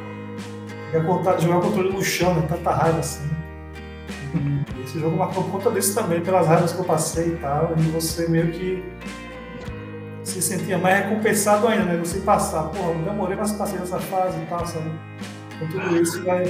jogar 0.92 1.58
o 1.58 1.62
controle 1.62 1.92
no 1.92 2.04
chão, 2.04 2.34
né? 2.34 2.46
tanta 2.48 2.72
raiva 2.72 3.00
assim. 3.00 3.30
E 4.78 4.84
esse 4.84 5.00
jogo 5.00 5.18
marcou 5.18 5.44
conta 5.44 5.72
disso 5.72 5.94
também, 5.94 6.22
pelas 6.22 6.48
raivas 6.48 6.72
que 6.74 6.80
eu 6.80 6.86
passei 6.86 7.30
e 7.30 7.36
tal, 7.38 7.74
e 7.78 7.82
você 7.92 8.28
meio 8.28 8.52
que 8.52 8.84
se 10.24 10.42
sentia 10.42 10.78
mais 10.78 11.04
recompensado 11.04 11.68
ainda, 11.68 11.86
né? 11.86 11.98
Você 11.98 12.20
passar, 12.22 12.64
porra, 12.64 12.92
eu 12.92 13.04
demorei, 13.04 13.36
mas 13.36 13.52
passei 13.52 13.78
nessa 13.78 14.00
fase 14.00 14.38
e 14.40 14.46
tal, 14.48 14.66
sabe? 14.66 14.92
Então 15.56 15.68
tudo 15.68 16.02
isso 16.02 16.24
vai. 16.24 16.44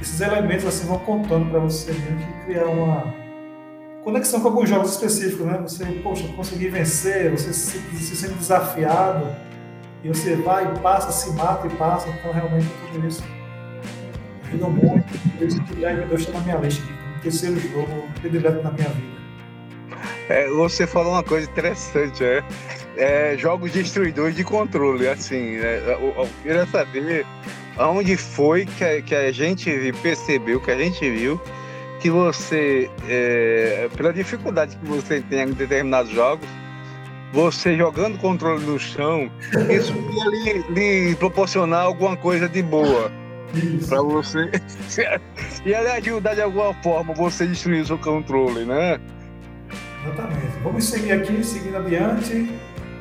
Esses 0.00 0.20
elementos 0.20 0.64
assim 0.64 0.86
vão 0.86 0.98
contando 1.00 1.50
para 1.50 1.58
você 1.58 1.92
mesmo 1.92 2.18
que 2.18 2.44
criar 2.44 2.66
uma 2.66 3.12
conexão 4.08 4.40
com 4.40 4.48
alguns 4.48 4.70
jogos 4.70 4.92
específicos, 4.92 5.44
né? 5.44 5.58
Você, 5.58 5.84
poxa, 6.02 6.26
conseguir 6.28 6.68
vencer, 6.68 7.30
você 7.30 7.52
se, 7.52 7.78
se 7.78 8.16
sente 8.16 8.34
desafiado, 8.34 9.26
e 10.02 10.08
você 10.08 10.34
vai 10.36 10.72
e 10.72 10.78
passa, 10.78 11.12
se 11.12 11.30
mata 11.32 11.66
e 11.66 11.70
passa, 11.76 12.08
então 12.08 12.32
realmente 12.32 12.66
tudo 12.90 13.06
isso 13.06 13.22
ajuda 14.46 14.68
muito. 14.68 15.36
Por 15.36 15.46
isso 15.46 15.62
que 15.64 15.80
já 15.80 15.92
me 15.92 16.14
está 16.14 16.32
na 16.32 16.40
minha 16.40 16.56
lista, 16.56 16.82
o 17.18 17.20
terceiro 17.20 17.60
jogo 17.60 18.08
predileto 18.20 18.62
na 18.62 18.72
minha 18.72 18.88
vida. 18.88 19.18
É, 20.30 20.48
você 20.48 20.86
falou 20.86 21.12
uma 21.12 21.22
coisa 21.22 21.46
interessante, 21.50 22.24
é, 22.24 22.42
é 22.96 23.36
jogos 23.36 23.72
destruidores 23.72 24.34
de 24.34 24.44
controle, 24.44 25.06
assim, 25.06 25.56
é, 25.56 25.82
eu, 26.00 26.14
eu 26.22 26.28
queria 26.42 26.66
saber 26.66 27.26
aonde 27.76 28.16
foi 28.16 28.64
que 28.64 28.84
a, 28.84 29.02
que 29.02 29.14
a 29.14 29.30
gente 29.30 29.92
percebeu, 30.00 30.60
que 30.60 30.70
a 30.70 30.78
gente 30.78 31.10
viu 31.10 31.38
que 32.00 32.10
você, 32.10 32.90
é, 33.08 33.88
pela 33.96 34.12
dificuldade 34.12 34.76
que 34.76 34.86
você 34.86 35.20
tem 35.20 35.42
em 35.42 35.52
determinados 35.52 36.10
jogos, 36.12 36.48
você 37.32 37.76
jogando 37.76 38.18
controle 38.18 38.64
no 38.64 38.78
chão, 38.78 39.30
isso 39.70 39.92
ia 39.92 40.54
lhe, 40.54 41.08
lhe 41.08 41.16
proporcionar 41.16 41.84
alguma 41.84 42.16
coisa 42.16 42.48
de 42.48 42.62
boa 42.62 43.10
para 43.88 44.02
você. 44.02 44.50
ia 45.66 45.80
lhe 45.80 45.88
ajudar 45.88 46.34
de 46.34 46.42
alguma 46.42 46.74
forma 46.82 47.14
você 47.14 47.46
destruir 47.46 47.86
seu 47.86 47.98
controle, 47.98 48.64
né? 48.64 48.98
Exatamente. 50.04 50.58
Vamos 50.62 50.84
seguir 50.84 51.12
aqui, 51.12 51.44
seguindo 51.44 51.76
adiante. 51.76 52.50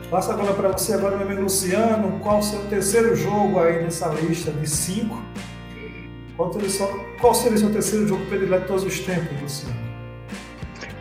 Passa 0.09 0.33
agora 0.33 0.53
para 0.53 0.69
você, 0.69 0.93
agora, 0.93 1.17
meu 1.17 1.27
amigo 1.27 1.43
Luciano, 1.43 2.19
qual 2.19 2.39
o 2.39 2.43
seu 2.43 2.59
terceiro 2.65 3.15
jogo 3.15 3.59
aí 3.59 3.83
nessa 3.83 4.07
lista 4.07 4.51
de 4.51 4.69
cinco? 4.69 5.21
Qual, 6.37 7.33
seria 7.33 7.55
o 7.55 7.59
seu 7.59 7.71
terceiro 7.71 8.07
jogo 8.07 8.23
predileto 8.27 8.61
de 8.61 8.67
todos 8.67 8.83
os 8.83 8.99
tempos, 8.99 9.41
Luciano? 9.41 9.75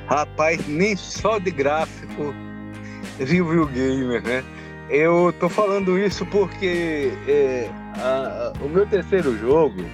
Rapaz, 0.07 0.67
nem 0.67 0.97
só 0.97 1.39
de 1.39 1.51
gráfico 1.51 2.35
viu 3.19 3.63
o 3.63 3.67
gamer, 3.67 4.23
né? 4.23 4.43
Eu 4.89 5.35
tô 5.39 5.49
falando 5.49 5.99
isso 5.99 6.25
porque 6.27 7.13
é, 7.29 7.69
a, 7.99 8.53
a, 8.59 8.65
o 8.65 8.69
meu 8.69 8.87
terceiro 8.87 9.37
jogo 9.37 9.85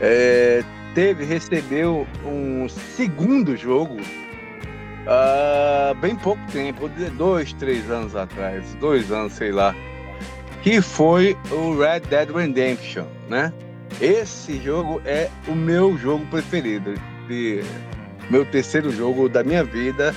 é, 0.00 0.62
teve, 0.94 1.24
recebeu 1.24 2.06
um 2.24 2.68
segundo 2.68 3.56
jogo 3.56 3.96
há 5.06 5.94
bem 5.94 6.14
pouco 6.14 6.42
tempo, 6.52 6.88
dois, 7.16 7.52
três 7.54 7.90
anos 7.90 8.14
atrás, 8.14 8.74
dois 8.74 9.10
anos, 9.10 9.32
sei 9.32 9.50
lá, 9.50 9.74
que 10.62 10.80
foi 10.80 11.36
o 11.50 11.76
Red 11.78 12.00
Dead 12.00 12.30
Redemption, 12.30 13.06
né? 13.28 13.52
Esse 14.00 14.60
jogo 14.62 15.02
é 15.04 15.28
o 15.48 15.52
meu 15.52 15.98
jogo 15.98 16.24
preferido. 16.26 16.94
De, 17.26 17.62
meu 18.30 18.44
terceiro 18.46 18.92
jogo 18.92 19.28
da 19.28 19.42
minha 19.42 19.64
vida 19.64 20.14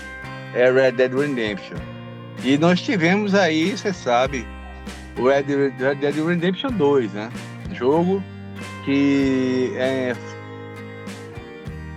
é 0.54 0.72
Red 0.72 0.92
Dead 0.92 1.12
Redemption. 1.14 1.78
E 2.44 2.58
nós 2.58 2.82
tivemos 2.82 3.34
aí, 3.34 3.76
você 3.76 3.92
sabe, 3.92 4.46
o 5.18 5.28
Red, 5.28 5.44
Dead 5.96 6.16
Redemption 6.16 6.72
2, 6.72 7.14
né? 7.14 7.32
Jogo 7.74 8.24
que 8.86 9.74
é, 9.76 10.14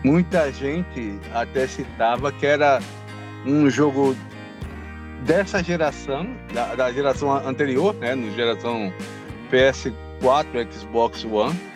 muita 0.02 0.50
gente 0.52 1.18
até 1.34 1.66
citava 1.66 2.32
que 2.32 2.46
era 2.46 2.80
um 3.44 3.68
jogo 3.68 4.16
dessa 5.26 5.62
geração, 5.62 6.34
da, 6.52 6.74
da 6.74 6.92
geração 6.92 7.30
anterior, 7.46 7.94
né? 7.96 8.14
No 8.14 8.34
geração 8.34 8.90
PS4, 9.50 10.72
Xbox 10.72 11.24
One 11.24 11.73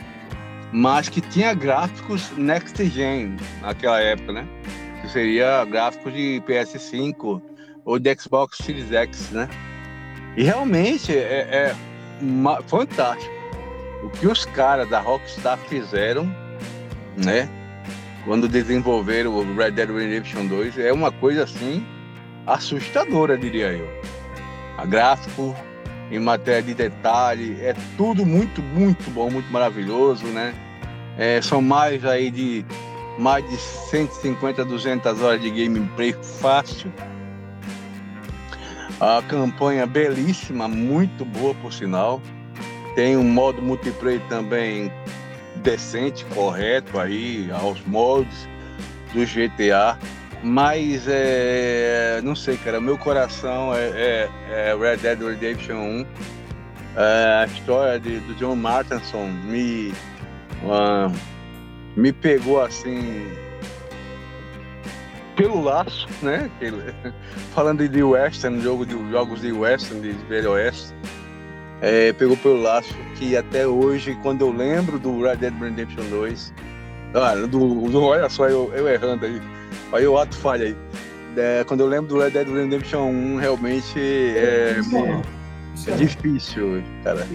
mas 0.73 1.09
que 1.09 1.21
tinha 1.21 1.55
gráficos 1.55 2.31
next 2.37 2.85
gen 2.89 3.37
naquela 3.61 4.01
época, 4.01 4.33
né? 4.33 4.49
Que 5.01 5.09
seria 5.09 5.65
gráficos 5.65 6.13
de 6.13 6.43
PS5 6.47 7.41
ou 7.85 7.99
de 7.99 8.15
Xbox 8.15 8.59
Series 8.59 8.93
X, 8.93 9.31
né? 9.31 9.49
E 10.37 10.43
realmente 10.43 11.17
é, 11.17 11.49
é 11.51 11.77
fantástico 12.67 13.39
o 14.03 14.11
que 14.11 14.27
os 14.27 14.45
caras 14.45 14.89
da 14.89 15.01
Rockstar 15.01 15.59
fizeram, 15.59 16.25
né? 17.17 17.49
Quando 18.25 18.49
desenvolveram 18.49 19.35
o 19.35 19.57
Red 19.57 19.73
Dead 19.73 19.91
Redemption 19.91 20.47
2, 20.47 20.79
é 20.79 20.93
uma 20.93 21.11
coisa 21.11 21.45
assim 21.45 21.85
assustadora, 22.47 23.37
diria 23.37 23.73
eu. 23.73 23.89
A 24.77 24.87
gráfico, 24.87 25.55
em 26.11 26.19
matéria 26.19 26.63
de 26.63 26.75
detalhe, 26.75 27.59
é 27.61 27.75
tudo 27.97 28.25
muito, 28.25 28.63
muito 28.63 29.11
bom, 29.11 29.31
muito 29.31 29.51
maravilhoso, 29.53 30.27
né? 30.27 30.55
É, 31.17 31.41
são 31.43 31.61
mais 31.61 32.05
aí 32.05 32.31
de 32.31 32.65
mais 33.19 33.49
de 33.49 33.57
150, 33.57 34.65
200 34.65 35.23
horas 35.23 35.41
de 35.41 35.51
gameplay 35.51 36.13
fácil. 36.41 36.93
A 39.01 39.23
campanha 39.29 39.87
belíssima, 39.87 40.69
muito 40.69 41.25
boa 41.25 41.55
por 41.57 41.73
sinal. 41.73 42.23
Tem 42.95 43.17
um 43.17 43.25
modo 43.25 43.61
multiplayer 43.61 44.21
também 44.29 44.91
decente, 45.57 46.25
correto 46.27 46.99
aí, 46.99 47.49
aos 47.53 47.85
moldes 47.87 48.49
do 49.13 49.25
GTA. 49.25 49.99
Mas 50.43 51.07
é, 51.09 52.21
não 52.23 52.37
sei, 52.37 52.57
cara, 52.57 52.81
meu 52.81 52.97
coração 52.97 53.75
é, 53.75 53.89
é, 53.89 54.31
é 54.51 54.77
Red 54.79 54.99
Dead 54.99 55.21
Redemption 55.21 55.77
1. 55.77 56.07
É, 56.97 57.43
a 57.43 57.47
história 57.47 57.99
de, 57.99 58.21
do 58.21 58.35
John 58.35 58.57
Martinson 58.57 59.27
me, 59.27 59.93
uh, 60.63 61.13
me 61.97 62.13
pegou 62.13 62.63
assim 62.63 63.27
pelo 65.37 65.63
laço, 65.63 66.09
né? 66.23 66.51
Falando 67.55 67.89
de 67.89 68.03
western, 68.03 68.61
jogo 68.61 68.85
de 68.85 68.95
jogos 69.11 69.41
de 69.41 69.53
western, 69.53 70.01
de 70.01 70.13
velho 70.27 70.53
oeste, 70.53 70.93
é, 71.81 72.13
pegou 72.13 72.37
pelo 72.37 72.61
laço 72.61 72.95
que 73.17 73.37
até 73.37 73.67
hoje, 73.67 74.17
quando 74.23 74.43
eu 74.43 74.53
lembro 74.53 74.99
do 74.99 75.23
Red 75.23 75.37
Dead 75.37 75.55
Redemption 75.61 76.05
2, 76.11 76.55
ah, 77.15 77.35
do, 77.35 77.89
do, 77.89 78.03
olha 78.03 78.29
só 78.29 78.49
eu, 78.49 78.73
eu 78.75 78.89
errando 78.89 79.25
aí, 79.25 79.41
Aí 79.93 80.07
o 80.07 80.19
ato 80.19 80.37
falha 80.37 80.67
aí. 80.67 80.77
É, 81.37 81.65
quando 81.65 81.81
eu 81.81 81.87
lembro 81.87 82.09
do 82.09 82.19
Red 82.19 82.31
Dead 82.31 82.49
Redemption 82.49 83.11
1, 83.11 83.37
realmente 83.37 83.99
é, 83.99 84.77
é, 84.81 85.93
é 85.93 85.97
difícil, 85.97 86.83
cara. 87.05 87.27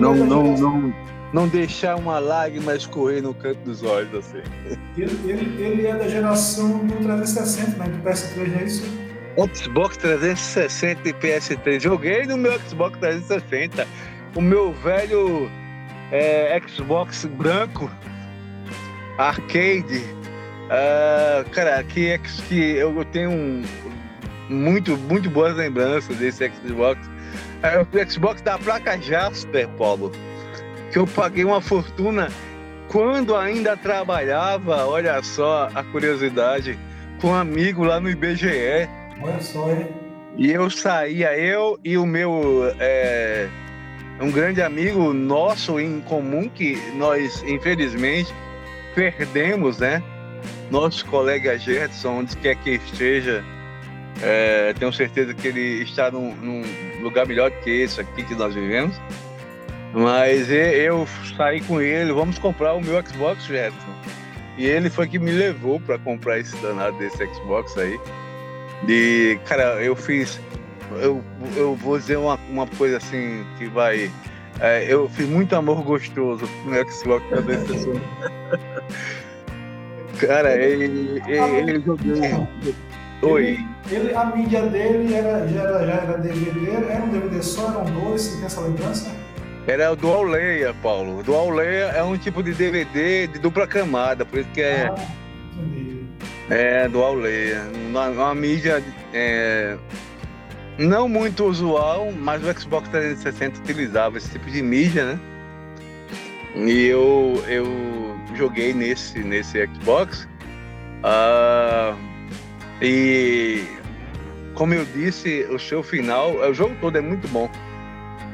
não, 0.00 0.14
não, 0.14 0.56
não, 0.56 0.94
não 1.32 1.48
deixar 1.48 1.96
uma 1.96 2.18
lágrima 2.18 2.74
escorrer 2.74 3.22
no 3.22 3.32
canto 3.34 3.58
dos 3.60 3.82
olhos, 3.82 4.14
assim. 4.14 4.42
Ele, 4.96 5.18
ele, 5.30 5.62
ele 5.62 5.86
é 5.86 5.94
da 5.94 6.08
geração 6.08 6.78
do 6.78 6.96
360, 6.96 7.76
né? 7.76 7.86
Do 7.86 8.08
PS3, 8.08 8.48
não 8.48 8.58
é 8.58 8.64
isso? 8.64 9.04
Xbox 9.54 9.96
360 9.96 11.08
e 11.08 11.12
PS3. 11.12 11.80
Joguei 11.80 12.24
no 12.24 12.36
meu 12.36 12.58
Xbox 12.60 12.98
360. 12.98 13.86
O 14.36 14.40
meu 14.40 14.72
velho 14.72 15.50
é, 16.12 16.60
Xbox 16.68 17.24
branco, 17.24 17.90
arcade. 19.18 20.04
Uh, 20.64 21.48
cara, 21.50 21.82
que, 21.84 22.18
que 22.48 22.76
eu 22.76 23.04
tenho 23.06 23.30
um, 23.30 23.62
muito, 24.48 24.96
muito 24.96 25.28
boas 25.30 25.54
lembranças 25.56 26.16
desse 26.16 26.50
Xbox. 26.50 27.00
É 27.62 27.80
o 27.80 28.10
Xbox 28.10 28.42
da 28.42 28.58
placa 28.58 28.98
Jasper, 28.98 29.68
Paulo, 29.78 30.12
que 30.92 30.98
eu 30.98 31.06
paguei 31.06 31.44
uma 31.44 31.60
fortuna 31.60 32.28
quando 32.88 33.34
ainda 33.34 33.76
trabalhava, 33.76 34.86
olha 34.86 35.22
só 35.22 35.68
a 35.74 35.82
curiosidade, 35.82 36.78
com 37.20 37.28
um 37.28 37.34
amigo 37.34 37.84
lá 37.84 37.98
no 37.98 38.10
IBGE. 38.10 38.88
Olha 39.22 39.40
só, 39.40 39.70
hein? 39.70 39.88
E 40.36 40.50
eu 40.50 40.68
saía, 40.68 41.38
eu 41.38 41.78
e 41.84 41.96
o 41.96 42.04
meu 42.04 42.74
é, 42.78 43.48
um 44.20 44.30
grande 44.30 44.60
amigo 44.60 45.12
nosso 45.12 45.78
em 45.80 46.00
comum, 46.00 46.48
que 46.48 46.76
nós, 46.96 47.42
infelizmente, 47.44 48.34
perdemos, 48.94 49.78
né? 49.78 50.02
Nosso 50.70 51.04
colega 51.06 51.58
Gerson, 51.58 52.20
onde 52.20 52.36
quer 52.36 52.56
que 52.56 52.70
esteja, 52.70 53.44
é, 54.22 54.72
tenho 54.78 54.92
certeza 54.92 55.34
que 55.34 55.48
ele 55.48 55.82
está 55.82 56.10
num, 56.10 56.34
num 56.36 57.02
lugar 57.02 57.26
melhor 57.26 57.50
que 57.50 57.70
esse 57.70 58.00
aqui 58.00 58.22
que 58.24 58.34
nós 58.34 58.54
vivemos. 58.54 58.98
Mas 59.92 60.50
eu 60.50 61.06
saí 61.36 61.60
com 61.60 61.80
ele, 61.80 62.12
vamos 62.12 62.38
comprar 62.38 62.74
o 62.74 62.80
meu 62.80 63.00
Xbox, 63.06 63.44
Jetson. 63.44 63.94
E 64.56 64.66
ele 64.66 64.90
foi 64.90 65.08
que 65.08 65.18
me 65.18 65.30
levou 65.30 65.80
para 65.80 65.98
comprar 65.98 66.38
esse 66.38 66.56
danado 66.56 66.96
desse 66.98 67.24
Xbox 67.34 67.76
aí. 67.76 67.98
E, 68.88 69.38
cara, 69.44 69.82
eu 69.82 69.94
fiz. 69.96 70.40
Eu, 71.00 71.24
eu 71.56 71.74
vou 71.74 71.98
dizer 71.98 72.18
uma, 72.18 72.38
uma 72.48 72.66
coisa 72.66 72.98
assim 72.98 73.44
que 73.58 73.66
vai. 73.66 74.10
É, 74.60 74.84
eu 74.88 75.08
fiz 75.08 75.28
muito 75.28 75.54
amor 75.56 75.82
gostoso 75.82 76.48
no 76.64 76.90
Xbox 76.90 77.24
desse 77.44 77.88
Cara, 80.18 80.54
ele, 80.56 81.22
ele, 81.26 81.70
ele 81.70 81.80
joguei. 81.84 82.20
Oi. 83.22 83.58
Ele, 83.90 84.14
a 84.14 84.24
mídia 84.26 84.62
dele 84.66 85.14
era, 85.14 85.46
já, 85.48 85.60
era, 85.62 85.86
já 85.86 85.92
era 85.94 86.18
DVD, 86.18 86.70
era 86.88 87.04
um 87.04 87.08
DVD 87.08 87.42
só, 87.42 87.70
eram 87.70 87.84
dois, 87.84 88.22
você 88.22 88.36
tem 88.36 88.46
essa 88.46 88.60
lembrança? 88.60 89.10
Era 89.66 89.92
o 89.92 89.96
Dual 89.96 90.24
Layer, 90.24 90.74
Paulo. 90.82 91.22
Dual 91.22 91.50
Layer 91.50 91.94
é 91.94 92.02
um 92.02 92.18
tipo 92.18 92.42
de 92.42 92.52
DVD 92.52 93.26
de 93.26 93.38
dupla 93.38 93.66
camada, 93.66 94.24
por 94.24 94.38
isso 94.38 94.48
que 94.50 94.60
é. 94.60 94.92
Ah, 96.50 96.54
é, 96.54 96.88
Dual 96.88 97.14
Layer. 97.14 97.62
Uma, 97.88 98.08
uma 98.08 98.34
mídia 98.34 98.82
é, 99.12 99.76
não 100.76 101.08
muito 101.08 101.44
usual, 101.44 102.12
mas 102.12 102.42
o 102.42 102.60
Xbox 102.60 102.88
360 102.90 103.60
utilizava 103.60 104.18
esse 104.18 104.30
tipo 104.30 104.50
de 104.50 104.60
mídia, 104.60 105.06
né? 105.06 105.20
E 106.56 106.86
eu, 106.86 107.42
eu 107.48 108.13
joguei 108.34 108.72
nesse, 108.72 109.18
nesse 109.20 109.66
Xbox. 109.66 110.28
Uh, 111.04 111.96
e 112.82 113.64
como 114.54 114.72
eu 114.72 114.84
disse, 114.84 115.44
o 115.50 115.58
seu 115.58 115.82
final, 115.82 116.36
o 116.36 116.54
jogo 116.54 116.74
todo 116.80 116.96
é 116.96 117.00
muito 117.00 117.26
bom. 117.28 117.50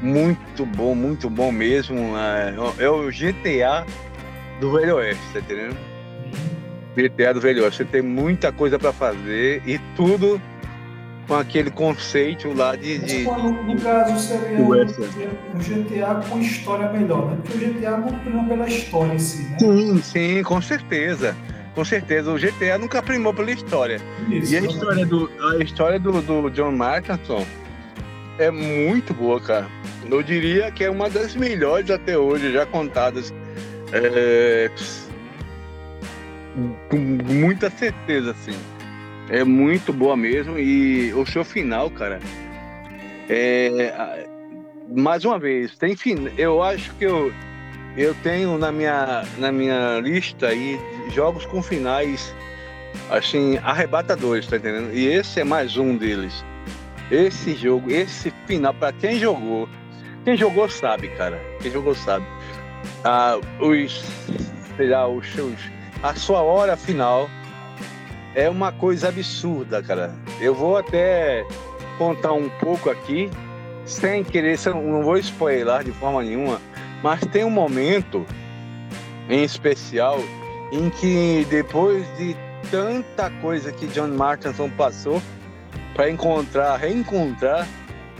Muito 0.01 0.65
bom, 0.65 0.95
muito 0.95 1.29
bom 1.29 1.51
mesmo. 1.51 1.97
É, 2.17 2.83
é 2.83 2.89
o 2.89 3.09
GTA 3.09 3.85
do 4.59 4.71
Velho 4.71 4.95
Oeste, 4.95 5.23
tá 5.33 5.39
entendendo? 5.39 5.77
GTA 6.95 7.33
do 7.33 7.41
Velho 7.41 7.63
Oeste. 7.63 7.77
Você 7.77 7.85
tem 7.85 8.01
muita 8.01 8.51
coisa 8.51 8.77
para 8.77 8.93
fazer 8.93 9.61
e 9.65 9.79
tudo 9.95 10.41
com 11.31 11.35
aquele 11.37 11.71
conceito 11.71 12.53
lá 12.53 12.75
de. 12.75 12.97
de... 12.97 13.23
No, 13.23 13.63
no, 13.63 13.79
caso, 13.79 14.19
seria 14.19 14.59
um, 14.59 14.73
um, 14.73 15.59
GTA 15.59 16.15
com 16.29 16.41
história 16.41 16.91
melhor, 16.91 17.31
né? 17.31 17.37
Porque 17.41 17.63
o 17.63 17.73
GTA 17.73 17.91
não 17.91 18.19
prima 18.19 18.43
pela 18.43 18.67
história 18.67 19.13
em 19.13 19.19
si, 19.19 19.43
né? 19.43 19.57
Sim, 19.57 20.01
sim, 20.01 20.43
com 20.43 20.61
certeza. 20.61 21.33
Com 21.73 21.85
certeza. 21.85 22.33
O 22.33 22.37
GTA 22.37 22.77
nunca 22.77 23.01
primou 23.01 23.33
pela 23.33 23.49
história. 23.49 24.01
Isso, 24.29 24.53
e 24.53 24.57
a 24.57 24.59
história, 24.59 25.05
do, 25.05 25.31
a 25.57 25.63
história 25.63 25.97
do, 25.97 26.21
do 26.21 26.49
John 26.49 26.73
Martinson 26.73 27.45
é 28.37 28.51
muito 28.51 29.13
boa, 29.13 29.39
cara. 29.39 29.69
Eu 30.09 30.21
diria 30.21 30.69
que 30.69 30.83
é 30.83 30.89
uma 30.89 31.09
das 31.09 31.33
melhores 31.33 31.89
até 31.89 32.17
hoje 32.17 32.51
já 32.51 32.65
contadas. 32.65 33.33
É, 33.93 34.69
com 36.89 36.97
muita 36.97 37.69
certeza, 37.69 38.31
assim. 38.31 38.57
É 39.31 39.45
muito 39.45 39.93
boa 39.93 40.17
mesmo. 40.17 40.59
E 40.59 41.13
o 41.13 41.25
seu 41.25 41.43
final, 41.43 41.89
cara, 41.89 42.19
é. 43.29 44.27
Mais 44.89 45.23
uma 45.23 45.39
vez, 45.39 45.77
tem 45.77 45.95
fim. 45.95 46.29
Eu 46.37 46.61
acho 46.61 46.93
que 46.95 47.05
eu, 47.05 47.33
eu 47.95 48.13
tenho 48.15 48.57
na 48.57 48.73
minha, 48.73 49.23
na 49.37 49.49
minha 49.49 50.01
lista 50.01 50.47
aí 50.47 50.77
jogos 51.13 51.45
com 51.45 51.63
finais 51.63 52.35
assim, 53.09 53.57
arrebatadores, 53.59 54.47
tá 54.47 54.57
entendendo? 54.57 54.93
E 54.93 55.07
esse 55.07 55.39
é 55.39 55.43
mais 55.45 55.77
um 55.77 55.95
deles. 55.95 56.43
Esse 57.09 57.55
jogo, 57.55 57.89
esse 57.89 58.33
final, 58.45 58.73
para 58.73 58.91
quem 58.91 59.17
jogou, 59.17 59.67
quem 60.25 60.35
jogou 60.35 60.69
sabe, 60.69 61.07
cara. 61.09 61.41
Quem 61.61 61.71
jogou 61.71 61.95
sabe. 61.95 62.25
Ah, 63.05 63.39
os, 63.59 64.03
sei 64.75 64.89
lá, 64.89 65.07
os 65.07 65.25
seus, 65.31 65.59
a 66.03 66.13
sua 66.15 66.41
hora 66.41 66.75
final 66.75 67.29
é 68.35 68.49
uma 68.49 68.71
coisa 68.71 69.09
absurda, 69.09 69.81
cara. 69.81 70.13
Eu 70.39 70.55
vou 70.55 70.77
até 70.77 71.45
contar 71.97 72.33
um 72.33 72.49
pouco 72.49 72.89
aqui, 72.89 73.29
sem 73.85 74.23
querer, 74.23 74.57
não 74.65 75.03
vou 75.03 75.17
spoiler 75.17 75.83
de 75.83 75.91
forma 75.91 76.23
nenhuma, 76.23 76.59
mas 77.03 77.21
tem 77.27 77.43
um 77.43 77.49
momento 77.49 78.25
em 79.29 79.43
especial 79.43 80.19
em 80.71 80.89
que 80.89 81.45
depois 81.49 82.05
de 82.17 82.35
tanta 82.69 83.29
coisa 83.41 83.71
que 83.71 83.87
John 83.87 84.07
Martinson 84.07 84.69
passou 84.69 85.21
para 85.93 86.09
encontrar, 86.09 86.77
reencontrar 86.77 87.67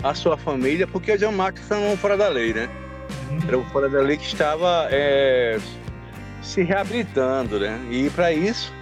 a 0.03 0.13
sua 0.13 0.35
família, 0.35 0.85
porque 0.87 1.17
John 1.17 1.31
Martinson 1.31 1.75
era 1.75 1.93
um 1.93 1.97
fora 1.97 2.17
da 2.17 2.27
lei, 2.27 2.53
né? 2.53 2.69
Uhum. 3.29 3.39
Era 3.47 3.57
um 3.57 3.63
fora 3.65 3.87
da 3.87 4.01
lei 4.01 4.17
que 4.17 4.25
estava 4.25 4.87
é, 4.91 5.57
se 6.41 6.63
reabilitando, 6.63 7.59
né? 7.59 7.79
E 7.89 8.09
para 8.09 8.33
isso 8.33 8.73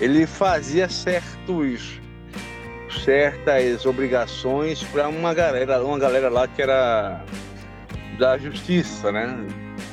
ele 0.00 0.26
fazia 0.26 0.88
certos 0.88 2.00
certas 3.04 3.86
obrigações 3.86 4.82
para 4.84 5.08
uma 5.08 5.32
galera, 5.32 5.82
uma 5.84 5.98
galera 5.98 6.28
lá 6.28 6.48
que 6.48 6.60
era 6.60 7.24
da 8.18 8.36
justiça, 8.36 9.12
né? 9.12 9.46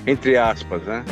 Entre 0.06 0.38
aspas, 0.38 0.82
né? 0.84 1.06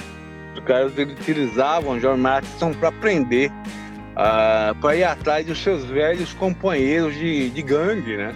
Os 0.54 0.60
caras 0.62 0.92
utilizavam 0.98 2.00
John 2.00 2.18
Marston 2.18 2.74
para 2.74 2.92
prender, 2.92 3.52
uh, 3.52 4.76
para 4.80 4.96
ir 4.96 5.04
atrás 5.04 5.46
dos 5.46 5.62
seus 5.62 5.86
velhos 5.86 6.34
companheiros 6.34 7.14
de, 7.14 7.50
de 7.50 7.62
gangue, 7.62 8.18
né? 8.18 8.34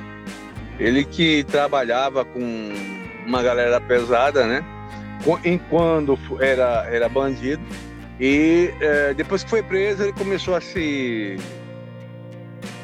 Ele 0.79 1.03
que 1.03 1.43
trabalhava 1.45 2.23
com 2.23 2.71
uma 3.25 3.41
galera 3.43 3.81
pesada, 3.81 4.45
né? 4.45 4.63
Enquanto 5.43 6.17
era, 6.39 6.87
era 6.89 7.09
bandido 7.09 7.61
e 8.19 8.73
é, 8.81 9.13
depois 9.13 9.43
que 9.43 9.49
foi 9.49 9.63
preso, 9.63 10.03
ele 10.03 10.13
começou 10.13 10.55
a 10.55 10.61
se 10.61 11.37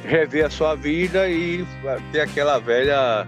rever 0.06 0.46
a 0.46 0.50
sua 0.50 0.76
vida 0.76 1.28
e 1.28 1.66
ter 2.12 2.22
aquela 2.22 2.60
velha 2.60 3.28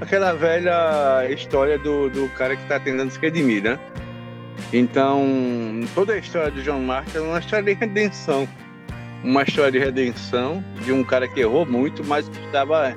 aquela 0.00 0.32
velha 0.32 1.26
história 1.30 1.78
do, 1.78 2.08
do 2.08 2.28
cara 2.30 2.56
que 2.56 2.62
está 2.62 2.78
tentando 2.78 3.10
se 3.10 3.18
redimir, 3.18 3.62
né? 3.62 3.78
Então, 4.72 5.80
toda 5.94 6.12
a 6.12 6.18
história 6.18 6.50
do 6.50 6.62
John 6.62 6.80
Mark 6.80 7.08
é 7.14 7.20
uma 7.20 7.38
história 7.38 7.74
de 7.74 7.78
redenção. 7.78 8.48
Uma 9.22 9.42
história 9.42 9.72
de 9.72 9.78
redenção 9.78 10.64
de 10.84 10.92
um 10.92 11.04
cara 11.04 11.28
que 11.28 11.40
errou 11.40 11.66
muito, 11.66 12.04
mas 12.04 12.28
que 12.28 12.38
estava 12.46 12.94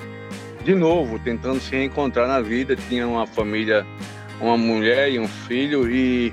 de 0.64 0.74
novo 0.74 1.18
tentando 1.18 1.60
se 1.60 1.72
reencontrar 1.72 2.26
na 2.26 2.40
vida. 2.40 2.76
Tinha 2.88 3.06
uma 3.06 3.26
família, 3.26 3.84
uma 4.40 4.56
mulher 4.56 5.10
e 5.10 5.18
um 5.18 5.28
filho, 5.28 5.90
e 5.90 6.32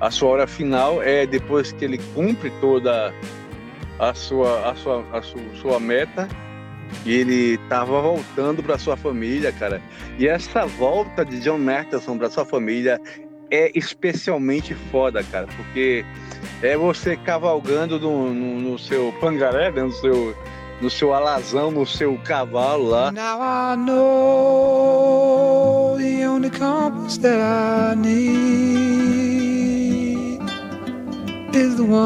a 0.00 0.10
sua 0.10 0.30
hora 0.30 0.46
final 0.46 1.02
é 1.02 1.26
depois 1.26 1.72
que 1.72 1.84
ele 1.84 1.98
cumpre 2.14 2.50
toda 2.60 3.12
a 3.98 4.14
sua, 4.14 4.70
a 4.70 4.74
sua, 4.74 5.04
a 5.12 5.20
sua, 5.22 5.42
sua 5.60 5.78
meta 5.80 6.28
e 7.04 7.14
ele 7.14 7.54
estava 7.54 8.00
voltando 8.00 8.62
para 8.62 8.78
sua 8.78 8.96
família, 8.96 9.50
cara. 9.52 9.82
E 10.18 10.28
essa 10.28 10.66
volta 10.66 11.24
de 11.24 11.40
John 11.40 11.58
Mertelson 11.58 12.16
para 12.18 12.30
sua 12.30 12.44
família 12.44 13.00
é 13.50 13.72
especialmente 13.74 14.74
foda, 14.90 15.24
cara, 15.24 15.46
porque 15.56 16.04
é 16.62 16.76
você 16.76 17.16
cavalgando 17.16 17.98
no, 17.98 18.34
no, 18.34 18.60
no 18.60 18.78
seu 18.78 19.12
pangaré, 19.20 19.70
né, 19.70 19.82
no 19.82 19.92
seu 19.92 20.36
no 20.78 20.90
seu 20.90 21.14
alazão, 21.14 21.70
no 21.70 21.86
seu 21.86 22.18
cavalo 22.18 22.90
lá. 22.90 23.10
Now 23.10 23.40
I 23.40 23.76
know 23.76 25.96
the 25.96 26.28
only 26.28 26.50
compass 26.50 27.16
that 27.18 27.40
I 27.40 27.94
need 27.96 29.65
is 31.56 31.76
the 31.76 31.84
one 31.84 32.02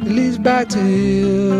that 0.00 0.12
leads 0.12 0.38
back 0.38 0.68
to 0.68 0.78
you. 0.78 1.50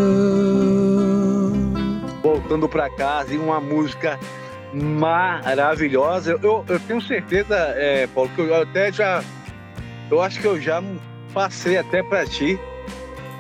Voltando 2.23 2.69
para 2.69 2.89
casa 2.91 3.35
e 3.35 3.39
uma 3.39 3.61
música 3.61 4.19
maravilhosa. 4.73 6.39
Eu, 6.43 6.65
eu 6.69 6.81
tenho 6.81 7.01
certeza, 7.01 7.57
é, 7.77 8.07
Paulo, 8.07 8.31
que 8.35 8.41
eu 8.41 8.55
até 8.55 8.93
já. 8.93 9.25
Eu 10.11 10.23
acho 10.23 10.41
que 10.41 10.47
eu 10.47 10.61
já 10.61 10.83
passei 11.35 11.77
até 11.79 12.03
para 12.03 12.25
ti 12.27 12.59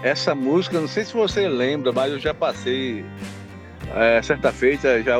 essa 0.02 0.34
música. 0.34 0.80
Não 0.80 0.88
sei 0.88 1.04
se 1.04 1.14
você 1.14 1.48
lembra, 1.48 1.92
mas 1.92 2.12
eu 2.12 2.18
já 2.18 2.34
passei 2.34 3.04
é, 3.94 4.20
certa 4.22 4.52
feita, 4.52 5.02
já 5.02 5.18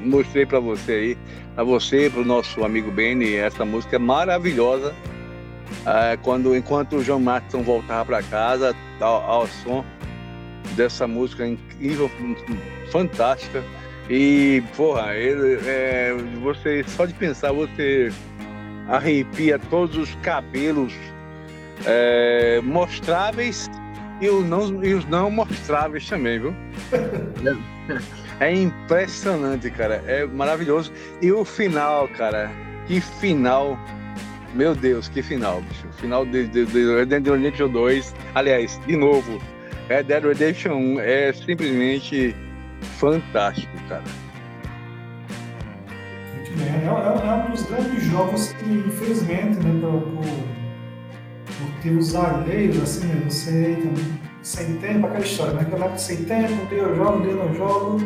mostrei 0.00 0.44
para 0.44 0.60
você 0.60 0.92
aí, 0.92 1.18
para 1.58 1.64
você, 1.64 2.08
para 2.08 2.20
o 2.20 2.24
nosso 2.24 2.64
amigo 2.64 2.88
Benny, 2.88 3.34
essa 3.34 3.64
música 3.64 3.96
é 3.96 3.98
maravilhosa. 3.98 4.94
É, 5.84 6.16
quando 6.18 6.54
enquanto 6.54 6.94
o 6.94 7.02
João 7.02 7.18
Martin 7.18 7.62
voltava 7.62 8.04
para 8.04 8.22
casa, 8.22 8.76
ao, 9.00 9.20
ao 9.28 9.46
som 9.48 9.84
dessa 10.76 11.08
música 11.08 11.44
incrível, 11.44 12.08
fantástica. 12.92 13.64
E, 14.08 14.62
porra, 14.76 15.16
ele, 15.16 15.58
é, 15.66 16.14
você, 16.40 16.84
só 16.86 17.04
de 17.04 17.14
pensar, 17.14 17.50
você 17.50 18.12
arrepia 18.86 19.58
todos 19.58 19.96
os 19.96 20.14
cabelos 20.22 20.94
é, 21.84 22.60
mostráveis 22.62 23.68
e 24.20 24.28
os, 24.28 24.46
não, 24.46 24.84
e 24.84 24.94
os 24.94 25.04
não 25.06 25.28
mostráveis 25.28 26.08
também, 26.08 26.38
viu? 26.38 26.54
é 28.40 28.54
impressionante, 28.54 29.70
cara. 29.70 30.02
É 30.06 30.26
maravilhoso. 30.26 30.92
E 31.20 31.32
o 31.32 31.44
final, 31.44 32.08
cara, 32.08 32.50
que 32.86 33.00
final. 33.00 33.78
Meu 34.54 34.74
Deus, 34.74 35.08
que 35.08 35.22
final, 35.22 35.60
bicho. 35.62 35.86
Final 35.98 36.24
de, 36.24 36.46
de, 36.46 36.64
de 36.64 36.94
Red 36.94 37.06
Dead 37.06 37.26
Redemption 37.26 37.68
2. 37.68 38.14
Aliás, 38.34 38.80
de 38.86 38.96
novo, 38.96 39.38
Red 39.88 40.04
Dead 40.04 40.24
Redemption 40.24 40.74
1 40.74 41.00
é 41.00 41.32
simplesmente 41.32 42.34
fantástico, 42.98 43.76
cara. 43.88 44.04
Bem. 46.56 46.66
É, 46.66 46.84
é, 46.84 47.28
é 47.28 47.46
um 47.46 47.50
dos 47.50 47.62
grandes 47.62 48.02
jogos 48.04 48.52
que, 48.52 48.64
infelizmente, 48.64 49.58
né, 49.58 49.80
por, 49.80 50.00
por 50.00 50.24
motivos 51.60 52.14
alheios, 52.14 52.82
assim, 52.82 53.06
né, 53.06 53.22
você 53.28 53.78
sem 54.42 54.78
tempo, 54.78 55.06
aquela 55.06 55.24
história, 55.24 55.52
né? 55.52 55.60
Aquela 55.62 55.96
sem 55.98 56.24
tempo, 56.24 56.74
eu 56.74 56.96
jogo, 56.96 57.24
eu 57.24 57.36
não 57.36 57.54
jogo. 57.54 58.00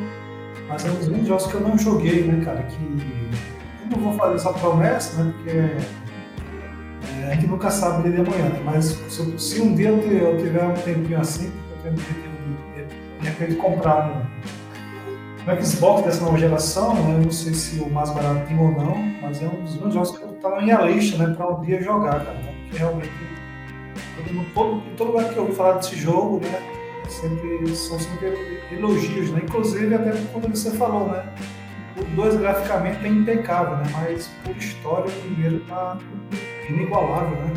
Mas 0.73 0.86
é 0.86 0.90
um 0.90 0.94
dos 0.94 1.09
grandes 1.09 1.28
jogos 1.28 1.47
que 1.47 1.55
eu 1.55 1.61
não 1.61 1.77
joguei, 1.77 2.23
né, 2.24 2.43
cara? 2.43 2.62
Que 2.62 2.77
eu 2.77 3.90
não 3.90 3.99
vou 3.99 4.15
fazer 4.15 4.36
essa 4.36 4.53
promessa, 4.55 5.23
né? 5.23 5.35
Porque 5.36 5.51
é, 5.51 7.31
a 7.31 7.35
gente 7.35 7.47
nunca 7.47 7.70
sabe 7.70 8.09
de 8.09 8.16
amanhã, 8.16 8.49
né? 8.49 8.62
Mas 8.65 8.86
se, 8.86 9.39
se, 9.39 9.61
um 9.61 9.74
dia 9.74 9.90
eu 9.90 10.39
tiver 10.39 10.65
um 10.65 10.73
tempinho 10.73 11.20
assim, 11.20 11.53
porque 11.69 11.89
eu 11.89 11.94
tenho 11.94 11.94
um 11.94 12.55
de, 12.74 13.20
de 13.20 13.28
repente 13.28 13.57
comprar 13.57 14.11
um 14.11 14.23
no 15.44 15.65
Xbox 15.65 16.05
dessa 16.05 16.24
nova 16.24 16.39
geração, 16.39 16.94
né, 16.94 17.20
não 17.23 17.31
sei 17.31 17.53
se 17.53 17.81
o 17.81 17.90
mais 17.90 18.11
barato 18.11 18.47
tem 18.47 18.57
ou 18.57 18.70
não, 18.70 18.97
mas 19.20 19.43
é 19.43 19.47
um 19.47 19.65
dos 19.65 19.77
meus 19.77 19.93
jogos 19.93 20.16
que 20.16 20.23
eu 20.23 20.28
tá 20.35 20.51
na 20.51 20.62
minha 20.62 20.81
lista, 20.82 21.19
né, 21.19 21.35
para 21.35 21.49
um 21.49 21.61
dia 21.62 21.82
jogar, 21.82 22.24
cara, 22.24 22.39
né, 22.39 22.55
porque 22.62 22.78
realmente 22.78 23.11
todo, 24.55 24.82
em 24.86 24.94
todo 24.94 25.11
lugar 25.11 25.28
que 25.31 25.36
eu 25.36 25.43
ouvi 25.43 25.55
falar 25.55 25.78
desse 25.78 25.97
jogo, 25.97 26.40
né, 26.44 26.62
sempre 27.08 27.74
são 27.74 27.98
sempre 27.98 28.60
elogios, 28.70 29.30
né, 29.30 29.40
inclusive 29.44 29.94
até 29.94 30.12
quando 30.32 30.54
você 30.54 30.70
falou, 30.72 31.08
né, 31.08 31.24
o 31.96 32.04
2 32.16 32.36
graficamente 32.36 33.04
é 33.04 33.08
impecável, 33.08 33.76
né, 33.76 33.84
mas 33.92 34.28
por 34.44 34.56
história 34.56 35.06
o 35.06 35.20
primeiro 35.20 35.60
tá 35.60 35.98
inigualável, 36.68 37.36
né. 37.36 37.52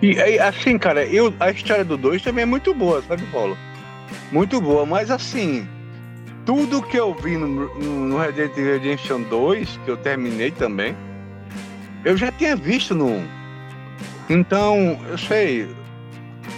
E 0.00 0.38
assim, 0.38 0.78
cara, 0.78 1.04
eu, 1.04 1.34
a 1.40 1.50
história 1.50 1.84
do 1.84 1.96
2 1.96 2.22
também 2.22 2.42
é 2.42 2.46
muito 2.46 2.72
boa, 2.72 3.02
sabe, 3.02 3.24
Paulo? 3.32 3.56
muito 4.30 4.60
boa, 4.60 4.84
mas 4.84 5.10
assim, 5.10 5.66
tudo 6.44 6.82
que 6.82 6.96
eu 6.96 7.14
vi 7.14 7.36
no, 7.36 7.46
no 7.78 8.18
Red 8.18 8.32
Dead 8.32 8.54
Redemption 8.54 9.22
2, 9.22 9.80
que 9.84 9.90
eu 9.90 9.96
terminei 9.96 10.50
também, 10.50 10.96
eu 12.04 12.16
já 12.16 12.30
tinha 12.32 12.54
visto 12.54 12.94
no 12.94 13.06
1. 13.06 13.28
Então, 14.30 14.98
eu 15.08 15.18
sei, 15.18 15.68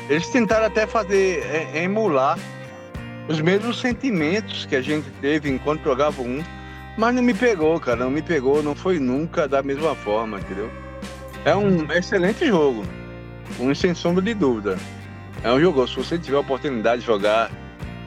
eles 0.08 0.28
tentaram 0.28 0.66
até 0.66 0.86
fazer, 0.86 1.42
é, 1.44 1.82
emular 1.82 2.38
os 3.28 3.40
mesmos 3.40 3.80
sentimentos 3.80 4.66
que 4.66 4.74
a 4.74 4.82
gente 4.82 5.08
teve 5.20 5.48
enquanto 5.48 5.84
jogava 5.84 6.20
um, 6.20 6.42
mas 6.96 7.14
não 7.14 7.22
me 7.22 7.32
pegou, 7.32 7.78
cara, 7.78 7.96
não 7.96 8.10
me 8.10 8.22
pegou, 8.22 8.62
não 8.62 8.74
foi 8.74 8.98
nunca 8.98 9.46
da 9.46 9.62
mesma 9.62 9.94
forma, 9.94 10.38
entendeu? 10.40 10.70
É 11.44 11.54
um 11.54 11.90
excelente 11.92 12.46
jogo, 12.46 12.84
um 13.58 13.74
sem 13.74 13.94
sombra 13.94 14.22
de 14.22 14.34
dúvida. 14.34 14.76
É 15.42 15.50
um 15.50 15.60
jogo, 15.60 15.86
se 15.86 15.96
você 15.96 16.18
tiver 16.18 16.36
a 16.36 16.40
oportunidade 16.40 17.00
de 17.00 17.06
jogar 17.06 17.50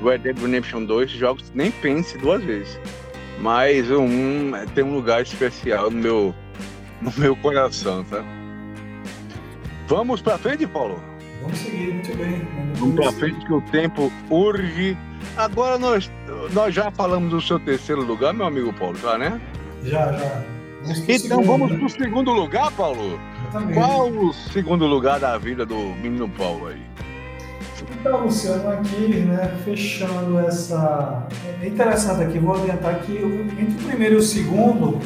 Red 0.03 0.19
Dead 0.19 0.37
Redemption 0.37 0.85
2, 0.85 1.09
jogos 1.11 1.51
nem 1.55 1.71
pense 1.71 2.17
duas 2.17 2.43
vezes. 2.43 2.79
Mas 3.39 3.89
um 3.89 4.51
tem 4.75 4.83
um 4.83 4.93
lugar 4.93 5.23
especial 5.23 5.89
no 5.89 5.97
meu, 5.97 6.35
no 7.01 7.11
meu 7.17 7.35
coração, 7.35 8.03
tá? 8.03 8.23
Vamos 9.87 10.21
pra 10.21 10.37
frente, 10.37 10.67
Paulo? 10.67 11.01
Vamos 11.43 11.59
seguir, 11.59 11.93
muito 11.93 12.17
bem. 12.17 12.41
Vamos 12.75 12.95
pra 12.95 13.11
frente 13.11 13.45
que 13.45 13.53
o 13.53 13.61
tempo 13.61 14.11
urge. 14.29 14.97
Agora 15.37 15.77
nós, 15.77 16.09
nós 16.51 16.73
já 16.73 16.89
falamos 16.91 17.31
do 17.31 17.41
seu 17.41 17.59
terceiro 17.59 18.03
lugar, 18.03 18.33
meu 18.33 18.47
amigo 18.47 18.73
Paulo, 18.73 18.97
já, 18.97 19.17
né? 19.17 19.39
Já, 19.83 20.11
já. 20.13 20.43
Vamos 20.83 20.99
então 21.09 21.17
segundo, 21.19 21.45
vamos 21.45 21.71
né? 21.71 21.77
pro 21.77 21.89
segundo 21.89 22.31
lugar, 22.31 22.71
Paulo? 22.71 23.19
Qual 23.73 24.09
o 24.09 24.33
segundo 24.33 24.85
lugar 24.85 25.19
da 25.19 25.37
vida 25.37 25.65
do 25.65 25.75
menino 25.75 26.27
Paulo 26.29 26.67
aí? 26.67 26.81
Então, 27.99 28.23
Luciano, 28.23 28.69
aqui, 28.69 29.19
né, 29.19 29.57
fechando 29.63 30.39
essa. 30.39 31.27
É 31.61 31.67
interessante 31.67 32.23
aqui, 32.23 32.39
vou 32.39 32.55
adiantar 32.55 32.99
que 33.01 33.17
entre 33.17 33.83
o 33.83 33.87
primeiro 33.87 34.15
e 34.15 34.17
o 34.17 34.21
segundo, 34.21 34.99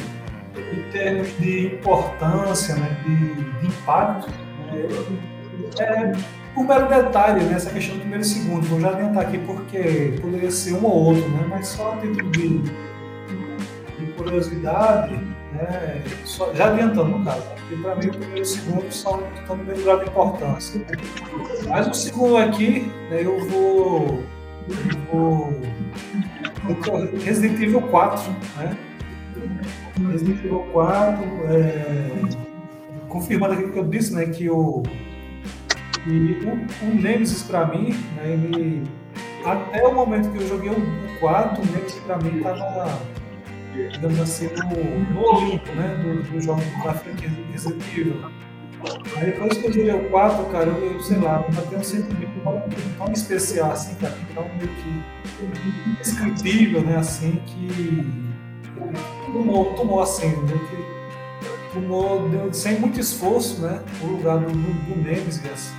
em 0.56 0.90
termos 0.90 1.28
de 1.38 1.66
importância, 1.66 2.74
né, 2.76 2.96
de, 3.04 3.34
de 3.60 3.66
impacto, 3.66 4.28
né, 4.72 4.88
é 5.78 6.12
um 6.56 6.64
mero 6.64 6.88
detalhe 6.88 7.44
nessa 7.44 7.68
né, 7.68 7.74
questão 7.74 7.94
do 7.94 8.00
primeiro 8.00 8.22
e 8.22 8.26
segundo. 8.26 8.66
Vou 8.66 8.80
já 8.80 8.90
adiantar 8.90 9.22
aqui 9.24 9.38
porque 9.38 10.18
poderia 10.20 10.50
ser 10.50 10.74
um 10.74 10.84
ou 10.84 11.04
outro, 11.06 11.28
né, 11.28 11.46
mas 11.48 11.68
só 11.68 11.94
dentro 11.96 12.28
de, 12.30 12.58
de 12.58 14.06
curiosidade, 14.16 15.14
né, 15.52 16.02
só, 16.24 16.52
já 16.54 16.72
adiantando 16.72 17.18
no 17.18 17.24
caso. 17.24 17.42
E 17.70 17.76
para 17.76 17.94
mim, 17.96 18.06
o 18.08 18.10
primeiro 18.10 18.38
e 18.38 18.42
o 18.42 18.46
segundo 18.46 18.92
são 18.92 19.22
estão 19.34 19.56
no 19.56 19.64
mesmo 19.64 19.84
grau 19.84 19.98
de 19.98 20.06
importância. 20.06 20.80
Mas 21.68 21.86
o 21.86 21.94
segundo 21.94 22.36
aqui, 22.36 22.90
né, 23.10 23.22
eu 23.22 23.38
vou. 23.48 24.24
Vou. 25.10 25.52
Resident 27.24 27.60
Evil 27.60 27.80
4, 27.80 28.30
né? 28.58 28.76
Resident 30.10 30.44
Evil 30.44 30.66
4, 30.72 31.24
é, 31.48 32.10
confirmando 33.08 33.54
aquilo 33.54 33.72
que 33.72 33.78
eu 33.78 33.84
disse, 33.84 34.14
né? 34.14 34.26
Que 34.26 34.50
o. 34.50 34.82
E 36.06 36.44
o, 36.44 36.86
o 36.86 36.94
Nemesis 36.94 37.42
para 37.42 37.66
mim, 37.66 37.90
né, 38.16 38.32
ele, 38.32 38.84
até 39.44 39.86
o 39.86 39.94
momento 39.94 40.30
que 40.30 40.38
eu 40.38 40.48
joguei 40.48 40.70
o 40.70 41.18
4, 41.20 41.62
o 41.62 41.66
Nemesis 41.66 42.00
para 42.00 42.18
mim 42.18 42.36
estava 42.36 42.98
digamos 43.86 44.20
assim, 44.20 44.48
no, 44.48 45.14
no 45.14 45.24
Olimpo, 45.24 45.72
né? 45.72 46.00
Do, 46.02 46.22
do 46.22 46.40
jogo 46.40 46.60
da 46.84 46.94
franquia 46.94 47.30
Resident. 47.52 48.24
Aí 49.16 49.26
depois 49.26 49.58
que 49.58 49.66
eu 49.66 49.72
joguei 49.72 49.94
o 49.94 50.10
4, 50.10 50.44
cara, 50.46 50.66
eu, 50.66 51.00
sei 51.00 51.18
lá, 51.18 51.44
eu 51.48 51.66
tenho 51.66 51.80
um 51.80 51.84
sentimento 51.84 52.40
tão, 52.42 52.62
tão 52.96 53.12
especial, 53.12 53.72
assim, 53.72 53.94
cara, 53.96 54.16
tão 54.34 54.44
meio 54.56 54.68
que 54.68 55.90
indescritível, 55.90 56.82
né, 56.82 56.96
assim, 56.96 57.40
que 57.46 58.06
tomou, 59.32 59.74
tomou 59.74 60.00
assim, 60.00 60.28
né, 60.28 60.60
que 60.70 61.74
tomou, 61.74 62.28
deu, 62.28 62.52
sem 62.52 62.78
muito 62.78 63.00
esforço, 63.00 63.60
né, 63.62 63.82
o 64.00 64.06
lugar 64.06 64.38
do, 64.38 64.46
do, 64.46 64.94
do 64.94 65.02
Nemesis, 65.02 65.44
assim, 65.52 65.74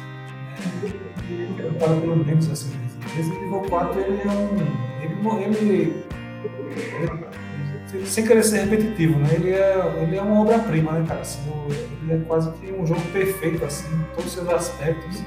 eu 1.60 1.74
falo 1.80 2.02
pelo 2.02 2.24
Nemesis, 2.24 2.52
assim, 2.52 2.72
Resident 3.16 3.42
Evil 3.44 3.62
4, 3.70 4.00
ele 4.00 4.22
é 4.22 4.32
um, 4.32 4.58
ele, 5.02 5.56
ele, 5.56 6.04
ele 7.94 8.06
sem 8.06 8.26
querer 8.26 8.44
ser 8.44 8.66
repetitivo, 8.66 9.18
né? 9.20 9.30
Ele 9.34 9.52
é, 9.52 10.04
ele 10.04 10.16
é 10.16 10.22
uma 10.22 10.42
obra-prima, 10.42 10.92
né, 10.92 11.06
cara? 11.08 11.22
Assim, 11.22 11.40
ele 12.04 12.14
é 12.14 12.26
quase 12.26 12.52
que 12.52 12.72
um 12.72 12.86
jogo 12.86 13.02
perfeito, 13.12 13.64
assim, 13.66 13.88
em 13.94 14.16
todos 14.16 14.26
os 14.26 14.34
seus 14.34 14.50
aspectos. 14.50 15.24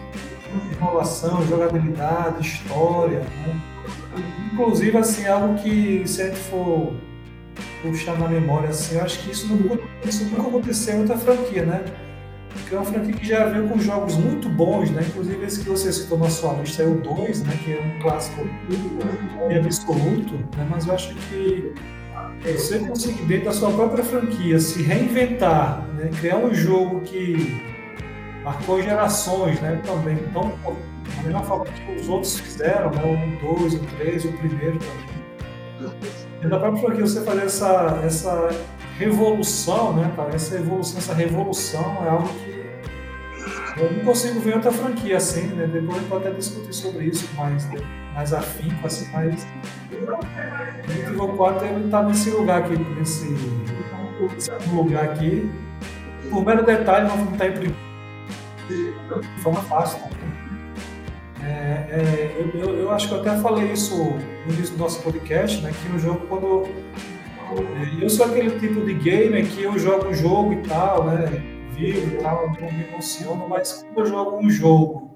Enrolação, 0.72 1.44
jogabilidade, 1.46 2.46
história, 2.46 3.20
né? 3.20 3.60
Inclusive, 4.52 4.96
assim, 4.98 5.26
algo 5.26 5.54
que 5.62 6.06
se 6.06 6.22
a 6.22 6.26
gente 6.26 6.38
for 6.38 6.92
puxar 7.82 8.18
na 8.18 8.28
memória, 8.28 8.68
assim, 8.68 8.96
eu 8.96 9.02
acho 9.02 9.18
que 9.20 9.32
isso 9.32 9.48
nunca, 9.48 9.82
isso 10.04 10.24
nunca 10.26 10.42
aconteceu 10.42 10.96
em 10.96 11.00
outra 11.00 11.16
franquia, 11.16 11.64
né? 11.64 11.84
Porque 12.52 12.74
é 12.74 12.78
uma 12.78 12.84
franquia 12.84 13.14
que 13.14 13.26
já 13.26 13.44
veio 13.46 13.68
com 13.68 13.78
jogos 13.78 14.16
muito 14.16 14.48
bons, 14.48 14.90
né? 14.90 15.02
Inclusive 15.08 15.44
esse 15.44 15.60
que 15.60 15.70
você 15.70 15.92
citou 15.92 16.18
na 16.18 16.28
sua 16.28 16.54
lista 16.54 16.82
é 16.82 16.86
o 16.86 16.94
2, 16.94 17.42
né? 17.44 17.58
Que 17.64 17.72
é 17.72 17.80
um 17.80 18.00
clássico 18.00 18.42
absoluto, 19.56 20.34
né? 20.56 20.68
Mas 20.70 20.86
eu 20.86 20.94
acho 20.94 21.14
que 21.14 21.72
você 22.44 22.78
conseguir 22.80 23.22
dentro 23.22 23.46
da 23.46 23.52
sua 23.52 23.70
própria 23.70 24.04
franquia 24.04 24.58
se 24.58 24.82
reinventar, 24.82 25.86
né? 25.94 26.10
criar 26.20 26.38
um 26.38 26.52
jogo 26.52 27.00
que 27.00 27.62
marcou 28.44 28.82
gerações, 28.82 29.60
né? 29.60 29.80
Também, 29.84 30.18
então, 30.28 30.52
da 31.16 31.22
mesma 31.22 31.42
forma 31.42 31.64
que 31.66 31.92
os 31.92 32.08
outros 32.08 32.38
fizeram, 32.38 32.90
né? 32.90 33.38
O 33.42 33.56
2, 33.58 33.74
o 33.74 33.78
3, 33.98 34.24
o 34.24 34.32
primeiro 34.32 34.78
também. 34.78 35.12
E 36.42 36.48
da 36.48 36.58
própria 36.58 36.82
franquia 36.82 37.06
você 37.06 37.20
fazer 37.22 37.44
essa, 37.44 38.00
essa 38.04 38.48
revolução, 38.98 39.94
né, 39.94 40.12
cara? 40.16 40.34
Essa 40.34 40.56
evolução, 40.56 40.98
essa 40.98 41.14
revolução 41.14 42.04
é 42.04 42.08
algo 42.08 42.28
que 42.28 43.80
eu 43.80 43.92
não 43.92 44.04
consigo 44.04 44.40
ver 44.40 44.54
outra 44.54 44.70
franquia 44.70 45.16
assim, 45.16 45.46
né? 45.48 45.66
Depois 45.66 45.98
gente 45.98 46.08
pode 46.08 46.26
até 46.26 46.36
discutir 46.36 46.72
sobre 46.72 47.06
isso 47.06 47.28
mais, 47.34 47.68
mais 48.14 48.32
afinco, 48.32 48.86
assim, 48.86 49.08
mas 49.12 49.46
Resident 50.86 51.08
Evil 51.08 51.28
4 51.28 51.66
ele 51.66 51.90
tá 51.90 52.02
nesse 52.02 52.30
lugar 52.30 52.62
aqui, 52.62 52.76
nesse, 52.98 53.26
lugar 54.70 55.04
aqui. 55.04 55.50
Por 56.30 56.44
mero 56.44 56.64
detalhe, 56.64 57.08
não 57.08 57.32
está 57.32 57.48
em 57.48 57.54
de 57.54 59.42
forma 59.42 59.60
fácil. 59.62 59.98
Tá? 59.98 60.08
É, 61.42 61.48
é, 61.90 62.36
eu, 62.38 62.60
eu, 62.60 62.78
eu, 62.78 62.90
acho 62.92 63.08
que 63.08 63.14
eu 63.14 63.20
até 63.20 63.36
falei 63.38 63.72
isso 63.72 63.96
no 63.96 64.54
início 64.54 64.76
do 64.76 64.78
nosso 64.78 65.02
podcast, 65.02 65.60
né? 65.60 65.72
Que 65.82 65.88
no 65.88 65.98
jogo, 65.98 66.26
quando. 66.28 66.68
É, 67.58 68.04
eu 68.04 68.08
sou 68.08 68.26
aquele 68.26 68.58
tipo 68.58 68.84
de 68.84 68.94
gamer 68.94 69.46
que 69.46 69.62
eu 69.62 69.78
jogo 69.78 70.08
um 70.08 70.14
jogo 70.14 70.52
e 70.52 70.56
tal, 70.68 71.04
né? 71.04 71.26
Vivo 71.76 72.14
e 72.14 72.22
tal, 72.22 72.46
não 72.48 72.72
me 72.72 72.84
emociono, 72.84 73.48
mas 73.48 73.84
quando 73.94 74.06
eu 74.06 74.06
jogo 74.06 74.38
um 74.38 74.50
jogo, 74.50 75.10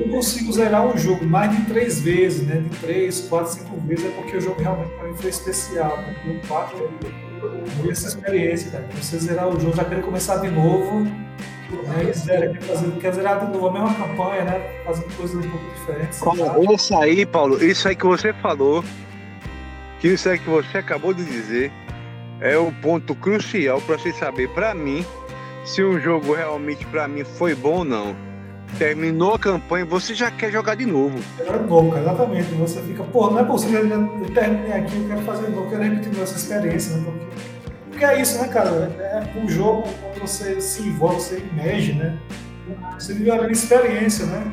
eu 0.00 0.08
consigo 0.10 0.52
zerar 0.52 0.86
um 0.86 0.96
jogo 0.96 1.24
mais 1.24 1.56
de 1.56 1.64
três 1.66 2.00
vezes, 2.00 2.46
né? 2.46 2.60
De 2.60 2.70
três, 2.78 3.26
quatro, 3.28 3.52
cinco 3.52 3.76
vezes, 3.80 4.06
é 4.06 4.10
porque 4.10 4.36
o 4.36 4.40
jogo 4.40 4.60
realmente 4.60 4.90
para 4.92 5.08
mim 5.08 5.14
foi 5.16 5.30
especial. 5.30 5.96
Né? 5.98 6.16
No 6.24 6.48
4, 6.48 6.90
eu 7.84 7.90
essa 7.90 8.08
experiência, 8.08 8.70
cara. 8.70 8.88
Você 8.94 9.18
zerar 9.18 9.48
o 9.48 9.60
jogo, 9.60 9.76
já 9.76 9.84
querer 9.84 10.02
começar 10.02 10.36
de 10.36 10.48
novo 10.48 11.06
né? 11.80 12.12
Zera, 12.12 12.52
quer, 12.52 12.62
fazer, 12.62 12.90
quer 12.92 13.14
zerar 13.14 13.46
de 13.46 13.52
novo 13.52 13.68
a 13.68 13.72
mesma 13.72 13.94
campanha, 13.94 14.44
né? 14.44 14.82
Fazendo 14.84 15.16
coisas 15.16 15.44
um 15.44 15.50
pouco 15.50 15.64
diferentes. 15.74 16.18
Paulo, 16.18 16.74
isso 16.74 16.96
aí, 16.96 17.26
Paulo, 17.26 17.64
isso 17.64 17.88
aí 17.88 17.96
que 17.96 18.06
você 18.06 18.32
falou, 18.34 18.84
que 20.02 20.08
isso 20.08 20.28
aí 20.28 20.36
que 20.36 20.50
você 20.50 20.78
acabou 20.78 21.14
de 21.14 21.24
dizer, 21.24 21.70
é 22.40 22.58
o 22.58 22.72
ponto 22.72 23.14
crucial 23.14 23.80
para 23.80 23.96
você 23.96 24.12
saber, 24.12 24.48
para 24.48 24.74
mim, 24.74 25.06
se 25.64 25.80
um 25.84 26.00
jogo 26.00 26.34
realmente 26.34 26.84
para 26.86 27.06
mim 27.06 27.22
foi 27.22 27.54
bom 27.54 27.78
ou 27.78 27.84
não. 27.84 28.16
Terminou 28.76 29.34
a 29.34 29.38
campanha, 29.38 29.84
você 29.84 30.12
já 30.12 30.28
quer 30.28 30.50
jogar 30.50 30.74
de 30.74 30.86
novo. 30.86 31.20
É 31.38 31.56
bom, 31.56 31.96
exatamente. 31.96 32.52
Você 32.54 32.82
fica, 32.82 33.04
pô, 33.04 33.30
não 33.30 33.38
é 33.38 33.44
possível, 33.44 33.86
eu 33.86 34.30
terminei 34.34 34.72
aqui, 34.72 34.96
eu 34.96 35.06
quero 35.06 35.20
fazer 35.20 35.46
de 35.46 35.52
novo, 35.52 35.66
eu 35.66 35.70
quero 35.70 35.82
repetir 35.84 36.20
essa 36.20 36.36
experiência, 36.36 36.96
né? 36.96 37.04
Porque 37.04 37.52
porque 38.02 38.04
é 38.04 38.20
isso, 38.20 38.42
né, 38.42 38.48
cara? 38.48 38.70
É, 38.98 39.40
o 39.40 39.48
jogo, 39.48 39.82
quando 39.82 40.22
você 40.22 40.60
se 40.60 40.82
envolve, 40.82 41.20
você 41.20 41.38
imerge, 41.52 41.92
né? 41.92 42.18
Você 42.98 43.14
vive 43.14 43.30
uma 43.30 43.52
experiência, 43.52 44.26
né? 44.26 44.52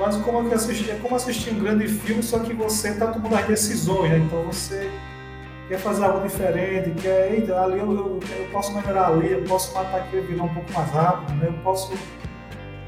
Quase 0.00 0.18
como 0.22 0.50
assistir, 0.54 0.90
é 0.92 0.94
como 0.94 1.14
assistir 1.14 1.50
um 1.50 1.58
grande 1.58 1.86
filme, 1.86 2.22
só 2.22 2.38
que 2.38 2.54
você 2.54 2.88
está 2.88 3.08
tomando 3.08 3.34
as 3.34 3.46
decisões, 3.46 4.10
né? 4.10 4.16
Então 4.16 4.42
você 4.44 4.90
quer 5.68 5.78
fazer 5.78 6.04
algo 6.06 6.26
diferente, 6.26 6.90
quer, 7.02 7.34
eita, 7.34 7.60
ali 7.60 7.78
eu, 7.80 7.92
eu, 7.92 8.20
eu, 8.38 8.46
posso 8.50 8.72
melhorar 8.72 9.08
ali, 9.08 9.30
eu 9.30 9.42
posso 9.42 9.74
matar 9.74 9.98
aquele 9.98 10.26
vilão 10.26 10.46
um 10.46 10.54
pouco 10.54 10.72
mais 10.72 10.90
rápido, 10.90 11.34
né? 11.34 11.48
Eu 11.48 11.62
posso 11.62 11.92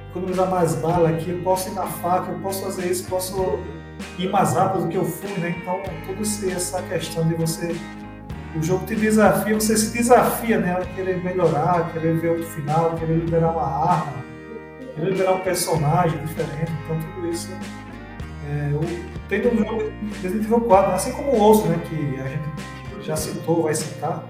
economizar 0.09 0.49
mais 0.49 0.75
bala 0.77 1.11
aqui, 1.11 1.29
eu 1.29 1.43
posso 1.43 1.69
ir 1.69 1.75
na 1.75 1.87
faca, 1.87 2.33
eu 2.33 2.39
posso 2.39 2.63
fazer 2.63 2.91
isso, 2.91 3.07
posso 3.11 3.59
ir 4.19 4.31
mais 4.31 4.55
rápido 4.55 4.85
do 4.85 4.89
que 4.89 4.97
eu 4.97 5.05
fui, 5.05 5.33
né? 5.33 5.55
Então, 5.61 5.83
toda 6.07 6.23
essa 6.51 6.81
questão 6.81 7.29
de 7.29 7.35
você 7.35 7.77
o 8.57 8.63
jogo 8.63 8.87
te 8.87 8.95
desafia, 8.95 9.55
você 9.55 9.77
se 9.77 9.93
desafia 9.93 10.59
né, 10.59 10.79
a 10.81 10.87
querer 10.95 11.23
melhorar, 11.23 11.93
querer 11.93 12.19
ver 12.19 12.31
outro 12.31 12.47
final, 12.47 12.95
querer 12.95 13.17
liberar 13.17 13.51
uma 13.51 13.63
arma, 13.63 14.32
querer 14.95 15.11
liberar 15.11 15.33
um 15.33 15.41
personagem 15.41 16.19
diferente. 16.27 16.73
Então 16.85 16.99
tudo 17.15 17.29
isso 17.29 17.51
é, 18.49 18.71
tem 19.29 19.43
no 19.43 19.65
jogo 19.65 19.93
Resident 20.23 20.45
Evil 20.45 20.61
4, 20.61 20.93
assim 20.93 21.13
como 21.13 21.31
o 21.31 21.41
outro, 21.41 21.69
né, 21.69 21.81
que 21.89 22.21
a 22.21 22.29
gente 22.29 23.07
já 23.07 23.17
citou, 23.17 23.63
vai 23.63 23.75
citar. 23.75 24.25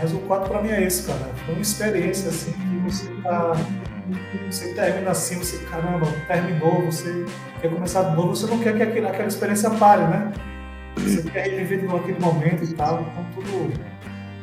Mas 0.00 0.12
o 0.12 0.18
4 0.20 0.50
para 0.50 0.62
mim 0.62 0.70
é 0.70 0.82
esse, 0.82 1.06
cara. 1.06 1.30
Foi 1.44 1.54
uma 1.54 1.62
experiência 1.62 2.28
assim 2.30 2.52
que 2.52 2.90
você 2.90 3.08
tá. 3.22 3.52
Você 4.50 4.74
termina 4.74 5.10
assim, 5.10 5.38
você, 5.38 5.58
caramba, 5.64 6.06
terminou, 6.26 6.86
você 6.86 7.24
quer 7.60 7.70
começar 7.70 8.02
de 8.02 8.16
novo, 8.16 8.34
você 8.34 8.46
não 8.46 8.58
quer 8.58 8.76
que 8.76 8.82
aquela, 8.82 9.10
aquela 9.10 9.28
experiência 9.28 9.70
pare, 9.70 10.02
né? 10.02 10.32
Você 10.96 11.22
quer 11.22 11.48
reviver 11.48 11.94
aquele 11.94 12.18
momento 12.18 12.64
e 12.64 12.74
tal, 12.74 13.00
então 13.00 13.26
tudo 13.34 13.72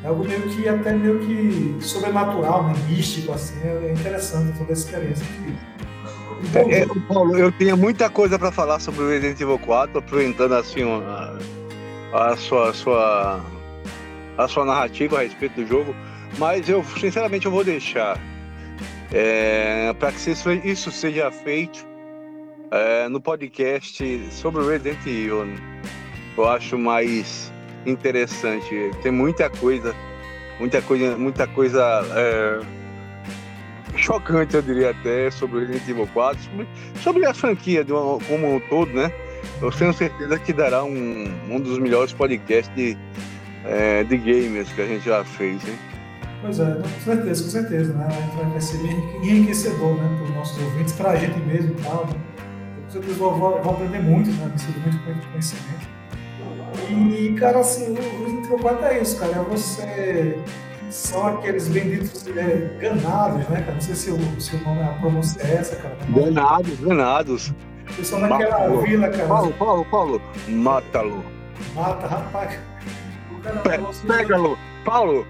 é 0.04 0.08
algo 0.08 0.24
meio 0.26 0.42
que 0.44 0.68
até 0.68 0.94
meio 0.94 1.20
que 1.20 1.78
sobrenatural, 1.82 2.64
né? 2.64 2.74
místico, 2.88 3.34
assim, 3.34 3.60
é 3.64 3.92
interessante 3.92 4.58
toda 4.58 4.72
essa 4.72 4.86
experiência. 4.86 5.26
É, 6.56 6.82
é, 6.82 6.88
Paulo, 7.08 7.38
eu 7.38 7.52
tinha 7.52 7.76
muita 7.76 8.10
coisa 8.10 8.40
para 8.40 8.52
falar 8.52 8.80
sobre 8.80 9.04
o 9.04 9.10
Resident 9.10 9.42
Evil 9.42 9.60
4, 9.60 10.00
aproveitando 10.00 10.54
assim 10.54 10.84
a, 10.84 11.38
a, 12.14 12.38
sua, 12.38 12.70
a, 12.70 12.74
sua, 12.74 13.46
a 14.38 14.48
sua 14.48 14.66
narrativa 14.66 15.20
a 15.20 15.24
respeito 15.24 15.56
do 15.56 15.68
jogo, 15.68 15.94
mas 16.38 16.70
eu 16.70 16.84
sinceramente 16.98 17.46
eu 17.46 17.52
vou 17.52 17.64
deixar 17.64 18.18
é, 19.12 19.94
para 20.00 20.14
que 20.14 20.32
isso, 20.32 20.52
isso 20.52 20.92
seja 20.92 21.30
feito 21.30 21.86
é, 22.72 23.10
no 23.10 23.20
podcast 23.20 24.32
sobre 24.32 24.62
o 24.62 24.68
Resident 24.70 25.00
Evil 25.06 25.46
eu 26.38 26.48
acho 26.48 26.78
mais 26.78 27.52
interessante. 27.86 28.92
Tem 29.02 29.12
muita 29.12 29.50
coisa, 29.50 29.96
muita 30.60 30.82
coisa, 30.82 31.18
muita 31.18 31.48
coisa 31.48 32.02
é, 32.16 32.60
chocante, 33.96 34.56
eu 34.56 34.62
diria 34.62 34.92
até, 34.92 35.30
sobre 35.32 35.60
Resident 35.62 35.90
Evil 35.90 36.08
4, 36.14 36.44
sobre, 36.44 36.68
sobre 37.02 37.26
a 37.26 37.34
franquia 37.34 37.86
uma, 37.90 38.20
como 38.20 38.56
um 38.56 38.60
todo, 38.60 38.92
né? 38.92 39.12
Eu 39.62 39.72
tenho 39.72 39.94
certeza 39.94 40.38
que 40.40 40.52
dará 40.54 40.84
um, 40.84 41.32
um 41.50 41.60
dos 41.60 41.80
melhores 41.80 42.14
podcasts 42.14 42.74
de, 42.76 42.98
é, 43.66 44.04
de 44.04 44.18
gamers 44.18 44.72
que 44.74 44.82
a 44.82 44.86
gente 44.86 45.06
já 45.06 45.24
fez, 45.24 45.68
hein? 45.68 45.76
Pois 46.42 46.60
é, 46.60 46.76
com 46.76 47.00
certeza, 47.04 47.44
com 47.44 47.50
certeza, 47.50 47.94
né? 47.94 48.08
Vai 48.52 48.62
ser 48.62 48.78
bem 48.78 48.96
enriquecedor, 49.24 49.96
né? 49.96 50.16
Para 50.16 50.24
os 50.24 50.36
nossos 50.36 50.64
ouvintes, 50.64 50.94
para 50.94 51.12
a 51.12 51.16
gente 51.16 51.38
mesmo 51.40 51.72
e 51.72 51.84
tal, 51.84 52.06
né? 52.06 52.14
Com 52.86 52.90
certeza 52.92 53.16
vão, 53.16 53.58
aprender 53.58 54.00
muito, 54.00 54.30
né? 54.32 54.46
Absorver 54.46 54.80
muito 54.80 55.28
conhecimento. 55.28 55.99
E, 56.90 57.34
cara, 57.34 57.60
assim, 57.60 57.96
o 58.50 58.60
4 58.60 58.86
é 58.86 59.02
isso, 59.02 59.20
cara. 59.20 59.34
É 59.34 59.44
você. 59.44 60.40
São 60.90 61.28
aqueles 61.28 61.68
benditos 61.68 62.26
é, 62.36 62.78
ganados, 62.80 63.48
né, 63.48 63.62
cara? 63.62 63.74
Não 63.74 63.82
sei 63.82 63.94
se 63.94 64.10
o, 64.10 64.42
se 64.42 64.56
o 64.56 64.60
nome, 64.64 64.82
a 64.82 64.88
pronúncia 64.94 65.40
é 65.44 65.56
essa, 65.56 65.76
cara. 65.76 65.96
Ganados, 66.10 66.80
ganados. 66.80 67.54
Eles 67.94 68.08
são 68.08 68.20
naquela 68.20 68.82
vila, 68.82 69.10
cara. 69.10 69.28
Paulo, 69.28 69.54
Paulo, 69.54 69.86
Paulo, 69.86 70.22
mata-lo. 70.48 71.24
Mata, 71.76 72.08
rapaz. 72.08 72.60
Pe 73.64 74.08
Pega-lo, 74.08 74.58
Paulo, 74.84 75.26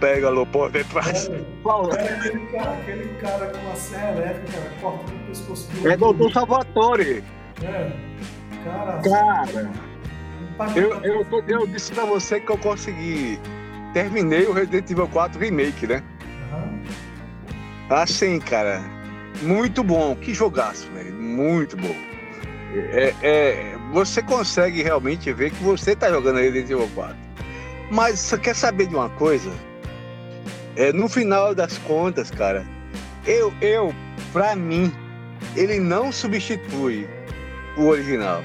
pega-lo 0.00 0.46
por 0.46 0.70
detrás. 0.70 1.28
É, 1.28 1.40
Paulo. 1.62 1.94
É 1.94 2.08
aquele 2.08 2.46
cara, 2.46 2.72
aquele 2.72 3.14
cara 3.20 3.46
com 3.46 3.70
a 3.70 3.76
serra 3.76 4.12
elétrica, 4.12 4.52
cara, 4.52 4.70
cortando 4.80 5.22
o 5.22 5.26
pescoço 5.26 5.70
do. 5.72 5.88
É 5.88 5.96
doutor 5.96 6.32
Salvatore. 6.32 7.24
É. 7.62 7.92
Cara. 8.64 9.00
Cara. 9.02 9.91
Eu, 10.76 11.02
eu, 11.02 11.44
eu 11.46 11.66
disse 11.66 11.92
pra 11.92 12.04
você 12.04 12.40
que 12.40 12.50
eu 12.50 12.58
consegui. 12.58 13.38
Terminei 13.92 14.46
o 14.46 14.52
Resident 14.52 14.90
Evil 14.90 15.08
4 15.08 15.38
Remake, 15.38 15.86
né? 15.86 16.02
Uhum. 16.52 16.82
Assim, 17.90 18.38
cara. 18.38 18.82
Muito 19.42 19.82
bom. 19.82 20.14
Que 20.16 20.32
jogaço, 20.32 20.90
velho. 20.92 21.12
Muito 21.14 21.76
bom. 21.76 21.94
É, 22.74 23.14
é, 23.22 23.76
você 23.92 24.22
consegue 24.22 24.82
realmente 24.82 25.30
ver 25.32 25.50
que 25.50 25.62
você 25.62 25.94
tá 25.94 26.10
jogando 26.10 26.38
Resident 26.38 26.70
Evil 26.70 26.88
4. 26.94 27.16
Mas 27.90 28.18
você 28.18 28.38
quer 28.38 28.56
saber 28.56 28.86
de 28.86 28.94
uma 28.94 29.10
coisa? 29.10 29.50
É, 30.76 30.92
no 30.92 31.08
final 31.08 31.54
das 31.54 31.76
contas, 31.78 32.30
cara, 32.30 32.66
eu, 33.26 33.52
eu, 33.60 33.94
pra 34.32 34.56
mim, 34.56 34.90
ele 35.54 35.78
não 35.78 36.10
substitui 36.10 37.06
o 37.76 37.86
original. 37.88 38.42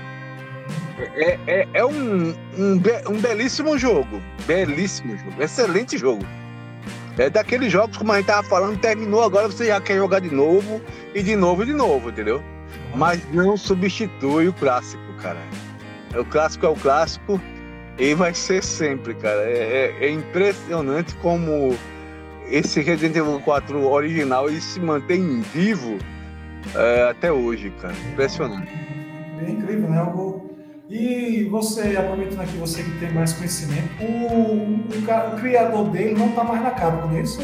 É, 1.15 1.39
é, 1.47 1.67
é 1.73 1.85
um, 1.85 2.29
um, 2.57 2.81
um, 3.09 3.19
belíssimo 3.19 3.77
jogo. 3.77 4.21
Belíssimo 4.45 5.17
jogo. 5.17 5.41
Excelente 5.41 5.97
jogo. 5.97 6.25
É 7.17 7.29
daqueles 7.29 7.71
jogos, 7.71 7.97
como 7.97 8.11
a 8.11 8.17
gente 8.17 8.27
tava 8.27 8.47
falando, 8.47 8.79
terminou, 8.79 9.23
agora 9.23 9.47
você 9.47 9.67
já 9.67 9.81
quer 9.81 9.97
jogar 9.97 10.19
de 10.19 10.33
novo, 10.33 10.81
e 11.15 11.23
de 11.23 11.35
novo, 11.35 11.63
e 11.63 11.65
de 11.65 11.73
novo, 11.73 12.09
entendeu? 12.09 12.43
Mas 12.95 13.21
não 13.33 13.57
substitui 13.57 14.47
o 14.47 14.53
clássico, 14.53 15.01
cara. 15.21 15.39
O 16.15 16.23
clássico 16.25 16.65
é 16.65 16.69
o 16.69 16.75
clássico 16.75 17.41
e 17.97 18.13
vai 18.13 18.33
ser 18.33 18.63
sempre, 18.63 19.15
cara. 19.15 19.41
É, 19.41 19.95
é, 19.99 20.05
é 20.05 20.11
impressionante 20.11 21.15
como 21.15 21.75
esse 22.49 22.81
Resident 22.81 23.15
Evil 23.15 23.39
4 23.41 23.85
original 23.87 24.47
ele 24.47 24.61
se 24.61 24.79
mantém 24.79 25.41
vivo 25.41 25.97
é, 26.75 27.09
até 27.09 27.31
hoje, 27.31 27.71
cara. 27.81 27.95
Impressionante. 28.11 28.71
É 29.45 29.49
incrível, 29.49 29.89
né? 29.89 29.99
Algo 29.99 30.36
e 30.89 31.43
você, 31.45 31.97
aproveitando 31.97 32.41
aqui, 32.41 32.57
você 32.57 32.81
que 32.81 32.91
tem 32.99 33.11
mais 33.11 33.33
conhecimento, 33.33 33.89
o, 34.01 34.05
o, 34.05 35.35
o 35.35 35.39
criador 35.39 35.89
dele 35.89 36.13
não 36.17 36.29
está 36.29 36.43
mais 36.43 36.61
na 36.61 36.71
Capcom, 36.71 37.07
não 37.07 37.17
é 37.17 37.21
isso? 37.21 37.39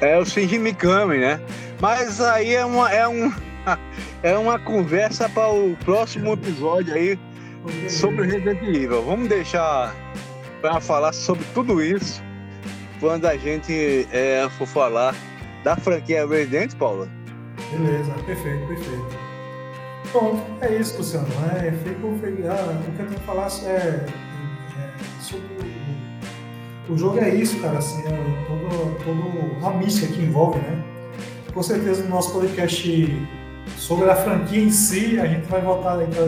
É 0.00 0.18
o 0.18 0.24
Shinji 0.24 0.58
Mikami, 0.58 1.18
né? 1.18 1.40
Mas 1.80 2.20
aí 2.20 2.54
é 2.54 2.64
uma, 2.64 2.90
é 2.92 3.06
um, 3.06 3.32
é 4.22 4.36
uma 4.36 4.58
conversa 4.58 5.28
para 5.28 5.52
o 5.52 5.76
próximo 5.84 6.32
episódio 6.32 6.94
aí, 6.94 7.18
sobre 7.88 8.26
Resident 8.26 8.62
Evil. 8.62 9.02
Vamos 9.02 9.28
deixar 9.28 9.94
para 10.60 10.80
falar 10.80 11.12
sobre 11.12 11.44
tudo 11.54 11.82
isso 11.82 12.22
quando 12.98 13.26
a 13.26 13.36
gente 13.36 14.08
é, 14.12 14.48
for 14.58 14.66
falar 14.66 15.14
da 15.62 15.76
franquia 15.76 16.26
Resident, 16.26 16.74
Paulo. 16.74 17.08
Beleza, 17.70 18.12
perfeito, 18.26 18.66
perfeito. 18.66 19.29
Pronto, 20.12 20.42
é 20.60 20.74
isso, 20.74 20.98
Luciano. 20.98 21.26
É, 21.56 21.70
fico, 21.70 22.08
ah, 22.08 22.10
o 22.10 22.18
que 22.18 23.00
eu 23.00 23.06
tenho 23.06 23.08
que 23.08 23.26
falar 23.26 23.48
é, 23.64 23.70
é 23.70 24.90
sobre 25.20 25.46
o, 26.88 26.98
jogo 26.98 27.20
é 27.20 27.32
isso, 27.32 27.60
cara, 27.60 27.78
assim, 27.78 28.02
é 28.02 28.10
todo, 28.46 29.04
todo 29.04 29.66
a 29.66 29.70
mística 29.74 30.12
que 30.12 30.22
envolve, 30.22 30.58
né? 30.58 30.82
Com 31.54 31.62
certeza 31.62 32.02
no 32.02 32.10
nosso 32.10 32.32
podcast 32.32 33.28
sobre 33.76 34.10
a 34.10 34.16
franquia 34.16 34.60
em 34.60 34.70
si, 34.70 35.20
a 35.20 35.26
gente 35.26 35.46
vai 35.46 35.60
voltar 35.60 35.98
aí 35.98 36.06
pra, 36.08 36.24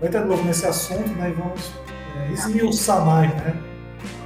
vai 0.00 0.10
ter 0.10 0.22
de 0.22 0.28
novo 0.28 0.44
nesse 0.44 0.66
assunto, 0.66 1.08
né? 1.10 1.30
E 1.30 1.32
vamos 1.32 1.72
é, 2.16 2.32
esmiuçar 2.32 3.04
mais, 3.04 3.32
né? 3.36 3.54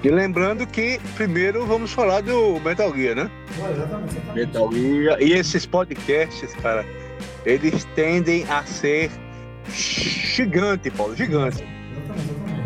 E 0.02 0.08
lembrando 0.08 0.66
que 0.66 0.98
primeiro 1.14 1.66
vamos 1.66 1.92
falar 1.92 2.22
do 2.22 2.58
Metal 2.60 2.94
Gear, 2.94 3.14
né? 3.14 3.30
Ah, 3.62 3.70
exatamente, 3.70 4.16
exatamente. 4.16 4.46
Metal 4.46 4.72
Gear. 4.72 5.22
E 5.22 5.32
esses 5.34 5.66
podcasts, 5.66 6.54
cara, 6.54 6.86
eles 7.44 7.84
tendem 7.94 8.44
a 8.48 8.64
ser 8.64 9.10
gigante, 9.72 10.90
Paulo, 10.90 11.14
gigante. 11.14 11.62
Exatamente, 11.62 12.30
exatamente. 12.30 12.60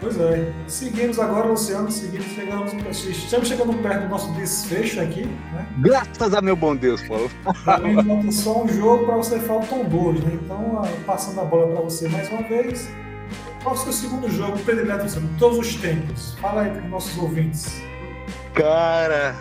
Pois 0.00 0.18
é. 0.18 0.52
Seguimos 0.66 1.18
agora, 1.20 1.46
Luciano, 1.46 1.90
seguimos, 1.90 2.26
chegamos, 2.26 2.72
estamos 3.06 3.48
chegando 3.48 3.72
perto 3.82 4.02
do 4.02 4.08
nosso 4.08 4.32
desfecho 4.32 5.00
aqui, 5.00 5.24
né? 5.24 5.66
Graças 5.78 6.34
a 6.34 6.42
meu 6.42 6.56
bom 6.56 6.74
Deus, 6.74 7.00
Paulo. 7.02 7.30
Falta 7.64 8.32
só 8.32 8.64
um 8.64 8.68
jogo 8.68 9.06
para 9.06 9.16
você 9.16 9.38
faltam 9.38 9.84
dois, 9.84 10.20
né? 10.20 10.38
Então, 10.42 10.82
passando 11.06 11.40
a 11.40 11.44
bola 11.44 11.72
para 11.72 11.82
você 11.82 12.08
mais 12.08 12.28
uma 12.30 12.42
vez. 12.42 12.90
Qual 13.62 13.76
é 13.76 13.78
o 13.78 13.80
seu 13.80 13.92
segundo 13.92 14.28
jogo 14.28 14.58
predileto 14.58 15.06
de 15.06 15.38
todos 15.38 15.56
os 15.58 15.76
tempos? 15.76 16.34
Fala 16.40 16.62
aí 16.62 16.70
para 16.72 16.82
os 16.82 16.90
nossos 16.90 17.16
ouvintes. 17.16 17.80
Cara, 18.54 19.36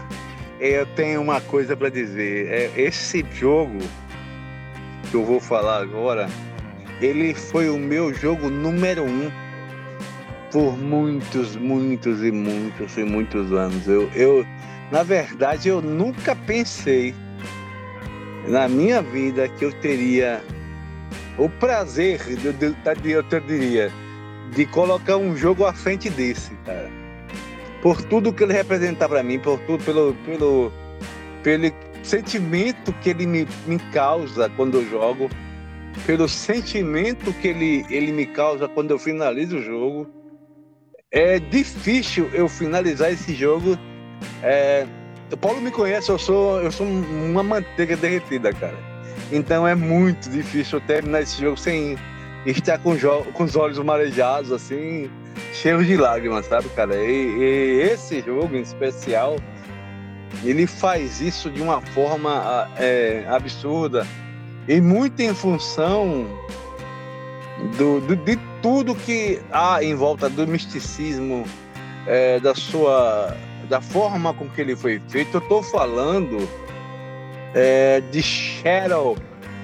eu 0.69 0.85
tenho 0.85 1.21
uma 1.21 1.41
coisa 1.41 1.75
para 1.75 1.89
dizer. 1.89 2.47
É, 2.47 2.71
esse 2.75 3.25
jogo 3.33 3.79
que 5.09 5.15
eu 5.15 5.25
vou 5.25 5.39
falar 5.39 5.81
agora, 5.81 6.29
ele 7.01 7.33
foi 7.33 7.69
o 7.69 7.79
meu 7.79 8.13
jogo 8.13 8.49
número 8.49 9.03
um 9.03 9.31
por 10.51 10.77
muitos, 10.77 11.55
muitos 11.55 12.23
e 12.23 12.31
muitos 12.31 12.97
e 12.97 13.03
muitos 13.03 13.51
anos. 13.51 13.87
Eu, 13.87 14.09
eu 14.13 14.45
na 14.91 15.03
verdade, 15.03 15.69
eu 15.69 15.81
nunca 15.81 16.35
pensei 16.35 17.15
na 18.47 18.67
minha 18.67 19.01
vida 19.01 19.47
que 19.47 19.65
eu 19.65 19.71
teria 19.79 20.43
o 21.37 21.49
prazer, 21.49 22.19
de, 22.23 22.53
de, 22.53 22.71
de, 22.73 23.11
eu 23.11 23.23
diria, 23.23 23.91
de 24.53 24.65
colocar 24.65 25.17
um 25.17 25.35
jogo 25.35 25.65
à 25.65 25.73
frente 25.73 26.09
desse, 26.09 26.53
cara. 26.65 27.00
Por 27.81 28.01
tudo 28.03 28.31
que 28.31 28.43
ele 28.43 28.53
representa 28.53 29.09
para 29.09 29.23
mim, 29.23 29.39
por 29.39 29.59
tudo, 29.61 29.83
pelo, 29.83 30.13
pelo, 30.25 30.71
pelo 31.43 31.71
sentimento 32.03 32.93
que 33.01 33.09
ele 33.09 33.25
me, 33.25 33.47
me 33.65 33.79
causa 33.91 34.49
quando 34.49 34.77
eu 34.77 34.89
jogo, 34.89 35.29
pelo 36.05 36.27
sentimento 36.27 37.33
que 37.33 37.47
ele, 37.47 37.85
ele 37.89 38.11
me 38.11 38.25
causa 38.25 38.67
quando 38.67 38.91
eu 38.91 38.99
finalizo 38.99 39.57
o 39.57 39.61
jogo. 39.61 40.07
É 41.11 41.39
difícil 41.39 42.29
eu 42.33 42.47
finalizar 42.47 43.11
esse 43.11 43.33
jogo. 43.33 43.77
É, 44.41 44.87
o 45.31 45.37
Paulo 45.37 45.59
me 45.59 45.71
conhece, 45.71 46.09
eu 46.09 46.19
sou, 46.19 46.61
eu 46.61 46.71
sou 46.71 46.85
uma 46.85 47.43
manteiga 47.43 47.97
derretida, 47.97 48.53
cara. 48.53 48.77
Então 49.31 49.67
é 49.67 49.75
muito 49.75 50.29
difícil 50.29 50.79
eu 50.79 50.85
terminar 50.85 51.21
esse 51.21 51.41
jogo 51.41 51.57
sem 51.57 51.97
estar 52.45 52.77
com, 52.79 52.95
com 53.33 53.43
os 53.43 53.55
olhos 53.55 53.77
marejados, 53.79 54.51
assim, 54.51 55.09
cheios 55.53 55.85
de 55.85 55.97
lágrimas, 55.97 56.45
sabe, 56.45 56.69
cara? 56.69 56.95
E, 56.95 57.37
e, 57.37 57.81
esse 57.81 58.21
jogo 58.21 58.55
em 58.55 58.61
especial, 58.61 59.35
ele 60.43 60.65
faz 60.65 61.21
isso 61.21 61.49
de 61.49 61.61
uma 61.61 61.81
forma 61.81 62.69
é, 62.77 63.25
absurda 63.29 64.05
e 64.67 64.79
muito 64.79 65.19
em 65.21 65.33
função 65.33 66.27
do, 67.77 68.01
do, 68.01 68.15
de 68.15 68.37
tudo 68.61 68.95
que 68.95 69.41
há 69.51 69.83
em 69.83 69.95
volta 69.95 70.29
do 70.29 70.47
misticismo, 70.47 71.45
é, 72.07 72.39
da 72.39 72.55
sua 72.55 73.35
da 73.69 73.79
forma 73.79 74.33
com 74.33 74.49
que 74.49 74.59
ele 74.59 74.75
foi 74.75 75.01
feito. 75.07 75.37
Eu 75.37 75.41
estou 75.41 75.63
falando 75.63 76.45
é, 77.53 78.01
de 78.11 78.21
Shadow 78.21 79.17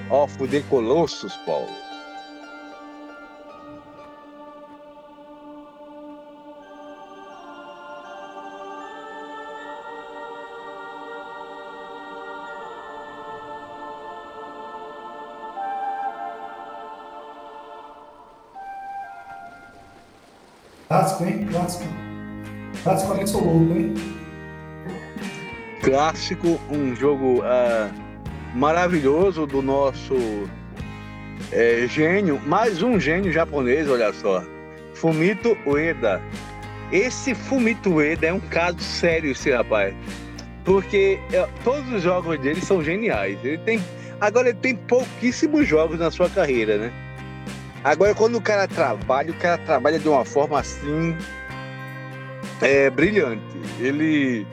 of 0.09 0.47
the 0.47 0.61
Colossus, 0.69 1.35
Paulo. 1.45 1.86
Clássico, 20.87 21.25
hein? 21.25 21.45
Clássico. 21.51 21.83
Clássico 22.83 23.13
absoluto, 23.13 23.77
hein? 23.77 23.93
Clássico, 25.83 26.59
um 26.71 26.95
jogo 26.95 27.41
uh, 27.41 27.91
maravilhoso 28.55 29.45
do 29.45 29.61
nosso 29.61 30.15
é, 31.51 31.85
gênio, 31.87 32.41
mais 32.45 32.81
um 32.81 32.97
gênio 32.97 33.33
japonês, 33.33 33.89
olha 33.89 34.13
só. 34.13 34.41
Fumito 34.93 35.57
Ueda. 35.65 36.21
Esse 36.89 37.35
Fumito 37.35 37.95
Ueda 37.95 38.27
é 38.27 38.33
um 38.33 38.39
caso 38.39 38.79
sério, 38.79 39.31
esse 39.31 39.51
rapaz. 39.51 39.93
Porque 40.63 41.19
é, 41.33 41.45
todos 41.65 41.91
os 41.91 42.01
jogos 42.01 42.39
dele 42.39 42.61
são 42.61 42.81
geniais. 42.81 43.37
Ele 43.43 43.57
tem. 43.57 43.83
Agora 44.21 44.49
ele 44.49 44.57
tem 44.57 44.75
pouquíssimos 44.75 45.67
jogos 45.67 45.99
na 45.99 46.09
sua 46.09 46.29
carreira, 46.29 46.77
né? 46.77 47.06
Agora, 47.87 48.13
quando 48.13 48.35
o 48.35 48.41
cara 48.41 48.67
trabalha, 48.67 49.31
o 49.31 49.35
cara 49.35 49.57
trabalha 49.59 49.97
de 49.97 50.09
uma 50.09 50.25
forma 50.25 50.59
assim. 50.59 51.15
É, 52.61 52.89
brilhante. 52.89 53.41
Ele, 53.79 54.45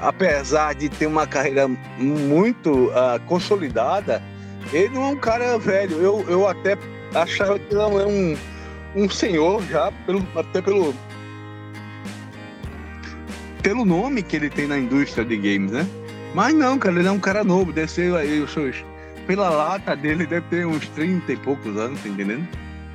apesar 0.00 0.74
de 0.74 0.88
ter 0.88 1.06
uma 1.06 1.28
carreira 1.28 1.68
muito 1.96 2.86
uh, 2.86 3.20
consolidada, 3.26 4.20
ele 4.72 4.88
não 4.88 5.02
é 5.04 5.06
um 5.10 5.16
cara 5.16 5.56
velho. 5.56 5.96
Eu, 6.02 6.24
eu 6.28 6.48
até 6.48 6.76
achava 7.14 7.56
que 7.56 7.72
não 7.72 8.00
é 8.00 8.04
um, 8.04 8.36
um 8.96 9.08
senhor 9.08 9.62
já, 9.70 9.92
pelo, 10.04 10.26
até 10.34 10.60
pelo, 10.60 10.92
pelo 13.62 13.84
nome 13.84 14.24
que 14.24 14.34
ele 14.34 14.50
tem 14.50 14.66
na 14.66 14.76
indústria 14.76 15.24
de 15.24 15.36
games, 15.36 15.70
né? 15.70 15.86
Mas 16.34 16.52
não, 16.52 16.76
cara, 16.80 16.98
ele 16.98 17.06
é 17.06 17.12
um 17.12 17.20
cara 17.20 17.44
novo, 17.44 17.72
ser 17.86 18.12
aí 18.16 18.40
os 18.40 18.52
seus 18.52 18.84
pela 19.26 19.50
lata 19.50 19.96
dele, 19.96 20.26
deve 20.26 20.46
ter 20.48 20.66
uns 20.66 20.88
30 20.90 21.32
e 21.32 21.36
poucos 21.36 21.76
anos, 21.76 22.00
tá 22.02 22.08
entendendo? 22.08 22.46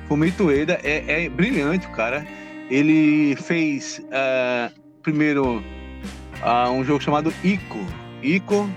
Fumito 0.08 0.44
Ueda 0.46 0.78
é, 0.82 1.24
é 1.24 1.28
brilhante, 1.28 1.86
cara. 1.88 2.26
Ele 2.70 3.36
fez 3.36 4.00
uh, 4.06 4.72
primeiro 5.02 5.62
uh, 6.42 6.70
um 6.70 6.84
jogo 6.84 7.02
chamado 7.02 7.32
Ico. 7.44 7.84
Ico 8.22 8.68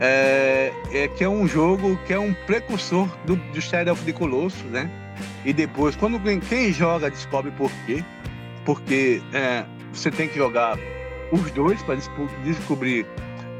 é, 0.00 0.72
é, 0.92 1.08
que 1.08 1.22
é 1.22 1.28
um 1.28 1.46
jogo 1.46 1.98
que 2.06 2.12
é 2.12 2.18
um 2.18 2.32
precursor 2.46 3.06
do, 3.26 3.36
do 3.36 3.60
Shadow 3.60 3.92
of 3.92 4.02
the 4.04 4.12
Colossus, 4.12 4.62
né? 4.64 4.90
E 5.44 5.52
depois, 5.52 5.94
quando 5.94 6.18
quem 6.48 6.72
joga 6.72 7.10
descobre 7.10 7.50
por 7.52 7.70
quê, 7.84 8.02
porque 8.64 9.20
é, 9.32 9.64
você 9.92 10.10
tem 10.10 10.28
que 10.28 10.36
jogar 10.36 10.78
os 11.30 11.50
dois 11.50 11.82
para 11.82 11.96
descobrir 12.44 13.06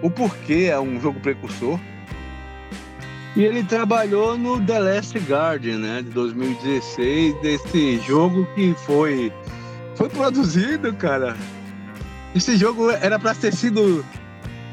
o 0.02 0.10
porquê 0.10 0.68
é 0.70 0.80
um 0.80 1.00
jogo 1.00 1.20
precursor. 1.20 1.78
E 3.36 3.44
ele 3.44 3.62
trabalhou 3.62 4.36
no 4.36 4.60
The 4.60 4.78
Last 4.78 5.18
Guardian, 5.20 5.78
né, 5.78 6.02
de 6.02 6.10
2016, 6.10 7.40
desse 7.40 7.98
jogo 8.00 8.46
que 8.54 8.74
foi 8.84 9.32
foi 9.94 10.08
produzido, 10.08 10.92
cara. 10.94 11.36
Esse 12.34 12.56
jogo 12.56 12.90
era 12.90 13.18
para 13.18 13.34
ter 13.34 13.52
sido 13.52 14.04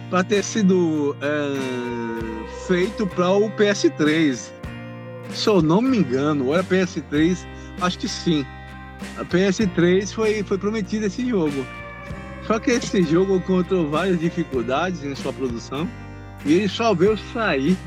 para 0.09 0.23
ter 0.23 0.43
sido 0.43 1.15
é, 1.21 2.65
feito 2.65 3.05
para 3.05 3.31
o 3.31 3.49
PS3. 3.51 4.51
Se 5.33 5.49
eu 5.49 5.61
não 5.61 5.81
me 5.81 5.97
engano, 5.97 6.53
era 6.53 6.63
PS3, 6.63 7.45
acho 7.81 7.99
que 7.99 8.07
sim. 8.07 8.45
A 9.17 9.25
PS3 9.25 10.13
foi, 10.13 10.41
foi 10.43 10.57
prometido 10.57 11.05
esse 11.05 11.27
jogo. 11.29 11.65
Só 12.47 12.57
que 12.57 12.71
esse 12.71 13.03
jogo 13.03 13.35
encontrou 13.35 13.89
várias 13.89 14.19
dificuldades 14.19 15.03
em 15.03 15.13
sua 15.13 15.33
produção 15.33 15.87
e 16.45 16.53
ele 16.53 16.69
só 16.69 16.93
veio 16.93 17.17
sair 17.33 17.77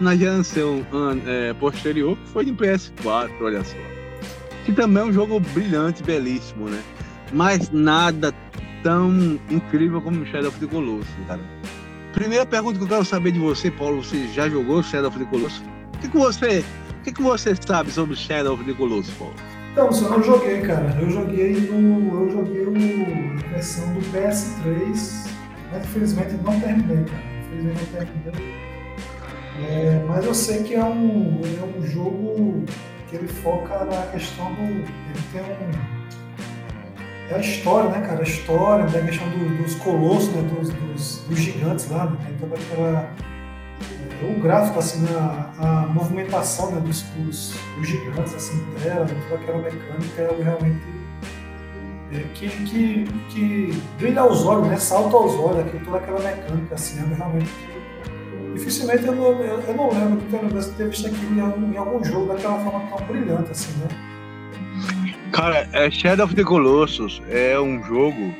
na 0.00 0.16
geração 0.16 0.86
é, 1.26 1.52
posterior, 1.54 2.16
que 2.16 2.28
foi 2.28 2.44
de 2.44 2.52
PS4, 2.52 3.30
olha 3.40 3.64
só. 3.64 3.76
Que 4.64 4.72
também 4.72 5.02
é 5.02 5.06
um 5.06 5.12
jogo 5.12 5.40
brilhante, 5.40 6.02
belíssimo, 6.02 6.68
né? 6.68 6.82
Mas 7.32 7.70
nada 7.70 8.32
tão 8.82 9.38
incrível 9.50 10.00
como 10.00 10.24
Shadow 10.26 10.48
of 10.48 10.58
the 10.60 10.66
Colossus, 10.66 11.06
cara. 11.26 11.40
Primeira 12.12 12.46
pergunta 12.46 12.78
que 12.78 12.84
eu 12.84 12.88
quero 12.88 13.04
saber 13.04 13.32
de 13.32 13.38
você, 13.38 13.70
Paulo, 13.70 14.02
você 14.02 14.26
já 14.28 14.48
jogou 14.48 14.82
Shadow 14.82 15.08
of 15.08 15.18
the 15.18 15.24
Colossus? 15.24 15.62
O 15.94 15.98
que, 15.98 16.08
que 16.08 16.16
você, 16.16 16.64
o 17.00 17.02
que, 17.04 17.12
que, 17.12 17.22
você 17.22 17.54
sabe 17.54 17.90
sobre 17.90 18.16
Shadow 18.16 18.54
of 18.54 18.64
the 18.64 18.72
Colossus, 18.72 19.12
Paulo? 19.14 19.34
Então, 19.72 19.90
eu 19.90 20.10
não 20.10 20.22
joguei, 20.22 20.60
cara. 20.62 20.96
Eu 21.00 21.10
joguei 21.10 21.60
no. 21.60 22.24
Eu 22.24 22.30
joguei 22.30 22.66
o, 22.66 22.70
a 22.70 23.48
versão 23.52 23.92
do 23.94 24.00
PS3, 24.12 25.30
mas 25.70 25.84
infelizmente 25.84 26.34
não 26.42 26.60
terminei, 26.60 27.04
cara. 27.04 27.22
Infelizmente 27.46 27.80
não 27.94 28.32
terminei. 28.32 28.67
É, 29.66 30.04
mas 30.06 30.24
eu 30.24 30.34
sei 30.34 30.62
que 30.62 30.74
é 30.74 30.84
um, 30.84 31.40
é 31.42 31.78
um 31.78 31.82
jogo 31.86 32.64
que 33.08 33.16
ele 33.16 33.26
foca 33.26 33.84
na 33.84 34.02
questão 34.12 34.54
do. 34.54 34.62
Ele 34.62 34.86
tem 35.32 35.40
um. 35.42 35.98
É 37.30 37.34
a 37.34 37.38
história, 37.38 37.90
né, 37.90 38.06
cara? 38.06 38.20
A 38.20 38.22
história, 38.22 38.86
né? 38.86 39.00
a 39.00 39.04
questão 39.04 39.28
do, 39.30 39.62
dos 39.62 39.74
colossos, 39.76 40.32
né? 40.34 40.42
Dos, 40.42 40.70
dos, 40.70 41.18
dos, 41.28 41.38
gigantes 41.38 41.90
lá, 41.90 42.06
né? 42.06 42.16
Tem 42.24 42.36
toda 42.36 42.54
aquela. 42.54 43.10
É, 44.22 44.36
o 44.36 44.40
gráfico, 44.40 44.78
assim, 44.78 45.04
a, 45.14 45.52
a 45.58 45.86
movimentação 45.88 46.70
né? 46.70 46.80
dos, 46.80 47.02
dos, 47.02 47.54
dos 47.76 47.88
gigantes, 47.88 48.34
assim, 48.34 48.64
tela, 48.82 49.06
toda 49.28 49.42
aquela 49.42 49.58
mecânica 49.58 50.22
é 50.22 50.42
realmente. 50.42 50.98
É, 52.10 52.24
que, 52.32 52.48
que, 52.48 53.04
que 53.28 53.82
brilha 53.98 54.22
aos 54.22 54.46
olhos, 54.46 54.68
né? 54.68 54.76
Salta 54.78 55.16
aos 55.16 55.34
olhos, 55.34 55.66
aqui, 55.66 55.78
toda 55.84 55.98
aquela 55.98 56.20
mecânica, 56.20 56.74
assim, 56.74 57.00
é 57.00 57.14
realmente 57.14 57.50
dificilmente 58.58 59.06
eu 59.06 59.14
não, 59.14 59.42
eu, 59.42 59.60
eu 59.60 59.74
não 59.74 59.90
lembro 59.90 60.20
de 60.20 60.26
ter, 60.26 60.74
ter 60.74 60.88
visto 60.88 61.06
aquilo 61.06 61.34
em 61.34 61.40
algum, 61.40 61.72
em 61.72 61.76
algum, 61.76 62.04
jogo 62.04 62.26
daquela 62.26 62.58
forma 62.58 62.80
tão 62.88 63.06
brilhante 63.06 63.50
assim, 63.52 63.72
né? 63.78 63.88
Cara, 65.32 65.68
é 65.72 65.90
Shadow 65.90 66.26
of 66.26 66.34
the 66.34 66.42
Colossus 66.42 67.22
é 67.30 67.58
um 67.60 67.82
jogo 67.84 68.34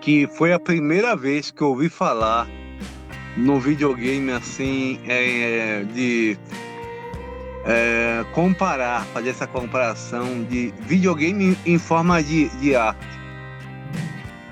que 0.00 0.26
foi 0.36 0.52
a 0.52 0.58
primeira 0.58 1.14
vez 1.14 1.50
que 1.50 1.62
eu 1.62 1.68
ouvi 1.68 1.88
falar 1.88 2.48
no 3.36 3.60
videogame 3.60 4.30
assim 4.32 5.00
é, 5.06 5.84
de 5.92 6.36
é, 7.64 8.24
comparar, 8.32 9.04
fazer 9.06 9.30
essa 9.30 9.46
comparação 9.46 10.44
de 10.44 10.72
videogame 10.80 11.56
em 11.66 11.78
forma 11.78 12.22
de, 12.22 12.48
de 12.60 12.74
arte. 12.74 13.06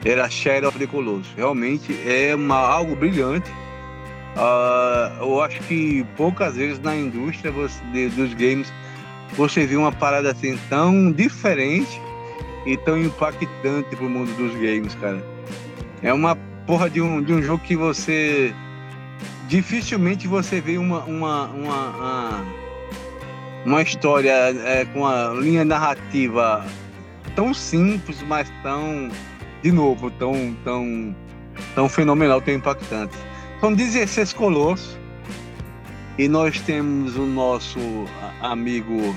Era 0.04 0.30
Shadow 0.30 0.70
of 0.70 0.78
the 0.78 0.86
Colossus. 0.86 1.30
Realmente 1.36 1.94
é 2.06 2.34
uma, 2.34 2.56
algo 2.56 2.96
brilhante 2.96 3.50
Uh, 4.36 5.24
eu 5.24 5.42
acho 5.42 5.60
que 5.62 6.04
poucas 6.16 6.56
vezes 6.56 6.78
na 6.78 6.94
indústria 6.94 7.50
você, 7.50 7.82
de, 7.92 8.08
dos 8.10 8.32
games 8.34 8.72
você 9.36 9.66
viu 9.66 9.80
uma 9.80 9.92
parada 9.92 10.30
assim 10.30 10.58
tão 10.68 11.10
diferente 11.10 12.00
e 12.66 12.76
tão 12.76 12.98
impactante 12.98 13.96
pro 13.96 14.08
mundo 14.08 14.32
dos 14.36 14.52
games, 14.54 14.94
cara. 14.96 15.22
É 16.02 16.12
uma 16.12 16.36
porra 16.66 16.88
de 16.88 17.00
um, 17.00 17.22
de 17.22 17.32
um 17.32 17.42
jogo 17.42 17.62
que 17.64 17.76
você 17.76 18.54
dificilmente 19.48 20.28
você 20.28 20.60
vê 20.60 20.78
uma 20.78 21.00
uma, 21.04 21.46
uma, 21.46 21.86
uma, 21.88 22.44
uma 23.66 23.82
história 23.82 24.30
é, 24.30 24.84
com 24.84 25.00
uma 25.00 25.34
linha 25.40 25.64
narrativa 25.64 26.64
tão 27.34 27.52
simples, 27.52 28.22
mas 28.22 28.50
tão 28.62 29.10
de 29.62 29.72
novo 29.72 30.10
tão 30.12 30.56
tão 30.64 31.14
tão 31.74 31.88
fenomenal, 31.88 32.40
tão 32.40 32.54
impactante. 32.54 33.16
São 33.60 33.74
16 33.74 34.32
colossos. 34.32 34.98
E 36.18 36.28
nós 36.28 36.60
temos 36.60 37.16
o 37.16 37.26
nosso 37.26 37.78
amigo 38.40 39.14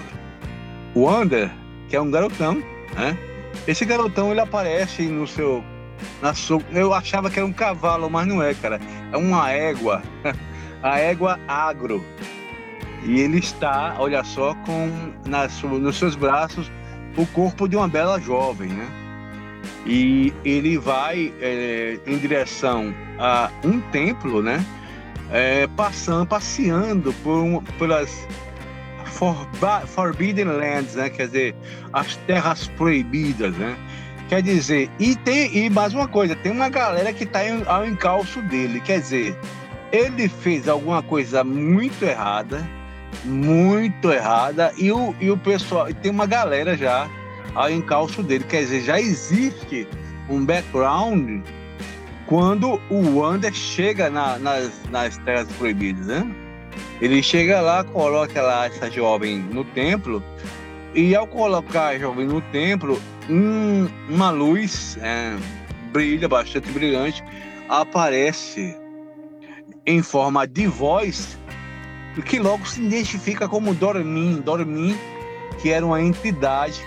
Wander, 0.96 1.52
que 1.90 1.96
é 1.96 2.02
um 2.02 2.12
garotão, 2.12 2.56
né? 2.96 3.18
Esse 3.68 3.86
garotão 3.86 4.32
ele 4.32 4.40
aparece 4.40 5.04
no 5.04 5.28
seu. 5.28 5.64
Na 6.22 6.34
sua, 6.34 6.62
eu 6.72 6.94
achava 6.94 7.30
que 7.30 7.40
era 7.40 7.46
um 7.46 7.54
cavalo, 7.54 8.10
mas 8.10 8.28
não 8.28 8.42
é, 8.42 8.54
cara. 8.54 8.80
É 9.12 9.18
uma 9.18 9.50
égua. 9.52 10.02
A 10.84 11.00
égua 11.00 11.40
agro. 11.48 12.04
E 13.06 13.20
ele 13.20 13.40
está, 13.40 13.96
olha 13.98 14.24
só, 14.24 14.54
com 14.66 14.90
na 15.26 15.48
nos 15.80 15.98
seus 15.98 16.16
braços 16.16 16.70
o 17.18 17.26
corpo 17.28 17.68
de 17.68 17.76
uma 17.76 17.88
bela 17.88 18.20
jovem, 18.20 18.70
né? 18.70 19.03
E 19.86 20.34
ele 20.46 20.78
vai 20.78 21.34
é, 21.42 22.00
em 22.08 22.18
direção 22.18 22.94
a 23.20 23.52
um 23.64 23.80
templo, 23.92 24.42
né? 24.42 24.64
É, 25.32 25.68
passando, 25.76 26.28
passeando 26.28 27.12
por 27.24 27.38
um, 27.38 27.62
pelas 27.78 28.28
Forbidden 29.88 30.46
Lands, 30.46 30.96
né? 30.96 31.10
Quer 31.10 31.28
dizer, 31.28 31.56
as 31.92 32.16
terras 32.18 32.68
proibidas, 32.70 33.56
né? 33.58 33.76
Quer 34.30 34.42
dizer, 34.42 34.90
e 35.00 35.16
tem 35.16 35.66
e 35.66 35.70
mais 35.70 35.94
uma 35.94 36.08
coisa, 36.08 36.36
tem 36.36 36.52
uma 36.52 36.70
galera 36.70 37.12
que 37.14 37.24
está 37.24 37.42
ao 37.68 37.86
encalço 37.86 38.42
dele. 38.44 38.80
Quer 38.80 39.00
dizer, 39.02 39.38
ele 39.92 40.28
fez 40.28 40.68
alguma 40.68 41.04
coisa 41.04 41.44
muito 41.44 42.04
errada, 42.04 42.68
muito 43.26 44.12
errada, 44.12 44.74
e 44.78 44.92
o, 44.92 45.14
e 45.20 45.30
o 45.30 45.38
pessoal, 45.38 45.90
e 45.90 45.94
tem 45.94 46.10
uma 46.10 46.26
galera 46.26 46.76
já 46.76 47.08
ao 47.56 47.70
encalço 47.70 48.24
dele. 48.24 48.44
Quer 48.44 48.62
dizer, 48.62 48.82
já 48.82 49.00
existe 49.00 49.88
um 50.30 50.46
background 50.46 51.42
quando 52.26 52.80
o 52.90 53.20
Wander 53.20 53.54
chega 53.54 54.10
na, 54.10 54.40
nas, 54.40 54.72
nas 54.90 55.18
Terras 55.18 55.48
Proibidas, 55.54 56.08
né? 56.08 56.36
Ele 57.02 57.22
chega 57.22 57.62
lá, 57.62 57.84
coloca 57.84 58.42
lá 58.42 58.66
essa 58.66 58.90
jovem 58.90 59.38
no 59.38 59.64
templo, 59.64 60.24
e 60.96 61.16
ao 61.16 61.28
colocar 61.28 61.88
a 61.88 62.00
jovem 62.00 62.26
no 62.26 62.42
templo, 62.42 63.00
um, 63.30 63.88
uma 64.10 64.30
luz 64.32 64.98
é, 65.02 65.36
brilha, 65.92 66.28
bastante 66.28 66.70
brilhante, 66.72 67.24
aparece 67.68 68.76
em 69.86 70.02
forma 70.02 70.48
de 70.48 70.68
voz, 70.68 71.38
que 72.26 72.40
logo 72.40 72.66
se 72.66 72.82
identifica 72.82 73.50
como 73.50 73.74
Dormin. 73.74 74.40
Dormin, 74.42 74.96
que 75.62 75.70
era 75.70 75.86
uma 75.86 76.02
entidade 76.02 76.82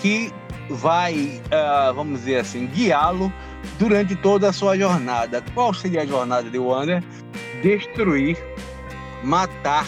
que 0.00 0.32
vai, 0.70 1.40
uh, 1.46 1.94
vamos 1.94 2.20
dizer 2.20 2.40
assim, 2.40 2.66
guiá-lo 2.66 3.32
durante 3.78 4.14
toda 4.16 4.50
a 4.50 4.52
sua 4.52 4.76
jornada. 4.76 5.42
Qual 5.54 5.72
seria 5.72 6.02
a 6.02 6.06
jornada 6.06 6.50
de 6.50 6.58
Wander? 6.58 7.02
Destruir, 7.62 8.36
matar 9.22 9.86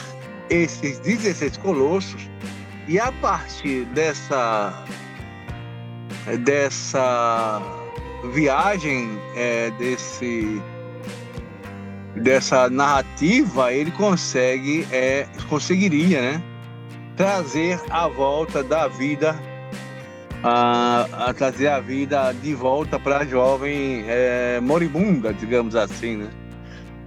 esses 0.49 0.99
16 1.01 1.57
colossos 1.59 2.29
e 2.89 2.99
a 2.99 3.13
partir 3.13 3.85
dessa 3.87 4.85
dessa 6.45 7.63
viagem 8.35 9.19
é, 9.37 9.71
desse 9.79 10.61
dessa 12.17 12.69
narrativa 12.69 13.73
ele 13.73 13.93
consegue 13.93 14.87
é, 14.91 15.27
conseguiria 15.49 16.21
né 16.21 16.43
trazer 17.17 17.81
a 17.91 18.09
volta 18.09 18.63
da 18.63 18.89
vida 18.89 19.39
a, 20.43 21.07
a 21.29 21.35
trazer 21.35 21.69
a 21.69 21.81
vida 21.81 22.33
de 22.33 22.55
volta 22.55 22.99
para 22.99 23.19
a 23.19 23.27
jovem 23.27 24.05
é, 24.07 24.61
moribunda, 24.61 25.33
digamos 25.33 25.77
assim, 25.77 26.17
né? 26.17 26.31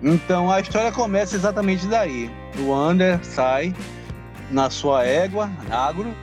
Então 0.01 0.51
a 0.51 0.59
história 0.59 0.91
começa 0.91 1.35
exatamente 1.35 1.87
daí. 1.87 2.29
O 2.59 2.73
Ander 2.73 3.23
sai 3.23 3.73
na 4.51 4.69
sua 4.69 5.05
égua, 5.05 5.49
agro, 5.71 6.13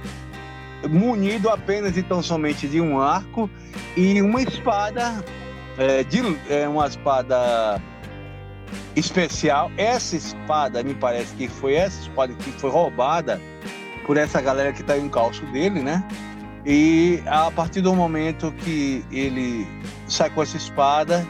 munido 0.89 1.49
apenas 1.49 1.97
e 1.97 2.03
tão 2.03 2.23
somente 2.23 2.69
de 2.69 2.81
um 2.81 3.01
arco 3.01 3.51
e 3.97 4.20
uma 4.23 4.43
espada, 4.43 5.24
é, 5.78 6.05
de, 6.05 6.20
é, 6.49 6.69
uma 6.69 6.87
espada 6.87 7.81
especial. 8.95 9.70
Essa 9.77 10.16
espada, 10.16 10.82
me 10.82 10.95
parece 10.95 11.35
que 11.35 11.49
foi 11.49 11.74
essa 11.74 12.03
espada 12.03 12.35
que 12.35 12.53
foi 12.53 12.70
roubada 12.70 13.41
por 14.07 14.16
essa 14.16 14.41
galera 14.41 14.73
que 14.73 14.82
está 14.82 14.97
em 14.97 15.09
calço 15.09 15.45
dele, 15.47 15.81
né? 15.81 16.07
E 16.65 17.23
a 17.27 17.51
partir 17.51 17.81
do 17.81 17.95
momento 17.95 18.53
que 18.53 19.05
ele 19.11 19.66
sai 20.07 20.28
com 20.31 20.43
essa 20.43 20.57
espada, 20.57 21.27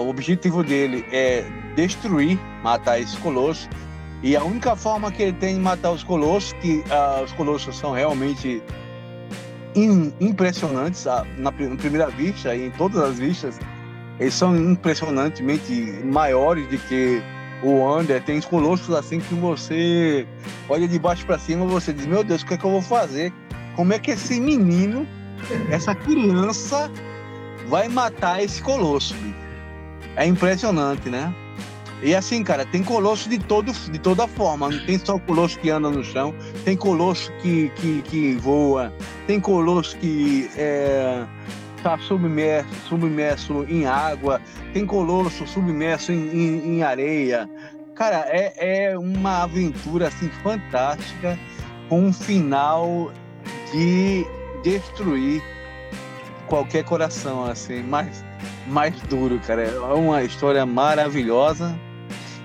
o 0.00 0.08
objetivo 0.08 0.62
dele 0.62 1.04
é 1.10 1.44
destruir, 1.74 2.38
matar 2.62 3.00
esse 3.00 3.16
colosso. 3.18 3.68
E 4.22 4.36
a 4.36 4.44
única 4.44 4.76
forma 4.76 5.10
que 5.10 5.22
ele 5.22 5.32
tem 5.32 5.54
de 5.54 5.60
matar 5.60 5.90
os 5.90 6.04
colossos, 6.04 6.52
que 6.54 6.84
os 7.24 7.32
colossos 7.32 7.76
são 7.76 7.92
realmente 7.92 8.62
impressionantes 10.20 11.06
na, 11.38 11.50
primeira 11.50 12.08
vista, 12.08 12.54
em 12.54 12.70
todas 12.72 13.02
as 13.02 13.18
vistas, 13.18 13.58
eles 14.20 14.34
são 14.34 14.54
impressionantemente 14.54 15.72
maiores 16.04 16.68
do 16.68 16.78
que 16.78 17.22
o 17.62 17.98
Under. 17.98 18.22
Tem 18.22 18.38
os 18.38 18.44
colossos 18.44 18.94
assim 18.94 19.18
que 19.18 19.34
você 19.34 20.26
olha 20.68 20.86
de 20.86 20.98
baixo 20.98 21.24
para 21.24 21.38
cima, 21.38 21.64
você 21.66 21.92
diz: 21.92 22.06
Meu 22.06 22.22
Deus, 22.22 22.42
o 22.42 22.46
que 22.46 22.54
é 22.54 22.56
que 22.56 22.64
eu 22.64 22.70
vou 22.70 22.82
fazer? 22.82 23.32
Como 23.76 23.92
é 23.92 23.98
que 23.98 24.10
esse 24.10 24.40
menino, 24.40 25.06
essa 25.70 25.94
criança, 25.94 26.90
vai 27.68 27.88
matar 27.88 28.42
esse 28.42 28.62
colosso. 28.62 29.14
É 30.16 30.26
impressionante, 30.26 31.08
né? 31.08 31.34
E 32.02 32.16
assim, 32.16 32.42
cara, 32.42 32.66
tem 32.66 32.82
colosso 32.82 33.28
de, 33.28 33.38
todo, 33.38 33.72
de 33.72 33.98
toda 33.98 34.26
forma. 34.26 34.68
Não 34.68 34.84
tem 34.84 34.98
só 34.98 35.18
colosso 35.20 35.58
que 35.60 35.70
anda 35.70 35.88
no 35.88 36.02
chão, 36.02 36.34
tem 36.64 36.76
colosso 36.76 37.30
que, 37.40 37.70
que, 37.76 38.02
que 38.02 38.34
voa, 38.34 38.92
tem 39.26 39.38
colosso 39.38 39.96
que 39.98 40.50
é, 40.56 41.24
tá 41.82 41.96
submerso, 41.98 42.68
submerso 42.88 43.64
em 43.68 43.86
água, 43.86 44.40
tem 44.72 44.84
colosso 44.84 45.46
submerso 45.46 46.12
em, 46.12 46.28
em, 46.28 46.76
em 46.76 46.82
areia. 46.82 47.48
Cara, 47.94 48.24
é, 48.28 48.90
é 48.90 48.98
uma 48.98 49.44
aventura 49.44 50.08
assim 50.08 50.28
fantástica, 50.42 51.38
com 51.88 52.06
um 52.06 52.12
final 52.12 53.12
de 53.72 54.26
destruir 54.62 55.42
qualquer 56.46 56.84
coração, 56.84 57.44
assim, 57.44 57.82
mais, 57.82 58.24
mais 58.66 58.94
duro, 59.02 59.40
cara. 59.40 59.62
É 59.62 59.78
uma 59.94 60.22
história 60.22 60.64
maravilhosa 60.66 61.74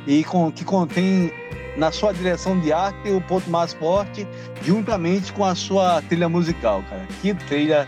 e 0.08 0.24
com, 0.24 0.52
que 0.52 0.64
contém 0.64 1.32
na 1.76 1.92
sua 1.92 2.14
direção 2.14 2.60
de 2.60 2.74
arte 2.74 3.10
o 3.10 3.22
ponto 3.22 3.50
mais 3.50 3.74
forte, 3.74 4.28
juntamente 4.64 5.32
com 5.34 5.46
a 5.46 5.54
sua 5.54 6.02
trilha 6.02 6.28
musical, 6.28 6.84
cara. 6.90 7.06
Que 7.22 7.34
trilha 7.34 7.88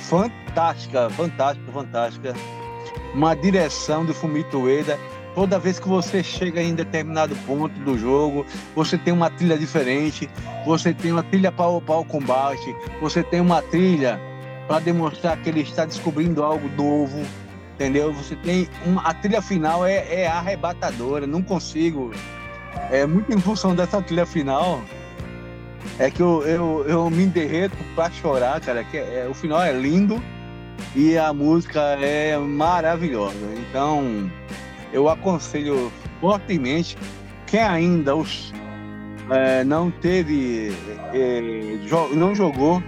fantástica, 0.00 1.08
fantástica, 1.10 1.72
fantástica. 1.72 2.34
Uma 3.14 3.34
direção 3.34 4.04
do 4.04 4.12
Fumito 4.12 4.58
Ueda. 4.60 4.98
Toda 5.34 5.58
vez 5.58 5.78
que 5.78 5.88
você 5.88 6.22
chega 6.22 6.62
em 6.62 6.74
determinado 6.74 7.34
ponto 7.46 7.78
do 7.80 7.96
jogo, 7.96 8.44
você 8.74 8.98
tem 8.98 9.12
uma 9.12 9.30
trilha 9.30 9.56
diferente, 9.56 10.28
você 10.66 10.92
tem 10.92 11.12
uma 11.12 11.22
trilha 11.22 11.50
para 11.50 11.68
o, 11.68 11.80
para 11.80 12.04
combate, 12.04 12.76
você 13.00 13.22
tem 13.22 13.40
uma 13.40 13.62
trilha 13.62 14.20
para 14.68 14.78
demonstrar 14.78 15.36
que 15.38 15.48
ele 15.48 15.60
está 15.60 15.86
descobrindo 15.86 16.42
algo 16.42 16.68
novo, 16.76 17.24
entendeu? 17.74 18.12
Você 18.12 18.36
tem 18.36 18.68
uma, 18.84 19.02
a 19.02 19.14
trilha 19.14 19.40
final 19.40 19.86
é, 19.86 20.22
é 20.22 20.26
arrebatadora, 20.26 21.26
não 21.26 21.42
consigo 21.42 22.12
é 22.90 23.06
muito 23.06 23.32
em 23.32 23.40
função 23.40 23.74
dessa 23.74 24.00
trilha 24.02 24.26
final. 24.26 24.80
É 25.98 26.10
que 26.10 26.20
eu, 26.20 26.42
eu, 26.42 26.84
eu 26.86 27.10
me 27.10 27.26
derreto 27.26 27.76
pra 27.94 28.10
chorar, 28.10 28.60
cara. 28.60 28.84
Que 28.84 28.98
é, 28.98 29.26
o 29.28 29.34
final 29.34 29.62
é 29.62 29.72
lindo 29.72 30.22
e 30.94 31.16
a 31.18 31.32
música 31.32 31.80
é 32.00 32.36
maravilhosa. 32.38 33.36
Então, 33.56 34.30
eu 34.92 35.08
aconselho 35.08 35.92
fortemente 36.20 36.96
quem 37.46 37.60
ainda 37.60 38.16
os, 38.16 38.52
é, 39.30 39.64
não 39.64 39.90
teve, 39.90 40.72
é, 41.12 41.78
jo 41.86 42.08
não 42.14 42.34
jogou 42.34 42.82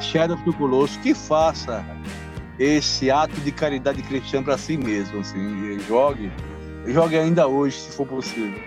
Shadow 0.00 0.36
the 0.36 0.52
Colossus, 0.52 0.96
que 0.98 1.14
faça 1.14 1.84
esse 2.58 3.10
ato 3.10 3.34
de 3.40 3.50
caridade 3.50 4.02
cristã 4.02 4.42
para 4.42 4.58
si 4.58 4.76
mesmo. 4.76 5.20
Assim, 5.20 5.78
jogue, 5.86 6.30
jogue 6.86 7.16
ainda 7.16 7.46
hoje, 7.46 7.76
se 7.76 7.96
for 7.96 8.06
possível. 8.06 8.60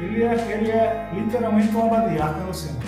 Ele 0.00 0.22
é, 0.24 0.34
ele 0.52 0.70
é 0.70 1.10
literalmente 1.14 1.68
uma 1.68 1.84
obra 1.84 2.08
de 2.08 2.20
arte, 2.20 2.40
né, 2.40 2.46
Luciano? 2.46 2.80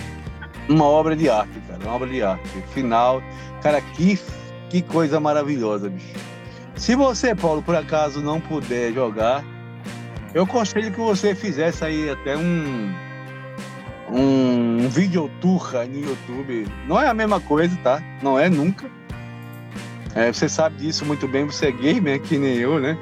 Uma 0.68 0.84
obra 0.84 1.16
de 1.16 1.28
arte, 1.28 1.60
cara. 1.68 1.80
Uma 1.84 1.94
obra 1.94 2.08
de 2.08 2.22
arte. 2.22 2.48
Final. 2.72 3.22
Cara, 3.62 3.80
que, 3.80 4.18
que 4.68 4.82
coisa 4.82 5.20
maravilhosa, 5.20 5.88
bicho. 5.88 6.33
Se 6.76 6.94
você, 6.94 7.34
Paulo, 7.34 7.62
por 7.62 7.76
acaso 7.76 8.20
não 8.20 8.40
puder 8.40 8.92
jogar, 8.92 9.44
eu 10.34 10.42
aconselho 10.42 10.90
que 10.90 10.98
você 10.98 11.34
fizesse 11.34 11.84
aí 11.84 12.10
até 12.10 12.36
um, 12.36 12.92
um, 14.10 14.84
um 14.84 14.88
vídeo 14.88 15.30
no 15.42 15.98
YouTube. 16.00 16.66
Não 16.88 17.00
é 17.00 17.08
a 17.08 17.14
mesma 17.14 17.40
coisa, 17.40 17.76
tá? 17.76 18.02
Não 18.20 18.38
é 18.38 18.48
nunca. 18.48 18.90
É, 20.14 20.32
você 20.32 20.48
sabe 20.48 20.76
disso 20.76 21.04
muito 21.04 21.26
bem, 21.28 21.44
você 21.44 21.66
é 21.66 21.72
gamer, 21.72 22.20
que 22.20 22.38
nem 22.38 22.56
eu, 22.56 22.80
né? 22.80 22.98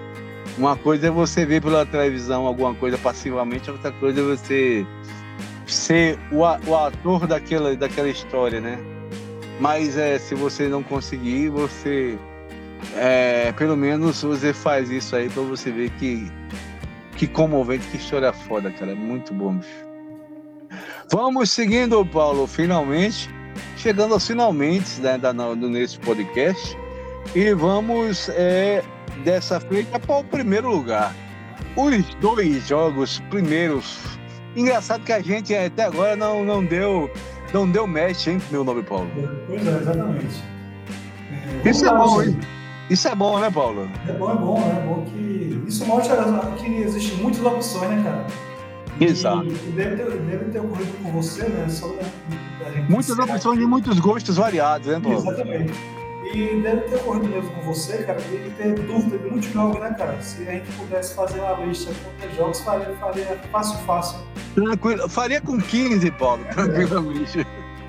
Uma 0.59 0.77
coisa 0.77 1.07
é 1.07 1.11
você 1.11 1.47
ver 1.47 1.63
pela 1.63 1.87
televisão 1.87 2.47
alguma 2.47 2.75
coisa 2.75 2.99
passivamente, 2.99 3.71
outra 3.71 3.93
coisa 3.93 4.21
é 4.21 4.23
você 4.23 4.87
ser 5.67 6.19
o, 6.31 6.41
o 6.41 6.77
ator 6.77 7.27
daquela, 7.27 7.75
daquela 7.75 8.09
história, 8.09 8.61
né? 8.61 8.79
Mas 9.59 9.97
é, 9.97 10.19
se 10.19 10.35
você 10.35 10.69
não 10.69 10.83
conseguir, 10.83 11.49
você 11.49 12.19
é, 12.97 13.53
pelo 13.53 13.77
menos 13.77 14.23
você 14.23 14.53
faz 14.53 14.91
isso 14.91 15.15
aí 15.17 15.29
para 15.29 15.43
você 15.43 15.71
ver 15.71 15.91
que 15.91 16.31
que 17.17 17.27
comovente, 17.27 17.87
que 17.89 17.99
história 17.99 18.33
foda, 18.33 18.71
cara. 18.71 18.97
Muito 18.97 19.33
bom, 19.33 19.55
bicho. 19.55 19.71
Vamos 21.11 21.51
seguindo, 21.51 22.05
Paulo, 22.07 22.47
finalmente. 22.47 23.31
Chegando 23.77 24.15
aos 24.15 24.27
finalmente 24.27 25.01
né, 25.01 25.19
da, 25.19 25.33
nesse 25.33 25.99
podcast. 26.01 26.77
E 27.35 27.53
vamos 27.55 28.29
é, 28.31 28.83
dessa 29.25 29.61
feita 29.61 30.01
para 30.01 30.17
o 30.17 30.25
primeiro 30.25 30.71
lugar. 30.71 31.15
Os 31.77 32.05
dois 32.17 32.67
jogos 32.67 33.21
primeiros. 33.31 34.01
Engraçado 34.57 35.05
que 35.05 35.13
a 35.13 35.21
gente 35.23 35.55
até 35.55 35.85
agora 35.85 36.17
não, 36.17 36.45
não 36.45 36.65
deu 36.65 37.11
não 37.53 37.71
deu 37.71 37.87
match, 37.87 38.27
hein, 38.27 38.41
meu 38.51 38.65
nome, 38.65 38.83
Paulo? 38.83 39.09
Pois 39.47 39.67
é, 39.67 39.71
exatamente. 39.71 40.43
É, 41.65 41.69
isso 41.71 41.87
é 41.87 41.91
bom, 41.91 42.23
hein? 42.23 42.39
Isso 42.93 43.09
é 43.09 43.15
bom, 43.15 43.39
né, 43.39 43.51
Paulo? 43.51 43.91
É 44.07 44.13
bom, 44.13 44.31
é 44.31 44.35
bom, 44.35 44.61
né? 44.61 44.79
É 44.79 44.87
bom 44.87 45.03
que. 45.07 45.65
Isso 45.67 45.87
mostra 45.87 46.23
que 46.59 46.67
existem 46.83 47.17
muitas 47.23 47.43
opções, 47.43 47.89
né, 47.89 48.03
cara? 48.05 48.27
Exato. 49.01 49.47
E 49.47 49.73
deve 49.73 49.97
ter, 49.97 50.11
deve 50.19 50.45
ter 50.51 50.61
ocorrido 50.61 50.93
com 51.03 51.11
você, 51.13 51.45
né? 51.45 51.67
Só 51.71 51.91
muitas 52.91 53.19
opções 53.19 53.59
de 53.59 53.65
muitos 53.65 53.99
gostos 53.99 54.37
variados, 54.37 54.89
né, 54.89 55.01
Paulo? 55.01 55.17
Exatamente. 55.17 55.73
E 56.35 56.61
deve 56.61 56.83
ter 56.83 56.97
ocorrido 56.97 57.29
mesmo 57.29 57.51
com 57.53 57.63
você, 57.63 58.03
cara, 58.03 58.21
de 58.21 58.51
ter 58.51 58.75
dúvida 58.75 59.17
de 59.17 59.31
muitos 59.31 59.49
jogos, 59.49 59.81
né, 59.81 59.95
cara? 59.97 60.21
Se 60.21 60.47
a 60.47 60.53
gente 60.53 60.71
pudesse 60.73 61.15
fazer 61.15 61.41
uma 61.41 61.65
lista 61.65 61.91
com 61.95 62.21
quantos 62.21 62.37
jogos, 62.37 62.61
faria, 62.61 62.95
faria 63.01 63.39
fácil, 63.51 63.79
fácil. 63.87 64.19
Tranquilo. 64.55 65.09
Faria 65.09 65.41
com 65.41 65.59
15, 65.59 66.11
Paulo, 66.11 66.45
tranquilamente. 66.53 67.41
É. 67.41 67.47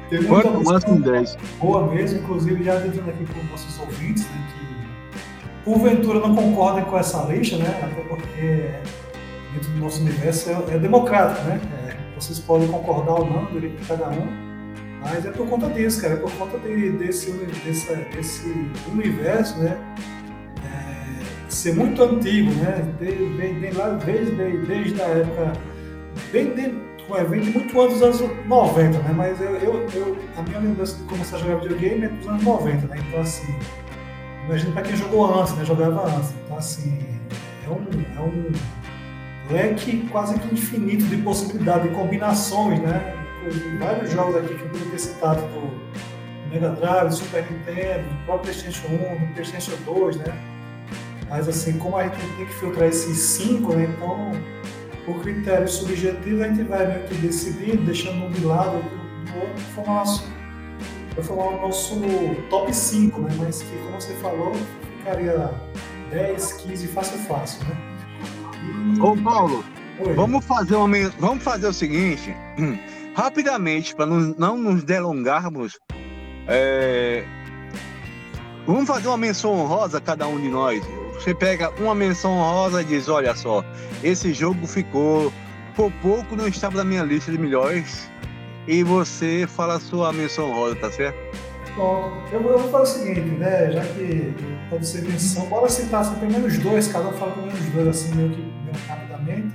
Tem 0.10 0.22
muita 0.22 0.50
Quanto 0.50 0.86
com 0.86 1.02
10. 1.02 1.38
Boa 1.60 1.88
mesmo, 1.88 2.20
inclusive 2.20 2.64
já 2.64 2.80
dizendo 2.80 3.10
aqui 3.10 3.26
para 3.26 3.42
os 3.42 3.52
nossos 3.52 3.80
ouvintes, 3.80 4.24
né, 4.30 4.48
que 4.54 4.63
porventura 5.64 6.20
não 6.20 6.36
concordem 6.36 6.84
com 6.86 6.98
essa 6.98 7.24
lista, 7.24 7.58
né? 7.58 7.68
Até 7.82 8.02
porque 8.08 8.72
dentro 9.54 9.72
do 9.72 9.80
nosso 9.80 10.02
universo 10.02 10.50
é, 10.50 10.76
é 10.76 10.80
democrático, 10.80 11.42
né? 11.48 11.60
É, 11.88 12.20
vocês 12.20 12.40
podem 12.40 12.68
concordar 12.68 13.14
ou 13.14 13.30
não, 13.30 13.46
direito 13.46 13.82
de 13.82 13.88
cada 13.88 14.10
um. 14.10 14.54
Mas 15.02 15.26
é 15.26 15.32
por 15.32 15.48
conta 15.48 15.70
disso, 15.70 16.02
cara, 16.02 16.14
é 16.14 16.18
por 16.18 16.32
conta 16.32 16.58
de, 16.60 16.92
desse, 16.92 17.32
desse, 17.32 17.94
desse 18.16 18.72
universo, 18.92 19.58
né? 19.60 19.78
É, 20.64 21.50
ser 21.50 21.76
muito 21.76 22.02
antigo, 22.02 22.52
né? 22.52 22.84
Vem, 23.00 23.60
vem 23.60 23.72
lá 23.74 23.90
desde, 23.90 24.32
desde 24.66 25.02
a 25.02 25.06
época, 25.06 25.54
vem 26.32 26.56
de, 26.56 26.74
vem 27.30 27.42
de 27.42 27.50
muito 27.50 27.82
antes 27.82 28.00
dos 28.00 28.22
anos 28.22 28.48
90, 28.48 29.00
né? 29.00 29.14
Mas 29.14 29.42
eu, 29.42 29.56
eu, 29.58 29.88
eu, 29.94 30.18
a 30.38 30.42
minha 30.42 30.60
lembrança 30.60 30.96
de 30.98 31.04
começar 31.04 31.36
a 31.36 31.40
jogar 31.40 31.56
videogame 31.58 32.06
é 32.06 32.08
dos 32.08 32.28
anos 32.28 32.44
90, 32.44 32.88
né? 32.88 33.04
Então, 33.06 33.20
assim, 33.20 33.54
imagina 34.46 34.72
para 34.74 34.82
quem 34.84 34.96
jogou 34.96 35.40
antes, 35.40 35.54
né? 35.54 35.66
Jogava 35.66 36.08
antes. 36.08 36.34
Então, 36.44 36.58
assim, 36.58 37.00
é 37.66 37.70
um, 37.70 38.18
é 38.18 38.22
um 38.22 38.52
leque 39.52 40.08
quase 40.12 40.40
que 40.40 40.54
infinito 40.54 41.06
de 41.06 41.18
possibilidades, 41.18 41.90
de 41.90 41.96
combinações, 41.96 42.80
né? 42.82 43.20
vários 43.80 44.12
jogos 44.12 44.36
aqui 44.36 44.56
que 44.56 44.62
eu 44.62 44.70
poderia 44.70 44.92
ter 44.92 45.00
citado 45.00 45.42
do 45.42 46.50
Mega 46.50 46.70
Drive, 46.70 47.10
do 47.10 47.16
Super 47.16 47.52
Nintendo, 47.52 48.10
do 48.10 48.26
próprio 48.26 48.54
PlayStation 48.54 48.88
1, 48.88 49.28
do 49.28 49.34
PlayStation 49.34 49.72
2, 49.86 50.18
né? 50.18 50.34
Mas 51.30 51.48
assim, 51.48 51.78
como 51.78 51.98
a 51.98 52.04
gente 52.04 52.18
tem 52.18 52.46
que 52.46 52.54
filtrar 52.54 52.90
esses 52.90 53.18
cinco, 53.18 53.74
né? 53.74 53.86
Então, 53.86 54.32
por 55.06 55.22
critério 55.22 55.68
subjetivo, 55.68 56.44
a 56.44 56.48
gente 56.48 56.64
vai 56.64 56.88
meio 56.88 57.04
que 57.08 57.16
decidir, 57.16 57.78
deixando 57.78 58.26
um 58.26 58.32
de 58.32 58.46
lado 58.46 58.82
do 58.82 59.40
outro, 59.40 59.64
formar, 59.76 60.06
nosso, 61.16 61.28
formar 61.28 61.58
o 61.58 61.62
nosso 61.62 62.00
top 62.50 62.74
5, 62.74 63.22
né? 63.22 63.36
Mas 63.40 63.62
que, 63.62 63.76
como 63.78 64.00
você 64.00 64.14
falou, 64.16 64.52
ficaria 64.98 65.52
10, 66.10 66.54
15 66.54 66.88
fácil 66.88 67.20
fácil, 67.20 67.66
né? 67.68 67.78
E... 68.98 69.02
Ô 69.02 69.16
Paulo, 69.18 69.64
vamos 70.16 70.46
fazer, 70.46 70.76
uma, 70.76 70.98
vamos 71.20 71.44
fazer 71.44 71.68
o 71.68 71.74
seguinte. 71.74 72.36
Rapidamente, 73.16 73.96
para 73.96 74.06
não, 74.06 74.20
não 74.38 74.58
nos 74.58 74.84
delongarmos, 74.84 75.78
é... 76.48 77.24
vamos 78.66 78.88
fazer 78.88 79.08
uma 79.08 79.18
menção 79.18 79.52
honrosa 79.54 80.02
cada 80.02 80.28
um 80.28 80.40
de 80.40 80.50
nós. 80.50 80.84
Você 81.14 81.34
pega 81.34 81.72
uma 81.80 81.94
menção 81.94 82.32
honrosa 82.32 82.82
e 82.82 82.86
diz: 82.86 83.08
olha 83.08 83.36
só, 83.36 83.64
esse 84.04 84.34
jogo 84.34 84.66
ficou 84.66 85.32
por 85.76 85.92
pouco 86.02 86.36
não 86.36 86.48
estava 86.48 86.78
na 86.78 86.84
minha 86.84 87.04
lista 87.04 87.32
de 87.32 87.38
melhores. 87.38 88.10
E 88.68 88.84
você 88.84 89.46
fala 89.48 89.76
a 89.76 89.80
sua 89.80 90.14
menção 90.14 90.50
honrosa, 90.50 90.76
tá 90.78 90.92
certo? 90.92 91.18
Bom, 91.76 92.12
eu, 92.32 92.42
eu 92.42 92.60
vou 92.60 92.70
fazer 92.70 92.84
o 92.84 92.86
seguinte, 92.86 93.32
né? 93.32 93.72
Já 93.72 93.84
que 93.84 94.34
pode 94.70 94.88
ser 94.88 95.02
menção, 95.02 95.46
bora 95.48 95.68
citar 95.70 96.02
assim, 96.02 96.16
pelo 96.16 96.32
menos 96.32 96.58
dois, 96.60 96.88
cada 96.88 97.10
um 97.10 97.14
fala 97.14 97.32
pelo 97.32 97.48
menos 97.48 97.66
dois, 97.70 97.88
assim, 97.88 98.16
meio 98.16 98.30
que 98.30 98.42
meio 98.42 98.88
rapidamente. 98.88 99.54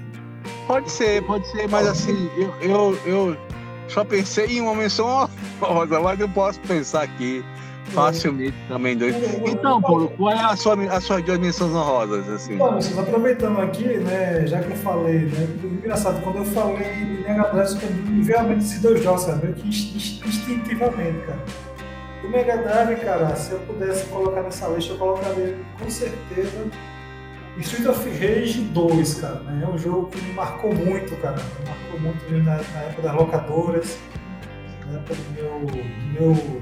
Pode 0.67 0.91
ser, 0.91 1.23
pode 1.23 1.47
ser, 1.51 1.69
mas 1.69 1.87
assim, 1.87 2.29
eu, 2.37 2.55
eu, 2.61 2.99
eu 3.07 3.37
só 3.89 4.05
pensei 4.05 4.59
em 4.59 4.61
uma 4.61 4.75
menção 4.75 5.31
honrosa, 5.63 6.01
mas 6.01 6.21
eu 6.21 6.29
posso 6.29 6.61
pensar 6.61 7.03
aqui 7.03 7.45
facilmente 7.89 8.55
também 8.69 8.97
dois. 8.97 9.15
Então, 9.47 9.81
Paulo, 9.81 10.09
qual 10.17 10.33
é 10.33 10.41
a 10.41 10.57
sua, 10.57 10.75
a 10.91 11.01
sua 11.01 11.21
duas 11.21 11.39
menções 11.39 11.73
honrosas? 11.73 12.29
Assim? 12.29 12.57
Vocês 12.57 12.99
aproveitando 12.99 13.61
aqui, 13.61 13.85
né, 13.99 14.47
já 14.47 14.61
que 14.61 14.71
eu 14.71 14.77
falei, 14.77 15.21
né, 15.21 15.49
engraçado, 15.63 16.23
quando 16.23 16.39
eu 16.39 16.45
falei 16.45 16.93
de 16.95 17.23
Mega 17.23 17.45
Drive, 17.45 17.93
me 18.09 18.23
veio 18.23 18.39
a 18.39 18.43
mente 18.43 18.79
dois 18.79 19.03
jogos, 19.03 19.23
sabe, 19.23 19.53
que 19.53 19.69
instintivamente, 19.69 21.19
cara. 21.27 21.45
O 22.25 22.29
Mega 22.29 22.57
Drive, 22.59 23.01
cara, 23.01 23.35
se 23.37 23.53
eu 23.53 23.59
pudesse 23.61 24.05
colocar 24.07 24.43
nessa 24.43 24.69
lista, 24.69 24.93
eu 24.93 24.99
colocaria 24.99 25.57
com 25.79 25.91
certeza 25.91 26.67
Street 27.61 27.87
of 27.89 28.09
Rage 28.09 28.61
2, 28.61 29.15
cara, 29.15 29.41
né? 29.41 29.65
É 29.65 29.69
um 29.69 29.77
jogo 29.77 30.07
que 30.07 30.21
me 30.23 30.33
marcou 30.33 30.73
muito, 30.75 31.17
cara. 31.17 31.37
Me 31.37 31.69
marcou 31.69 32.01
muito 32.01 32.45
na, 32.45 32.57
na 32.57 32.81
época 32.83 33.03
das 33.03 33.15
locadoras, 33.15 33.99
na 34.87 34.99
época 34.99 35.15
do 35.15 35.33
meu, 35.33 35.67
do 35.67 36.13
meu 36.13 36.61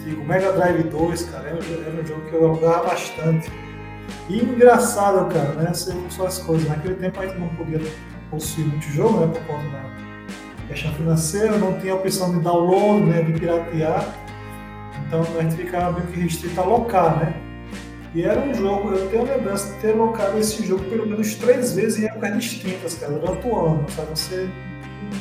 antigo 0.00 0.24
Mega 0.24 0.52
Drive 0.52 0.82
2, 0.84 1.22
cara. 1.24 1.48
Era, 1.48 1.58
era 1.58 2.02
um 2.02 2.06
jogo 2.06 2.22
que 2.22 2.32
eu 2.32 2.44
alugava 2.46 2.88
bastante. 2.88 3.50
E 4.28 4.38
engraçado, 4.38 5.32
cara, 5.32 5.52
né? 5.54 5.72
São 5.74 6.26
as 6.26 6.38
coisas. 6.38 6.68
Naquele 6.68 6.94
tempo 6.94 7.20
a 7.20 7.26
gente 7.26 7.38
não 7.38 7.48
podia 7.48 7.80
possuir 8.30 8.66
muito 8.66 8.86
jogo, 8.86 9.20
né? 9.20 9.26
Por 9.32 9.42
conta 9.44 9.68
da 9.68 10.68
questão 10.68 10.92
financeira, 10.94 11.58
não 11.58 11.78
tinha 11.78 11.92
a 11.92 11.96
opção 11.96 12.32
de 12.36 12.40
download, 12.40 13.04
né? 13.06 13.22
De 13.22 13.38
piratear. 13.38 14.04
Então 15.06 15.22
a 15.38 15.42
gente 15.42 15.56
ficava 15.56 15.92
meio 15.92 16.06
que 16.08 16.20
restrito 16.20 16.60
a 16.60 16.64
locar, 16.64 17.18
né? 17.18 17.34
E 18.12 18.22
era 18.22 18.40
um 18.40 18.52
jogo, 18.52 18.92
eu 18.92 19.08
tenho 19.08 19.24
lembrança 19.24 19.72
de 19.72 19.80
ter 19.80 19.92
locado 19.92 20.36
esse 20.36 20.66
jogo 20.66 20.82
pelo 20.84 21.06
menos 21.06 21.36
três 21.36 21.74
vezes 21.74 22.00
em 22.00 22.06
épocas 22.06 22.38
distintas, 22.38 22.94
cara, 22.94 23.12
durante 23.12 23.46
o 23.46 23.56
ano. 23.56 23.86
Sabe? 23.88 24.08
Você 24.10 24.48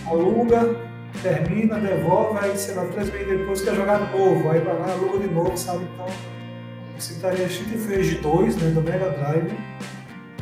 aluga, 0.08 0.76
termina, 1.22 1.80
devolve, 1.80 2.40
aí 2.40 2.57
sei 2.57 2.76
lá, 2.76 2.86
três 2.86 3.11
meses 3.11 3.27
depois 3.27 3.61
quer 3.61 3.76
jogar 3.76 3.99
de 3.99 4.18
novo, 4.18 4.49
aí 4.49 4.60
vai 4.60 4.77
lá, 4.80 4.91
aluga 4.91 5.19
de 5.19 5.34
novo, 5.34 5.57
sabe? 5.57 5.86
Então, 5.94 6.06
eu 6.06 7.02
citaria 7.02 7.45
Street 7.45 7.80
Fighter 7.80 8.22
2, 8.22 8.56
né, 8.57 8.72
do 8.72 8.81
Mega 8.81 9.10
Drive. 9.10 9.52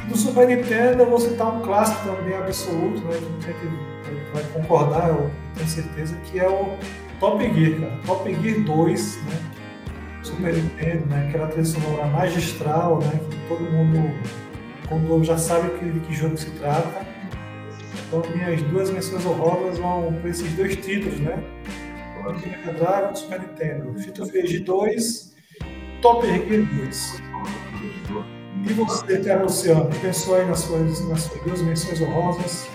Do 0.08 0.18
Super 0.18 0.48
Nintendo 0.48 1.04
eu 1.04 1.10
vou 1.10 1.20
citar 1.20 1.54
um 1.54 1.62
clássico 1.62 2.08
também 2.08 2.34
absoluto, 2.38 3.02
né? 3.02 3.20
Que 3.44 4.34
vai 4.34 4.44
concordar, 4.54 5.10
eu 5.10 5.30
tenho 5.56 5.68
certeza, 5.68 6.16
que 6.24 6.40
é 6.40 6.48
o 6.48 6.78
Top 7.20 7.44
Gear, 7.44 7.80
cara. 7.80 8.00
Top 8.06 8.34
Gear 8.42 8.62
2, 8.62 9.24
né? 9.26 9.40
Super 10.24 10.54
Nintendo, 10.54 11.06
né? 11.08 11.28
Aquela 11.28 11.48
trilha 11.48 11.66
sonora 11.66 12.06
magistral, 12.06 13.00
né? 13.00 13.20
Que 13.30 13.38
todo 13.50 13.64
mundo 13.64 14.14
quando 14.88 15.24
já 15.24 15.38
sabe 15.38 15.70
de 15.78 16.00
que 16.00 16.14
jogo 16.14 16.38
se 16.38 16.50
trata. 16.52 17.07
Então 18.08 18.24
minhas 18.34 18.62
duas 18.64 18.90
menções 18.90 19.26
honrosas 19.26 19.78
vão 19.80 20.14
para 20.22 20.30
esses 20.30 20.52
dois 20.54 20.76
títulos, 20.78 21.20
né? 21.20 21.44
Mega 22.46 22.74
Drive 22.74 23.14
e 23.14 23.18
Super 23.18 23.42
Nintendo. 23.42 23.96
Of 24.22 24.42
Rage 24.42 24.60
2, 24.60 25.36
Top 26.02 26.26
Gear 26.26 26.66
2. 26.78 27.24
E 28.66 28.74
você, 28.74 29.20
Thiago 29.20 29.44
Luciano, 29.44 29.90
pensou 30.02 30.36
aí 30.36 30.46
nas 30.46 30.60
suas, 30.60 31.08
nas 31.08 31.22
suas 31.22 31.42
duas 31.44 31.62
menções 31.62 32.02
honrosas? 32.02 32.70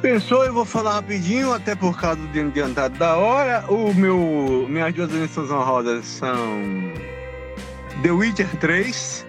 Pensou, 0.00 0.44
eu 0.44 0.54
vou 0.54 0.64
falar 0.64 0.94
rapidinho, 0.94 1.52
até 1.52 1.74
por 1.74 1.98
causa 1.98 2.20
do 2.20 2.40
adiantado 2.40 2.98
da 2.98 3.16
hora. 3.16 3.64
O 3.68 3.92
meu, 3.92 4.66
minhas 4.68 4.94
duas 4.94 5.10
menções 5.10 5.50
honrosas 5.50 6.06
são 6.06 6.62
The 8.02 8.10
Witcher 8.10 8.48
3. 8.56 9.26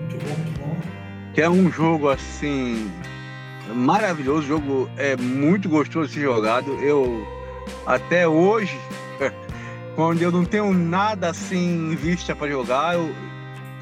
Muito 0.00 0.24
bom, 0.24 0.36
muito 0.36 0.60
bom. 0.60 0.76
Que 1.32 1.40
é 1.40 1.48
um 1.48 1.70
jogo 1.70 2.10
assim 2.10 2.90
maravilhoso, 3.74 4.40
o 4.40 4.46
jogo 4.46 4.90
é 4.96 5.16
muito 5.16 5.68
gostoso 5.68 6.08
de 6.08 6.14
ser 6.14 6.20
jogado. 6.22 6.72
Eu 6.82 7.26
até 7.86 8.26
hoje, 8.26 8.78
quando 9.96 10.22
eu 10.22 10.30
não 10.30 10.44
tenho 10.44 10.72
nada 10.72 11.30
assim 11.30 11.92
em 11.92 11.96
vista 11.96 12.34
para 12.34 12.48
jogar, 12.48 12.94
eu, 12.94 13.10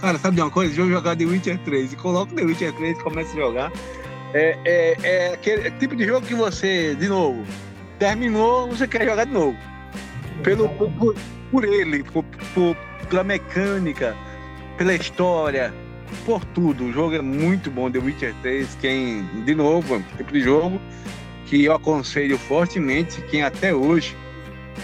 cara, 0.01 0.19
sabe 0.19 0.37
de 0.37 0.43
uma 0.43 0.51
coisa? 0.51 0.73
Eu 0.73 0.85
vou 0.85 0.95
jogar 0.95 1.17
The 1.17 1.25
Witcher 1.25 1.59
3 1.59 1.93
e 1.93 1.97
coloco 1.97 2.35
The 2.35 2.43
Witcher 2.43 2.73
3 2.75 2.99
e 2.99 3.03
começo 3.03 3.33
a 3.33 3.41
jogar. 3.41 3.73
É, 4.35 4.59
é, 4.65 4.97
é 5.03 5.35
aquele 5.35 5.71
tipo 5.73 5.97
de 5.97 6.07
jogo 6.07 6.27
que 6.27 6.35
você, 6.35 6.95
de 6.95 7.09
novo, 7.09 7.45
terminou, 7.99 8.69
você 8.69 8.87
quer 8.87 9.07
jogar 9.07 9.25
de 9.25 9.33
novo. 9.33 9.57
Pelo, 10.43 10.69
por, 10.69 11.15
por 11.51 11.65
ele, 11.65 12.05
por, 12.05 12.25
por, 12.55 12.77
pela 13.09 13.25
mecânica, 13.25 14.15
pela 14.77 14.95
história, 14.95 15.73
por 16.25 16.45
tudo. 16.47 16.85
O 16.85 16.93
jogo 16.93 17.15
é 17.15 17.23
muito 17.23 17.71
bom, 17.71 17.91
The 17.91 17.99
Witcher 17.99 18.35
3. 18.43 18.79
Quem, 18.81 19.25
de 19.45 19.55
novo, 19.55 19.95
é 19.95 19.99
um 19.99 20.03
tipo 20.17 20.33
de 20.33 20.41
jogo 20.41 20.81
que 21.47 21.65
eu 21.65 21.73
aconselho 21.73 22.37
fortemente, 22.37 23.23
quem 23.31 23.43
até 23.43 23.75
hoje 23.75 24.15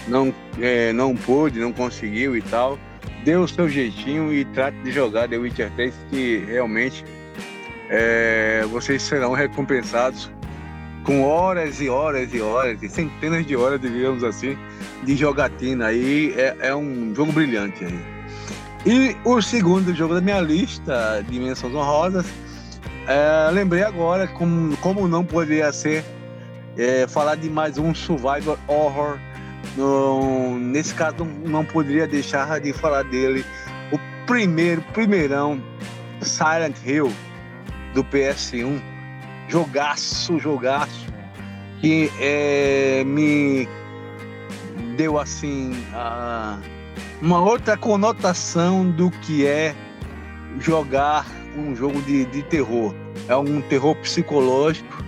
não, 0.07 0.33
é, 0.59 0.91
não 0.93 1.15
pôde, 1.15 1.59
não 1.59 1.71
conseguiu 1.71 2.35
e 2.35 2.41
tal, 2.41 2.79
dê 3.23 3.35
o 3.35 3.47
seu 3.47 3.69
jeitinho 3.69 4.33
e 4.33 4.43
trate 4.45 4.77
de 4.79 4.91
jogar 4.91 5.29
The 5.29 5.37
Witcher 5.37 5.71
3, 5.75 5.93
que 6.09 6.43
realmente 6.47 7.05
é, 7.89 8.65
vocês 8.69 9.03
serão 9.03 9.33
recompensados 9.33 10.31
com 11.03 11.23
horas 11.23 11.79
e 11.79 11.87
horas 11.87 12.33
e 12.33 12.41
horas, 12.41 12.81
e 12.81 12.89
centenas 12.89 13.45
de 13.45 13.55
horas, 13.55 13.79
digamos 13.79 14.23
assim, 14.23 14.57
de 15.03 15.15
jogatina. 15.15 15.87
Aí 15.87 16.33
é, 16.35 16.57
é 16.61 16.75
um 16.75 17.13
jogo 17.13 17.31
brilhante 17.31 17.85
aí. 17.85 18.14
E 18.85 19.17
o 19.25 19.41
segundo 19.41 19.95
jogo 19.95 20.13
da 20.13 20.21
minha 20.21 20.39
lista 20.39 21.25
de 21.27 21.39
menções 21.39 21.73
honrosas, 21.73 22.27
é, 23.07 23.49
lembrei 23.51 23.81
agora 23.81 24.27
como, 24.27 24.77
como 24.77 25.07
não 25.07 25.25
poderia 25.25 25.73
ser 25.73 26.05
é, 26.77 27.07
falar 27.07 27.33
de 27.35 27.49
mais 27.49 27.79
um 27.79 27.95
survival 27.95 28.59
horror. 28.67 29.17
No, 29.75 30.59
nesse 30.59 30.93
caso, 30.93 31.17
não, 31.19 31.25
não 31.25 31.65
poderia 31.65 32.07
deixar 32.07 32.59
de 32.59 32.71
falar 32.73 33.03
dele. 33.05 33.43
O 33.91 33.99
primeiro, 34.27 34.83
primeirão, 34.93 35.59
Silent 36.21 36.75
Hill 36.85 37.11
do 37.95 38.03
PS1. 38.03 38.79
Jogaço, 39.47 40.37
jogaço. 40.37 41.07
Que 41.81 42.11
é, 42.19 43.03
me 43.03 43.67
deu 44.95 45.17
assim 45.17 45.71
a, 45.91 46.59
uma 47.21 47.39
outra 47.39 47.77
conotação 47.77 48.89
do 48.89 49.09
que 49.09 49.45
é 49.45 49.75
jogar 50.59 51.25
um 51.57 51.75
jogo 51.75 52.01
de, 52.01 52.25
de 52.25 52.43
terror. 52.43 52.93
É 53.27 53.35
um 53.35 53.61
terror 53.61 53.95
psicológico. 53.97 55.03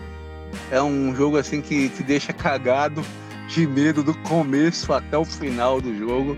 É 0.72 0.82
um 0.82 1.16
jogo 1.16 1.38
assim 1.38 1.62
que 1.62 1.90
te 1.90 2.04
deixa 2.04 2.34
cagado 2.34 3.04
de 3.48 3.66
medo 3.68 4.04
do 4.04 4.14
começo 4.20 4.92
até 4.94 5.18
o 5.18 5.26
final 5.26 5.80
do 5.80 5.96
jogo. 5.98 6.38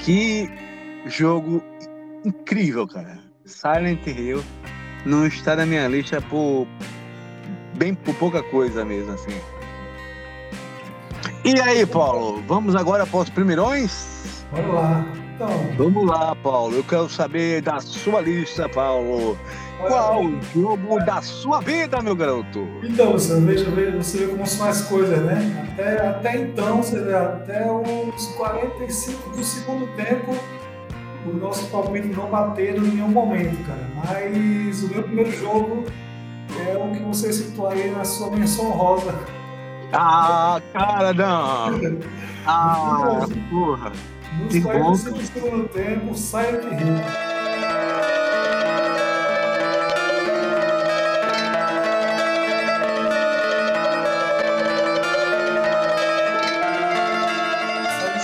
Que 0.00 0.50
jogo 1.06 1.62
incrível, 2.24 2.86
cara. 2.86 3.18
Silent 3.44 4.06
Hill 4.06 4.42
não 5.04 5.26
está 5.26 5.54
na 5.56 5.66
minha 5.66 5.86
lista 5.86 6.20
por 6.20 6.66
bem 7.76 7.94
por 7.94 8.14
pouca 8.14 8.42
coisa 8.42 8.84
mesmo, 8.84 9.12
assim. 9.12 9.36
E 11.44 11.60
aí, 11.60 11.84
Paulo, 11.84 12.42
vamos 12.46 12.74
agora 12.74 13.06
para 13.06 13.20
os 13.20 13.28
primeirões? 13.28 14.13
Bora 14.54 14.72
lá. 14.72 15.06
Então, 15.34 15.48
Vamos 15.76 16.06
lá, 16.06 16.34
Paulo. 16.36 16.76
Eu 16.76 16.84
quero 16.84 17.08
saber 17.08 17.60
da 17.60 17.80
sua 17.80 18.20
lista, 18.20 18.68
Paulo. 18.68 19.36
Qual 19.80 20.24
o 20.24 20.40
jogo 20.54 21.04
da 21.04 21.20
sua 21.20 21.60
vida, 21.60 22.00
meu 22.00 22.14
garoto? 22.14 22.66
então 22.84 23.12
você 23.12 23.38
veja, 23.40 23.68
veja, 23.70 23.96
você 23.96 24.18
vê 24.18 24.26
como 24.28 24.46
são 24.46 24.68
as 24.68 24.82
coisas, 24.82 25.18
né? 25.18 25.68
Até, 25.72 26.06
até 26.06 26.36
então, 26.36 26.76
você 26.82 27.00
vê, 27.02 27.14
até 27.14 27.70
uns 27.70 28.26
45 28.36 29.30
do 29.30 29.42
segundo 29.42 29.86
tempo, 29.96 30.36
o 31.26 31.32
nosso 31.36 31.66
palpite 31.66 32.06
não 32.08 32.30
bateram 32.30 32.84
em 32.84 32.90
nenhum 32.90 33.08
momento, 33.08 33.56
cara. 33.66 33.90
Mas 33.96 34.84
o 34.84 34.88
meu 34.88 35.02
primeiro 35.02 35.32
jogo 35.32 35.84
é 36.66 36.76
o 36.78 36.92
que 36.92 37.02
você 37.02 37.32
citou 37.32 37.68
aí 37.68 37.90
na 37.90 38.04
sua 38.04 38.30
menção 38.30 38.70
rosa. 38.70 39.12
Ah, 39.92 40.60
cara, 40.72 41.12
não. 41.12 42.04
Ah, 42.46 43.26
porra. 43.48 43.90
Nos 44.38 44.52
Que 44.52 44.60
45 44.60 45.18
do 45.18 45.26
segundo 45.26 45.68
tempo, 45.68 46.14
Silent 46.14 46.64
Hill. 46.64 47.34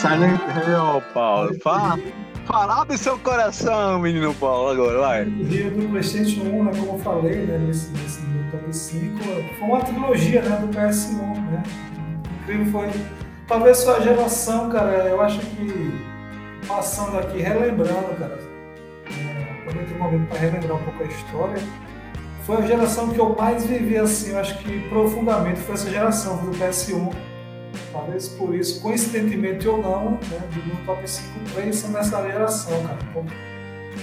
Silent 0.01 0.41
Hill, 0.66 1.03
Paulo. 1.12 1.55
Fala, 1.62 1.99
fala 2.47 2.85
do 2.85 2.97
seu 2.97 3.19
coração, 3.19 4.01
menino 4.01 4.35
Paulo, 4.35 4.70
agora, 4.70 4.99
vai. 4.99 5.24
O 5.24 5.45
Rio 5.45 5.70
do 5.70 5.89
PlayStation 5.91 6.41
1, 6.43 6.65
né, 6.65 6.70
como 6.77 6.93
eu 6.95 6.99
falei, 6.99 7.47
né, 7.47 7.59
nesse, 7.59 7.91
nesse 7.93 8.23
meu 8.23 8.51
top 8.51 8.74
5, 8.74 9.19
foi 9.59 9.69
uma 9.69 9.81
trilogia 9.81 10.43
né, 10.43 10.57
do 10.57 10.69
PS1. 10.69 11.51
Né? 11.51 11.62
Incrível 12.43 12.73
foi. 12.73 13.30
Talvez 13.51 13.78
sua 13.78 14.01
geração, 14.01 14.70
cara, 14.70 15.09
eu 15.09 15.20
acho 15.20 15.40
que 15.40 15.93
passando 16.68 17.18
aqui, 17.18 17.39
relembrando, 17.39 18.16
cara, 18.16 18.39
é, 19.09 19.93
um 19.93 19.98
momento 19.98 20.28
para 20.28 20.39
relembrar 20.39 20.77
um 20.77 20.85
pouco 20.85 21.02
a 21.02 21.06
história. 21.06 21.60
Foi 22.47 22.59
a 22.59 22.60
geração 22.60 23.10
que 23.10 23.18
eu 23.18 23.35
mais 23.36 23.66
vivi 23.66 23.97
assim, 23.97 24.31
eu 24.31 24.39
acho 24.39 24.56
que 24.59 24.89
profundamente 24.89 25.59
foi 25.59 25.74
essa 25.74 25.90
geração 25.90 26.36
do 26.36 26.52
PS1. 26.59 27.12
Talvez 27.93 28.28
por 28.28 28.55
isso, 28.55 28.81
coincidentemente 28.81 29.66
ou 29.66 29.78
não, 29.78 30.12
né, 30.12 30.40
do 30.55 30.66
meu 30.68 30.86
top 30.86 31.10
5, 31.10 31.28
três 31.52 31.74
são 31.74 31.93
dessa 31.93 32.22
geração, 32.22 32.81
cara. 32.86 32.98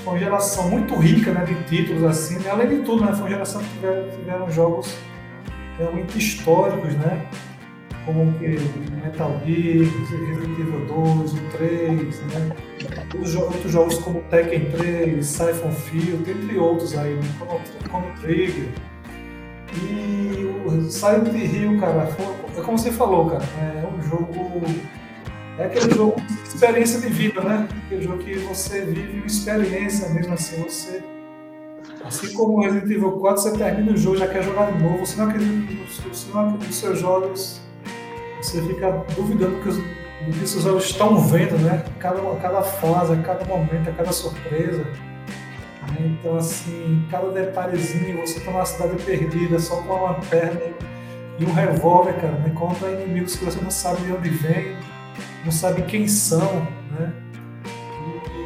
Foi 0.04 0.14
uma 0.14 0.20
geração 0.20 0.70
muito 0.70 0.94
rica 0.96 1.32
né, 1.32 1.46
de 1.46 1.56
títulos, 1.70 2.04
assim, 2.04 2.38
né? 2.40 2.52
além 2.52 2.68
de 2.68 2.78
tudo, 2.84 3.06
né, 3.06 3.14
foi 3.14 3.22
uma 3.22 3.30
geração 3.30 3.62
que 3.62 3.70
tiveram, 3.70 4.10
tiveram 4.10 4.52
jogos 4.52 4.94
realmente 5.78 6.18
históricos, 6.18 6.94
né? 6.96 7.30
Como 8.08 8.34
que 8.40 8.58
Metal 9.04 9.42
Gear, 9.46 9.86
Resident 10.00 10.60
Evil 10.60 10.86
2, 10.88 11.34
o 11.34 11.38
3, 11.58 12.22
né? 12.22 12.56
Outros, 13.14 13.32
jo 13.32 13.42
outros 13.42 13.72
jogos 13.72 13.98
como 14.00 14.22
Tekken 14.30 14.72
3, 14.72 15.26
Siphon 15.26 15.72
Field, 15.72 16.32
entre 16.32 16.58
outros 16.58 16.98
aí, 16.98 17.16
né? 17.16 17.22
como, 17.38 17.60
como 17.92 18.22
Trigger. 18.22 18.70
E 19.74 20.66
o 20.66 20.90
Silent 20.90 21.34
Hill, 21.34 21.78
cara, 21.80 22.08
foi, 22.08 22.26
é 22.58 22.64
como 22.64 22.78
você 22.78 22.92
falou, 22.92 23.30
cara, 23.30 23.44
é 23.44 23.86
um 23.86 24.02
jogo. 24.02 24.64
É 25.60 25.66
aquele 25.66 25.94
jogo 25.94 26.22
de 26.22 26.34
experiência 26.48 27.02
de 27.02 27.10
vida, 27.10 27.42
né? 27.42 27.68
Aquele 27.86 28.04
jogo 28.04 28.20
que 28.20 28.36
você 28.36 28.86
vive 28.86 29.18
uma 29.18 29.26
experiência 29.26 30.08
mesmo 30.10 30.34
assim, 30.34 30.64
você. 30.64 31.04
Assim 32.06 32.34
como 32.34 32.62
Resident 32.62 32.90
Evil 32.90 33.12
4, 33.14 33.42
você 33.42 33.58
termina 33.58 33.92
o 33.92 33.98
jogo, 33.98 34.18
já 34.18 34.28
quer 34.28 34.44
jogar 34.44 34.72
de 34.72 34.82
novo, 34.82 35.06
você 35.06 35.18
não 35.18 35.28
acredita 35.28 35.74
nos 35.74 36.76
seus 36.76 37.00
jogos, 37.00 37.60
você 38.42 38.62
fica 38.62 38.92
duvidando 39.16 39.62
que 39.62 39.70
os, 39.70 39.78
do 39.78 40.40
que 40.40 40.48
seus 40.48 40.66
olhos 40.66 40.86
estão 40.86 41.20
vendo, 41.20 41.58
né? 41.60 41.84
Cada, 42.00 42.22
cada 42.36 42.62
fase, 42.62 43.14
a 43.14 43.18
cada 43.18 43.46
momento, 43.46 43.90
a 43.90 43.94
cada 43.94 44.12
surpresa. 44.12 44.86
Então, 46.00 46.36
assim, 46.36 47.06
cada 47.10 47.30
detalhezinho, 47.32 48.20
você 48.20 48.40
tá 48.40 48.52
numa 48.52 48.66
cidade 48.66 49.02
perdida, 49.04 49.58
só 49.58 49.78
com 49.78 49.94
uma 49.94 50.12
lanterna 50.12 50.62
e 51.40 51.46
um 51.46 51.54
revólver, 51.54 52.14
cara, 52.16 52.34
né? 52.34 52.52
contra 52.56 52.92
inimigos 52.92 53.36
que 53.36 53.46
você 53.46 53.60
não 53.62 53.72
sabe 53.72 54.02
de 54.02 54.12
onde 54.12 54.30
vem, 54.30 54.76
não 55.46 55.52
sabe 55.52 55.84
quem 55.84 56.08
são, 56.08 56.68
né? 56.92 57.14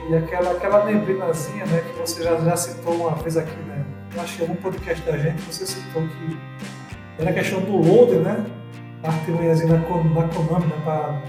E, 0.09 0.15
aquela, 0.15 0.51
aquela 0.51 0.85
neblinazinha, 0.85 1.65
né, 1.65 1.81
que 1.81 1.99
você 1.99 2.23
já, 2.23 2.37
já 2.37 2.57
citou 2.57 2.93
uma 2.95 3.15
vez 3.15 3.37
aqui, 3.37 3.55
né? 3.61 3.85
Eu 4.13 4.21
acho 4.21 4.35
que 4.35 4.41
algum 4.41 4.55
podcast 4.55 5.05
da 5.05 5.17
gente 5.17 5.41
você 5.43 5.65
citou 5.65 6.01
que 6.03 6.37
era 7.17 7.29
a 7.29 7.33
questão 7.33 7.61
do 7.61 7.77
loader, 7.77 8.19
né? 8.19 8.45
A 9.03 9.07
artimanhazinha 9.07 9.73
da, 9.73 9.77
da 9.77 10.27
Konami, 10.27 10.65
né? 10.67 10.81
Pra, 10.83 11.21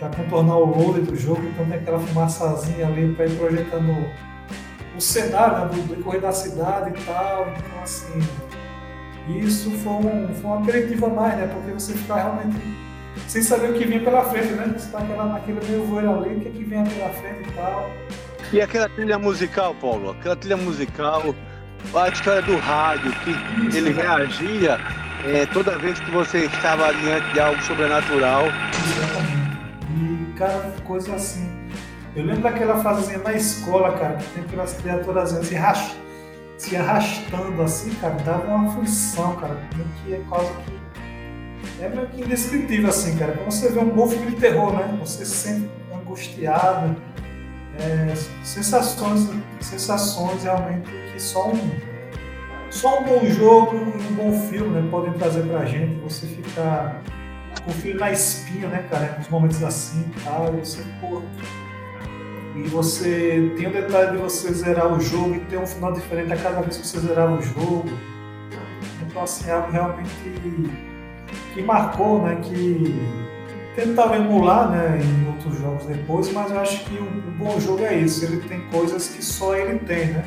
para 0.00 0.08
contornar 0.10 0.56
o 0.56 0.64
loader 0.64 1.04
do 1.04 1.14
jogo, 1.14 1.42
então 1.44 1.66
tem 1.66 1.76
aquela 1.76 1.98
fumaçazinha 1.98 2.86
ali 2.86 3.14
para 3.14 3.26
ir 3.26 3.36
projetando 3.36 4.06
o 4.96 5.00
cenário 5.00 5.58
né, 5.58 5.82
do 5.82 5.94
decorrer 5.94 6.20
da 6.20 6.32
cidade 6.32 6.90
e 6.98 7.04
tal. 7.04 7.48
Então, 7.48 7.82
assim, 7.82 8.18
isso 9.28 9.70
foi, 9.70 9.92
um, 9.92 10.34
foi 10.34 10.50
uma 10.50 10.56
a 10.56 11.10
mais, 11.10 11.38
né? 11.38 11.50
Porque 11.52 11.72
você 11.72 11.92
fica 11.94 12.14
realmente 12.14 12.56
sem 13.28 13.42
saber 13.42 13.70
o 13.70 13.74
que 13.74 13.84
vinha 13.84 14.00
pela 14.00 14.24
frente, 14.24 14.52
né? 14.52 14.74
Você 14.76 14.90
tá 14.90 15.00
naquela, 15.00 15.24
naquele 15.26 15.60
meio 15.66 15.84
voeiro 15.84 16.14
ali, 16.18 16.36
o 16.36 16.40
que, 16.40 16.48
é 16.48 16.50
que 16.50 16.64
vem 16.64 16.84
pela 16.84 17.10
frente 17.10 17.48
e 17.48 17.52
tal. 17.52 17.90
E 18.52 18.60
aquela 18.60 18.88
trilha 18.88 19.18
musical, 19.18 19.74
Paulo? 19.80 20.10
Aquela 20.10 20.34
trilha 20.34 20.56
musical, 20.56 21.34
a 21.94 22.08
história 22.08 22.42
do 22.42 22.56
rádio, 22.56 23.12
que 23.20 23.30
isso, 23.66 23.76
ele 23.76 23.90
né? 23.90 24.02
reagia 24.02 24.80
é, 25.26 25.46
toda 25.46 25.78
vez 25.78 25.98
que 26.00 26.10
você 26.10 26.46
estava 26.46 26.92
diante 26.94 27.32
de 27.32 27.40
algo 27.40 27.62
sobrenatural. 27.62 28.44
E, 29.96 30.32
cara, 30.38 30.74
coisa 30.84 31.14
assim 31.14 31.60
eu 32.14 32.24
lembro 32.24 32.42
daquela 32.42 32.82
fasezinha 32.82 33.18
na 33.18 33.32
escola, 33.34 33.96
cara, 33.96 34.16
que 34.16 34.24
tem 34.34 34.42
aquelas 34.42 34.72
criaturas 34.74 35.30
se, 35.30 35.54
ras... 35.54 35.94
se 36.58 36.76
arrastando 36.76 37.62
assim, 37.62 37.94
cara, 37.94 38.14
dava 38.14 38.46
uma 38.48 38.68
aflição, 38.68 39.36
cara, 39.36 39.56
que 40.04 40.14
é 40.14 40.20
quase 40.28 40.50
que. 40.64 40.80
É 41.80 41.88
meio 41.88 42.08
que 42.08 42.22
indescritível, 42.22 42.88
assim, 42.88 43.16
cara. 43.16 43.32
Quando 43.32 43.52
você 43.52 43.68
vê 43.68 43.78
um 43.78 43.90
bom 43.90 44.08
filme 44.08 44.32
de 44.32 44.36
terror, 44.36 44.72
né? 44.72 44.98
Você 45.00 45.24
se 45.24 45.36
sente 45.36 45.70
angustiado, 45.94 46.96
é, 47.78 48.12
sensações, 48.42 49.30
sensações 49.60 50.42
realmente 50.42 50.90
que 51.12 51.22
só 51.22 51.48
um, 51.48 51.70
só 52.70 53.00
um 53.00 53.04
bom 53.04 53.26
jogo 53.26 53.76
e 53.76 54.12
um 54.12 54.14
bom 54.14 54.32
filme 54.48 54.80
né, 54.80 54.88
podem 54.90 55.12
trazer 55.14 55.42
pra 55.42 55.64
gente. 55.64 56.00
Você 56.00 56.26
ficar 56.26 57.02
com 57.64 57.70
o 57.70 57.74
filho 57.74 57.98
na 57.98 58.10
espinha, 58.10 58.68
né, 58.68 58.86
cara? 58.88 59.16
Nos 59.18 59.28
momentos 59.28 59.62
assim 59.62 60.04
e 60.16 60.20
tal, 60.24 60.54
e 60.54 60.64
você, 60.64 60.82
pô, 61.00 61.22
e 62.56 62.62
você 62.68 63.52
tem 63.56 63.66
o 63.66 63.72
detalhe 63.72 64.12
de 64.12 64.18
você 64.18 64.52
zerar 64.52 64.92
o 64.92 65.00
jogo 65.00 65.34
e 65.34 65.40
ter 65.40 65.58
um 65.58 65.66
final 65.66 65.92
diferente 65.92 66.32
a 66.32 66.36
cada 66.36 66.60
vez 66.60 66.76
que 66.76 66.86
você 66.86 67.00
zerar 67.00 67.32
o 67.32 67.42
jogo. 67.42 67.88
Então, 69.02 69.22
assim, 69.22 69.48
é 69.48 69.52
algo 69.52 69.70
realmente 69.70 70.10
que 71.52 71.62
marcou, 71.62 72.22
né? 72.22 72.36
Que 72.42 72.94
tentaram 73.74 74.14
emular 74.14 74.70
né, 74.70 75.00
em 75.02 75.28
outros 75.28 75.58
jogos 75.58 75.86
depois, 75.86 76.32
mas 76.32 76.50
eu 76.50 76.60
acho 76.60 76.84
que 76.84 76.94
o, 76.94 77.04
o 77.04 77.30
bom 77.38 77.58
jogo 77.60 77.84
é 77.84 77.96
isso, 77.96 78.24
ele 78.24 78.40
tem 78.42 78.60
coisas 78.68 79.08
que 79.08 79.24
só 79.24 79.54
ele 79.56 79.78
tem, 79.80 80.06
né? 80.06 80.24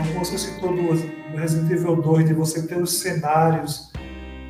Então, 0.00 0.14
como 0.14 0.24
você 0.24 0.38
citou 0.38 0.74
do, 0.74 0.94
do 0.94 1.36
Resident 1.36 1.70
Evil 1.70 1.96
2, 1.96 2.28
de 2.28 2.34
você 2.34 2.66
ter 2.66 2.80
os 2.80 3.00
cenários 3.00 3.90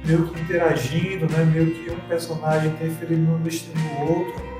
meio 0.06 0.28
que 0.28 0.40
interagindo, 0.40 1.28
né? 1.30 1.44
meio 1.44 1.72
que 1.72 1.90
um 1.90 2.08
personagem 2.08 2.70
interferindo 2.70 3.32
no 3.32 3.38
destino 3.40 3.74
do 3.74 4.12
outro. 4.12 4.50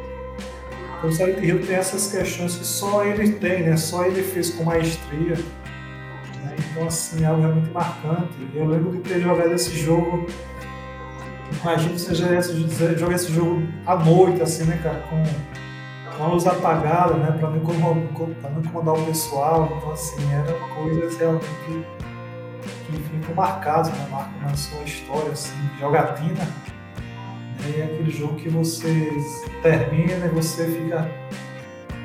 Então 0.99 1.09
o 1.09 1.13
Silent 1.13 1.43
Hill 1.43 1.65
tem 1.65 1.77
essas 1.77 2.11
questões 2.11 2.57
que 2.57 2.67
só 2.67 3.05
ele 3.05 3.33
tem, 3.35 3.63
né? 3.63 3.77
Só 3.77 4.05
ele 4.05 4.23
fez 4.23 4.51
com 4.51 4.65
maestria. 4.65 5.37
Né? 5.37 6.57
Então 6.59 6.87
assim, 6.87 7.23
é 7.23 7.27
algo 7.27 7.41
realmente 7.41 7.71
marcante. 7.71 8.35
Eu 8.53 8.67
lembro 8.67 8.91
de 8.93 8.99
ter 8.99 9.21
jogado 9.21 9.53
esse 9.53 9.79
jogo. 9.79 10.27
Imagina 11.63 11.99
você 11.99 12.15
jogar 12.15 13.15
esse 13.15 13.33
jogo 13.33 13.63
à 13.87 13.97
noite, 13.97 14.43
assim, 14.43 14.65
né, 14.65 14.79
cara? 14.83 14.99
Com, 15.09 15.23
com 16.21 16.27
a 16.27 16.29
luz 16.29 16.47
apagada, 16.47 17.15
né? 17.15 17.35
Para 17.39 17.49
não, 17.49 17.57
incomodar, 17.57 18.53
não 18.53 18.61
incomodar 18.61 18.95
o 18.95 19.07
pessoal. 19.07 19.73
Então 19.77 19.93
assim, 19.93 20.23
eram 20.33 20.69
coisas 20.75 21.17
realmente 21.17 21.87
que 22.87 22.93
ficam 22.93 23.35
marcadas, 23.35 23.91
né? 23.91 24.07
Marcam 24.11 24.41
na 24.43 24.55
sua 24.55 24.83
história, 24.83 25.33
assim, 25.33 25.57
jogatina 25.81 26.47
é 27.79 27.85
aquele 27.85 28.11
jogo 28.11 28.37
que 28.37 28.49
você 28.49 29.11
termina 29.63 30.27
e 30.27 30.29
você 30.31 30.67
fica 30.67 31.11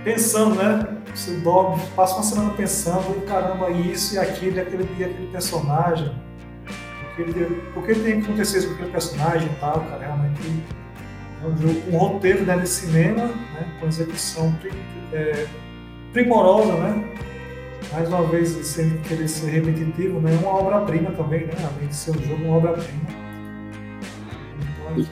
pensando, 0.04 0.56
né? 0.56 0.98
Você 1.14 1.38
dorme, 1.38 1.82
passa 1.96 2.16
uma 2.16 2.24
semana 2.24 2.54
pensando, 2.54 3.26
caramba, 3.26 3.72
isso 3.72 4.16
e 4.16 4.20
aquilo, 4.20 4.58
e 4.58 4.60
aquele, 4.60 4.84
e 4.98 5.04
aquele 5.04 5.28
personagem. 5.32 6.14
Por 7.74 7.86
que 7.86 7.96
tem 7.96 8.20
que 8.20 8.28
acontecer 8.28 8.58
isso 8.58 8.68
com 8.68 8.74
aquele 8.74 8.92
personagem 8.92 9.48
e 9.48 9.56
tal, 9.62 9.80
cara? 9.80 10.00
Realmente 10.00 10.64
é 11.46 11.48
um 11.48 11.58
jogo 11.58 11.82
com 11.82 11.92
um 11.92 12.00
roteiro 12.00 12.44
né, 12.44 12.58
de 12.58 12.68
cinema, 12.68 13.28
né, 13.28 13.78
com 13.80 13.88
execução 13.88 14.56
é, 15.14 15.46
primorosa, 16.12 16.74
né? 16.74 17.04
Mais 17.94 18.10
uma 18.10 18.24
vez, 18.24 18.50
sem 18.50 18.98
querer 19.02 19.28
ser 19.28 19.52
repetitivo, 19.52 20.20
né? 20.20 20.32
Uma 20.42 20.56
obra-prima 20.56 21.12
também, 21.12 21.46
né? 21.46 21.54
Além 21.60 21.88
de 21.88 21.96
ser 21.96 22.12
um 22.12 22.24
jogo, 22.24 22.44
uma 22.44 22.58
obra-prima. 22.58 23.26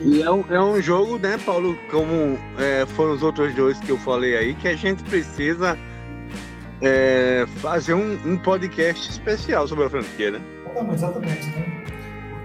E 0.02 0.24
é 0.24 0.32
um, 0.32 0.44
é 0.50 0.62
um 0.62 0.82
jogo, 0.82 1.20
né, 1.20 1.38
Paulo, 1.46 1.78
como 1.92 2.38
é, 2.58 2.86
foram 2.86 3.14
os 3.14 3.22
outros 3.22 3.54
dois 3.54 3.78
que 3.80 3.90
eu 3.90 3.98
falei 3.98 4.36
aí, 4.38 4.54
que 4.56 4.68
a 4.68 4.76
gente 4.76 5.04
precisa 5.04 5.78
é, 6.82 7.46
fazer 7.58 7.94
um, 7.94 8.18
um, 8.26 8.38
podcast 8.38 9.10
especial 9.10 9.68
sobre 9.68 9.86
a 9.86 9.90
franquia, 9.90 10.32
né? 10.32 10.42
Exatamente, 10.66 10.96
exatamente, 10.96 11.46
né? 11.48 11.84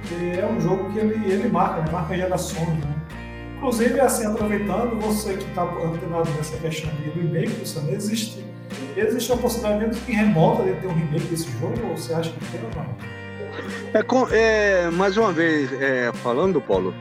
Porque 0.00 0.40
é 0.40 0.46
um 0.46 0.60
jogo 0.60 0.92
que 0.92 0.98
ele, 0.98 1.32
ele 1.32 1.48
marca, 1.48 1.82
né? 1.82 1.92
Marca 1.92 2.16
gerações, 2.16 2.84
né? 2.84 2.97
Inclusive, 3.58 4.00
assim, 4.00 4.24
aproveitando, 4.24 5.00
você 5.00 5.36
que 5.36 5.44
está 5.44 5.64
antenado 5.64 6.30
nessa 6.36 6.56
questão 6.58 6.90
de 6.94 7.10
remake, 7.10 7.52
não 7.82 7.92
existe. 7.92 8.44
Existe 8.96 9.32
uma 9.32 9.42
possibilidade 9.42 9.84
mesmo 9.84 10.04
que 10.04 10.12
remota 10.12 10.62
de 10.62 10.80
ter 10.80 10.86
um 10.86 10.94
remake 10.94 11.26
desse 11.26 11.50
jogo, 11.58 11.74
ou 11.88 11.96
você 11.96 12.14
acha 12.14 12.30
que 12.30 12.38
tem 12.46 12.60
ou 12.62 12.70
não? 12.76 13.18
É, 13.92 14.84
é, 14.86 14.90
mais 14.90 15.16
uma 15.16 15.32
vez, 15.32 15.72
é, 15.72 16.12
falando, 16.22 16.60
Paulo, 16.60 16.94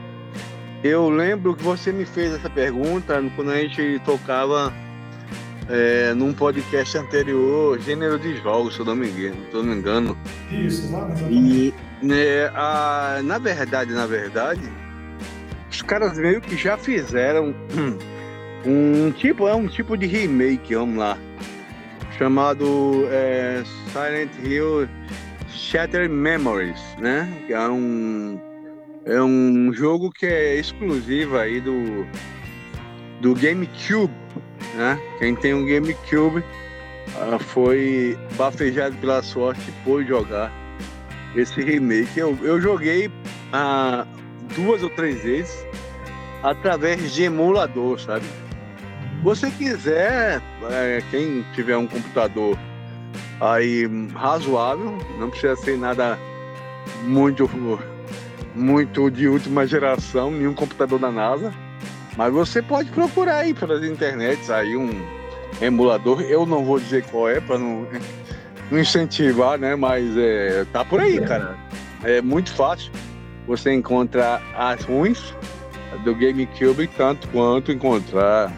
eu 0.82 1.08
lembro 1.08 1.54
que 1.54 1.62
você 1.62 1.92
me 1.92 2.04
fez 2.04 2.34
essa 2.34 2.50
pergunta 2.50 3.22
quando 3.36 3.52
a 3.52 3.56
gente 3.56 4.00
tocava 4.04 4.72
é, 5.68 6.12
num 6.14 6.32
podcast 6.32 6.98
anterior, 6.98 7.78
gênero 7.80 8.18
de 8.18 8.36
jogos, 8.38 8.74
se 8.74 8.80
eu 8.80 8.86
não 8.86 8.96
me 8.96 9.08
engano. 9.08 9.36
Se 9.48 9.56
eu 9.56 9.62
não 9.62 9.74
me 9.74 9.78
engano. 9.78 10.18
Isso, 10.50 10.86
exatamente. 10.86 11.32
E, 11.32 11.74
né, 12.02 12.46
a, 12.52 13.20
na 13.22 13.38
verdade, 13.38 13.92
na 13.92 14.06
verdade, 14.06 14.62
os 15.78 15.82
caras 15.82 16.18
meio 16.18 16.40
que 16.40 16.56
já 16.56 16.76
fizeram 16.76 17.54
um, 18.66 19.06
um 19.06 19.12
tipo, 19.12 19.46
é 19.46 19.54
um 19.54 19.68
tipo 19.68 19.96
de 19.96 20.06
remake, 20.06 20.74
vamos 20.74 20.96
lá, 20.96 21.16
chamado 22.18 23.06
é, 23.12 23.62
Silent 23.92 24.30
Hill 24.42 24.88
Shattered 25.48 26.12
Memories, 26.12 26.80
né? 26.98 27.32
É 27.48 27.68
um 27.68 28.40
é 29.04 29.22
um 29.22 29.72
jogo 29.72 30.10
que 30.10 30.26
é 30.26 30.56
exclusivo 30.56 31.38
aí 31.38 31.60
do, 31.60 32.04
do 33.20 33.32
GameCube, 33.34 34.12
né? 34.74 35.00
Quem 35.20 35.36
tem 35.36 35.54
um 35.54 35.64
GameCube 35.64 36.40
uh, 36.40 37.38
foi 37.38 38.18
bafejado 38.36 38.96
pela 38.96 39.22
sorte 39.22 39.72
por 39.84 40.04
jogar 40.04 40.52
esse 41.36 41.62
remake. 41.62 42.18
Eu, 42.18 42.36
eu 42.42 42.60
joguei 42.60 43.06
uh, 43.06 44.18
duas 44.54 44.82
ou 44.82 44.90
três 44.90 45.22
vezes 45.22 45.66
através 46.42 47.12
de 47.12 47.24
emulador, 47.24 47.98
sabe? 48.00 48.26
Você 49.22 49.50
quiser, 49.50 50.40
é, 50.70 51.02
quem 51.10 51.44
tiver 51.54 51.76
um 51.76 51.86
computador 51.86 52.56
aí 53.40 53.88
razoável, 54.14 54.96
não 55.18 55.28
precisa 55.30 55.56
ser 55.56 55.76
nada 55.76 56.18
muito 57.04 57.48
muito 58.54 59.10
de 59.10 59.28
última 59.28 59.66
geração, 59.66 60.30
nenhum 60.30 60.54
computador 60.54 60.98
da 60.98 61.10
NASA. 61.10 61.54
Mas 62.16 62.32
você 62.32 62.60
pode 62.60 62.90
procurar 62.90 63.38
aí 63.38 63.54
pelas 63.54 63.84
internets 63.84 64.50
aí 64.50 64.76
um 64.76 64.90
emulador. 65.60 66.22
Eu 66.22 66.44
não 66.44 66.64
vou 66.64 66.80
dizer 66.80 67.04
qual 67.04 67.28
é 67.28 67.40
para 67.40 67.58
não, 67.58 67.86
não 68.70 68.78
incentivar, 68.78 69.58
né? 69.58 69.76
Mas 69.76 70.16
é, 70.16 70.66
tá 70.72 70.84
por 70.84 71.00
aí, 71.00 71.20
cara. 71.20 71.56
É 72.02 72.20
muito 72.20 72.52
fácil. 72.52 72.90
Você 73.48 73.72
encontrar 73.72 74.42
as 74.54 74.84
ruins 74.84 75.34
do 76.04 76.14
GameCube 76.14 76.86
tanto 76.96 77.26
quanto 77.28 77.72
encontrar 77.72 78.52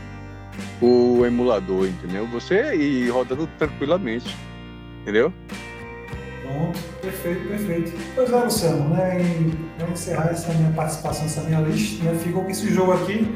o 0.83 1.25
emulador, 1.25 1.87
entendeu? 1.87 2.27
Você 2.27 2.75
ir 2.75 3.09
rodando 3.09 3.47
tranquilamente, 3.57 4.37
entendeu? 5.03 5.33
Pronto, 6.43 6.79
perfeito, 7.01 7.49
perfeito. 7.49 7.93
Pois 8.17 8.33
é, 8.33 8.37
Luciano, 8.37 8.89
né? 8.89 9.21
Para 9.79 9.89
encerrar 9.91 10.31
essa 10.31 10.53
minha 10.55 10.73
participação, 10.73 11.25
essa 11.25 11.43
minha 11.43 11.61
lista, 11.61 12.05
né? 12.05 12.19
Ficou 12.19 12.43
com 12.43 12.51
esse 12.51 12.75
jogo 12.75 12.93
aqui. 12.93 13.33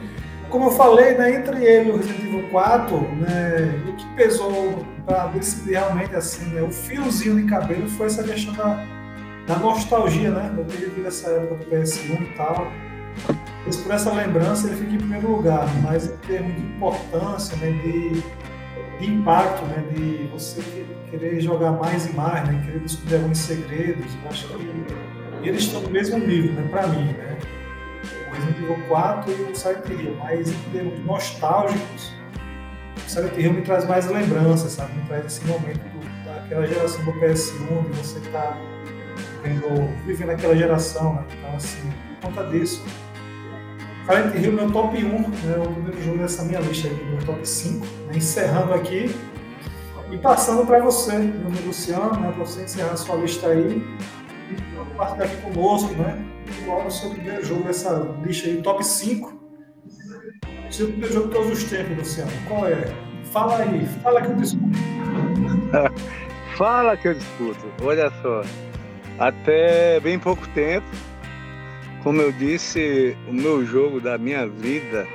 Como 0.50 0.66
eu 0.66 0.70
falei, 0.72 1.14
né, 1.14 1.36
entre 1.36 1.64
ele 1.64 1.92
o 1.92 1.96
Resident 1.96 2.20
Evil 2.20 2.48
4, 2.50 2.96
né, 3.16 3.82
o 3.88 3.92
que 3.94 4.06
pesou 4.14 4.86
para 5.04 5.26
decidir 5.28 5.72
realmente 5.72 6.14
assim, 6.14 6.44
né, 6.50 6.62
o 6.62 6.70
fiozinho 6.70 7.36
de 7.36 7.44
cabelo 7.44 7.88
foi 7.88 8.06
essa 8.06 8.22
questão 8.22 8.54
da, 8.54 8.86
da 9.46 9.58
nostalgia, 9.58 10.30
né? 10.30 10.54
Eu 10.56 10.64
ter 10.64 10.76
vivido 10.76 11.06
essa 11.06 11.30
época 11.30 11.56
do 11.56 11.64
PS1 11.70 12.22
e 12.22 12.36
tal. 12.36 12.72
Mas 13.64 13.76
por 13.76 13.92
essa 13.92 14.12
lembrança 14.12 14.66
ele 14.66 14.76
fica 14.76 14.92
em 14.92 14.98
primeiro 14.98 15.30
lugar, 15.30 15.66
mas 15.82 16.06
em 16.06 16.16
termos 16.18 16.54
de 16.54 16.60
importância, 16.60 17.56
né, 17.56 17.70
de, 17.70 18.22
de 18.98 19.12
impacto, 19.12 19.64
né, 19.66 19.84
de 19.94 20.28
você 20.30 20.62
querer 21.10 21.40
jogar 21.40 21.72
mais 21.72 22.06
e 22.06 22.12
mais, 22.12 22.46
né, 22.46 22.60
querer 22.64 22.80
descobrir 22.80 23.16
alguns 23.16 23.38
segredos, 23.38 24.04
eu 24.22 24.30
acho 24.30 24.48
que 24.48 25.48
eles 25.48 25.62
estão 25.62 25.80
no 25.80 25.90
mesmo 25.90 26.18
nível, 26.18 26.52
né, 26.52 26.68
para 26.70 26.86
mim, 26.88 27.12
né. 27.12 27.38
O 28.28 28.34
Resident 28.34 28.58
Evil 28.58 28.84
4 28.88 29.30
e 29.30 29.34
o 29.34 29.54
Silent 29.54 29.88
Hill, 29.88 30.16
mas 30.18 30.50
em 30.50 30.70
termos 30.70 31.06
nostálgicos, 31.06 32.12
o 33.06 33.10
Silent 33.10 33.38
Hill 33.38 33.52
me 33.54 33.62
traz 33.62 33.86
mais 33.86 34.10
lembranças, 34.10 34.72
sabe, 34.72 34.92
me 34.94 35.06
traz 35.06 35.24
esse 35.24 35.44
momento 35.46 35.80
daquela 36.26 36.66
geração 36.66 37.02
do 37.04 37.12
PS1, 37.12 37.90
de 37.90 37.98
você 37.98 38.18
estar 38.18 38.40
tá 38.40 38.73
vivendo 40.06 40.30
aquela 40.30 40.56
geração, 40.56 41.14
né, 41.14 41.24
então 41.38 41.56
assim, 41.56 41.92
por 42.20 42.28
conta 42.28 42.44
disso, 42.50 42.84
Silent 44.06 44.34
Hill, 44.34 44.52
meu 44.52 44.70
top 44.70 45.02
1, 45.02 45.08
né, 45.08 45.26
o 45.58 45.72
primeiro 45.72 46.02
jogo 46.02 46.18
dessa 46.18 46.44
minha 46.44 46.60
lista 46.60 46.88
aqui, 46.88 47.04
meu 47.04 47.24
top 47.24 47.48
5. 47.48 47.86
Né, 47.86 48.16
encerrando 48.16 48.74
aqui 48.74 49.14
e 50.10 50.18
passando 50.18 50.66
para 50.66 50.80
você, 50.80 51.16
meu 51.16 51.46
amigo 51.46 51.68
Luciano, 51.68 52.20
né, 52.20 52.34
você 52.36 52.62
encerrar 52.64 52.92
a 52.92 52.96
sua 52.96 53.16
lista 53.16 53.48
aí 53.48 53.82
e 54.50 54.76
compartilhar 54.76 55.24
aqui 55.24 55.36
conosco, 55.38 55.94
né? 55.94 56.22
Qual 56.66 56.82
é 56.82 56.86
o 56.86 56.90
seu 56.90 57.10
primeiro 57.10 57.44
jogo 57.44 57.64
dessa 57.64 57.96
lista 58.22 58.46
aí, 58.46 58.60
top 58.60 58.84
5? 58.84 59.40
Seu 60.70 60.88
primeiro 60.88 61.14
jogo 61.14 61.28
de 61.28 61.34
todos 61.34 61.52
os 61.52 61.64
tempos, 61.64 61.96
Luciano, 61.96 62.30
qual 62.46 62.68
é? 62.68 62.84
Fala 63.32 63.56
aí, 63.56 63.86
fala 64.02 64.20
que 64.20 64.28
eu 64.28 64.36
discuto. 64.36 64.78
fala 66.58 66.96
que 66.96 67.08
eu 67.08 67.14
discuto, 67.14 67.66
olha 67.82 68.10
só. 68.20 68.42
Até 69.18 70.00
bem 70.00 70.18
pouco 70.18 70.46
tempo, 70.48 70.86
como 72.02 72.20
eu 72.20 72.32
disse, 72.32 73.16
o 73.28 73.32
meu 73.32 73.64
jogo 73.64 74.00
da 74.00 74.18
minha 74.18 74.46
vida 74.46 75.06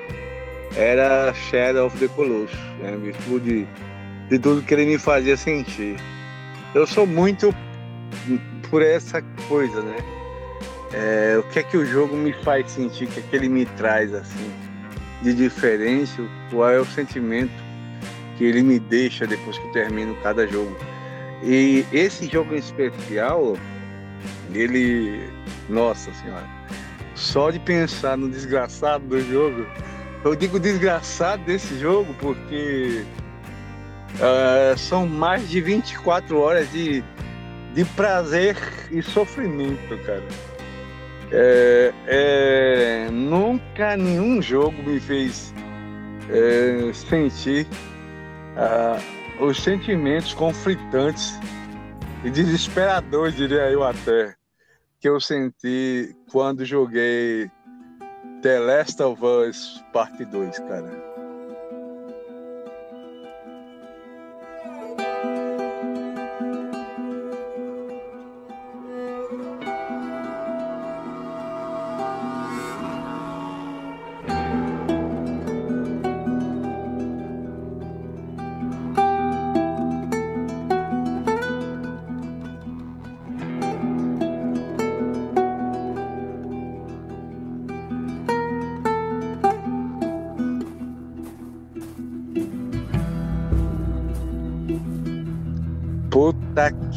era 0.75 1.33
Shadow 1.33 1.87
of 1.87 1.97
the 1.97 2.07
Colossus, 2.07 2.57
né? 2.79 2.93
em 2.93 2.99
virtude 2.99 3.67
de 4.29 4.39
tudo 4.39 4.61
que 4.61 4.73
ele 4.73 4.85
me 4.85 4.97
fazia 4.97 5.35
sentir. 5.35 5.97
Eu 6.73 6.87
sou 6.87 7.05
muito 7.05 7.53
por 8.69 8.81
essa 8.81 9.21
coisa, 9.47 9.81
né? 9.81 9.97
É, 10.93 11.37
o 11.37 11.43
que 11.43 11.59
é 11.59 11.63
que 11.63 11.77
o 11.77 11.85
jogo 11.85 12.15
me 12.15 12.33
faz 12.33 12.71
sentir, 12.71 13.05
o 13.05 13.07
que 13.07 13.19
é 13.19 13.23
que 13.23 13.35
ele 13.35 13.49
me 13.49 13.65
traz 13.65 14.13
assim 14.13 14.51
de 15.21 15.33
diferente, 15.33 16.27
qual 16.49 16.69
é 16.69 16.79
o 16.79 16.85
sentimento 16.85 17.51
que 18.37 18.45
ele 18.45 18.63
me 18.63 18.79
deixa 18.79 19.27
depois 19.27 19.57
que 19.57 19.67
eu 19.67 19.71
termino 19.71 20.15
cada 20.23 20.47
jogo. 20.47 20.75
E 21.43 21.85
esse 21.91 22.27
jogo 22.27 22.55
em 22.55 22.57
especial, 22.57 23.57
ele, 24.53 25.29
nossa 25.67 26.13
senhora, 26.13 26.47
só 27.15 27.51
de 27.51 27.59
pensar 27.59 28.17
no 28.17 28.29
desgraçado 28.29 29.05
do 29.05 29.21
jogo. 29.21 29.65
Eu 30.23 30.35
digo 30.35 30.59
desgraçado 30.59 31.43
desse 31.43 31.79
jogo 31.79 32.13
porque 32.19 33.05
uh, 34.15 34.77
são 34.77 35.07
mais 35.07 35.49
de 35.49 35.61
24 35.61 36.39
horas 36.39 36.71
de, 36.71 37.03
de 37.73 37.85
prazer 37.85 38.57
e 38.91 39.01
sofrimento, 39.01 39.97
cara. 40.05 40.23
É, 41.31 41.93
é, 42.07 43.09
nunca 43.11 43.95
nenhum 43.95 44.41
jogo 44.41 44.81
me 44.81 44.99
fez 44.99 45.53
é, 46.29 46.91
sentir 46.91 47.67
uh, 48.55 49.45
os 49.45 49.61
sentimentos 49.61 50.33
conflitantes 50.33 51.39
e 52.23 52.31
desesperadores, 52.31 53.35
diria 53.35 53.69
eu 53.69 53.83
até, 53.83 54.33
que 54.99 55.07
eu 55.07 55.19
senti 55.19 56.15
quando 56.31 56.65
joguei 56.65 57.49
The 58.41 58.59
Last 58.59 59.01
of 59.01 59.23
Us 59.23 59.83
Parte 59.93 60.25
2, 60.25 60.59
cara. 60.59 61.08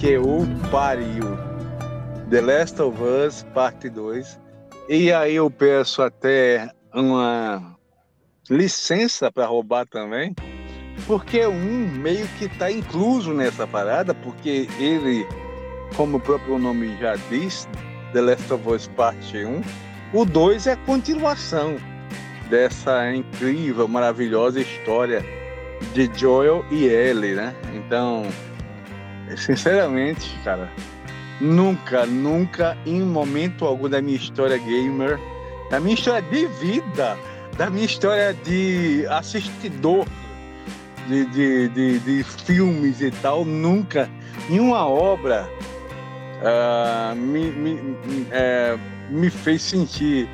Que 0.02 0.18
o 0.18 0.44
pariu. 0.72 1.38
The 2.28 2.40
Last 2.40 2.82
of 2.82 3.00
Us, 3.00 3.46
parte 3.54 3.88
2. 3.88 4.36
E 4.88 5.12
aí 5.12 5.36
eu 5.36 5.48
peço 5.48 6.02
até 6.02 6.68
uma 6.92 7.76
licença 8.50 9.30
para 9.30 9.46
roubar 9.46 9.86
também, 9.86 10.34
porque 11.06 11.46
um 11.46 11.88
meio 11.88 12.26
que 12.36 12.46
está 12.46 12.68
incluso 12.68 13.32
nessa 13.32 13.64
parada, 13.64 14.12
porque 14.12 14.66
ele, 14.80 15.24
como 15.94 16.16
o 16.16 16.20
próprio 16.20 16.58
nome 16.58 16.96
já 16.98 17.14
diz, 17.30 17.68
The 18.12 18.22
Last 18.22 18.52
of 18.52 18.68
Us 18.68 18.88
Parte 18.96 19.44
1, 19.44 19.62
o 20.12 20.24
2 20.24 20.66
é 20.66 20.72
a 20.72 20.76
continuação 20.78 21.76
dessa 22.50 23.14
incrível, 23.14 23.86
maravilhosa 23.86 24.62
história 24.62 25.24
de 25.94 26.10
Joel 26.12 26.64
e 26.72 26.86
Ellie, 26.86 27.36
né? 27.36 27.54
Então, 27.72 28.24
sinceramente, 29.36 30.38
cara, 30.44 30.70
nunca, 31.40 32.06
nunca, 32.06 32.76
em 32.86 33.02
momento 33.02 33.64
algum 33.64 33.88
da 33.88 34.00
minha 34.00 34.16
história 34.16 34.58
gamer, 34.58 35.18
da 35.70 35.80
minha 35.80 35.94
história 35.94 36.22
de 36.22 36.46
vida, 36.46 37.18
da 37.56 37.68
minha 37.68 37.84
história 37.84 38.32
de 38.32 39.06
assistidor 39.08 40.06
de, 41.08 41.26
de, 41.26 41.68
de, 41.68 41.98
de 41.98 42.24
filmes 42.24 43.00
e 43.00 43.10
tal, 43.10 43.44
nunca, 43.44 44.08
nenhuma 44.48 44.86
obra 44.86 45.48
uh, 46.42 47.16
me, 47.16 47.50
me, 47.50 47.74
uh, 47.74 48.78
me 49.10 49.30
fez 49.30 49.62
sentir 49.62 50.28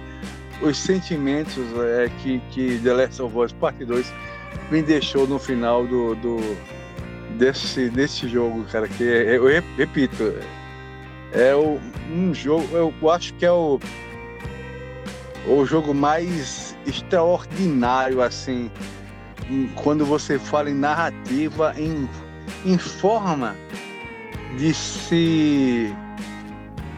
os 0.61 0.77
sentimentos 0.77 1.57
uh, 1.57 2.11
que, 2.23 2.41
que 2.51 2.79
The 2.83 2.93
Last 2.93 3.23
of 3.23 3.37
Us 3.37 3.53
Part 3.53 3.85
2 3.85 4.13
me 4.71 4.83
deixou 4.83 5.27
no 5.27 5.39
final 5.39 5.87
do, 5.87 6.15
do 6.17 6.39
desse, 7.37 7.91
desse 7.91 8.29
jogo, 8.29 8.65
cara, 8.65 8.89
que 8.89 9.05
é, 9.05 9.37
eu 9.37 9.47
repito, 9.77 10.35
é 11.33 11.55
o, 11.55 11.79
um 12.11 12.33
jogo, 12.35 12.67
eu 12.75 13.11
acho 13.11 13.35
que 13.35 13.45
é 13.45 13.53
o, 13.53 13.79
o 15.47 15.65
jogo 15.65 15.95
mais 15.95 16.77
extraordinário, 16.87 18.23
assim, 18.23 18.71
quando 19.77 20.05
você 20.05 20.39
fala 20.39 20.71
em 20.71 20.75
narrativa, 20.75 21.75
em, 21.77 22.09
em 22.65 22.79
forma 22.79 23.57
de 24.57 24.73
se 24.75 25.95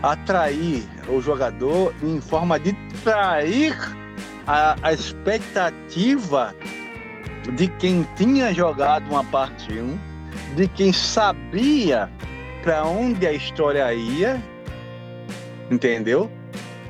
atrair 0.03 0.85
o 1.09 1.21
jogador, 1.21 1.95
em 2.03 2.21
forma 2.21 2.59
de 2.59 2.73
trair 3.05 3.77
a, 4.47 4.77
a 4.83 4.93
expectativa 4.93 6.55
de 7.55 7.69
quem 7.69 8.07
tinha 8.17 8.53
jogado 8.55 9.09
uma 9.11 9.25
parte 9.25 9.73
1 9.73 10.10
de 10.55 10.69
quem 10.69 10.93
sabia 10.93 12.11
para 12.63 12.85
onde 12.85 13.27
a 13.27 13.33
história 13.33 13.93
ia, 13.95 14.43
entendeu? 15.71 16.31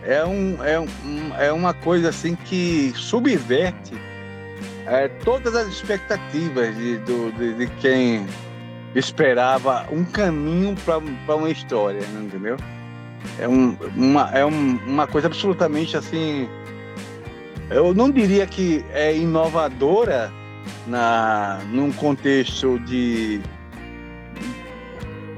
é, 0.04 0.24
um, 0.24 0.64
é, 0.64 0.80
um, 0.80 1.34
é 1.38 1.52
uma 1.52 1.74
coisa 1.74 2.08
assim 2.08 2.34
que 2.34 2.92
subverte 2.94 3.92
é, 4.86 5.08
todas 5.08 5.54
as 5.54 5.68
expectativas 5.68 6.74
de, 6.76 6.98
do, 6.98 7.32
de, 7.32 7.54
de 7.54 7.66
quem 7.80 8.26
esperava 8.94 9.86
um 9.90 10.04
caminho 10.04 10.74
para 10.84 11.36
uma 11.36 11.50
história, 11.50 12.00
entendeu? 12.20 12.56
É, 13.38 13.46
um, 13.46 13.76
uma, 13.94 14.30
é 14.30 14.44
um, 14.44 14.78
uma 14.86 15.06
coisa 15.06 15.26
absolutamente 15.28 15.96
assim. 15.96 16.48
Eu 17.68 17.94
não 17.94 18.10
diria 18.10 18.46
que 18.46 18.84
é 18.92 19.14
inovadora 19.14 20.32
na, 20.86 21.60
num 21.70 21.92
contexto 21.92 22.78
de. 22.80 23.40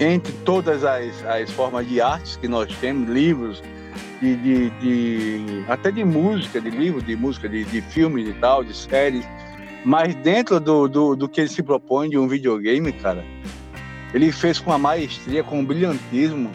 Entre 0.01 0.33
todas 0.45 0.85
as, 0.85 1.25
as 1.25 1.51
formas 1.51 1.89
de 1.89 2.01
artes 2.01 2.37
que 2.37 2.49
nós 2.49 2.75
temos, 2.79 3.09
livros, 3.09 3.63
de, 4.21 4.37
de, 4.37 4.71
de, 4.71 5.65
até 5.69 5.91
de 5.91 6.05
música, 6.05 6.61
de 6.61 6.71
livro, 6.71 7.03
de 7.03 7.15
música, 7.15 7.49
de, 7.49 7.65
de 7.65 7.81
filmes 7.83 8.29
e 8.29 8.33
tal, 8.35 8.65
de 8.65 8.75
séries. 8.75 9.25
Mas 9.85 10.15
dentro 10.17 10.61
do, 10.61 10.89
do, 10.89 11.17
do 11.17 11.29
que 11.29 11.41
ele 11.41 11.49
se 11.49 11.63
propõe 11.63 12.09
de 12.09 12.17
um 12.17 12.29
videogame, 12.29 12.93
cara, 12.93 13.25
ele 14.15 14.31
fez 14.31 14.61
com 14.61 14.73
a 14.73 14.79
maestria, 14.79 15.43
com 15.43 15.61
o 15.61 15.67
brilhantismo, 15.67 16.51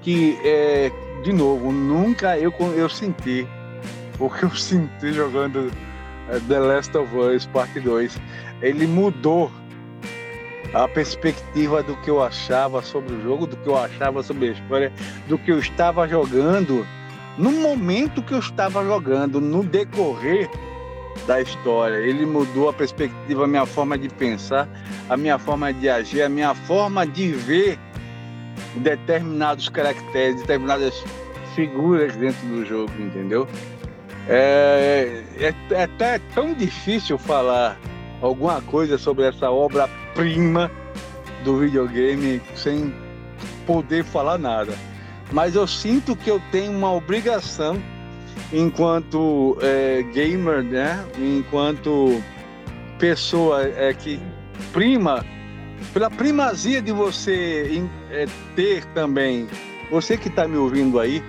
que, 0.00 0.38
é, 0.42 0.90
de 1.22 1.32
novo, 1.32 1.70
nunca 1.70 2.38
eu, 2.38 2.52
eu 2.74 2.88
senti 2.88 3.46
o 4.18 4.30
que 4.30 4.44
eu 4.44 4.50
senti 4.50 5.12
jogando 5.12 5.70
The 6.48 6.58
Last 6.58 6.96
of 6.96 7.16
Us 7.16 7.46
Part 7.46 7.78
2. 7.78 8.20
Ele 8.62 8.86
mudou 8.86 9.50
a 10.72 10.86
perspectiva 10.86 11.82
do 11.82 11.96
que 11.96 12.10
eu 12.10 12.22
achava 12.22 12.80
sobre 12.82 13.14
o 13.14 13.22
jogo, 13.22 13.46
do 13.46 13.56
que 13.56 13.68
eu 13.68 13.76
achava 13.76 14.22
sobre 14.22 14.48
a 14.48 14.52
história, 14.52 14.92
do 15.28 15.36
que 15.38 15.50
eu 15.50 15.58
estava 15.58 16.06
jogando 16.06 16.86
no 17.36 17.50
momento 17.52 18.22
que 18.22 18.34
eu 18.34 18.38
estava 18.38 18.84
jogando, 18.84 19.40
no 19.40 19.64
decorrer 19.64 20.48
da 21.26 21.40
história. 21.40 21.96
Ele 21.96 22.26
mudou 22.26 22.68
a 22.68 22.72
perspectiva, 22.72 23.44
a 23.44 23.46
minha 23.46 23.66
forma 23.66 23.96
de 23.96 24.08
pensar, 24.08 24.68
a 25.08 25.16
minha 25.16 25.38
forma 25.38 25.72
de 25.72 25.88
agir, 25.88 26.22
a 26.22 26.28
minha 26.28 26.54
forma 26.54 27.06
de 27.06 27.32
ver 27.32 27.78
determinados 28.76 29.68
caracteres, 29.68 30.36
determinadas 30.40 31.02
figuras 31.54 32.14
dentro 32.16 32.46
do 32.46 32.64
jogo, 32.64 32.92
entendeu? 32.98 33.48
É, 34.28 35.22
é, 35.38 35.54
é 35.74 35.82
até 35.84 36.18
tão 36.34 36.54
difícil 36.54 37.18
falar 37.18 37.78
alguma 38.20 38.60
coisa 38.62 38.98
sobre 38.98 39.24
essa 39.24 39.50
obra-prima 39.50 40.70
do 41.44 41.58
videogame 41.58 42.40
sem 42.54 42.94
poder 43.66 44.04
falar 44.04 44.38
nada 44.38 44.74
mas 45.32 45.54
eu 45.54 45.66
sinto 45.66 46.16
que 46.16 46.30
eu 46.30 46.40
tenho 46.50 46.72
uma 46.72 46.92
obrigação 46.92 47.80
enquanto 48.52 49.56
é, 49.60 50.02
gamer, 50.12 50.62
né? 50.62 51.04
Enquanto 51.18 52.20
pessoa 52.98 53.62
é, 53.62 53.94
que 53.94 54.20
prima 54.72 55.24
pela 55.94 56.10
primazia 56.10 56.82
de 56.82 56.92
você 56.92 57.82
é, 58.10 58.26
ter 58.54 58.84
também, 58.86 59.48
você 59.90 60.16
que 60.16 60.28
está 60.28 60.46
me 60.46 60.56
ouvindo 60.56 60.98
aí 60.98 61.22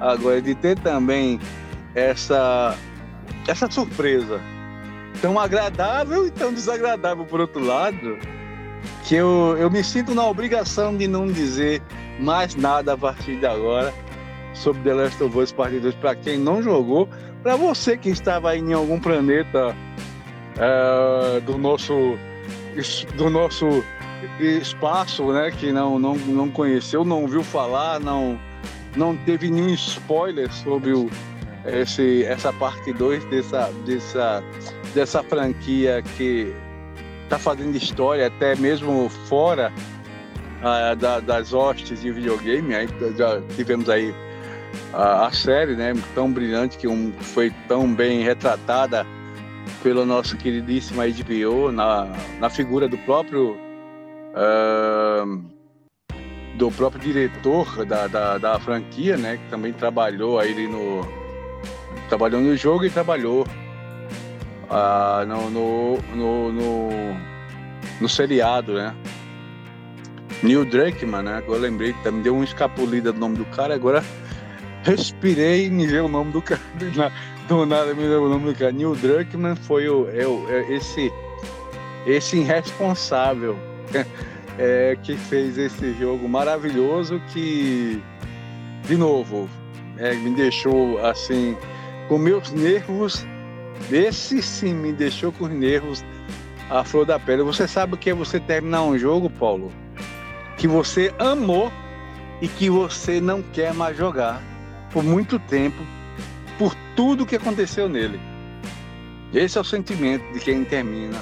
agora, 0.00 0.40
de 0.40 0.54
ter 0.54 0.78
também 0.78 1.38
essa 1.94 2.76
essa 3.48 3.70
surpresa. 3.70 4.40
Tão 5.20 5.38
agradável 5.38 6.26
e 6.26 6.30
tão 6.30 6.52
desagradável 6.52 7.24
por 7.24 7.40
outro 7.40 7.64
lado, 7.64 8.18
que 9.04 9.16
eu, 9.16 9.56
eu 9.58 9.70
me 9.70 9.82
sinto 9.82 10.14
na 10.14 10.24
obrigação 10.26 10.96
de 10.96 11.08
não 11.08 11.26
dizer 11.26 11.82
mais 12.18 12.54
nada 12.54 12.92
a 12.92 12.98
partir 12.98 13.36
de 13.36 13.46
agora 13.46 13.92
sobre 14.54 14.82
The 14.82 14.94
Last 14.94 15.22
of 15.22 15.38
Us 15.38 15.52
Part 15.52 15.78
2 15.78 15.94
para 15.96 16.14
quem 16.14 16.38
não 16.38 16.62
jogou, 16.62 17.08
para 17.42 17.56
você 17.56 17.96
que 17.96 18.10
estava 18.10 18.56
em 18.56 18.72
algum 18.72 19.00
planeta 19.00 19.74
é, 20.58 21.40
do 21.40 21.58
nosso 21.58 22.18
do 23.16 23.28
nosso 23.28 23.66
espaço, 24.38 25.32
né, 25.32 25.50
que 25.50 25.72
não, 25.72 25.98
não, 25.98 26.14
não 26.14 26.48
conheceu, 26.50 27.04
não 27.04 27.22
ouviu 27.22 27.42
falar, 27.42 27.98
não 27.98 28.38
não 28.96 29.16
teve 29.16 29.50
nenhum 29.50 29.74
spoiler 29.74 30.52
sobre 30.52 30.92
o, 30.92 31.08
esse, 31.66 32.24
essa 32.24 32.52
parte 32.52 32.92
2 32.92 33.24
dessa, 33.26 33.70
dessa, 33.84 34.42
dessa 34.94 35.22
franquia 35.22 36.02
que 36.16 36.54
está 37.24 37.38
fazendo 37.38 37.76
história 37.76 38.26
até 38.26 38.56
mesmo 38.56 39.08
fora 39.08 39.72
uh, 40.60 40.96
da, 40.96 41.20
das 41.20 41.52
hostes 41.52 42.00
de 42.00 42.10
videogame. 42.10 42.74
Aí 42.74 42.88
já 43.16 43.40
tivemos 43.54 43.88
aí 43.88 44.14
a, 44.92 45.26
a 45.26 45.32
série, 45.32 45.76
né, 45.76 45.92
tão 46.14 46.32
brilhante 46.32 46.78
que 46.78 46.88
um, 46.88 47.12
foi 47.20 47.50
tão 47.68 47.92
bem 47.92 48.22
retratada 48.22 49.06
pelo 49.82 50.04
nosso 50.04 50.36
queridíssimo 50.36 51.00
HBO 51.02 51.70
na, 51.72 52.08
na 52.38 52.50
figura 52.50 52.88
do 52.88 52.98
próprio 52.98 53.56
uh, 54.34 55.60
do 56.56 56.70
próprio 56.72 57.00
diretor 57.00 57.86
da, 57.86 58.06
da, 58.06 58.38
da, 58.38 58.60
franquia, 58.60 59.16
né, 59.16 59.38
que 59.38 59.48
também 59.48 59.72
trabalhou 59.72 60.38
aí 60.38 60.68
no 60.68 61.19
trabalhou 62.10 62.40
no 62.40 62.56
jogo 62.56 62.84
e 62.84 62.90
trabalhou 62.90 63.46
uh, 64.68 65.24
no, 65.26 65.48
no, 65.48 65.98
no, 66.16 66.52
no, 66.52 66.90
no 68.00 68.08
seriado, 68.08 68.74
né? 68.74 68.94
Neil 70.42 70.64
Druckmann, 70.64 71.22
né? 71.22 71.36
Agora 71.36 71.60
lembrei, 71.60 71.92
tá, 72.02 72.10
me 72.10 72.20
deu 72.20 72.34
uma 72.34 72.44
escapulida 72.44 73.12
do 73.12 73.20
nome 73.20 73.36
do 73.36 73.44
cara, 73.46 73.74
agora 73.74 74.02
respirei 74.82 75.66
e 75.66 75.70
me 75.70 75.86
veio 75.86 76.06
o 76.06 76.08
nome 76.08 76.32
do 76.32 76.42
cara. 76.42 76.60
Do 77.48 77.66
nada 77.66 77.92
me 77.94 78.02
deu 78.04 78.22
o 78.22 78.28
nome 78.28 78.52
do 78.52 78.56
cara. 78.56 78.70
Neil 78.70 78.94
Druckmann 78.94 79.56
foi 79.56 79.88
o, 79.88 80.08
é, 80.08 80.22
é 80.54 80.72
esse, 80.72 81.12
esse 82.06 82.36
irresponsável 82.36 83.58
é, 84.56 84.96
que 85.02 85.16
fez 85.16 85.58
esse 85.58 85.92
jogo 85.94 86.28
maravilhoso 86.28 87.20
que, 87.32 88.00
de 88.86 88.96
novo, 88.96 89.48
é, 89.98 90.14
me 90.14 90.30
deixou 90.30 91.04
assim, 91.04 91.56
com 92.10 92.18
meus 92.18 92.50
nervos. 92.50 93.24
Esse 93.88 94.42
sim 94.42 94.74
me 94.74 94.92
deixou 94.92 95.30
com 95.30 95.44
os 95.44 95.50
nervos 95.50 96.04
a 96.68 96.82
flor 96.82 97.06
da 97.06 97.20
pele. 97.20 97.44
Você 97.44 97.68
sabe 97.68 97.94
o 97.94 97.96
que 97.96 98.10
é 98.10 98.14
você 98.14 98.40
terminar 98.40 98.82
um 98.82 98.98
jogo, 98.98 99.30
Paulo? 99.30 99.72
que 100.56 100.68
você 100.68 101.10
amou 101.18 101.72
e 102.42 102.46
que 102.46 102.68
você 102.68 103.18
não 103.18 103.42
quer 103.42 103.72
mais 103.72 103.96
jogar 103.96 104.42
por 104.92 105.02
muito 105.02 105.38
tempo, 105.38 105.82
por 106.58 106.74
tudo 106.94 107.24
que 107.24 107.36
aconteceu 107.36 107.88
nele. 107.88 108.20
Esse 109.32 109.56
é 109.56 109.60
o 109.62 109.64
sentimento 109.64 110.22
de 110.34 110.40
quem 110.40 110.62
termina 110.62 111.18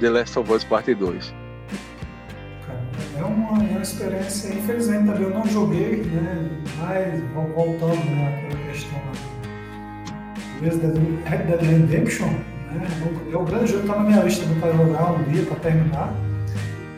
The 0.00 0.08
Last 0.08 0.38
of 0.38 0.50
Us 0.50 0.64
Parte 0.64 0.94
2. 0.94 1.34
É 3.18 3.22
uma, 3.22 3.58
é 3.58 3.70
uma 3.72 3.82
experiência, 3.82 4.54
infelizmente 4.54 5.20
eu 5.20 5.28
não 5.28 5.44
joguei, 5.44 5.96
né? 6.04 6.48
Mas 6.78 7.22
voltando 7.54 8.04
né, 8.06 8.46
àquela 8.46 8.72
questão 8.72 9.41
Red 10.68 11.38
Dead 11.44 11.60
Redemption, 11.60 12.26
né? 12.26 12.86
É 13.32 13.36
o 13.36 13.44
grande 13.44 13.66
jogo 13.66 13.80
que 13.80 13.88
está 13.88 13.98
na 13.98 14.08
minha 14.08 14.22
lista 14.22 14.44
para 14.60 14.72
jogar 14.72 15.12
um 15.12 15.22
dia, 15.24 15.44
para 15.44 15.56
terminar. 15.56 16.14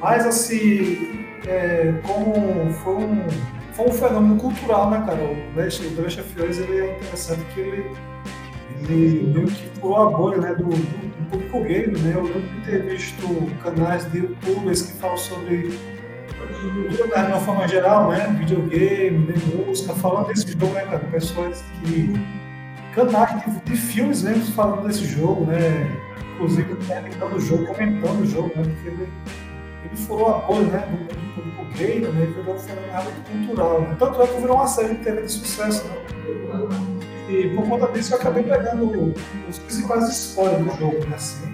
Mas 0.00 0.26
assim, 0.26 1.28
é, 1.46 1.94
como 2.02 2.70
foi 2.72 2.94
um, 2.94 3.26
foi 3.72 3.86
um 3.86 3.92
fenômeno 3.92 4.36
cultural, 4.36 4.90
né, 4.90 5.02
cara? 5.06 5.20
O 5.22 5.58
Last, 5.58 5.84
o 5.84 6.00
of 6.00 6.62
ele 6.62 6.78
é 6.78 6.96
interessante 6.96 7.44
que 7.54 7.60
ele, 7.60 7.90
ele 8.82 9.32
meio 9.34 9.46
que 9.46 9.80
furou 9.80 9.96
a 9.96 10.10
bolha 10.10 10.38
né, 10.38 10.54
do, 10.54 10.64
do, 10.64 10.70
do 10.70 11.30
público 11.30 11.60
game, 11.64 11.98
né? 12.00 12.12
Eu 12.14 12.22
lembro 12.22 12.42
de 12.42 12.60
ter 12.66 12.82
visto 12.82 13.26
canais 13.62 14.10
de 14.12 14.18
youtubers 14.18 14.82
que 14.82 14.92
falam 14.98 15.16
sobre 15.16 15.70
de 16.90 17.02
uma 17.02 17.40
forma 17.40 17.68
geral, 17.68 18.10
né? 18.10 18.34
Videogame, 18.38 19.32
de 19.32 19.56
música, 19.56 19.94
falando 19.94 20.28
desse 20.28 20.50
jogo, 20.52 20.72
né, 20.72 20.82
cara? 20.82 20.98
Pessoas 21.10 21.64
que. 21.82 22.12
Canais 22.94 23.44
de, 23.44 23.60
de 23.60 23.76
filmes 23.76 24.22
mesmo 24.22 24.44
falando 24.54 24.86
desse 24.86 25.04
jogo, 25.04 25.44
né? 25.44 25.90
Inclusive 26.34 26.74
terminando 26.86 27.36
o 27.36 27.40
jogo, 27.40 27.66
comentando 27.66 28.20
o 28.20 28.26
jogo, 28.26 28.52
né? 28.56 28.62
Porque 28.62 28.88
ele, 28.88 29.08
ele 29.84 29.96
furou 29.96 30.34
a 30.34 30.38
bolha, 30.38 30.66
né? 30.66 31.06
Do, 31.08 31.24
público 31.34 31.64
gamer, 31.74 32.12
né, 32.12 32.26
virou 32.26 32.54
um 32.54 32.58
fenômeno 32.58 33.46
cultural. 33.46 33.80
Né? 33.82 33.96
Tanto 33.98 34.22
é 34.22 34.26
que 34.26 34.40
virou 34.40 34.56
uma 34.56 34.66
série 34.66 34.94
teve 34.96 35.22
de 35.22 35.32
sucesso. 35.32 35.84
Né? 35.88 36.94
E 37.28 37.48
por 37.54 37.68
conta 37.68 37.88
disso 37.88 38.14
eu 38.14 38.18
acabei 38.18 38.44
pegando 38.44 39.14
os 39.48 39.58
principais 39.58 40.08
spoilers 40.10 40.64
do 40.64 40.78
jogo, 40.78 41.06
né? 41.06 41.16
Assim. 41.16 41.52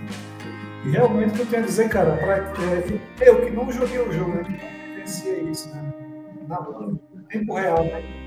E 0.84 0.90
realmente 0.90 1.30
o 1.30 1.34
que 1.34 1.40
eu 1.40 1.46
tenho 1.46 1.62
a 1.62 1.66
dizer, 1.66 1.88
cara, 1.88 2.16
pra, 2.16 2.36
é, 2.36 3.28
eu 3.28 3.40
que 3.44 3.50
não 3.50 3.70
joguei 3.70 3.98
o 3.98 4.12
jogo, 4.12 4.32
né, 4.32 4.42
não 4.42 4.94
vivenciei 4.94 5.40
isso, 5.50 5.70
né? 5.70 5.92
Na, 6.48 6.60
no 6.60 6.98
tempo 7.28 7.54
real, 7.54 7.84
né? 7.84 8.19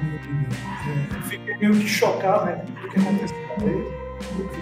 É, 0.00 1.22
fiquei 1.22 1.56
meio 1.58 1.72
que 1.74 1.88
chocado 1.88 2.46
né, 2.46 2.64
com 2.80 2.86
o 2.86 2.90
que 2.90 3.00
aconteceu 3.00 3.36
com 3.56 3.68
ele. 3.68 4.00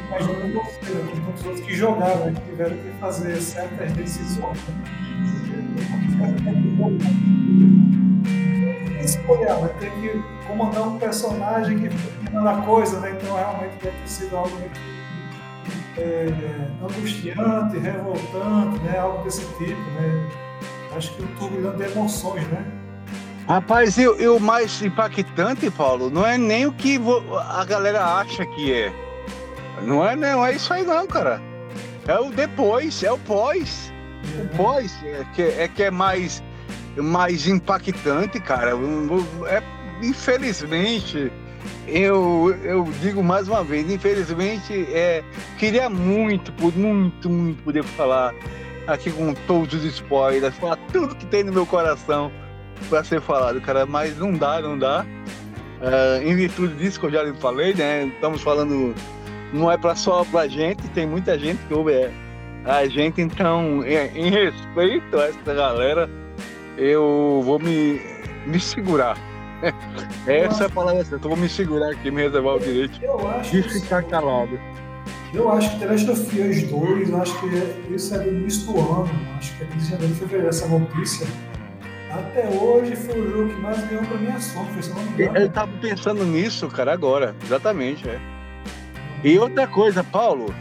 Imaginando 0.08 0.54
você, 0.54 0.92
né, 0.92 1.12
com 1.24 1.48
outros 1.48 1.60
que 1.60 1.74
jogaram, 1.74 2.26
né, 2.26 2.32
que 2.34 2.50
tiveram 2.50 2.76
que 2.76 2.90
fazer 3.00 3.36
certas 3.40 3.92
decisões. 3.92 4.58
Né? 4.68 5.08
escolher, 9.08 9.54
vai 9.54 9.68
ter 9.74 9.90
que 9.90 10.22
comandar 10.46 10.88
um 10.88 10.98
personagem 10.98 11.78
que 11.78 11.90
fica 11.90 12.56
coisa, 12.62 13.00
né? 13.00 13.12
Então 13.12 13.36
realmente 13.36 13.76
deve 13.82 13.96
ter 13.96 14.08
sido 14.08 14.36
algo 14.36 14.56
é, 15.96 16.26
angustiante, 16.82 17.78
revoltante, 17.78 18.78
né? 18.80 18.98
Algo 18.98 19.24
desse 19.24 19.44
tipo, 19.54 19.90
né? 19.92 20.28
Acho 20.96 21.14
que 21.14 21.22
um 21.22 21.26
turbilhão 21.36 21.76
de 21.76 21.84
emoções, 21.84 22.46
né? 22.48 22.64
Rapaz, 23.48 23.96
e, 23.96 24.06
o 24.06 24.38
mais 24.38 24.82
impactante, 24.82 25.70
Paulo, 25.70 26.10
não 26.10 26.26
é 26.26 26.36
nem 26.36 26.66
o 26.66 26.72
que 26.72 27.00
a 27.48 27.64
galera 27.64 28.04
acha 28.04 28.44
que 28.44 28.70
é. 28.70 28.92
Não 29.80 30.06
é, 30.06 30.14
não 30.14 30.44
é 30.44 30.54
isso 30.54 30.70
aí 30.70 30.84
não, 30.84 31.06
cara. 31.06 31.40
É 32.06 32.18
o 32.20 32.30
depois, 32.30 33.02
é 33.02 33.10
o 33.10 33.16
pós. 33.16 33.90
O 34.38 34.54
pós 34.54 34.94
é 35.02 35.24
que 35.34 35.42
é, 35.42 35.66
que 35.66 35.82
é 35.84 35.90
mais, 35.90 36.42
mais 36.94 37.46
impactante, 37.46 38.38
cara. 38.38 38.72
É, 39.46 39.62
infelizmente, 40.02 41.32
eu, 41.86 42.54
eu 42.62 42.84
digo 43.00 43.24
mais 43.24 43.48
uma 43.48 43.64
vez, 43.64 43.90
infelizmente, 43.90 44.74
é, 44.92 45.24
queria 45.56 45.88
muito, 45.88 46.52
muito, 46.76 47.30
muito 47.30 47.62
poder 47.62 47.82
falar 47.82 48.34
aqui 48.86 49.10
com 49.10 49.32
todos 49.46 49.72
os 49.72 49.84
spoilers, 49.94 50.54
falar 50.56 50.76
tudo 50.92 51.14
que 51.14 51.24
tem 51.24 51.42
no 51.42 51.52
meu 51.52 51.64
coração 51.64 52.30
para 52.88 53.04
ser 53.04 53.20
falado, 53.20 53.60
cara, 53.60 53.86
mas 53.86 54.16
não 54.18 54.32
dá, 54.32 54.60
não 54.60 54.78
dá. 54.78 55.04
É, 55.80 56.22
em 56.24 56.34
virtude 56.34 56.74
disso 56.74 56.98
que 56.98 57.06
eu 57.06 57.10
já 57.10 57.22
lhe 57.22 57.34
falei, 57.34 57.72
né? 57.74 58.06
Estamos 58.06 58.42
falando, 58.42 58.94
não 59.52 59.70
é 59.70 59.76
para 59.76 59.94
só 59.94 60.24
pra 60.24 60.48
gente, 60.48 60.82
tem 60.88 61.06
muita 61.06 61.38
gente 61.38 61.58
que 61.66 61.74
ouve 61.74 61.92
é, 61.92 62.12
a 62.64 62.86
gente, 62.86 63.20
então, 63.20 63.84
em, 63.84 64.26
em 64.26 64.30
respeito 64.30 65.18
a 65.18 65.28
essa 65.28 65.54
galera, 65.54 66.10
eu 66.76 67.42
vou 67.44 67.58
me, 67.58 68.00
me 68.46 68.58
segurar. 68.58 69.16
Essa 70.26 70.64
é 70.64 70.66
a 70.66 70.70
palavra 70.70 71.04
certa, 71.04 71.24
eu 71.24 71.30
vou 71.30 71.36
me 71.36 71.48
segurar 71.48 71.90
aqui, 71.90 72.10
me 72.10 72.22
reservar 72.22 72.56
o 72.56 72.60
direito 72.60 73.00
de 73.50 73.62
ficar 73.62 74.02
calado. 74.04 74.58
Eu 75.34 75.50
acho 75.50 75.70
que 75.72 75.80
The 75.80 75.86
Last 75.86 76.10
of 76.10 76.40
Us 76.40 76.62
2, 76.62 77.14
acho 77.14 77.40
que 77.40 77.94
isso 77.94 78.14
é 78.14 78.18
do 78.18 78.28
início 78.28 78.72
do 78.72 78.80
ano, 78.80 79.10
acho 79.36 79.56
que 79.56 79.64
é 79.64 79.66
de 79.66 79.84
janeiro, 79.84 80.14
fevereiro, 80.14 80.48
essa 80.48 80.66
notícia 80.68 81.26
até 82.10 82.48
hoje 82.48 82.96
foi 82.96 83.20
o 83.20 83.30
jogo 83.30 83.48
que 83.50 83.60
mais 83.60 83.80
ganhou 83.88 84.04
foi 84.04 84.82
se 84.82 84.90
não 84.90 85.02
me 85.02 85.10
engano. 85.10 85.38
Eu 85.38 85.48
tava 85.50 85.72
pensando 85.80 86.24
nisso, 86.24 86.68
cara, 86.68 86.92
agora. 86.92 87.34
Exatamente, 87.44 88.08
é. 88.08 88.18
E 89.24 89.38
outra 89.38 89.66
coisa, 89.66 90.02
Paulo, 90.04 90.54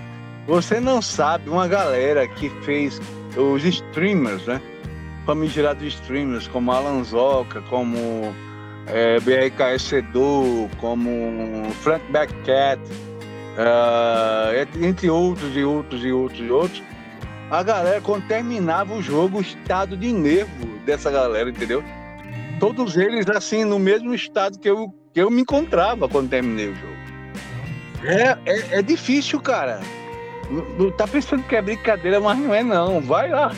você 0.45 0.79
não 0.79 1.01
sabe 1.01 1.49
uma 1.49 1.67
galera 1.67 2.27
que 2.27 2.49
fez 2.63 2.99
os 3.35 3.63
streamers, 3.63 4.45
né? 4.45 4.61
Famigerados 5.25 5.83
streamers, 5.83 6.47
como 6.47 6.71
Alan 6.71 7.03
Zoca, 7.03 7.61
como 7.63 8.33
é, 8.87 9.19
BRKS 9.19 9.93
Edu, 9.93 10.69
como 10.77 11.69
Frank 11.81 12.03
Backcat, 12.11 12.81
uh, 13.57 14.83
entre 14.83 15.09
outros 15.09 15.55
e 15.55 15.63
outros 15.63 16.03
e 16.03 16.11
outros 16.11 16.39
e 16.39 16.49
outros 16.49 16.83
a 17.49 17.63
galera, 17.63 18.01
quando 18.01 18.27
terminava 18.27 18.93
o 18.93 19.01
jogo, 19.01 19.37
o 19.37 19.41
estado 19.41 19.95
de 19.95 20.11
nervo 20.11 20.67
dessa 20.85 21.09
galera, 21.09 21.49
entendeu? 21.49 21.83
Todos 22.59 22.97
eles, 22.97 23.27
assim, 23.29 23.63
no 23.63 23.79
mesmo 23.79 24.13
estado 24.13 24.59
que 24.59 24.69
eu, 24.69 24.93
que 25.13 25.21
eu 25.21 25.29
me 25.29 25.41
encontrava 25.41 26.09
quando 26.09 26.29
terminei 26.29 26.69
o 26.69 26.75
jogo. 26.75 26.97
É, 28.03 28.37
é, 28.45 28.79
é 28.79 28.81
difícil, 28.81 29.39
cara. 29.39 29.79
Tá 30.97 31.07
pensando 31.07 31.43
que 31.43 31.55
é 31.55 31.61
brincadeira, 31.61 32.19
mas 32.19 32.37
não 32.37 32.53
é 32.53 32.63
não. 32.63 33.01
Vai 33.01 33.29
lá, 33.29 33.51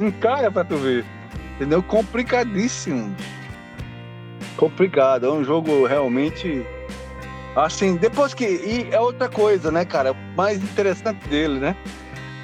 encara 0.00 0.50
pra 0.50 0.64
tu 0.64 0.76
ver. 0.76 1.04
Entendeu? 1.56 1.82
Complicadíssimo. 1.82 3.14
Complicado. 4.56 5.26
É 5.26 5.32
um 5.32 5.44
jogo 5.44 5.86
realmente. 5.86 6.64
Assim, 7.54 7.96
depois 7.96 8.34
que. 8.34 8.44
E 8.44 8.88
é 8.90 8.98
outra 8.98 9.28
coisa, 9.28 9.70
né, 9.70 9.84
cara? 9.84 10.14
Mais 10.36 10.62
interessante 10.62 11.28
dele, 11.28 11.60
né? 11.60 11.76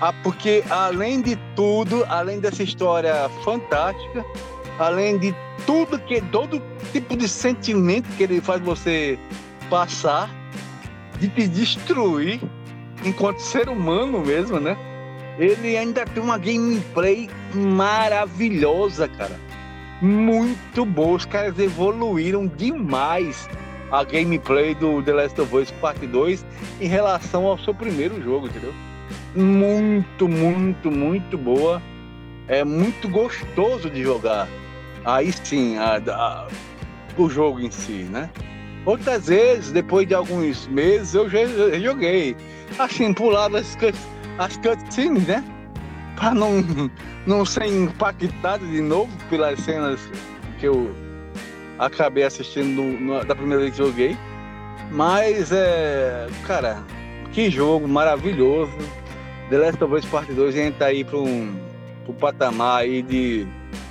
Ah, 0.00 0.12
porque 0.22 0.62
além 0.70 1.20
de 1.20 1.36
tudo, 1.56 2.04
além 2.08 2.38
dessa 2.38 2.62
história 2.62 3.28
fantástica, 3.44 4.24
além 4.78 5.18
de 5.18 5.34
tudo 5.66 5.98
que 5.98 6.20
todo 6.20 6.62
tipo 6.92 7.16
de 7.16 7.28
sentimento 7.28 8.08
que 8.16 8.22
ele 8.22 8.40
faz 8.40 8.60
você 8.60 9.18
passar, 9.68 10.30
de 11.18 11.28
te 11.28 11.48
destruir 11.48 12.40
enquanto 13.04 13.40
ser 13.40 13.68
humano 13.68 14.20
mesmo, 14.20 14.60
né? 14.60 14.76
Ele 15.38 15.76
ainda 15.76 16.04
tem 16.04 16.22
uma 16.22 16.38
gameplay 16.38 17.28
maravilhosa, 17.54 19.08
cara. 19.08 19.38
Muito 20.00 20.84
boa. 20.84 21.16
Os 21.16 21.24
caras 21.24 21.58
evoluíram 21.58 22.46
demais 22.46 23.48
a 23.90 24.04
gameplay 24.04 24.74
do 24.74 25.02
The 25.02 25.12
Last 25.12 25.40
of 25.40 25.56
Us 25.56 25.70
Part 25.80 26.06
2 26.06 26.44
em 26.80 26.86
relação 26.86 27.46
ao 27.46 27.58
seu 27.58 27.74
primeiro 27.74 28.22
jogo, 28.22 28.46
entendeu? 28.46 28.72
Muito, 29.38 30.28
muito, 30.28 30.90
muito 30.90 31.38
boa. 31.38 31.80
É 32.48 32.64
muito 32.64 33.08
gostoso 33.08 33.90
de 33.90 34.02
jogar. 34.02 34.48
Aí 35.04 35.32
sim, 35.32 35.76
a, 35.76 35.96
a, 35.96 36.48
o 37.16 37.28
jogo 37.28 37.60
em 37.60 37.70
si, 37.70 38.04
né? 38.10 38.30
Outras 38.84 39.26
vezes, 39.26 39.70
depois 39.70 40.08
de 40.08 40.14
alguns 40.14 40.66
meses, 40.68 41.14
eu 41.14 41.28
já 41.28 41.40
joguei. 41.78 42.36
Assim, 42.78 43.12
pulava 43.12 43.58
as, 43.58 43.76
as 44.38 44.56
cutscenes, 44.56 45.26
né? 45.26 45.44
Pra 46.16 46.34
não, 46.34 46.64
não 47.26 47.44
ser 47.44 47.66
impactado 47.66 48.66
de 48.66 48.80
novo 48.80 49.10
pelas 49.28 49.60
cenas 49.60 50.00
que 50.58 50.66
eu 50.66 50.94
acabei 51.78 52.24
assistindo 52.24 52.82
no, 52.82 53.00
no, 53.00 53.24
da 53.24 53.34
primeira 53.34 53.62
vez 53.62 53.76
que 53.76 53.78
joguei. 53.78 54.16
Mas, 54.90 55.52
é, 55.52 56.26
cara, 56.46 56.82
que 57.32 57.50
jogo 57.50 57.86
maravilhoso. 57.86 58.72
The 59.50 59.56
Last 59.56 59.82
of 59.82 59.94
Us 59.94 60.04
Part 60.04 60.30
2 60.30 60.56
entra 60.56 60.88
aí 60.88 61.02
para 61.02 61.16
um, 61.16 61.56
um 62.06 62.12
patamar 62.12 62.82
aí 62.82 63.00
de, 63.00 63.46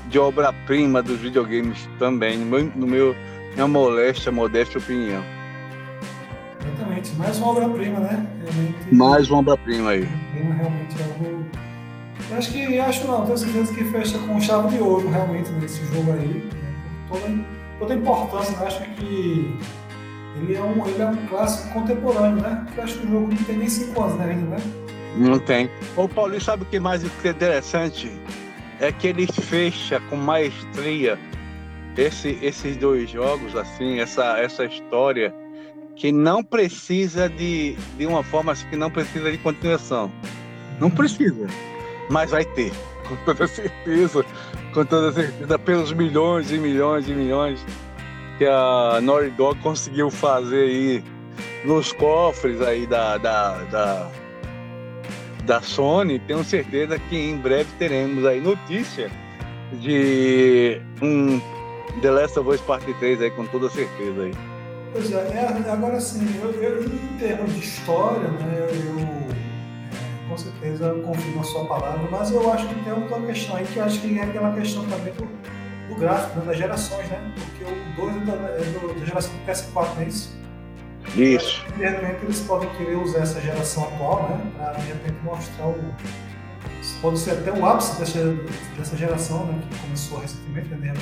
de 0.08 0.20
obra-prima 0.20 1.02
dos 1.02 1.20
videogames 1.20 1.90
também, 1.98 2.38
no 2.38 2.46
meu, 2.46 2.72
no 2.76 2.88
meu 2.88 3.16
minha 3.56 3.68
moléstia, 3.68 4.32
modesta 4.32 4.78
opinião. 4.78 5.24
Exatamente, 6.64 7.16
mais 7.16 7.40
uma 7.40 7.48
obra-prima, 7.48 8.00
né? 8.02 8.28
Realmente, 8.44 8.96
mais 8.96 9.30
uma 9.32 9.40
obra-prima 9.40 9.90
aí. 9.90 10.04
Realmente 10.04 10.96
é 11.00 11.04
algo. 11.06 11.46
Eu 12.30 12.38
acho 12.38 12.52
que, 12.52 12.80
acho 12.80 13.08
não, 13.08 13.26
tenho 13.26 13.38
certeza 13.40 13.74
que 13.74 13.84
fecha 13.86 14.20
com 14.20 14.40
chave 14.40 14.78
de 14.78 14.84
ouro 14.84 15.10
realmente 15.10 15.50
nesse 15.54 15.84
jogo 15.88 16.12
aí. 16.12 16.28
Né? 16.28 16.76
Toda, 17.10 17.46
toda 17.80 17.94
a 17.96 17.98
importância, 17.98 18.58
né? 18.60 18.68
acho 18.68 18.82
que 18.92 19.58
ele 20.40 20.56
é, 20.56 20.62
um, 20.62 20.86
ele 20.86 21.02
é 21.02 21.08
um 21.08 21.16
clássico 21.28 21.74
contemporâneo, 21.74 22.44
né? 22.44 22.64
Eu 22.78 22.84
acho 22.84 23.00
que 23.00 23.08
o 23.08 23.10
jogo 23.10 23.28
não 23.28 23.38
tem 23.38 23.58
nem 23.58 23.68
5 23.68 24.04
anos 24.04 24.16
né, 24.18 24.26
ainda, 24.26 24.56
né? 24.56 24.87
Não 25.18 25.40
tem. 25.40 25.70
Ô 25.96 26.08
Paulinho, 26.08 26.42
sabe 26.42 26.64
o 26.64 26.66
que 26.66 26.80
mais 26.80 27.04
interessante? 27.04 28.12
É 28.80 28.92
que 28.92 29.08
ele 29.08 29.26
fecha 29.28 30.00
com 30.10 30.16
maestria 30.16 31.18
esse, 31.98 32.38
esses 32.42 32.78
dois 32.78 33.10
jogos, 33.10 33.56
assim, 33.56 34.00
essa, 34.00 34.38
essa 34.38 34.66
história 34.66 35.34
que 35.96 36.12
não 36.12 36.44
precisa 36.44 37.28
de, 37.28 37.76
de 37.98 38.06
uma 38.06 38.24
forma 38.24 38.52
assim, 38.52 38.68
que 38.70 38.76
não 38.76 38.92
precisa 38.92 39.32
de 39.32 39.38
continuação. 39.40 40.12
Não 40.80 40.92
precisa, 40.92 41.48
mas 42.10 42.30
vai 42.30 42.46
ter, 42.46 42.72
com 43.08 43.16
toda 43.26 43.48
certeza, 43.48 44.24
com 44.74 44.86
toda 44.86 45.12
certeza, 45.12 45.58
pelos 45.58 45.92
milhões 45.92 46.52
e 46.52 46.60
milhões 46.60 47.10
e 47.10 47.14
milhões 47.14 47.66
que 48.38 48.46
a 48.46 49.00
Naughty 49.02 49.32
Dog 49.32 49.60
conseguiu 49.62 50.12
fazer 50.12 50.66
aí 50.66 51.04
nos 51.66 51.92
cofres 51.94 52.62
aí 52.62 52.86
da, 52.86 53.18
da, 53.18 53.64
da 53.64 54.12
da 55.48 55.62
Sony, 55.62 56.20
tenho 56.20 56.44
certeza 56.44 57.00
que 57.00 57.16
em 57.16 57.38
breve 57.38 57.70
teremos 57.80 58.26
aí 58.26 58.42
notícia 58.42 59.10
de 59.80 60.80
um 61.02 61.40
The 62.02 62.12
Last 62.12 62.38
of 62.38 62.50
Us 62.50 62.60
Parte 62.62 62.94
3 62.96 63.22
aí, 63.22 63.32
com 63.32 63.46
toda 63.46 63.70
certeza 63.70 64.24
aí. 64.24 64.34
Pois 64.92 65.10
é, 65.12 65.16
é 65.16 65.72
agora 65.72 66.00
sim, 66.02 66.28
eu, 66.42 66.52
eu, 66.52 66.84
em 66.84 67.18
termos 67.18 67.54
de 67.54 67.60
história, 67.62 68.28
né, 68.28 68.68
eu 68.70 70.30
com 70.30 70.38
certeza 70.38 70.94
confio 71.06 71.36
na 71.38 71.44
sua 71.44 71.66
palavra, 71.66 72.10
mas 72.12 72.30
eu 72.30 72.52
acho 72.52 72.68
que 72.68 72.76
tem 72.84 72.92
outra 72.92 73.22
questão 73.22 73.56
aí, 73.56 73.66
que 73.66 73.78
eu 73.78 73.84
acho 73.86 74.02
que 74.02 74.20
é 74.20 74.24
aquela 74.24 74.54
questão 74.54 74.86
também 74.88 75.14
do, 75.14 75.28
do 75.88 75.96
gráfico, 75.98 76.40
né, 76.40 76.46
das 76.46 76.58
gerações, 76.58 77.08
né? 77.08 77.34
Porque 77.36 77.64
o 77.64 78.06
2 78.06 78.18
é 78.18 78.20
da, 78.20 78.34
é 78.34 79.00
da 79.00 79.06
geração 79.06 79.32
do 79.34 79.46
PS4, 79.46 79.96
não 79.96 80.02
é 80.02 80.06
isso? 80.06 80.38
Isso. 81.16 81.66
De 81.78 81.84
repente 81.84 82.24
eles 82.24 82.40
podem 82.42 82.70
querer 82.72 82.96
usar 82.96 83.20
essa 83.20 83.40
geração 83.42 83.84
atual, 83.86 84.30
né? 84.30 84.52
Para 84.58 84.74
de 84.74 84.88
repente 84.88 85.16
mostrar 85.24 85.68
o. 85.68 85.96
Pode 87.02 87.20
ser 87.20 87.32
até 87.32 87.52
o 87.52 87.66
ápice 87.66 88.00
dessa, 88.00 88.20
dessa 88.78 88.98
geração, 88.98 89.46
né? 89.46 89.62
Que 89.70 89.80
começou 89.80 90.20
recentemente, 90.20 90.70
né? 90.70 90.94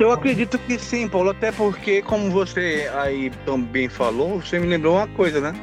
Eu 0.00 0.10
acredito 0.10 0.58
que 0.58 0.78
sim, 0.78 1.08
Paulo, 1.08 1.30
até 1.30 1.52
porque, 1.52 2.02
como 2.02 2.30
você 2.30 2.90
aí 2.96 3.30
também 3.46 3.88
falou, 3.88 4.40
você 4.40 4.58
me 4.58 4.66
lembrou 4.66 4.96
uma 4.96 5.06
coisa, 5.08 5.40
né? 5.40 5.54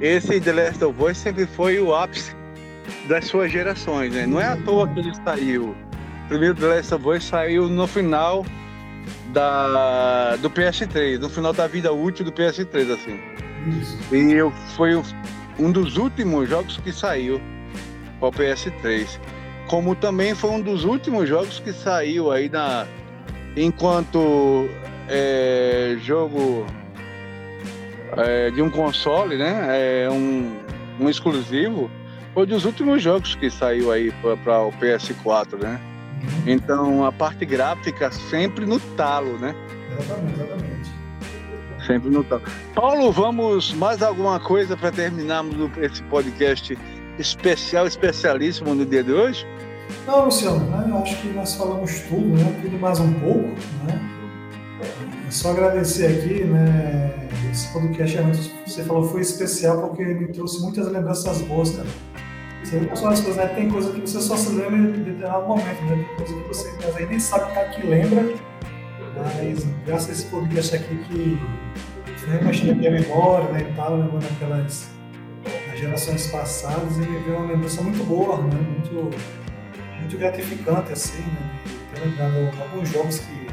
Esse 0.00 0.40
The 0.40 0.52
Last 0.52 0.84
of 0.84 1.02
Us 1.02 1.16
sempre 1.16 1.46
foi 1.46 1.80
o 1.80 1.94
ápice 1.94 2.36
das 3.08 3.24
suas 3.24 3.50
gerações, 3.50 4.12
né? 4.12 4.26
Não 4.26 4.40
é 4.40 4.46
à 4.46 4.56
toa 4.56 4.86
que 4.88 5.00
ele 5.00 5.14
saiu. 5.24 5.74
O 6.24 6.28
primeiro 6.28 6.54
The 6.54 6.66
Last 6.66 6.94
of 6.94 7.08
Us 7.08 7.24
saiu 7.24 7.68
no 7.68 7.86
final 7.86 8.44
da, 9.32 10.36
do 10.36 10.50
PS3, 10.50 11.18
no 11.18 11.28
final 11.28 11.52
da 11.52 11.66
vida 11.66 11.92
útil 11.92 12.24
do 12.24 12.32
PS3, 12.32 12.92
assim. 12.92 13.20
Isso. 13.80 14.14
E 14.14 14.32
eu, 14.32 14.50
foi 14.76 15.00
um 15.58 15.72
dos 15.72 15.96
últimos 15.96 16.48
jogos 16.48 16.78
que 16.78 16.92
saiu 16.92 17.40
para 18.18 18.28
o 18.28 18.32
PS3. 18.32 19.18
Como 19.68 19.94
também 19.94 20.34
foi 20.34 20.50
um 20.50 20.60
dos 20.60 20.84
últimos 20.84 21.28
jogos 21.28 21.60
que 21.60 21.72
saiu 21.72 22.30
aí 22.30 22.48
na. 22.48 22.86
Enquanto 23.56 24.68
é, 25.08 25.96
jogo 26.00 26.64
é, 28.16 28.50
de 28.50 28.62
um 28.62 28.70
console, 28.70 29.36
né? 29.36 30.04
É 30.04 30.10
um, 30.10 30.56
um 31.00 31.08
exclusivo. 31.08 31.90
Foi 32.32 32.44
um 32.44 32.46
dos 32.46 32.64
últimos 32.64 33.02
jogos 33.02 33.34
que 33.34 33.50
saiu 33.50 33.90
aí 33.90 34.12
para 34.44 34.62
o 34.62 34.72
PS4, 34.72 35.60
né? 35.60 35.80
Então 36.46 37.04
a 37.04 37.12
parte 37.12 37.44
gráfica 37.44 38.10
sempre 38.10 38.64
no 38.64 38.80
talo, 38.96 39.38
né? 39.38 39.54
Exatamente, 39.98 40.40
exatamente. 40.40 40.90
Sempre 41.86 42.10
no 42.10 42.24
talo. 42.24 42.42
Paulo, 42.74 43.12
vamos 43.12 43.72
mais 43.74 44.02
alguma 44.02 44.38
coisa 44.40 44.76
para 44.76 44.90
terminarmos 44.90 45.54
esse 45.78 46.02
podcast 46.04 46.78
especial, 47.18 47.86
especialíssimo 47.86 48.74
no 48.74 48.86
dia 48.86 49.02
de 49.02 49.12
hoje? 49.12 49.46
Não, 50.06 50.26
Luciano, 50.26 50.60
né, 50.70 50.86
eu 50.88 50.98
acho 50.98 51.16
que 51.20 51.28
nós 51.28 51.54
falamos 51.54 52.00
tudo, 52.00 52.28
né? 52.28 52.60
Tudo 52.62 52.78
mais 52.78 53.00
um 53.00 53.12
pouco, 53.14 53.48
né? 53.86 54.18
É 55.26 55.30
só 55.30 55.50
agradecer 55.50 56.06
aqui, 56.06 56.44
né? 56.44 57.28
Esse 57.50 57.72
podcast, 57.72 58.16
é 58.18 58.22
você 58.66 58.84
falou, 58.84 59.04
foi 59.04 59.22
especial 59.22 59.88
porque 59.88 60.04
me 60.04 60.28
trouxe 60.28 60.60
muitas 60.60 60.86
lembranças 60.90 61.40
boas, 61.42 61.70
cara. 61.70 61.88
Você 62.68 63.06
as 63.06 63.20
coisas, 63.20 63.36
né? 63.36 63.46
Tem 63.46 63.70
coisa 63.70 63.92
que 63.92 64.00
você 64.02 64.20
só 64.20 64.36
se 64.36 64.50
lembra 64.50 64.76
em 64.76 65.02
determinado 65.02 65.48
momento, 65.48 65.82
né? 65.84 66.04
Tem 66.06 66.16
coisa 66.16 66.34
que 66.34 66.48
você 66.48 66.70
vezes 66.92 67.08
nem 67.08 67.18
sabe 67.18 67.54
tá 67.54 67.64
que 67.64 67.86
lembra, 67.86 68.34
mas 69.16 69.66
graças 69.86 70.10
a 70.10 70.12
esse 70.12 70.26
podcast 70.26 70.76
aqui 70.76 70.98
que 71.08 71.38
foi 72.18 72.36
remexendo 72.36 72.72
a 72.72 72.74
minha 72.74 72.90
memória, 72.90 73.48
né? 73.52 73.66
E 73.70 73.74
tal, 73.74 73.96
lembrando 73.96 74.26
aquelas 74.36 74.90
as 75.72 75.80
gerações 75.80 76.26
passadas 76.26 76.96
e 76.96 77.00
me 77.00 77.18
veio 77.20 77.38
uma 77.38 77.52
lembrança 77.52 77.80
muito 77.80 78.04
boa, 78.04 78.36
né? 78.36 78.54
Muito 78.54 79.16
muito 80.00 80.18
gratificante, 80.18 80.92
assim, 80.92 81.22
né? 81.22 81.60
ter 81.94 82.00
lembrado 82.02 82.34
alguns 82.60 82.88
jogos 82.90 83.18
que 83.20 83.48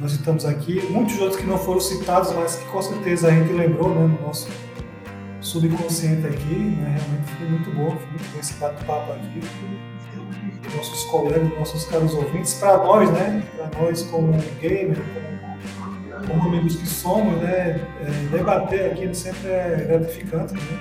nós 0.00 0.12
estamos 0.12 0.44
aqui, 0.44 0.80
muitos 0.90 1.20
outros 1.20 1.40
que 1.40 1.46
não 1.46 1.58
foram 1.58 1.80
citados, 1.80 2.32
mas 2.32 2.56
que 2.56 2.64
com 2.66 2.82
certeza 2.82 3.28
a 3.28 3.30
gente 3.30 3.52
lembrou, 3.52 3.94
né, 3.94 4.06
no 4.06 4.26
nosso 4.26 4.48
subconsciente 5.40 6.26
aqui, 6.26 6.54
né? 6.54 6.96
Realmente 6.98 7.32
foi 7.38 7.48
muito 7.48 7.70
bom, 7.70 7.90
foi 7.90 8.10
muito 8.10 8.32
bom 8.32 8.40
esse 8.40 8.54
bate-papo 8.54 9.12
aqui. 9.12 9.40
Nossos 10.76 11.04
colegas, 11.04 11.58
nossos 11.58 11.84
caros 11.86 12.14
ouvintes, 12.14 12.54
para 12.54 12.78
nós, 12.78 13.10
né? 13.10 13.42
Para 13.56 13.80
nós 13.80 14.02
como 14.04 14.32
gamer, 14.60 14.98
como, 16.28 16.48
amigos 16.48 16.76
que 16.76 16.86
somos, 16.86 17.40
né? 17.42 17.80
é, 18.00 18.28
debater 18.30 18.92
aqui 18.92 19.12
sempre 19.14 19.48
é 19.48 19.84
gratificante, 19.88 20.54
né? 20.54 20.80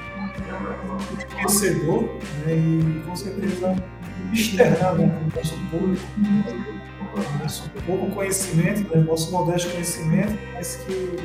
Enriquecedor, 1.13 2.03
né? 2.45 2.53
E 2.53 3.03
com 3.05 3.15
certeza 3.15 3.75
externar 4.33 4.95
né, 4.95 5.07
para 5.07 5.39
o 5.39 5.43
nosso 5.43 5.57
público, 5.71 6.05
nosso 7.41 7.69
pouco 7.85 8.11
conhecimento, 8.11 8.95
né, 8.95 9.03
nosso 9.03 9.31
modesto 9.31 9.71
conhecimento, 9.71 10.37
mas 10.53 10.75
que 10.75 11.17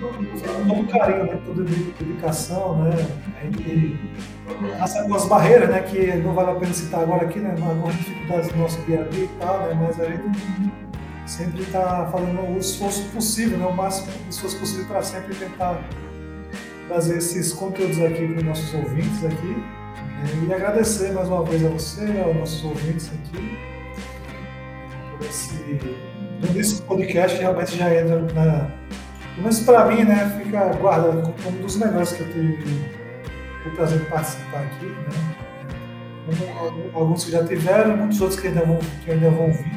todo 0.00 0.88
carinho, 0.88 1.24
né, 1.24 1.38
toda 1.46 1.64
dedicação, 1.64 2.82
né, 2.82 2.90
gente 3.44 3.98
passa 4.78 5.00
algumas 5.00 5.24
barreiras, 5.26 5.68
né, 5.68 5.80
que 5.82 6.16
não 6.16 6.34
vale 6.34 6.50
a 6.50 6.54
pena 6.54 6.72
citar 6.72 7.02
agora 7.02 7.24
aqui, 7.26 7.38
né, 7.38 7.54
algumas 7.58 7.94
dificuldades 7.96 8.48
do 8.48 8.58
nosso 8.58 8.80
dia 8.82 9.00
a 9.00 9.04
dia 9.08 9.24
e 9.24 9.30
tal, 9.40 9.60
né, 9.60 9.78
mas 9.80 10.00
a 10.00 10.04
gente 10.04 10.72
sempre 11.26 11.62
está 11.62 12.08
fazendo 12.10 12.54
o 12.54 12.58
esforço 12.58 13.02
possível, 13.10 13.58
né, 13.58 13.66
o 13.66 13.74
máximo 13.74 14.08
de 14.10 14.30
esforço 14.30 14.58
possível 14.58 14.86
para 14.86 15.02
sempre 15.02 15.34
tentar 15.34 15.80
trazer 16.88 17.18
esses 17.18 17.52
conteúdos 17.52 18.00
aqui 18.02 18.26
para 18.26 18.36
os 18.38 18.42
nossos 18.44 18.74
ouvintes 18.74 19.24
aqui. 19.24 19.46
né, 19.46 20.46
E 20.48 20.52
agradecer 20.52 21.12
mais 21.12 21.28
uma 21.28 21.44
vez 21.44 21.64
a 21.64 21.68
você, 21.68 22.04
aos 22.24 22.36
nossos 22.36 22.64
ouvintes 22.64 23.10
aqui, 23.12 23.58
por 25.16 25.26
esse, 25.26 25.80
por 26.40 26.56
esse 26.56 26.82
podcast 26.82 27.38
realmente 27.38 27.76
já 27.76 27.94
entra 27.94 28.20
na. 28.34 28.82
Pelo 29.34 29.42
menos 29.42 29.60
para 29.60 29.84
mim, 29.86 30.04
né? 30.04 30.40
Fica 30.42 30.64
guardado 30.74 31.34
como 31.42 31.58
um 31.58 31.62
dos 31.62 31.76
melhores 31.76 32.12
que 32.12 32.20
eu 32.22 32.32
tive 32.32 32.84
o 33.66 33.70
prazer 33.74 33.98
de 34.00 34.04
participar 34.06 34.60
aqui, 34.60 34.86
né? 34.86 35.36
Alguns 36.94 37.24
que 37.24 37.32
já 37.32 37.44
tiveram, 37.44 37.96
muitos 37.96 38.20
outros 38.20 38.38
que 38.38 38.48
ainda 38.48 38.64
vão, 38.64 38.78
que 39.04 39.10
ainda 39.10 39.30
vão 39.30 39.52
vir. 39.52 39.72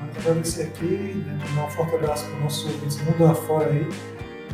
Mas 0.00 0.16
agradecer 0.26 0.62
aqui, 0.62 1.22
né, 1.26 1.38
mandar 1.50 1.66
um 1.66 1.70
forte 1.70 1.94
abraço 1.96 2.26
para 2.30 2.40
nossos 2.40 2.64
ouvintes 2.72 3.00
mundo 3.02 3.26
afora 3.26 3.68
aí. 3.70 3.88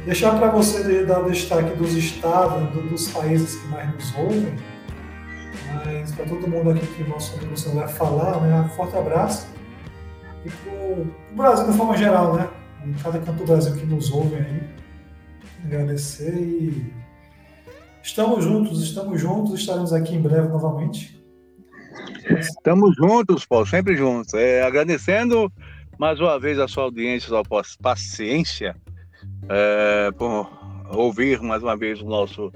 Deixar 0.05 0.37
para 0.39 0.49
você 0.51 1.05
dar 1.05 1.21
o 1.21 1.31
destaque 1.31 1.71
dos 1.77 1.95
estados, 1.95 2.71
do- 2.71 2.89
dos 2.89 3.09
países 3.09 3.57
que 3.57 3.69
mais 3.69 3.93
nos 3.95 4.15
ouvem. 4.17 4.55
Mas 5.85 6.13
para 6.13 6.25
todo 6.25 6.49
mundo 6.49 6.71
aqui 6.71 6.87
que 6.87 7.03
o 7.03 7.09
nosso 7.09 7.37
amigo 7.39 7.55
vai 7.75 7.89
falar, 7.89 8.41
né? 8.41 8.61
Um 8.63 8.69
forte 8.71 8.97
abraço. 8.97 9.47
E 10.45 10.51
para 10.51 10.73
o 10.73 11.07
Brasil 11.37 11.71
de 11.71 11.77
forma 11.77 11.97
geral, 11.97 12.35
né? 12.35 12.49
Em 12.85 12.93
cada 12.95 13.19
canto 13.19 13.39
do 13.39 13.47
Brasil 13.47 13.75
que 13.77 13.87
nos 13.87 14.11
ouvem 14.11 14.41
aí. 14.41 14.63
Agradecer 15.65 16.35
e 16.35 16.93
estamos 18.03 18.45
juntos, 18.45 18.83
estamos 18.83 19.21
juntos, 19.21 19.61
estaremos 19.61 19.93
aqui 19.93 20.15
em 20.15 20.23
breve 20.23 20.49
novamente. 20.49 21.19
Estamos 22.39 22.95
juntos, 22.97 23.45
Paulo, 23.45 23.67
sempre 23.67 23.97
juntos. 23.97 24.35
É, 24.35 24.63
agradecendo 24.63 25.53
mais 25.99 26.21
uma 26.21 26.39
vez 26.39 26.59
a 26.59 26.69
sua 26.69 26.85
audiência, 26.85 27.27
a 27.27 27.43
sua 27.45 27.63
paciência 27.83 28.77
é, 29.49 30.11
por 30.13 30.49
ouvir 30.91 31.41
mais 31.41 31.63
uma 31.63 31.77
vez 31.77 32.01
o 32.01 32.07
nosso, 32.07 32.53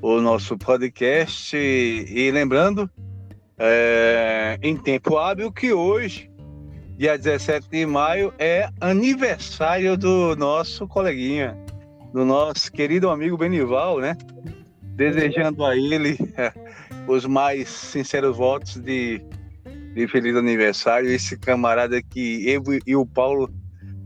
o 0.00 0.20
nosso 0.20 0.56
podcast. 0.56 1.56
E, 1.56 2.06
e 2.08 2.30
lembrando, 2.30 2.90
é, 3.58 4.58
em 4.62 4.76
tempo 4.76 5.18
hábil, 5.18 5.52
que 5.52 5.72
hoje, 5.72 6.27
dia 6.98 7.16
17 7.16 7.68
de 7.70 7.86
maio, 7.86 8.34
é 8.40 8.68
aniversário 8.80 9.96
do 9.96 10.34
nosso 10.34 10.88
coleguinha, 10.88 11.56
do 12.12 12.24
nosso 12.24 12.72
querido 12.72 13.08
amigo 13.08 13.38
Benival, 13.38 14.00
né? 14.00 14.16
Desejando 14.96 15.64
a 15.64 15.76
ele 15.76 16.18
os 17.06 17.24
mais 17.24 17.68
sinceros 17.68 18.36
votos 18.36 18.78
de, 18.78 19.22
de 19.94 20.08
feliz 20.08 20.34
aniversário. 20.34 21.08
Esse 21.08 21.38
camarada 21.38 22.02
que 22.02 22.50
eu 22.50 22.64
e 22.84 22.96
o 22.96 23.06
Paulo 23.06 23.48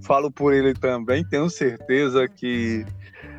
falo 0.02 0.30
por 0.30 0.52
ele 0.52 0.74
também, 0.74 1.24
tenho 1.24 1.48
certeza 1.48 2.28
que 2.28 2.84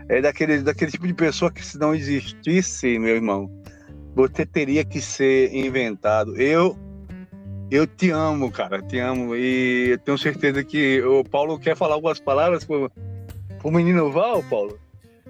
é 0.10 0.20
daquele, 0.20 0.64
daquele 0.64 0.90
tipo 0.90 1.06
de 1.06 1.14
pessoa 1.14 1.52
que 1.52 1.64
se 1.64 1.78
não 1.78 1.94
existisse, 1.94 2.98
meu 2.98 3.16
irmão, 3.16 3.52
você 4.16 4.48
teria 4.48 4.84
que 4.84 5.00
ser 5.00 5.54
inventado. 5.54 6.36
Eu 6.42 6.76
eu 7.72 7.88
te 7.88 8.12
amo, 8.12 8.52
cara, 8.52 8.82
te 8.82 9.00
amo 9.00 9.36
e 9.36 9.92
eu 9.92 9.98
tenho 9.98 10.18
certeza 10.18 10.64
que 10.64 11.02
o 11.02 11.24
Paulo 11.24 11.60
quer 11.60 11.76
falar 11.76 11.96
algumas 11.96 12.20
palavras 12.20 12.64
pro, 12.64 12.92
pro 13.60 13.72
menino 13.72 14.12
Val, 14.12 14.44
Paulo. 14.50 14.78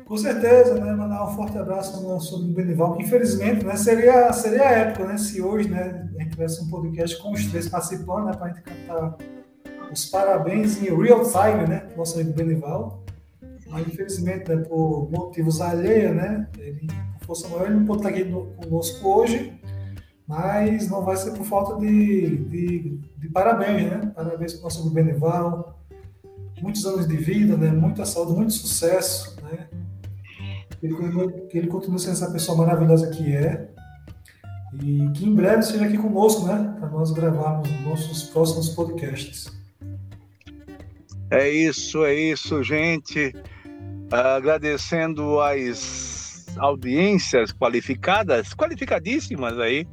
Com 0.05 0.18
certeza, 0.18 0.76
né? 0.76 0.91
Mandar 0.91 1.23
um 1.23 1.35
forte 1.35 1.57
abraço 1.57 1.97
ao 1.97 2.03
nosso 2.03 2.35
amigo 2.35 2.53
Benival, 2.53 2.95
que 2.95 3.03
infelizmente 3.03 3.65
né, 3.65 3.76
seria, 3.76 4.34
seria 4.34 4.64
a 4.64 4.72
época, 4.72 5.05
né? 5.05 5.18
Se 5.18 5.41
hoje 5.41 5.69
né, 5.69 6.07
a 6.15 6.22
gente 6.22 6.31
tivesse 6.31 6.61
um 6.61 6.69
podcast 6.69 7.22
com 7.22 7.31
os 7.31 7.45
três 7.45 7.69
participando, 7.69 8.26
né? 8.26 8.34
Para 8.34 8.45
a 8.45 8.49
gente 8.49 8.61
cantar 8.61 9.18
os 9.91 10.05
parabéns 10.05 10.81
em 10.81 10.93
real 10.95 11.23
time, 11.23 11.68
né? 11.68 11.80
pro 11.80 11.97
Nosso 11.97 12.19
amigo 12.19 12.35
Benival. 12.35 13.03
Mas 13.69 13.88
infelizmente, 13.88 14.49
né, 14.49 14.57
por 14.57 15.10
motivos 15.10 15.61
alheios, 15.61 16.15
né? 16.15 16.47
Ele, 16.60 16.88
por 17.19 17.26
força 17.26 17.47
maior, 17.47 17.68
ele 17.68 17.76
não 17.76 17.85
pode 17.85 17.99
estar 17.99 18.10
aqui 18.10 18.23
no, 18.26 18.45
conosco 18.55 19.07
hoje, 19.07 19.53
mas 20.27 20.89
não 20.89 21.03
vai 21.03 21.17
ser 21.17 21.31
por 21.31 21.45
falta 21.45 21.79
de, 21.79 22.37
de, 22.37 22.97
de 23.17 23.29
parabéns, 23.29 23.89
né? 23.89 24.11
Parabéns 24.15 24.53
para 24.53 24.61
o 24.61 24.63
nosso 24.63 24.89
Benival. 24.89 25.79
Muitos 26.61 26.85
anos 26.85 27.07
de 27.07 27.17
vida, 27.17 27.57
né? 27.57 27.71
Muita 27.71 28.05
saúde, 28.05 28.33
muito 28.33 28.53
sucesso, 28.53 29.35
né? 29.41 29.67
Ele, 30.81 30.95
ele 31.53 31.67
continue 31.67 31.99
sendo 31.99 32.13
essa 32.13 32.31
pessoa 32.31 32.57
maravilhosa 32.57 33.09
que 33.09 33.35
é. 33.35 33.69
E 34.81 35.09
que 35.11 35.25
em 35.25 35.35
breve 35.35 35.59
esteja 35.59 35.85
aqui 35.85 35.97
conosco, 35.97 36.45
né? 36.45 36.75
Para 36.79 36.89
nós 36.89 37.11
gravarmos 37.11 37.69
nossos 37.81 38.23
próximos 38.23 38.69
podcasts. 38.69 39.51
É 41.29 41.49
isso, 41.49 42.03
é 42.05 42.13
isso, 42.13 42.63
gente. 42.63 43.33
Agradecendo 44.11 45.39
as 45.39 46.45
audiências 46.57 47.51
qualificadas, 47.51 48.53
qualificadíssimas 48.53 49.57
aí, 49.59 49.87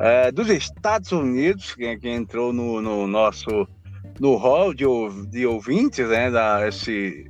é, 0.00 0.32
dos 0.32 0.48
Estados 0.48 1.12
Unidos, 1.12 1.74
que, 1.74 1.96
que 1.98 2.08
entrou 2.08 2.52
no, 2.52 2.80
no, 2.80 3.06
nosso 3.06 3.68
no 4.18 4.36
hall 4.36 4.72
de, 4.72 4.84
de 5.30 5.46
ouvintes, 5.46 6.08
né? 6.08 6.30
Da, 6.30 6.66
esse, 6.66 7.26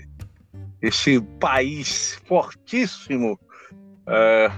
esse 0.80 1.20
país 1.40 2.20
fortíssimo 2.26 3.38
é, 4.06 4.50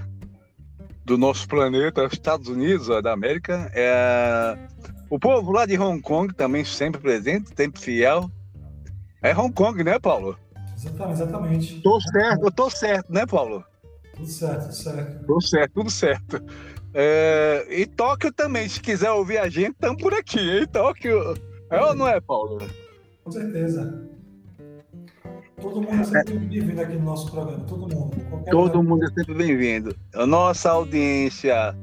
do 1.04 1.16
nosso 1.16 1.48
planeta, 1.48 2.04
Estados 2.04 2.48
Unidos 2.48 2.88
da 3.02 3.12
América. 3.12 3.70
É, 3.74 4.56
O 5.10 5.18
povo 5.18 5.50
lá 5.50 5.66
de 5.66 5.78
Hong 5.78 6.00
Kong 6.00 6.32
também 6.34 6.64
sempre 6.64 7.00
presente, 7.00 7.50
sempre 7.56 7.80
fiel. 7.80 8.30
É 9.22 9.34
Hong 9.34 9.52
Kong, 9.52 9.82
né, 9.82 9.98
Paulo? 9.98 10.38
Exatamente, 10.76 11.12
exatamente. 11.12 11.80
Tô 11.80 12.00
certo, 12.00 12.44
eu 12.44 12.52
tô 12.52 12.70
certo, 12.70 13.12
né, 13.12 13.24
Paulo? 13.24 13.64
Tudo 14.14 14.26
certo, 14.26 14.62
tudo 14.62 14.74
certo. 14.74 15.26
Tudo 15.26 15.42
certo, 15.42 15.72
tudo 15.72 15.90
certo. 15.90 16.44
É, 16.94 17.66
e 17.70 17.86
Tóquio 17.86 18.32
também, 18.32 18.68
se 18.68 18.80
quiser 18.80 19.10
ouvir 19.10 19.38
a 19.38 19.48
gente, 19.48 19.72
estamos 19.72 20.02
por 20.02 20.12
aqui, 20.12 20.38
hein? 20.38 20.66
Tóquio. 20.66 21.34
É 21.70 21.80
ou 21.80 21.94
não 21.94 22.06
é, 22.06 22.20
Paulo? 22.20 22.58
Com 23.24 23.32
certeza. 23.32 24.08
Todo 25.60 25.80
mundo 25.80 26.00
é 26.00 26.04
sempre 26.04 26.38
bem-vindo 26.38 26.80
aqui 26.80 26.94
no 26.94 27.04
nosso 27.04 27.30
programa, 27.30 27.64
todo 27.64 27.94
mundo. 27.94 28.16
Todo 28.50 28.78
lugar. 28.78 28.82
mundo 28.82 29.04
é 29.04 29.08
sempre 29.08 29.34
bem-vindo. 29.34 29.96
A 30.14 30.26
nossa 30.26 30.70
audiência 30.70 31.74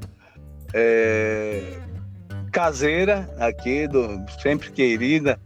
é, 0.73 1.80
caseira 2.52 3.34
aqui, 3.40 3.88
do, 3.88 4.23
sempre 4.41 4.72
querida, 4.72 5.40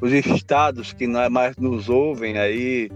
os 0.00 0.12
estados 0.12 0.92
que 0.92 1.06
mais 1.06 1.56
nos 1.56 1.88
ouvem 1.88 2.38
aí, 2.38 2.90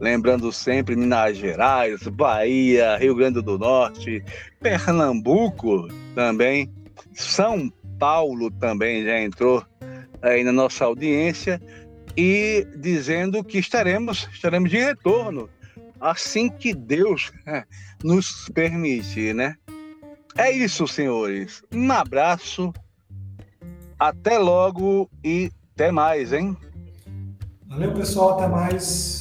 lembrando 0.00 0.50
sempre 0.52 0.96
Minas 0.96 1.36
Gerais, 1.36 2.02
Bahia, 2.08 2.96
Rio 2.96 3.14
Grande 3.14 3.40
do 3.40 3.58
Norte, 3.58 4.22
Pernambuco 4.60 5.88
também, 6.14 6.70
São 7.12 7.70
Paulo 7.98 8.50
também 8.50 9.04
já 9.04 9.20
entrou 9.20 9.64
aí 10.22 10.42
na 10.42 10.52
nossa 10.52 10.84
audiência 10.84 11.60
e 12.16 12.66
dizendo 12.76 13.44
que 13.44 13.58
estaremos, 13.58 14.28
estaremos 14.32 14.70
de 14.70 14.78
retorno 14.78 15.48
assim 16.00 16.48
que 16.48 16.74
Deus 16.74 17.30
nos 18.02 18.48
permitir, 18.54 19.34
né? 19.34 19.54
É 20.36 20.50
isso, 20.50 20.88
senhores. 20.88 21.62
Um 21.72 21.90
abraço, 21.92 22.72
até 23.98 24.38
logo 24.38 25.10
e 25.22 25.50
até 25.80 25.90
mais, 25.90 26.34
hein? 26.34 26.54
Valeu, 27.66 27.94
pessoal. 27.94 28.38
Até 28.38 28.46
mais. 28.48 29.19